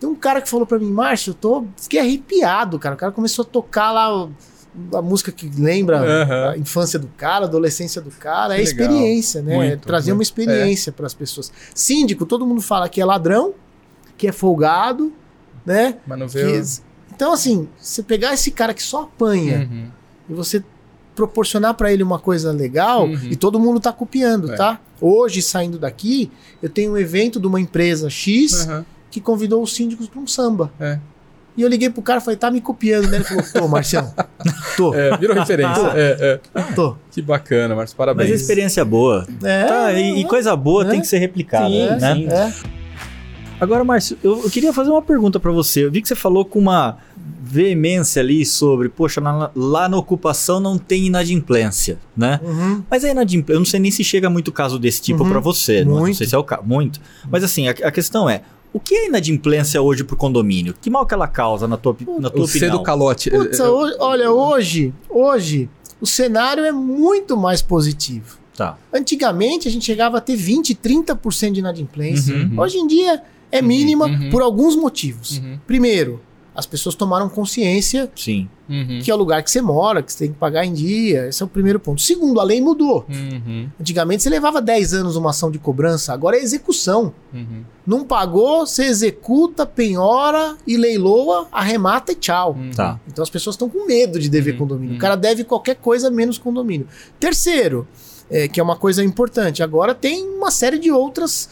Tem 0.00 0.08
um 0.08 0.14
cara 0.14 0.40
que 0.40 0.48
falou 0.48 0.66
pra 0.66 0.78
mim, 0.78 0.90
Márcio, 0.90 1.30
eu 1.30 1.34
tô. 1.34 1.64
Fiquei 1.76 2.00
arrepiado, 2.00 2.78
cara. 2.78 2.94
O 2.94 2.98
cara 2.98 3.12
começou 3.12 3.44
a 3.44 3.46
tocar 3.46 3.92
lá 3.92 4.28
a 4.94 5.02
música 5.02 5.30
que 5.30 5.50
lembra 5.58 5.98
Aham. 6.00 6.50
a 6.52 6.56
infância 6.58 6.98
do 6.98 7.06
cara, 7.08 7.44
a 7.44 7.48
adolescência 7.48 8.00
do 8.00 8.10
cara. 8.10 8.54
Que 8.54 8.62
é 8.62 8.64
legal. 8.64 8.72
experiência, 8.86 9.42
né? 9.42 9.54
Muito, 9.54 9.72
É 9.72 9.76
trazer 9.76 10.10
uma 10.12 10.16
muito. 10.16 10.26
experiência 10.26 10.90
para 10.92 11.06
as 11.06 11.14
pessoas. 11.14 11.52
Síndico, 11.74 12.24
todo 12.26 12.46
mundo 12.46 12.60
fala 12.62 12.88
que 12.88 13.00
é 13.00 13.04
ladrão, 13.04 13.54
que 14.16 14.26
é 14.26 14.32
folgado, 14.32 15.12
né? 15.66 15.98
Mas 16.06 16.18
não 16.18 16.26
Que- 16.26 16.32
veio. 16.42 16.64
Então, 17.14 17.32
assim, 17.32 17.68
você 17.78 18.02
pegar 18.02 18.32
esse 18.34 18.50
cara 18.50 18.72
que 18.72 18.82
só 18.82 19.02
apanha 19.02 19.68
Uhum. 19.70 19.84
e 20.30 20.34
você 20.34 20.62
proporcionar 21.14 21.74
para 21.74 21.92
ele 21.92 22.02
uma 22.02 22.18
coisa 22.18 22.50
legal 22.52 23.04
Uhum. 23.06 23.18
e 23.30 23.36
todo 23.36 23.60
mundo 23.60 23.78
tá 23.80 23.92
copiando, 23.92 24.50
É. 24.52 24.56
tá? 24.56 24.80
Hoje, 25.00 25.42
saindo 25.42 25.78
daqui, 25.78 26.30
eu 26.62 26.68
tenho 26.70 26.92
um 26.92 26.96
evento 26.96 27.38
de 27.38 27.46
uma 27.46 27.60
empresa 27.60 28.08
X 28.08 28.66
Aham. 28.66 28.86
que 29.10 29.20
convidou 29.20 29.62
os 29.62 29.74
síndicos 29.74 30.08
para 30.08 30.20
um 30.20 30.26
samba. 30.26 30.72
É. 30.80 30.98
E 31.54 31.60
eu 31.60 31.68
liguei 31.68 31.90
pro 31.90 32.00
cara 32.00 32.18
e 32.18 32.24
falei, 32.24 32.38
tá 32.38 32.50
me 32.50 32.62
copiando, 32.62 33.08
né? 33.08 33.16
Ele 33.18 33.24
falou, 33.24 33.44
tô, 33.52 33.68
Marcião. 33.68 34.14
Tô, 34.74 34.94
É, 34.94 35.14
virou 35.18 35.36
referência. 35.36 35.82
é, 35.94 36.40
é. 36.54 36.62
tô. 36.74 36.96
Que 37.10 37.20
bacana. 37.20 37.74
Mas 37.76 37.92
Parabéns. 37.92 38.30
a 38.30 38.34
experiência 38.34 38.80
é 38.80 38.84
boa. 38.86 39.26
É, 39.44 39.64
Tá, 39.66 39.92
e, 39.92 40.20
e 40.20 40.24
coisa 40.24 40.56
boa 40.56 40.82
É. 40.86 40.88
tem 40.88 41.00
que 41.02 41.06
ser 41.06 41.18
replicada, 41.18 41.68
Sim, 41.68 41.88
né? 42.26 42.50
sim. 42.52 42.68
É. 43.62 43.64
Agora, 43.64 43.84
Márcio, 43.84 44.18
eu, 44.22 44.42
eu 44.42 44.50
queria 44.50 44.72
fazer 44.72 44.90
uma 44.90 45.02
pergunta 45.02 45.38
pra 45.40 45.50
você. 45.52 45.84
Eu 45.84 45.90
vi 45.90 46.02
que 46.02 46.08
você 46.08 46.14
falou 46.14 46.44
com 46.44 46.58
uma 46.58 46.98
veemência 47.40 48.20
ali 48.22 48.44
sobre, 48.46 48.88
poxa, 48.88 49.20
na- 49.20 49.50
lá 49.54 49.88
na 49.88 49.96
ocupação 49.96 50.58
não 50.60 50.78
tem 50.78 51.06
inadimplência, 51.06 51.98
né? 52.16 52.40
Uhum. 52.42 52.82
Mas 52.90 53.04
a 53.04 53.10
inadimplência, 53.10 53.56
eu 53.56 53.60
não 53.60 53.66
sei 53.66 53.80
nem 53.80 53.90
se 53.90 54.02
chega 54.02 54.30
muito 54.30 54.50
caso 54.52 54.78
desse 54.78 55.02
tipo 55.02 55.22
Uhum. 55.24 55.30
pra 55.30 55.40
você, 55.40 55.84
não, 55.84 55.92
não 55.94 56.00
Muito. 56.00 56.16
sei 56.16 56.26
se 56.26 56.34
é 56.34 56.38
o 56.38 56.44
caso, 56.44 56.62
muito. 56.64 57.00
Mas 57.30 57.44
assim, 57.44 57.68
a, 57.68 57.70
a 57.72 57.90
questão 57.90 58.28
é, 58.28 58.42
o 58.72 58.80
que 58.80 58.94
é 58.94 59.06
inadimplência 59.06 59.80
hoje 59.82 60.02
pro 60.02 60.16
condomínio? 60.16 60.74
Que 60.80 60.88
mal 60.88 61.04
que 61.04 61.12
ela 61.12 61.28
causa 61.28 61.68
na 61.68 61.76
tua, 61.76 61.94
na 62.18 62.30
tua 62.30 62.42
O 62.42 62.44
opinião? 62.44 62.78
do 62.78 62.82
calote. 62.82 63.30
Putz, 63.30 63.60
É, 63.60 63.62
é, 63.62 63.68
hoje- 63.68 63.96
olha, 64.00 64.30
hoje, 64.32 64.94
hoje, 65.10 65.68
o 66.00 66.06
cenário 66.06 66.64
é 66.64 66.72
muito 66.72 67.36
mais 67.36 67.60
positivo. 67.60 68.38
Tá. 68.56 68.76
Antigamente, 68.92 69.68
a 69.68 69.70
gente 69.70 69.84
chegava 69.84 70.18
a 70.18 70.20
ter 70.20 70.36
20, 70.36 70.74
30% 70.74 71.52
de 71.52 71.60
inadimplência. 71.60 72.34
Uhum. 72.34 72.58
Hoje 72.60 72.78
em 72.78 72.86
dia, 72.86 73.22
é 73.52 73.60
Uhum, 73.60 73.66
mínima 73.66 74.06
uhum. 74.06 74.30
por 74.30 74.42
alguns 74.42 74.74
motivos. 74.74 75.38
Uhum. 75.38 75.58
Primeiro, 75.66 76.20
as 76.54 76.66
pessoas 76.66 76.94
tomaram 76.94 77.30
consciência 77.30 78.10
Sim. 78.14 78.46
Uhum. 78.68 79.00
que 79.02 79.10
é 79.10 79.14
o 79.14 79.16
lugar 79.16 79.42
que 79.42 79.50
você 79.50 79.62
mora, 79.62 80.02
que 80.02 80.12
você 80.12 80.18
tem 80.24 80.32
que 80.32 80.38
pagar 80.38 80.66
em 80.66 80.72
dia. 80.74 81.26
Esse 81.28 81.42
é 81.42 81.46
o 81.46 81.48
primeiro 81.48 81.80
ponto. 81.80 82.00
Segundo, 82.02 82.40
a 82.40 82.44
lei 82.44 82.60
mudou. 82.60 83.06
Uhum. 83.08 83.68
Antigamente, 83.80 84.22
você 84.22 84.28
levava 84.28 84.60
10 84.60 84.92
anos 84.92 85.16
uma 85.16 85.30
ação 85.30 85.50
de 85.50 85.58
cobrança, 85.58 86.12
agora 86.12 86.36
é 86.36 86.42
execução. 86.42 87.14
Uhum. 87.32 87.62
Não 87.86 88.04
pagou, 88.04 88.66
você 88.66 88.84
executa, 88.84 89.64
penhora 89.64 90.56
e 90.66 90.76
leiloa, 90.76 91.48
arremata 91.50 92.12
e 92.12 92.16
tchau. 92.16 92.52
Uhum. 92.58 92.70
Tá. 92.70 93.00
Então 93.08 93.22
as 93.22 93.30
pessoas 93.30 93.54
estão 93.54 93.68
com 93.70 93.86
medo 93.86 94.18
de 94.18 94.28
dever 94.28 94.52
Uhum, 94.52 94.58
condomínio. 94.58 94.90
uhum. 94.90 94.96
O 94.98 95.00
cara 95.00 95.16
deve 95.16 95.44
qualquer 95.44 95.76
coisa 95.76 96.10
menos 96.10 96.36
condomínio. 96.36 96.86
Terceiro, 97.18 97.88
é, 98.30 98.46
que 98.46 98.60
é 98.60 98.62
uma 98.62 98.76
coisa 98.76 99.02
importante, 99.02 99.62
agora 99.62 99.94
tem 99.94 100.22
uma 100.28 100.50
série 100.50 100.78
de 100.78 100.90
outras 100.90 101.48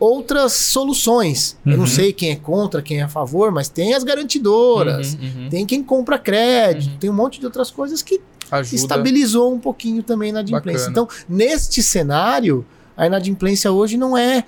outras 0.00 0.54
soluções. 0.54 1.56
Eu 1.64 1.72
não 1.72 1.80
Uhum. 1.80 1.86
sei 1.86 2.12
quem 2.12 2.30
é 2.30 2.36
contra, 2.36 2.80
quem 2.82 2.98
é 3.00 3.02
a 3.02 3.08
favor, 3.08 3.52
mas 3.52 3.68
tem 3.68 3.94
as 3.94 4.02
garantidoras, 4.02 5.14
Uhum, 5.14 5.42
uhum. 5.44 5.48
tem 5.50 5.66
quem 5.66 5.82
compra 5.82 6.18
crédito, 6.18 6.92
Uhum. 6.92 6.98
tem 6.98 7.10
um 7.10 7.14
monte 7.14 7.38
de 7.38 7.44
outras 7.46 7.70
coisas 7.70 8.00
que 8.02 8.20
Ajuda. 8.50 8.74
estabilizou 8.76 9.52
um 9.54 9.58
pouquinho 9.60 10.02
também 10.02 10.32
na 10.32 10.40
inadimplência. 10.40 10.88
Bacana. 10.90 11.06
Então, 11.06 11.26
neste 11.28 11.82
cenário, 11.82 12.64
a 12.96 13.06
inadimplência 13.06 13.70
hoje 13.70 13.96
não 13.98 14.16
é 14.16 14.44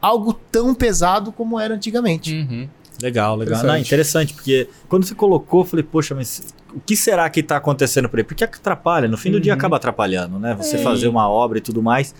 algo 0.00 0.32
tão 0.32 0.74
pesado 0.74 1.30
como 1.30 1.60
era 1.60 1.74
antigamente. 1.74 2.34
Uhum. 2.34 2.66
Legal, 3.02 3.36
legal. 3.36 3.54
Interessante. 3.58 3.66
Não, 3.76 3.78
interessante, 3.80 4.34
porque 4.34 4.68
quando 4.88 5.04
você 5.04 5.14
colocou, 5.14 5.60
eu 5.60 5.64
falei, 5.66 5.82
poxa, 5.82 6.14
mas 6.14 6.52
o 6.74 6.80
que 6.80 6.94
será 6.96 7.28
que 7.30 7.40
está 7.40 7.56
acontecendo 7.56 8.08
por 8.08 8.18
aí? 8.18 8.24
Porque 8.24 8.44
atrapalha, 8.44 9.08
no 9.08 9.16
fim 9.16 9.30
do 9.30 9.40
dia 9.40 9.52
Uhum. 9.52 9.58
acaba 9.58 9.76
atrapalhando, 9.76 10.38
né? 10.38 10.54
Você 10.54 10.76
É. 10.76 10.78
fazer 10.78 11.08
uma 11.08 11.28
obra 11.28 11.58
e 11.58 11.60
tudo 11.60 11.82
mais. 11.82 12.14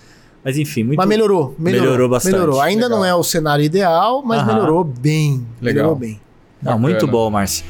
Mas 0.45 0.57
enfim, 0.59 0.85
muito. 0.85 0.97
Mas 0.97 1.07
melhorou, 1.09 1.55
melhorou. 1.59 1.87
Melhorou 1.89 2.09
bastante. 2.09 2.33
Melhorou. 2.33 2.61
Ainda 2.61 2.85
Legal. 2.87 2.99
não 2.99 3.05
é 3.05 3.15
o 3.15 3.23
cenário 3.23 3.65
ideal, 3.65 4.23
mas 4.25 4.41
Aham. 4.41 4.55
melhorou 4.55 4.85
bem. 4.85 5.47
Legal. 5.61 5.75
Melhorou 5.85 5.95
bem. 5.97 6.21
Não, 6.63 6.73
Bacana. 6.73 6.79
muito 6.81 7.07
bom, 7.07 7.31
Márcio. 7.31 7.65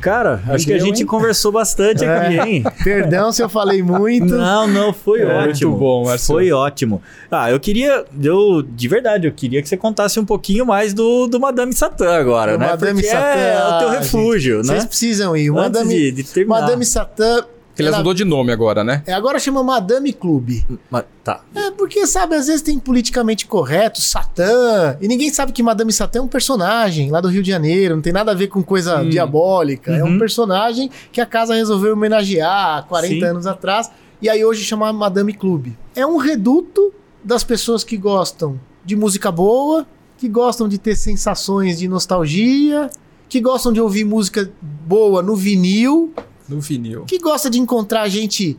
Cara, 0.00 0.40
acho 0.50 0.66
que 0.66 0.72
a 0.72 0.78
gente 0.78 1.00
hein? 1.00 1.06
conversou 1.06 1.50
bastante 1.50 2.04
É. 2.04 2.16
aqui, 2.16 2.38
hein? 2.48 2.64
Perdão 2.84 3.32
se 3.32 3.42
eu 3.42 3.48
falei 3.48 3.82
muito. 3.82 4.36
Não, 4.36 4.66
não, 4.68 4.92
foi 4.92 5.20
É, 5.22 5.24
ótimo. 5.26 5.70
muito 5.72 5.80
bom, 5.80 6.04
Márcio. 6.04 6.26
Foi 6.34 6.52
ótimo. 6.52 7.02
Ah, 7.30 7.50
eu 7.50 7.58
queria, 7.58 8.04
eu, 8.22 8.62
de 8.62 8.86
verdade, 8.88 9.26
eu 9.26 9.32
queria 9.32 9.60
que 9.62 9.68
você 9.68 9.76
contasse 9.76 10.20
um 10.20 10.24
pouquinho 10.24 10.64
mais 10.64 10.92
do, 10.94 11.26
do 11.26 11.40
Madame 11.40 11.72
Satã 11.72 12.14
agora, 12.18 12.52
Do 12.52 12.58
né? 12.58 12.66
Madame 12.68 13.00
Porque 13.00 13.08
Satã, 13.08 13.38
é 13.40 13.64
o 13.74 13.78
teu 13.78 13.88
refúgio, 13.88 14.58
né? 14.58 14.62
Vocês 14.64 14.84
precisam 14.84 15.36
ir. 15.36 15.50
O 15.50 15.54
Madame, 15.54 15.92
de, 15.94 16.12
de 16.12 16.22
terminar. 16.24 16.60
Madame 16.60 16.84
Satã. 16.84 17.44
Que 17.76 17.82
ele 17.82 17.88
ela- 17.90 17.98
mudou 17.98 18.14
de 18.14 18.24
nome 18.24 18.50
agora, 18.50 18.82
né? 18.82 19.02
é, 19.06 19.12
agora 19.12 19.38
chama 19.38 19.62
Madame 19.62 20.12
Clube. 20.12 20.66
Ma- 20.90 21.04
Tá. 21.22 21.40
É, 21.54 21.70
porque, 21.72 22.06
sabe, 22.06 22.36
às 22.36 22.46
vezes 22.46 22.62
tem 22.62 22.78
politicamente 22.78 23.46
correto, 23.46 24.00
Satã, 24.00 24.96
e 25.00 25.08
ninguém 25.08 25.28
sabe 25.32 25.50
que 25.52 25.60
Madame 25.62 25.92
Satã 25.92 26.20
é 26.20 26.22
um 26.22 26.28
personagem 26.28 27.10
lá 27.10 27.20
do 27.20 27.28
Rio 27.28 27.42
de 27.42 27.50
Janeiro, 27.50 27.96
não 27.96 28.02
tem 28.02 28.12
nada 28.12 28.30
a 28.30 28.34
ver 28.34 28.46
com 28.46 28.62
coisa 28.62 29.00
Hum. 29.02 29.08
diabólica. 29.10 29.90
É 29.92 30.02
um 30.04 30.08
Uhum. 30.12 30.18
personagem 30.18 30.88
que 31.12 31.20
a 31.20 31.26
casa 31.26 31.54
resolveu 31.54 31.92
homenagear 31.94 32.78
há 32.78 32.82
40 32.82 33.14
Sim. 33.26 33.30
anos 33.30 33.46
atrás, 33.46 33.90
e 34.22 34.28
aí 34.28 34.44
hoje 34.44 34.62
chama 34.64 34.92
Madame 34.92 35.32
Clube. 35.32 35.76
É 35.96 36.06
um 36.06 36.16
reduto 36.16 36.92
das 37.24 37.42
pessoas 37.42 37.82
que 37.82 37.96
gostam 37.96 38.58
de 38.84 38.94
música 38.94 39.30
boa, 39.32 39.84
que 40.16 40.28
gostam 40.28 40.68
de 40.68 40.78
ter 40.78 40.94
sensações 40.96 41.78
de 41.78 41.88
nostalgia, 41.88 42.88
que 43.28 43.40
gostam 43.40 43.72
de 43.72 43.80
ouvir 43.80 44.04
música 44.04 44.48
boa 44.62 45.20
no 45.22 45.34
vinil, 45.34 46.14
No 46.48 46.60
vinil. 46.60 47.04
que 47.04 47.18
gosta 47.18 47.48
de 47.50 47.58
encontrar 47.58 48.08
gente 48.08 48.56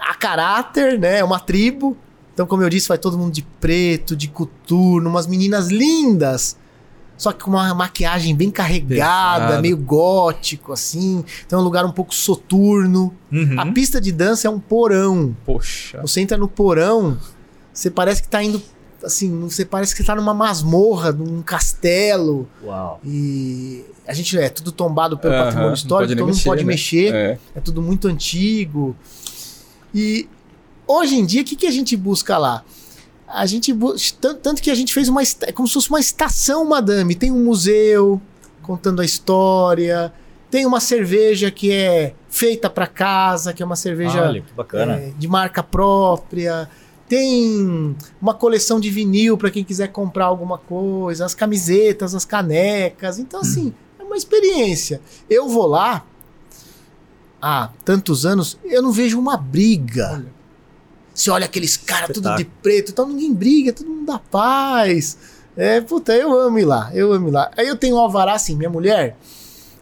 a 0.00 0.14
caráter, 0.14 0.98
né? 0.98 1.18
É 1.18 1.24
uma 1.24 1.38
tribo. 1.40 1.96
Então, 2.34 2.46
como 2.46 2.62
eu 2.62 2.68
disse, 2.70 2.88
vai 2.88 2.98
todo 2.98 3.18
mundo 3.18 3.32
de 3.32 3.42
preto, 3.60 4.16
de 4.16 4.26
coturno, 4.28 5.08
umas 5.10 5.26
meninas 5.26 5.68
lindas. 5.68 6.56
só 7.16 7.30
que 7.30 7.44
com 7.44 7.50
uma 7.50 7.72
maquiagem 7.74 8.34
bem 8.34 8.50
carregada, 8.50 9.44
Pesado. 9.46 9.62
meio 9.62 9.76
gótico, 9.76 10.72
assim. 10.72 11.24
Então 11.46 11.58
é 11.58 11.62
um 11.62 11.64
lugar 11.64 11.84
um 11.84 11.92
pouco 11.92 12.12
soturno. 12.14 13.14
Uhum. 13.30 13.60
A 13.60 13.66
pista 13.66 14.00
de 14.00 14.10
dança 14.10 14.48
é 14.48 14.50
um 14.50 14.58
porão. 14.58 15.36
Poxa. 15.44 16.00
Você 16.00 16.20
entra 16.20 16.36
no 16.36 16.48
porão, 16.48 17.16
você 17.72 17.90
parece 17.90 18.22
que 18.22 18.28
tá 18.28 18.42
indo. 18.42 18.60
Assim, 19.02 19.40
você 19.40 19.64
parece 19.64 19.94
que 19.96 20.04
tá 20.04 20.14
numa 20.14 20.32
masmorra, 20.32 21.12
num 21.12 21.42
castelo. 21.42 22.48
Uau. 22.64 23.00
E 23.04 23.84
a 24.06 24.12
gente 24.14 24.38
é 24.38 24.48
tudo 24.48 24.70
tombado 24.70 25.18
pelo 25.18 25.34
patrimônio 25.34 25.74
histórico, 25.74 26.12
então 26.12 26.26
não 26.26 26.32
mexer, 26.32 26.48
pode 26.48 26.64
né? 26.64 26.66
mexer. 26.66 27.14
É. 27.14 27.38
É 27.56 27.60
tudo 27.60 27.82
muito 27.82 28.08
antigo. 28.08 28.96
E 29.94 30.28
hoje 30.86 31.16
em 31.16 31.24
dia, 31.24 31.42
o 31.42 31.44
que, 31.44 31.56
que 31.56 31.66
a 31.66 31.70
gente 31.70 31.96
busca 31.96 32.38
lá? 32.38 32.64
A 33.26 33.46
gente 33.46 33.72
busca. 33.72 34.34
Tanto, 34.34 34.60
que 34.60 34.70
a 34.70 34.74
gente 34.74 34.92
fez 34.92 35.08
uma. 35.08 35.22
É 35.42 35.52
como 35.52 35.66
se 35.66 35.74
fosse 35.74 35.88
uma 35.88 36.00
estação 36.00 36.64
madame. 36.64 37.14
Tem 37.14 37.30
um 37.32 37.44
museu 37.44 38.20
contando 38.62 39.00
a 39.00 39.04
história. 39.04 40.12
Tem 40.50 40.66
uma 40.66 40.80
cerveja 40.80 41.50
que 41.50 41.72
é 41.72 42.14
feita 42.28 42.68
para 42.68 42.86
casa, 42.86 43.54
que 43.54 43.62
é 43.62 43.66
uma 43.66 43.76
cerveja 43.76 44.22
Olha, 44.22 44.42
que 44.42 44.52
bacana. 44.52 44.96
é, 44.96 45.12
de 45.16 45.26
marca 45.26 45.62
própria. 45.62 46.68
Tem 47.12 47.94
uma 48.22 48.32
coleção 48.32 48.80
de 48.80 48.88
vinil 48.88 49.36
para 49.36 49.50
quem 49.50 49.62
quiser 49.62 49.88
comprar 49.88 50.24
alguma 50.24 50.56
coisa, 50.56 51.26
as 51.26 51.34
camisetas, 51.34 52.14
as 52.14 52.24
canecas. 52.24 53.18
Então, 53.18 53.40
assim, 53.40 53.74
é 53.98 54.02
uma 54.02 54.16
experiência. 54.16 54.98
Eu 55.28 55.46
vou 55.46 55.66
lá 55.66 56.06
há 57.38 57.68
tantos 57.84 58.24
anos, 58.24 58.58
eu 58.64 58.80
não 58.80 58.90
vejo 58.90 59.18
uma 59.18 59.36
briga. 59.36 60.10
Olha. 60.14 60.32
Você 61.12 61.30
olha 61.30 61.44
aqueles 61.44 61.76
caras 61.76 62.12
tudo 62.14 62.34
de 62.34 62.46
preto, 62.46 62.92
então 62.92 63.06
ninguém 63.06 63.34
briga, 63.34 63.74
todo 63.74 63.90
mundo 63.90 64.06
dá 64.06 64.18
paz. 64.18 65.18
É, 65.54 65.82
puta, 65.82 66.14
eu 66.14 66.32
amo 66.32 66.60
ir 66.60 66.64
lá, 66.64 66.90
eu 66.94 67.12
amo 67.12 67.28
ir 67.28 67.32
lá. 67.32 67.50
Aí 67.58 67.68
eu 67.68 67.76
tenho 67.76 67.96
um 67.96 67.98
alvará 67.98 68.32
assim, 68.32 68.56
minha 68.56 68.70
mulher, 68.70 69.18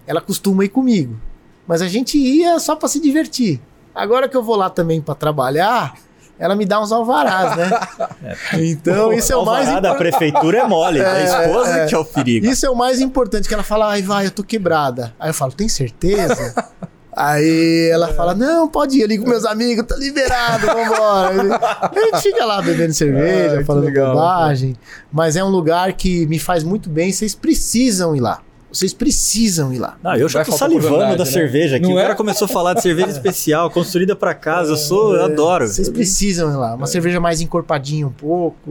ela 0.05 0.21
costuma 0.21 0.65
ir 0.65 0.71
comigo. 0.71 1.17
Mas 1.65 1.81
a 1.81 1.87
gente 1.87 2.19
ia 2.19 2.59
só 2.59 2.75
pra 2.75 2.89
se 2.89 2.99
divertir. 2.99 3.61
Agora 3.95 4.29
que 4.29 4.37
eu 4.37 4.43
vou 4.43 4.57
lá 4.57 4.69
também 4.69 5.01
pra 5.01 5.15
trabalhar, 5.15 5.95
ela 6.41 6.57
me 6.57 6.65
dá 6.65 6.81
uns 6.81 6.91
alvarás, 6.91 7.55
né? 7.57 7.71
Então, 8.59 9.13
isso 9.13 9.33
é 9.33 9.37
o 9.37 9.45
mais 9.45 9.69
Alvará 9.69 9.81
da 9.81 9.89
importante. 9.91 10.19
prefeitura 10.19 10.59
é 10.59 10.67
mole, 10.67 11.01
a 11.05 11.19
É, 11.21 11.25
esposa 11.25 11.77
é. 11.77 11.87
que 11.87 11.95
é 11.95 11.99
o 11.99 12.05
perigo. 12.05 12.47
Isso 12.47 12.67
é 12.67 12.71
o 12.71 12.75
mais 12.75 13.01
importante, 13.01 13.47
que 13.47 13.55
ela 13.55 13.63
fala, 13.63 13.91
ai, 13.91 14.03
vai, 14.03 14.27
eu 14.27 14.31
tô 14.31 14.43
quebrada. 14.43 15.15
Aí 15.21 15.31
eu 15.31 15.35
falo, 15.35 15.53
tem 15.53 15.69
certeza? 15.69 16.55
Aí 17.15 17.91
ela 17.93 18.09
fala, 18.15 18.35
não, 18.35 18.69
pode 18.69 18.97
ir, 18.97 19.03
eu 19.03 19.09
ligo 19.09 19.25
com 19.25 19.31
meus 19.31 19.45
amigos, 19.45 19.85
tá 19.85 19.97
liberado, 19.97 20.67
vambora. 20.67 21.59
A 21.83 21.91
gente 22.01 22.23
fica 22.23 22.45
lá 22.45 22.63
bebendo 22.63 22.95
cerveja, 22.95 23.59
Ai, 23.59 23.65
falando 23.65 23.85
legal, 23.85 24.15
bobagem. 24.15 24.77
Mas 25.13 25.37
é 25.37 25.43
um 25.45 25.49
lugar 25.51 25.93
que 25.93 26.25
me 26.27 26.39
faz 26.39 26.63
muito 26.65 26.89
bem, 26.89 27.13
vocês 27.13 27.35
precisam 27.35 28.15
ir 28.17 28.21
lá. 28.21 28.41
Vocês 28.73 28.93
precisam 28.95 29.73
ir 29.73 29.79
lá. 29.79 29.97
Não, 30.03 30.15
eu 30.17 30.29
já 30.29 30.41
Vai 30.41 30.47
tô 30.47 30.53
salivando 30.53 30.99
da 30.99 31.17
né? 31.17 31.25
cerveja 31.25 31.77
aqui. 31.77 31.87
Não 31.87 31.95
o 31.95 31.99
é? 31.99 32.03
cara 32.03 32.15
começou 32.15 32.45
a 32.45 32.49
falar 32.49 32.75
de 32.75 32.83
cerveja 32.83 33.09
especial, 33.11 33.71
construída 33.71 34.15
pra 34.15 34.33
casa. 34.35 34.73
Eu 34.73 34.77
sou, 34.77 35.15
eu 35.17 35.25
adoro. 35.25 35.67
Vocês 35.67 35.89
precisam 35.89 36.51
ir 36.53 36.57
lá. 36.57 36.75
Uma 36.75 36.87
cerveja 36.87 37.19
mais 37.21 37.41
encorpadinha 37.41 38.07
um 38.07 38.13
pouco. 38.13 38.71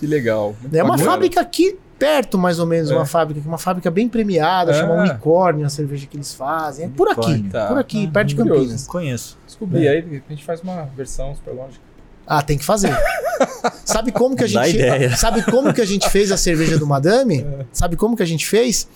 Que 0.00 0.06
legal. 0.06 0.54
É 0.72 0.82
uma 0.82 0.92
Bacana. 0.92 1.10
fábrica 1.10 1.40
aqui 1.40 1.76
perto, 1.98 2.38
mais 2.38 2.60
ou 2.60 2.66
menos, 2.66 2.90
É. 2.92 2.94
uma 2.94 3.04
fábrica, 3.04 3.46
uma 3.48 3.58
fábrica 3.58 3.90
bem 3.90 4.08
premiada, 4.08 4.70
É. 4.70 4.74
chama 4.74 4.94
Unicórnio, 4.94 5.66
a 5.66 5.68
cerveja 5.68 6.06
que 6.06 6.16
eles 6.16 6.32
fazem. 6.32 6.84
É 6.86 6.88
por 6.88 7.08
aqui. 7.08 7.42
Tá. 7.50 7.66
por 7.66 7.76
aqui, 7.78 8.06
Ah, 8.08 8.12
perto 8.12 8.28
de 8.28 8.36
curioso. 8.36 8.60
Campinas. 8.60 8.86
Conheço. 8.86 9.38
Descobri 9.44 9.86
É. 9.86 9.90
aí, 9.90 10.22
a 10.28 10.30
gente 10.32 10.44
faz 10.44 10.60
uma 10.60 10.88
versão 10.96 11.34
super 11.34 11.52
lógica. 11.52 11.80
Ah, 12.24 12.40
tem 12.42 12.56
que 12.56 12.64
fazer. 12.64 12.94
Sabe 13.84 14.12
como 14.12 14.36
que 14.36 14.44
a 14.44 14.46
gente 14.46 14.76
ideia. 14.76 15.16
Sabe 15.16 15.42
como 15.42 15.72
que 15.74 15.80
a 15.80 15.84
gente 15.86 16.08
fez 16.10 16.30
a 16.30 16.36
cerveja 16.36 16.78
do 16.78 16.86
Madame? 16.86 17.44
Sabe 17.72 17.96
como 17.96 18.14
que 18.16 18.22
a 18.22 18.26
gente 18.26 18.46
fez? 18.46 18.86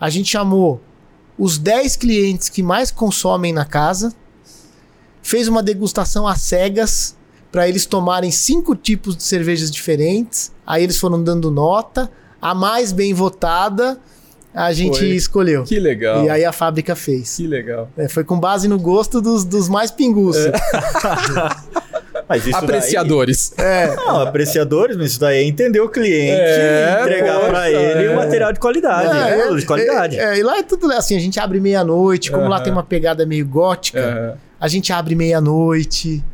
A 0.00 0.08
gente 0.08 0.30
chamou 0.30 0.80
os 1.38 1.58
10 1.58 1.96
clientes 1.96 2.48
que 2.48 2.62
mais 2.62 2.90
consomem 2.90 3.52
na 3.52 3.64
casa, 3.64 4.14
fez 5.22 5.48
uma 5.48 5.62
degustação 5.62 6.26
às 6.26 6.40
cegas 6.40 7.16
para 7.52 7.68
eles 7.68 7.84
tomarem 7.84 8.30
cinco 8.30 8.74
tipos 8.74 9.16
de 9.16 9.22
cervejas 9.22 9.70
diferentes. 9.70 10.52
Aí 10.66 10.82
eles 10.82 10.98
foram 10.98 11.22
dando 11.22 11.50
nota. 11.50 12.10
A 12.40 12.54
mais 12.54 12.92
bem 12.92 13.12
votada 13.12 14.00
a 14.54 14.72
gente 14.72 14.98
Foi. 14.98 15.08
escolheu. 15.08 15.64
Que 15.64 15.78
legal. 15.78 16.24
E 16.24 16.30
aí 16.30 16.44
a 16.44 16.52
fábrica 16.52 16.96
fez. 16.96 17.36
Que 17.36 17.46
legal. 17.46 17.88
É, 17.96 18.08
foi 18.08 18.24
com 18.24 18.38
base 18.38 18.66
no 18.66 18.78
gosto 18.78 19.20
dos, 19.20 19.44
dos 19.44 19.68
mais 19.68 19.90
pinguços. 19.90 20.46
Mas 22.30 22.46
isso 22.46 22.56
Apreciadores. 22.56 23.52
É. 23.58 23.88
Daí, 23.88 23.96
não, 23.96 24.20
apreciadores, 24.20 24.96
mas 24.96 25.10
isso 25.10 25.20
daí 25.20 25.38
é 25.38 25.42
entender 25.42 25.80
o 25.80 25.88
cliente 25.88 26.40
É, 26.40 26.98
e 26.98 27.02
entregar 27.02 27.34
poxa, 27.40 27.50
pra 27.50 27.70
ele 27.70 28.06
é. 28.06 28.10
um 28.10 28.14
material 28.14 28.52
de 28.52 28.60
qualidade. 28.60 29.08
É, 29.08 29.12
né? 29.12 29.48
é, 29.48 29.54
de 29.56 29.66
qualidade. 29.66 30.16
É, 30.16 30.24
é, 30.36 30.38
e 30.38 30.42
lá 30.44 30.56
é 30.58 30.62
tudo 30.62 30.92
assim, 30.92 31.16
a 31.16 31.18
gente 31.18 31.40
abre 31.40 31.58
meia-noite, 31.58 32.30
como 32.30 32.46
lá 32.46 32.60
tem 32.60 32.72
uma 32.72 32.84
pegada 32.84 33.26
meio 33.26 33.44
gótica, 33.44 33.98
É, 33.98 34.34
a 34.60 34.68
gente 34.68 34.92
abre 34.92 35.16
meia-noite. 35.16 36.24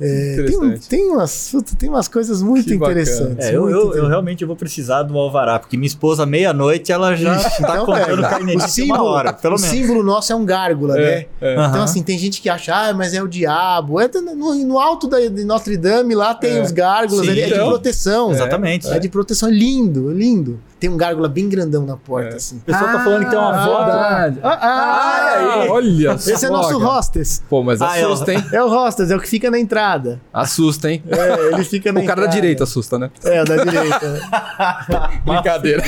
É, 0.00 0.08
tem, 0.08 0.32
interessante. 0.44 0.88
tem, 0.88 1.10
umas, 1.10 1.54
tem 1.78 1.88
umas 1.88 2.08
coisas 2.08 2.42
muito 2.42 2.72
interessantes. 2.74 3.46
É, 3.46 3.56
eu, 3.56 3.62
muito 3.62 3.72
eu, 3.74 3.78
eu 3.80 3.84
interessantes. 3.86 4.08
realmente 4.10 4.44
vou 4.44 4.56
precisar 4.56 5.02
do 5.04 5.16
alvará, 5.18 5.58
porque 5.58 5.76
minha 5.76 5.86
esposa, 5.86 6.26
meia-noite, 6.26 6.92
ela 6.92 7.14
já 7.14 7.36
Ixi, 7.36 7.62
tá 7.62 7.72
então 7.74 7.86
contando 7.86 8.22
carnetinha 8.22 8.58
o 8.58 8.66
de 8.66 8.70
símbolo, 8.72 9.02
uma 9.04 9.10
hora, 9.10 9.32
pelo 9.32 9.56
o 9.56 9.60
menos. 9.60 9.74
símbolo 9.76 10.02
nosso 10.02 10.32
é 10.32 10.36
um 10.36 10.44
gárgula, 10.44 10.94
né? 10.94 11.02
é, 11.02 11.26
é. 11.40 11.56
Aham. 11.56 11.68
Então, 11.70 11.82
assim, 11.82 12.02
tem 12.02 12.18
gente 12.18 12.40
que 12.42 12.48
acha, 12.48 12.74
ah, 12.74 12.92
mas 12.94 13.14
é 13.14 13.22
o 13.22 13.28
diabo. 13.28 14.00
É, 14.00 14.08
no, 14.08 14.54
no 14.54 14.78
alto 14.78 15.06
da, 15.08 15.18
de 15.20 15.44
Notre 15.44 15.76
Dame, 15.76 16.14
lá 16.14 16.34
tem 16.34 16.58
É. 16.58 16.62
os 16.62 16.72
gárgulas, 16.72 17.24
Sim, 17.26 17.32
é 17.32 17.34
de 17.46 17.52
então. 17.54 17.68
proteção. 17.68 18.30
Exatamente. 18.32 18.86
É 18.88 18.98
de 18.98 19.08
proteção, 19.08 19.48
é 19.48 19.52
lindo, 19.52 20.10
é 20.10 20.14
lindo. 20.14 20.60
Tem 20.78 20.90
um 20.90 20.96
gárgula 20.98 21.26
bem 21.26 21.48
grandão 21.48 21.86
na 21.86 21.96
porta, 21.96 22.34
É. 22.34 22.36
assim. 22.36 22.58
O 22.58 22.60
pessoal 22.60 22.84
tá 22.92 23.02
falando 23.02 23.24
que 23.24 23.30
tem 23.30 23.38
uma 23.38 23.64
foto. 23.64 23.90
Ah, 23.90 24.30
ah, 24.42 24.58
Ah, 24.60 25.66
olha 25.70 26.18
só. 26.18 26.30
Esse 26.30 26.44
é 26.44 26.50
nosso 26.50 26.78
cara. 26.78 26.90
hostess. 26.98 27.42
Pô, 27.48 27.62
mas 27.62 27.80
Ah, 27.80 27.96
é 27.98 28.02
assusta, 28.04 28.32
hein? 28.34 28.44
É 28.52 28.62
o 28.62 28.68
hostess, 28.68 29.10
é 29.10 29.16
o 29.16 29.20
que 29.20 29.28
fica 29.28 29.50
na 29.50 29.58
entrada. 29.58 30.20
Assusta, 30.32 30.90
hein? 30.90 31.02
É, 31.08 31.54
ele 31.54 31.64
fica 31.64 31.90
na 31.92 32.00
O 32.00 32.04
cara 32.04 32.16
da 32.16 32.26
entrada. 32.26 32.40
direita 32.40 32.64
assusta, 32.64 32.98
né? 32.98 33.10
É, 33.24 33.40
o 33.40 33.44
da 33.46 33.56
direita. 33.64 34.20
Brincadeira. 35.24 35.82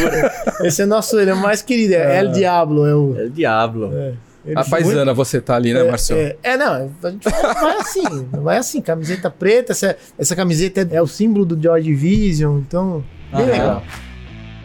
Esse 0.63 0.83
é 0.83 0.87
nosso, 0.87 1.19
ele 1.21 1.31
é 1.31 1.35
o 1.35 1.37
mais 1.39 1.61
querido, 1.61 1.93
é 1.95 2.21
El 2.21 2.33
Diablo, 2.33 2.87
é 2.87 2.95
o... 2.95 3.15
É 3.19 3.25
o 3.25 3.31
Diablo. 3.31 3.93
ele 4.45 4.59
A 4.59 4.65
paisana 4.65 5.13
você 5.13 5.39
tá 5.41 5.55
ali, 5.57 5.73
né, 5.73 5.81
muito- 5.81 5.91
Marcio? 5.91 6.17
É, 6.17 6.37
é, 6.43 6.57
não, 6.57 6.91
a 7.03 7.11
gente 7.11 7.25
vai, 7.29 7.43
vai 7.55 7.77
assim, 7.77 8.29
vai 8.33 8.57
assim, 8.57 8.81
camiseta 8.81 9.31
preta, 9.31 9.73
essa, 9.73 9.97
essa 10.19 10.35
camiseta 10.35 10.81
é, 10.81 10.97
é 10.97 11.03
o 11.03 11.07
símbolo 11.07 11.45
do 11.45 11.61
Joy 11.63 11.83
Division, 11.83 12.59
então, 12.59 13.05
bem 13.33 13.43
Aham. 13.45 13.51
legal. 13.53 13.83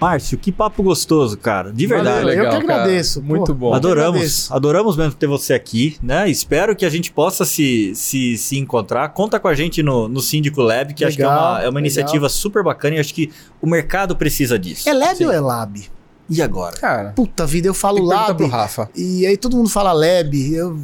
Márcio, 0.04 0.38
que 0.38 0.52
papo 0.52 0.84
gostoso, 0.84 1.38
cara. 1.38 1.72
De 1.72 1.88
verdade. 1.88 2.24
Valeu, 2.24 2.28
legal, 2.28 2.46
eu 2.46 2.60
que 2.60 2.68
cara. 2.68 2.82
agradeço. 2.82 3.22
Muito 3.22 3.54
bom. 3.54 3.68
eu 3.68 3.72
que 3.72 3.78
Adoramos, 3.78 4.52
adoramos 4.52 4.98
mesmo 4.98 5.14
ter 5.14 5.28
você 5.28 5.54
aqui, 5.54 5.96
né? 6.04 6.30
Espero 6.30 6.76
que 6.76 6.86
a 6.86 6.90
gente 6.90 7.10
possa 7.10 7.46
se, 7.46 7.94
se, 7.96 8.38
se 8.38 8.58
encontrar. 8.58 9.08
Conta 9.14 9.40
com 9.40 9.48
a 9.48 9.54
gente 9.54 9.82
no, 9.82 10.10
no 10.10 10.20
Síndico 10.20 10.62
Lab, 10.62 10.94
que 10.94 11.06
acho 11.06 11.16
que 11.16 11.24
é 11.24 11.28
uma, 11.28 11.36
Legal, 11.36 11.56
é 11.56 11.60
uma 11.62 11.66
legal. 11.68 11.80
iniciativa 11.80 12.28
super 12.28 12.62
bacana 12.62 12.98
e 12.98 13.00
acho 13.00 13.14
que 13.14 13.32
o 13.62 13.68
mercado 13.68 14.14
precisa 14.18 14.60
disso. 14.60 14.90
É 14.90 14.94
Lab 14.94 15.16
Sim. 15.16 15.26
ou 15.26 15.32
é 15.32 15.40
Lab? 15.40 15.90
E 16.30 16.42
agora? 16.42 16.76
Cara, 16.76 17.12
Puta 17.12 17.46
vida, 17.46 17.68
eu 17.70 17.74
falo 17.74 18.04
Lab, 18.04 18.36
pro 18.36 18.48
Rafa. 18.48 18.90
e 18.94 19.26
aí 19.26 19.38
todo 19.38 19.56
mundo 19.56 19.70
fala 19.70 19.94
Lab, 19.94 20.54
eu... 20.54 20.78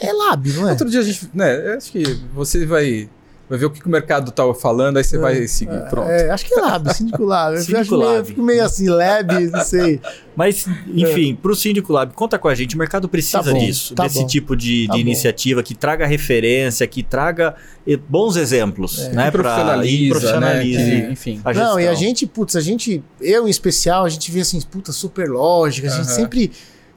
É 0.00 0.12
Lab, 0.12 0.50
não 0.52 0.68
é? 0.68 0.70
Outro 0.72 0.88
dia 0.88 1.00
a 1.00 1.02
gente, 1.02 1.28
né, 1.34 1.72
eu 1.72 1.76
acho 1.76 1.90
que 1.90 2.02
você 2.34 2.64
vai, 2.64 3.08
vai 3.48 3.58
ver 3.58 3.66
o 3.66 3.70
que, 3.70 3.80
que 3.80 3.86
o 3.86 3.90
mercado 3.90 4.30
tá 4.30 4.42
falando, 4.54 4.96
aí 4.98 5.04
você 5.04 5.16
vai 5.18 5.46
seguir, 5.46 5.88
pronto. 5.88 6.08
É, 6.10 6.30
acho 6.30 6.44
que 6.44 6.54
é 6.54 6.60
Lab, 6.60 6.92
Síndico 6.94 7.24
Lab. 7.24 7.54
Eu 7.56 7.62
Síndico 7.62 7.80
acho 7.80 7.90
meio, 7.96 8.02
Lab. 8.04 8.18
eu 8.18 8.24
fico 8.24 8.42
meio 8.42 8.64
assim, 8.64 8.88
Lab, 8.88 9.46
não 9.50 9.60
sei. 9.64 10.00
Mas, 10.36 10.66
enfim, 10.86 11.34
pro 11.34 11.54
Síndico 11.56 11.92
Lab, 11.92 12.12
conta 12.14 12.38
com 12.38 12.46
a 12.48 12.54
gente. 12.54 12.74
O 12.76 12.78
mercado 12.78 13.08
precisa 13.08 13.42
Tá 13.42 13.50
bom, 13.50 13.58
disso, 13.58 13.94
tá 13.94 14.02
desse 14.04 14.20
bom. 14.20 14.26
tipo 14.26 14.54
de, 14.56 14.86
Tá 14.86 14.94
de 14.94 15.00
iniciativa 15.00 15.62
que 15.62 15.74
traga 15.74 16.06
referência, 16.06 16.86
que 16.86 17.02
traga 17.02 17.54
bons 18.08 18.36
exemplos, 18.36 18.98
É. 19.00 19.08
né? 19.12 19.24
Que 19.26 19.30
pra- 19.32 19.42
profissionaliza, 19.42 20.02
e 20.04 20.08
profissionalize 20.10 20.78
né? 20.78 21.00
Que, 21.06 21.12
enfim. 21.12 21.40
a 21.44 21.52
Não, 21.54 21.80
e 21.80 21.86
a 21.86 21.90
gestão. 21.90 22.06
gente, 22.08 22.26
putz, 22.26 22.54
a 22.54 22.60
gente, 22.60 23.02
eu 23.20 23.46
em 23.48 23.50
especial, 23.50 24.04
a 24.04 24.08
gente 24.08 24.30
vê 24.30 24.40
assim, 24.40 24.60
puta, 24.60 24.92
super 24.92 25.28
lógica, 25.28 25.88
a 25.88 25.90
gente 25.90 26.06
Aham. 26.06 26.14
sempre. 26.14 26.52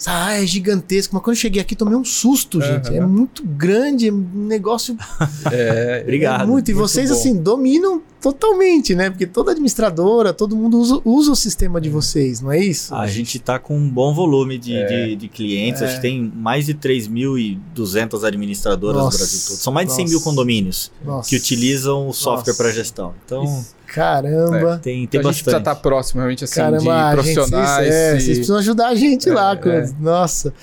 Ah, 0.08 0.34
é 0.34 0.46
gigantesco. 0.46 1.14
Mas 1.16 1.24
quando 1.24 1.36
eu 1.36 1.40
cheguei 1.42 1.62
aqui, 1.62 1.76
tomei 1.76 1.96
um 1.96 2.04
susto, 2.06 2.60
gente. 2.62 2.90
Aham. 2.90 2.98
É 2.98 3.06
muito 3.06 3.44
grande, 3.46 4.08
é 4.08 4.12
um 4.14 4.26
negócio. 4.34 4.98
É, 5.52 6.00
Obrigado. 6.04 6.44
é 6.44 6.46
muito. 6.46 6.70
E 6.70 6.74
muito 6.74 6.88
vocês, 6.88 7.10
bom. 7.10 7.16
assim, 7.16 7.36
dominam 7.42 8.02
totalmente, 8.22 8.94
né? 8.96 9.10
Porque 9.10 9.26
toda 9.26 9.52
administradora, 9.52 10.32
todo 10.34 10.56
mundo 10.56 10.78
usa, 10.80 11.02
usa 11.04 11.32
o 11.32 11.36
sistema 11.36 11.82
de 11.82 11.90
vocês, 11.90 12.40
não 12.42 12.52
é 12.52 12.60
isso? 12.64 12.94
A 12.94 13.08
gente 13.08 13.38
está 13.38 13.58
com 13.60 13.76
um 13.78 13.90
bom 13.90 14.14
volume 14.14 14.58
de, 14.58 14.76
É. 14.76 14.86
de, 15.08 15.16
de 15.16 15.28
clientes. 15.28 15.82
É. 15.82 15.86
Acho 15.86 15.96
que 15.96 16.02
tem 16.02 16.32
mais 16.36 16.66
de 16.68 16.74
3.200 16.76 18.24
administradoras 18.24 18.98
Nossa, 19.02 19.18
no 19.18 19.24
Brasil 19.24 19.40
todo. 19.48 19.58
São 19.58 19.74
mais 19.74 19.88
de 19.88 19.94
100 19.94 20.06
mil 20.06 20.14
nossa. 20.16 20.24
condomínios 20.26 20.92
Nossa. 21.04 21.30
que 21.30 21.36
utilizam 21.36 22.08
o 22.08 22.14
software 22.14 22.52
Nossa. 22.54 22.64
para 22.64 22.72
gestão. 22.72 23.14
Então, 23.26 23.66
Caramba. 23.94 24.80
tem, 24.82 25.06
tem 25.08 25.20
Então 25.20 25.30
a 25.30 25.34
gente 25.34 25.44
precisa 25.44 25.60
bastante. 25.60 25.60
estar 25.60 25.76
próximo, 25.76 26.20
realmente, 26.22 26.44
assim, 26.44 26.56
Caramba, 26.56 26.78
de 26.78 26.84
gente, 26.86 27.12
profissionais. 27.14 27.78
vocês, 27.78 27.94
é, 27.96 28.08
e- 28.16 28.20
vocês 28.22 28.38
precisam 28.38 28.58
ajudar 28.58 28.88
a 28.88 28.96
gente 28.96 29.30
É, 29.30 29.34
lá. 29.34 29.54
é. 29.66 29.90
Nossa. 30.00 30.54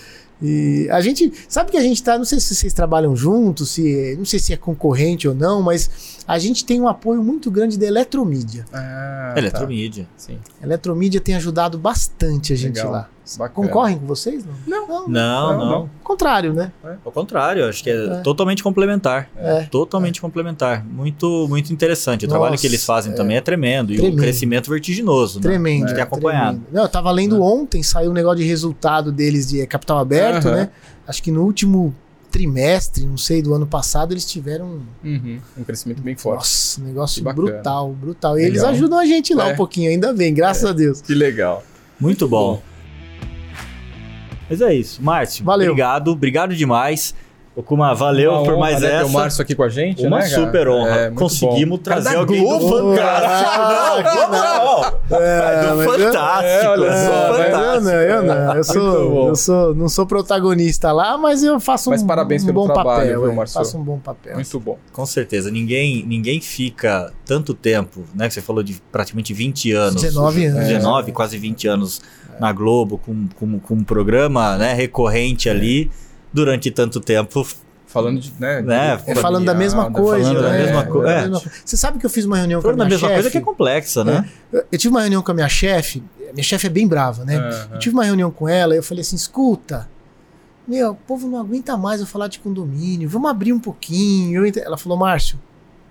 E 0.41 0.87
a 0.91 1.01
gente. 1.01 1.33
Sabe 1.49 1.71
que 1.73 1.77
a 1.77 1.81
gente 1.83 2.01
tá. 2.03 2.17
Não 2.17 2.25
sei 2.25 2.39
se 2.39 2.55
vocês 2.55 2.73
trabalham 2.73 3.17
juntos, 3.17 3.71
se. 3.73 4.15
Não 4.17 4.25
sei 4.25 4.39
se 4.39 4.53
é 4.53 4.57
concorrente 4.57 5.27
ou 5.27 5.35
não, 5.35 5.61
mas 5.63 5.91
A 6.29 6.39
gente 6.39 6.63
tem 6.63 6.79
um 6.79 6.87
apoio 6.87 7.23
muito 7.25 7.51
grande 7.51 7.79
da 7.79 7.87
Eletromídia. 7.87 8.67
Ah, 8.71 9.33
Eletromídia. 9.35 10.05
Tá. 10.05 10.11
Sim. 10.19 10.39
Eletromídia 10.63 11.23
tem 11.23 11.35
ajudado 11.35 11.79
bastante 11.79 12.53
a 12.53 12.57
gente 12.57 12.77
Legal. 12.77 12.93
lá. 12.93 13.09
Bacana. 13.39 13.67
Concorrem 13.69 13.99
com 13.99 14.07
vocês? 14.07 14.45
Não. 14.67 14.87
Não. 14.87 14.89
Não, 14.89 15.09
Não, 15.09 15.59
não. 15.59 15.71
não. 15.71 15.91
Contrário, 16.05 16.53
né? 16.53 16.71
Ao 17.05 17.11
contrário, 17.13 17.67
acho 17.69 17.83
que 17.83 17.91
é, 17.91 17.95
É. 17.95 18.21
totalmente 18.21 18.63
complementar. 18.63 19.29
É. 19.37 19.63
Totalmente 19.65 20.21
complementar. 20.21 20.85
Muito, 20.85 21.47
muito 21.49 21.73
interessante. 21.73 22.25
O 22.27 22.29
trabalho 22.29 22.53
Nossa, 22.53 22.61
que 22.61 22.67
eles 22.67 22.85
fazem 22.85 23.15
também 23.15 23.37
é 23.39 23.41
tremendo. 23.41 23.93
E 23.93 23.97
Tremendo. 23.97 24.19
o 24.19 24.21
crescimento 24.23 24.71
vertiginoso. 24.71 25.39
né? 25.39 25.43
Tremendo. 25.43 25.85
A 25.85 25.87
gente 25.89 25.95
tem 25.95 26.05
acompanhado. 26.05 26.59
tremendo. 26.59 26.75
Não, 26.75 26.83
eu 26.83 26.89
tava 26.89 27.11
lendo 27.11 27.43
ontem, 27.43 27.83
saiu 27.83 28.11
um 28.11 28.15
negócio 28.15 28.39
de 28.39 28.45
resultado 28.45 29.11
deles 29.13 29.47
de 29.49 29.67
capital 29.67 29.99
aberto, 29.99 30.47
Aham. 30.49 30.57
né? 30.57 30.71
Acho 31.07 31.23
que 31.23 31.31
no 31.31 31.43
último 31.43 31.95
trimestre, 32.31 33.05
não 33.07 33.17
sei, 33.17 33.41
do 33.43 33.55
ano 33.55 33.67
passado, 33.67 34.13
eles 34.13 34.25
tiveram. 34.25 34.83
Uhum. 35.05 35.39
Um 35.57 35.65
crescimento 35.65 36.03
bem 36.03 36.15
forte. 36.17 36.37
Nossa, 36.39 36.81
um 36.81 36.85
negócio 36.85 37.25
brutal, 37.25 37.93
brutal. 37.93 38.39
E 38.39 38.43
eles 38.43 38.59
Legal. 38.59 38.71
ajudam 38.71 38.99
a 38.99 39.07
gente 39.07 39.35
lá 39.35 39.51
É. 39.51 39.53
um 39.53 39.57
pouquinho, 39.57 39.91
ainda 39.91 40.13
bem, 40.13 40.33
graças 40.33 40.65
a 40.65 40.73
Deus. 40.73 41.01
Que 41.01 41.15
legal. 41.15 41.65
Muito 42.01 42.29
bom. 42.29 42.63
Mas 44.49 44.61
é 44.61 44.75
isso. 44.75 45.03
Márcio, 45.03 45.45
Valeu. 45.45 45.71
obrigado. 45.73 46.09
Obrigado 46.13 46.55
demais. 46.57 47.15
Okuma, 47.59 47.93
valeu 47.93 48.31
Uma 48.31 48.43
por 48.45 48.51
honra, 48.53 48.61
mais 48.61 48.81
né, 48.81 48.89
ter 48.89 48.95
essa. 48.95 49.07
o 49.07 49.11
Márcio 49.13 49.43
aqui 49.43 49.53
com 49.57 49.65
a 49.65 49.69
gente, 49.69 50.07
Uma 50.07 50.19
né, 50.21 50.27
super 50.27 50.69
honra. 50.69 50.97
É, 50.97 51.11
Conseguimos 51.11 51.79
bom. 51.79 51.83
trazer 51.83 52.05
Cara 52.11 52.21
alguém 52.21 52.41
Globo, 52.45 52.69
do 52.71 52.95
Fantástico. 52.95 54.31
Não, 54.31 54.31
não. 54.31 55.19
É 55.21 55.67
do 55.71 55.77
mas 55.77 55.87
eu- 55.87 56.13
Fantástico. 56.13 56.45
É, 56.45 56.63
só, 56.63 56.75
É, 57.37 57.51
Fantástico. 57.51 57.57
eu 57.67 57.81
não, 57.81 57.93
eu 57.93 58.23
não. 58.23 58.55
Eu, 58.55 58.65
sou, 58.65 59.11
bom. 59.11 59.29
eu 59.29 59.35
sou, 59.37 59.75
não 59.75 59.89
sou 59.89 60.07
protagonista 60.07 60.93
lá, 60.93 61.19
mas 61.19 61.43
eu 61.43 61.59
faço 61.59 61.91
Mas 61.91 62.01
um, 62.03 62.07
parabéns 62.07 62.45
um 62.45 62.47
pelo 62.47 62.61
bom 62.61 62.73
trabalho, 62.73 63.01
papel. 63.01 63.21
viu, 63.23 63.31
é, 63.33 63.35
Márcio? 63.35 63.55
faço 63.59 63.77
um 63.77 63.83
bom 63.83 63.99
papel. 63.99 64.35
Muito 64.35 64.61
bom. 64.61 64.79
Com 64.93 65.05
certeza. 65.05 65.51
Ninguém, 65.51 66.05
ninguém 66.07 66.41
fica 66.41 67.13
tanto 67.27 67.55
tempo, 67.55 68.05
né? 68.15 68.29
Que 68.29 68.35
você 68.35 68.41
falou 68.41 68.63
de 68.63 68.81
praticamente 68.93 69.35
20 69.35 69.73
anos. 69.73 70.01
19 70.01 70.45
anos. 70.47 70.65
19, 70.69 71.11
quase 71.11 71.37
20 71.37 71.67
anos 71.67 72.01
na 72.39 72.53
Globo, 72.53 72.99
com, 72.99 73.27
com, 73.35 73.59
com 73.59 73.75
um 73.75 73.83
programa 73.83 74.57
né, 74.57 74.73
recorrente 74.75 75.49
ali, 75.51 75.91
durante 76.33 76.71
tanto 76.71 77.01
tempo. 77.01 77.47
Falando 77.87 78.21
de, 78.21 78.31
né, 78.39 78.61
Né, 78.61 78.97
de 78.97 79.11
É 79.13 79.15
falando 79.15 79.47
da 79.47 79.55
mesma 79.55 79.91
coisa. 79.91 80.25
falando 80.29 80.43
da 80.43 80.51
né? 80.51 80.59
mesma 80.65 80.85
coisa, 80.85 81.07
Da 81.07 81.21
é. 81.21 81.29
coisa. 81.29 81.51
Você 81.65 81.77
sabe 81.77 81.99
que 81.99 82.05
eu 82.05 82.11
fiz 82.11 82.27
uma 82.27 82.37
reunião 82.37 82.61
com 82.61 82.69
a 82.69 82.71
Falando 82.73 82.79
da 82.81 82.85
minha 82.85 82.95
mesma 82.97 83.09
chefe? 83.09 83.15
coisa 83.23 83.31
que 83.31 83.39
é 83.39 83.41
complexa, 83.41 84.05
né? 84.05 84.29
Eu, 84.53 84.65
eu 84.73 84.79
tive 84.79 84.93
uma 84.93 85.01
reunião 85.01 85.23
com 85.23 85.31
a 85.31 85.35
minha 85.35 85.49
chefe. 85.49 86.03
Minha 86.35 86.45
chefe 86.45 86.67
é 86.67 86.71
bem 86.71 86.87
brava, 86.87 87.25
né? 87.25 87.37
Aham. 87.39 87.69
Eu 87.73 87.79
tive 87.79 87.95
uma 87.95 88.05
reunião 88.05 88.31
com 88.31 88.47
ela 88.47 88.75
e 88.75 88.79
eu 88.79 88.83
falei 88.83 89.01
assim: 89.01 89.17
escuta, 89.17 89.89
meu, 90.67 90.91
o 90.91 90.95
povo 90.95 91.27
não 91.29 91.41
aguenta 91.41 91.79
mais 91.79 92.03
eu 92.03 92.07
falar 92.07 92.29
de 92.29 92.39
condomínio, 92.41 93.09
vamos 93.09 93.31
abrir 93.31 93.55
um 93.55 93.59
pouquinho. 93.61 94.43
Ela 94.59 94.77
falou, 94.77 94.99
Márcio, 94.99 95.39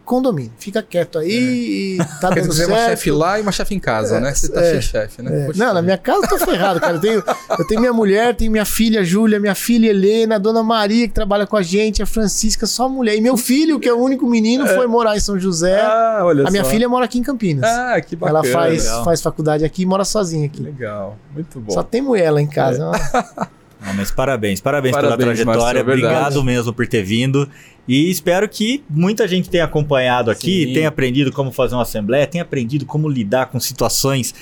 condomínio, 0.07 0.51
fica 0.57 0.81
quieto 0.81 1.19
aí, 1.19 1.97
e 1.97 1.97
tá 2.21 2.29
dando 2.29 2.47
dizer, 2.47 2.65
uma 2.65 2.77
certo. 2.77 2.89
chefe 2.91 3.11
lá 3.11 3.38
e 3.38 3.41
uma 3.41 3.51
chefe 3.51 3.75
em 3.75 3.79
casa, 3.79 4.19
né? 4.19 4.34
Você 4.34 4.49
tá 4.49 4.61
é, 4.61 4.81
chefe, 4.81 5.21
né? 5.21 5.43
É, 5.43 5.45
Poxa 5.45 5.65
não, 5.65 5.73
na 5.73 5.81
minha 5.81 5.97
casa 5.97 6.25
eu 6.25 6.29
tô 6.29 6.38
ferrado, 6.39 6.79
cara. 6.79 6.95
Eu 6.95 7.01
tenho, 7.01 7.23
eu 7.59 7.67
tenho 7.67 7.81
minha 7.81 7.93
mulher, 7.93 8.34
tenho 8.34 8.49
minha 8.49 8.63
filha 8.65 9.03
Júlia, 9.03 9.39
minha 9.39 9.53
filha 9.53 9.89
Helena, 9.89 10.35
a 10.35 10.38
dona 10.38 10.63
Maria 10.63 11.07
que 11.07 11.13
trabalha 11.13 11.45
com 11.45 11.57
a 11.57 11.61
gente, 11.61 12.01
a 12.01 12.05
Francisca, 12.05 12.65
só 12.65 12.88
mulher. 12.88 13.17
E 13.17 13.21
meu 13.21 13.35
filho, 13.35 13.79
que 13.79 13.89
é 13.89 13.93
o 13.93 13.99
único 13.99 14.25
menino, 14.25 14.65
foi 14.67 14.88
morar 14.88 15.17
em 15.17 15.19
São 15.19 15.38
José. 15.38 15.81
Ah, 15.81 16.21
olha 16.23 16.47
a 16.47 16.51
minha 16.51 16.63
só. 16.63 16.69
filha 16.69 16.88
mora 16.88 17.03
aqui 17.03 17.19
em 17.19 17.23
Campinas. 17.23 17.69
Ah, 17.69 17.99
que 17.99 18.15
bacana. 18.15 18.39
Ela 18.39 18.53
faz, 18.53 18.85
legal. 18.85 19.03
faz 19.03 19.21
faculdade 19.21 19.65
aqui 19.65 19.81
e 19.81 19.85
mora 19.85 20.05
sozinha 20.05 20.45
aqui. 20.45 20.63
Legal, 20.63 21.17
muito 21.34 21.59
bom. 21.59 21.73
Só 21.73 21.84
tem 21.84 22.01
mulher 22.01 22.31
lá 22.31 22.41
em 22.41 22.47
casa. 22.47 22.89
Não, 23.88 23.93
mas 23.95 24.11
parabéns, 24.11 24.59
parabéns, 24.61 24.95
pela 24.95 25.09
Parabéns, 25.09 25.39
trajetória. 25.39 25.61
Márcio, 25.61 25.77
é. 25.77 25.81
Obrigado 25.81 26.43
mesmo 26.43 26.73
por 26.73 26.85
ter 26.88 27.03
vindo. 27.03 27.49
E 27.88 28.11
espero 28.11 28.47
que 28.49 28.84
muita 28.89 29.27
gente 29.27 29.49
tenha 29.49 29.64
acompanhado 29.64 30.30
aqui, 30.30 30.65
Sim. 30.65 30.73
tenha 30.73 30.89
aprendido 30.89 31.31
como 31.31 31.51
fazer 31.53 31.73
uma 31.76 31.84
assembleia, 31.84 32.27
tenha 32.27 32.43
aprendido 32.43 32.85
como 32.85 33.07
lidar 33.07 33.45
com 33.47 33.59
situações 33.59 34.35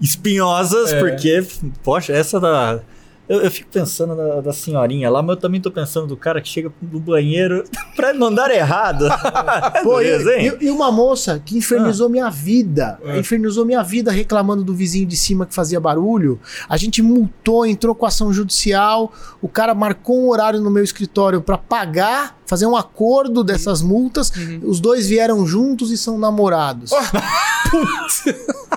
espinhosas, 0.00 0.92
É. 0.92 0.98
porque, 1.00 1.44
poxa, 1.82 2.12
essa 2.12 2.38
da. 2.38 2.80
Eu, 3.28 3.42
eu 3.42 3.50
fico 3.50 3.68
pensando 3.70 4.16
da, 4.16 4.40
da 4.40 4.52
senhorinha 4.52 5.10
lá, 5.10 5.20
mas 5.20 5.36
eu 5.36 5.40
também 5.40 5.60
tô 5.60 5.70
pensando 5.70 6.06
do 6.06 6.16
cara 6.16 6.40
que 6.40 6.48
chega 6.48 6.72
do 6.80 6.98
banheiro 6.98 7.62
pra 7.94 8.14
não 8.14 8.32
dar 8.32 8.50
errado. 8.50 9.04
Pô, 9.84 10.00
e, 10.00 10.06
e- 10.48 10.56
e 10.66 10.70
uma 10.70 10.90
moça 10.90 11.40
que 11.44 11.58
infernizou 11.58 12.08
minha 12.08 12.30
vida. 12.30 12.98
É. 13.04 13.18
Infernizou 13.18 13.64
minha 13.66 13.82
vida 13.82 14.10
reclamando 14.10 14.64
do 14.64 14.72
vizinho 14.74 15.06
de 15.06 15.16
cima 15.16 15.44
que 15.44 15.54
fazia 15.54 15.78
barulho. 15.78 16.40
A 16.68 16.76
gente 16.76 17.02
multou, 17.02 17.66
entrou 17.66 17.94
com 17.94 18.06
ação 18.06 18.32
judicial. 18.32 19.12
O 19.42 19.48
cara 19.48 19.74
marcou 19.74 20.18
um 20.24 20.28
horário 20.30 20.60
no 20.60 20.70
meu 20.70 20.82
escritório 20.84 21.42
pra 21.42 21.58
pagar, 21.58 22.37
fazer 22.48 22.66
um 22.66 22.76
acordo 22.76 23.44
dessas 23.44 23.82
multas. 23.82 24.30
Uhum. 24.34 24.60
Os 24.64 24.80
dois 24.80 25.06
vieram 25.06 25.46
juntos 25.46 25.90
e 25.92 25.96
são 25.98 26.18
namorados. 26.18 26.90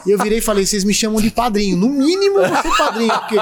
e 0.06 0.11
eu 0.11 0.18
virei 0.19 0.39
e 0.39 0.41
falei: 0.41 0.65
vocês 0.65 0.84
me 0.84 0.93
chamam 0.93 1.22
de 1.22 1.31
padrinho. 1.31 1.77
No 1.77 1.88
mínimo, 1.89 2.39
eu 2.39 2.49
vou 2.49 2.61
ser 2.61 2.77
padrinho. 2.77 3.11
Porque 3.19 3.38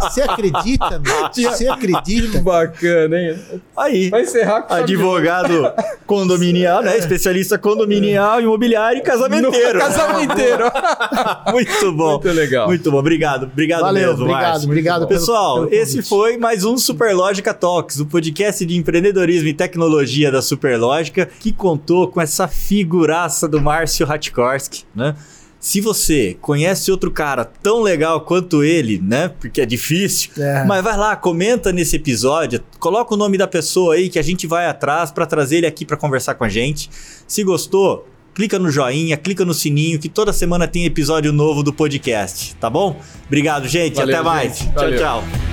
você 0.00 0.22
acredita, 0.22 0.98
meu? 0.98 1.28
Você 1.32 1.64
Que 1.64 1.68
acredita? 1.68 2.40
bacana, 2.40 3.16
hein? 3.18 3.38
Aí. 3.76 4.10
Vai 4.10 4.22
encerrar 4.22 4.62
com 4.62 4.74
Advogado 4.74 5.72
condominial, 6.06 6.82
né? 6.82 6.96
Especialista 6.96 7.58
condominial, 7.58 8.40
imobiliário 8.40 8.98
e 8.98 9.02
casamenteiro. 9.02 9.78
Casamenteiro. 9.78 10.64
Muito 11.52 11.92
bom. 11.92 12.12
Muito 12.12 12.28
legal. 12.32 12.66
Muito 12.68 12.90
bom. 12.90 12.98
Obrigado. 12.98 13.44
Obrigado 13.44 13.80
Valeu, 13.82 14.08
mesmo, 14.10 14.24
obrigado, 14.24 14.50
Márcio. 14.50 14.68
obrigado 14.68 15.06
pelo- 15.06 15.20
Pessoal, 15.20 15.66
pelo 15.66 15.74
esse 15.74 15.92
convite. 15.96 16.08
foi 16.08 16.36
mais 16.38 16.64
um 16.64 16.76
Superlógica 16.78 17.52
Talks, 17.52 18.00
o 18.00 18.06
podcast 18.06 18.64
de 18.64 18.76
empreendedorismo 18.76 19.41
e 19.48 19.54
tecnologia 19.54 20.30
da 20.30 20.40
Superlógica, 20.42 21.26
que 21.38 21.52
contou 21.52 22.08
com 22.08 22.20
essa 22.20 22.46
figuraça 22.48 23.48
do 23.48 23.60
Márcio 23.60 24.10
Hatkorski, 24.10 24.84
né? 24.94 25.14
Se 25.60 25.80
você 25.80 26.36
conhece 26.40 26.90
outro 26.90 27.08
cara 27.08 27.44
tão 27.44 27.82
legal 27.82 28.22
quanto 28.22 28.64
ele, 28.64 28.98
né? 29.00 29.28
Porque 29.28 29.60
é 29.60 29.66
difícil, 29.66 30.30
É. 30.36 30.64
mas 30.64 30.82
vai 30.82 30.96
lá, 30.96 31.14
comenta 31.14 31.70
nesse 31.72 31.94
episódio, 31.94 32.60
coloca 32.80 33.14
o 33.14 33.16
nome 33.16 33.38
da 33.38 33.46
pessoa 33.46 33.94
aí 33.94 34.08
que 34.08 34.18
a 34.18 34.22
gente 34.22 34.44
vai 34.44 34.66
atrás 34.66 35.12
para 35.12 35.24
trazer 35.24 35.58
ele 35.58 35.66
aqui 35.66 35.84
para 35.86 35.96
conversar 35.96 36.34
com 36.34 36.42
a 36.42 36.48
gente. 36.48 36.90
Se 37.28 37.44
gostou, 37.44 38.08
clica 38.34 38.58
no 38.58 38.72
joinha, 38.72 39.16
clica 39.16 39.44
no 39.44 39.54
sininho 39.54 40.00
que 40.00 40.08
toda 40.08 40.32
semana 40.32 40.66
tem 40.66 40.84
episódio 40.84 41.32
novo 41.32 41.62
do 41.62 41.72
podcast, 41.72 42.56
tá 42.56 42.68
bom? 42.68 43.00
Obrigado, 43.28 43.68
gente. 43.68 43.94
Valeu, 43.94 44.16
Até 44.16 44.24
mais. 44.24 44.58
gente. 44.58 44.74
Valeu. 44.74 44.98
Tchau, 44.98 45.22
tchau. 45.22 45.51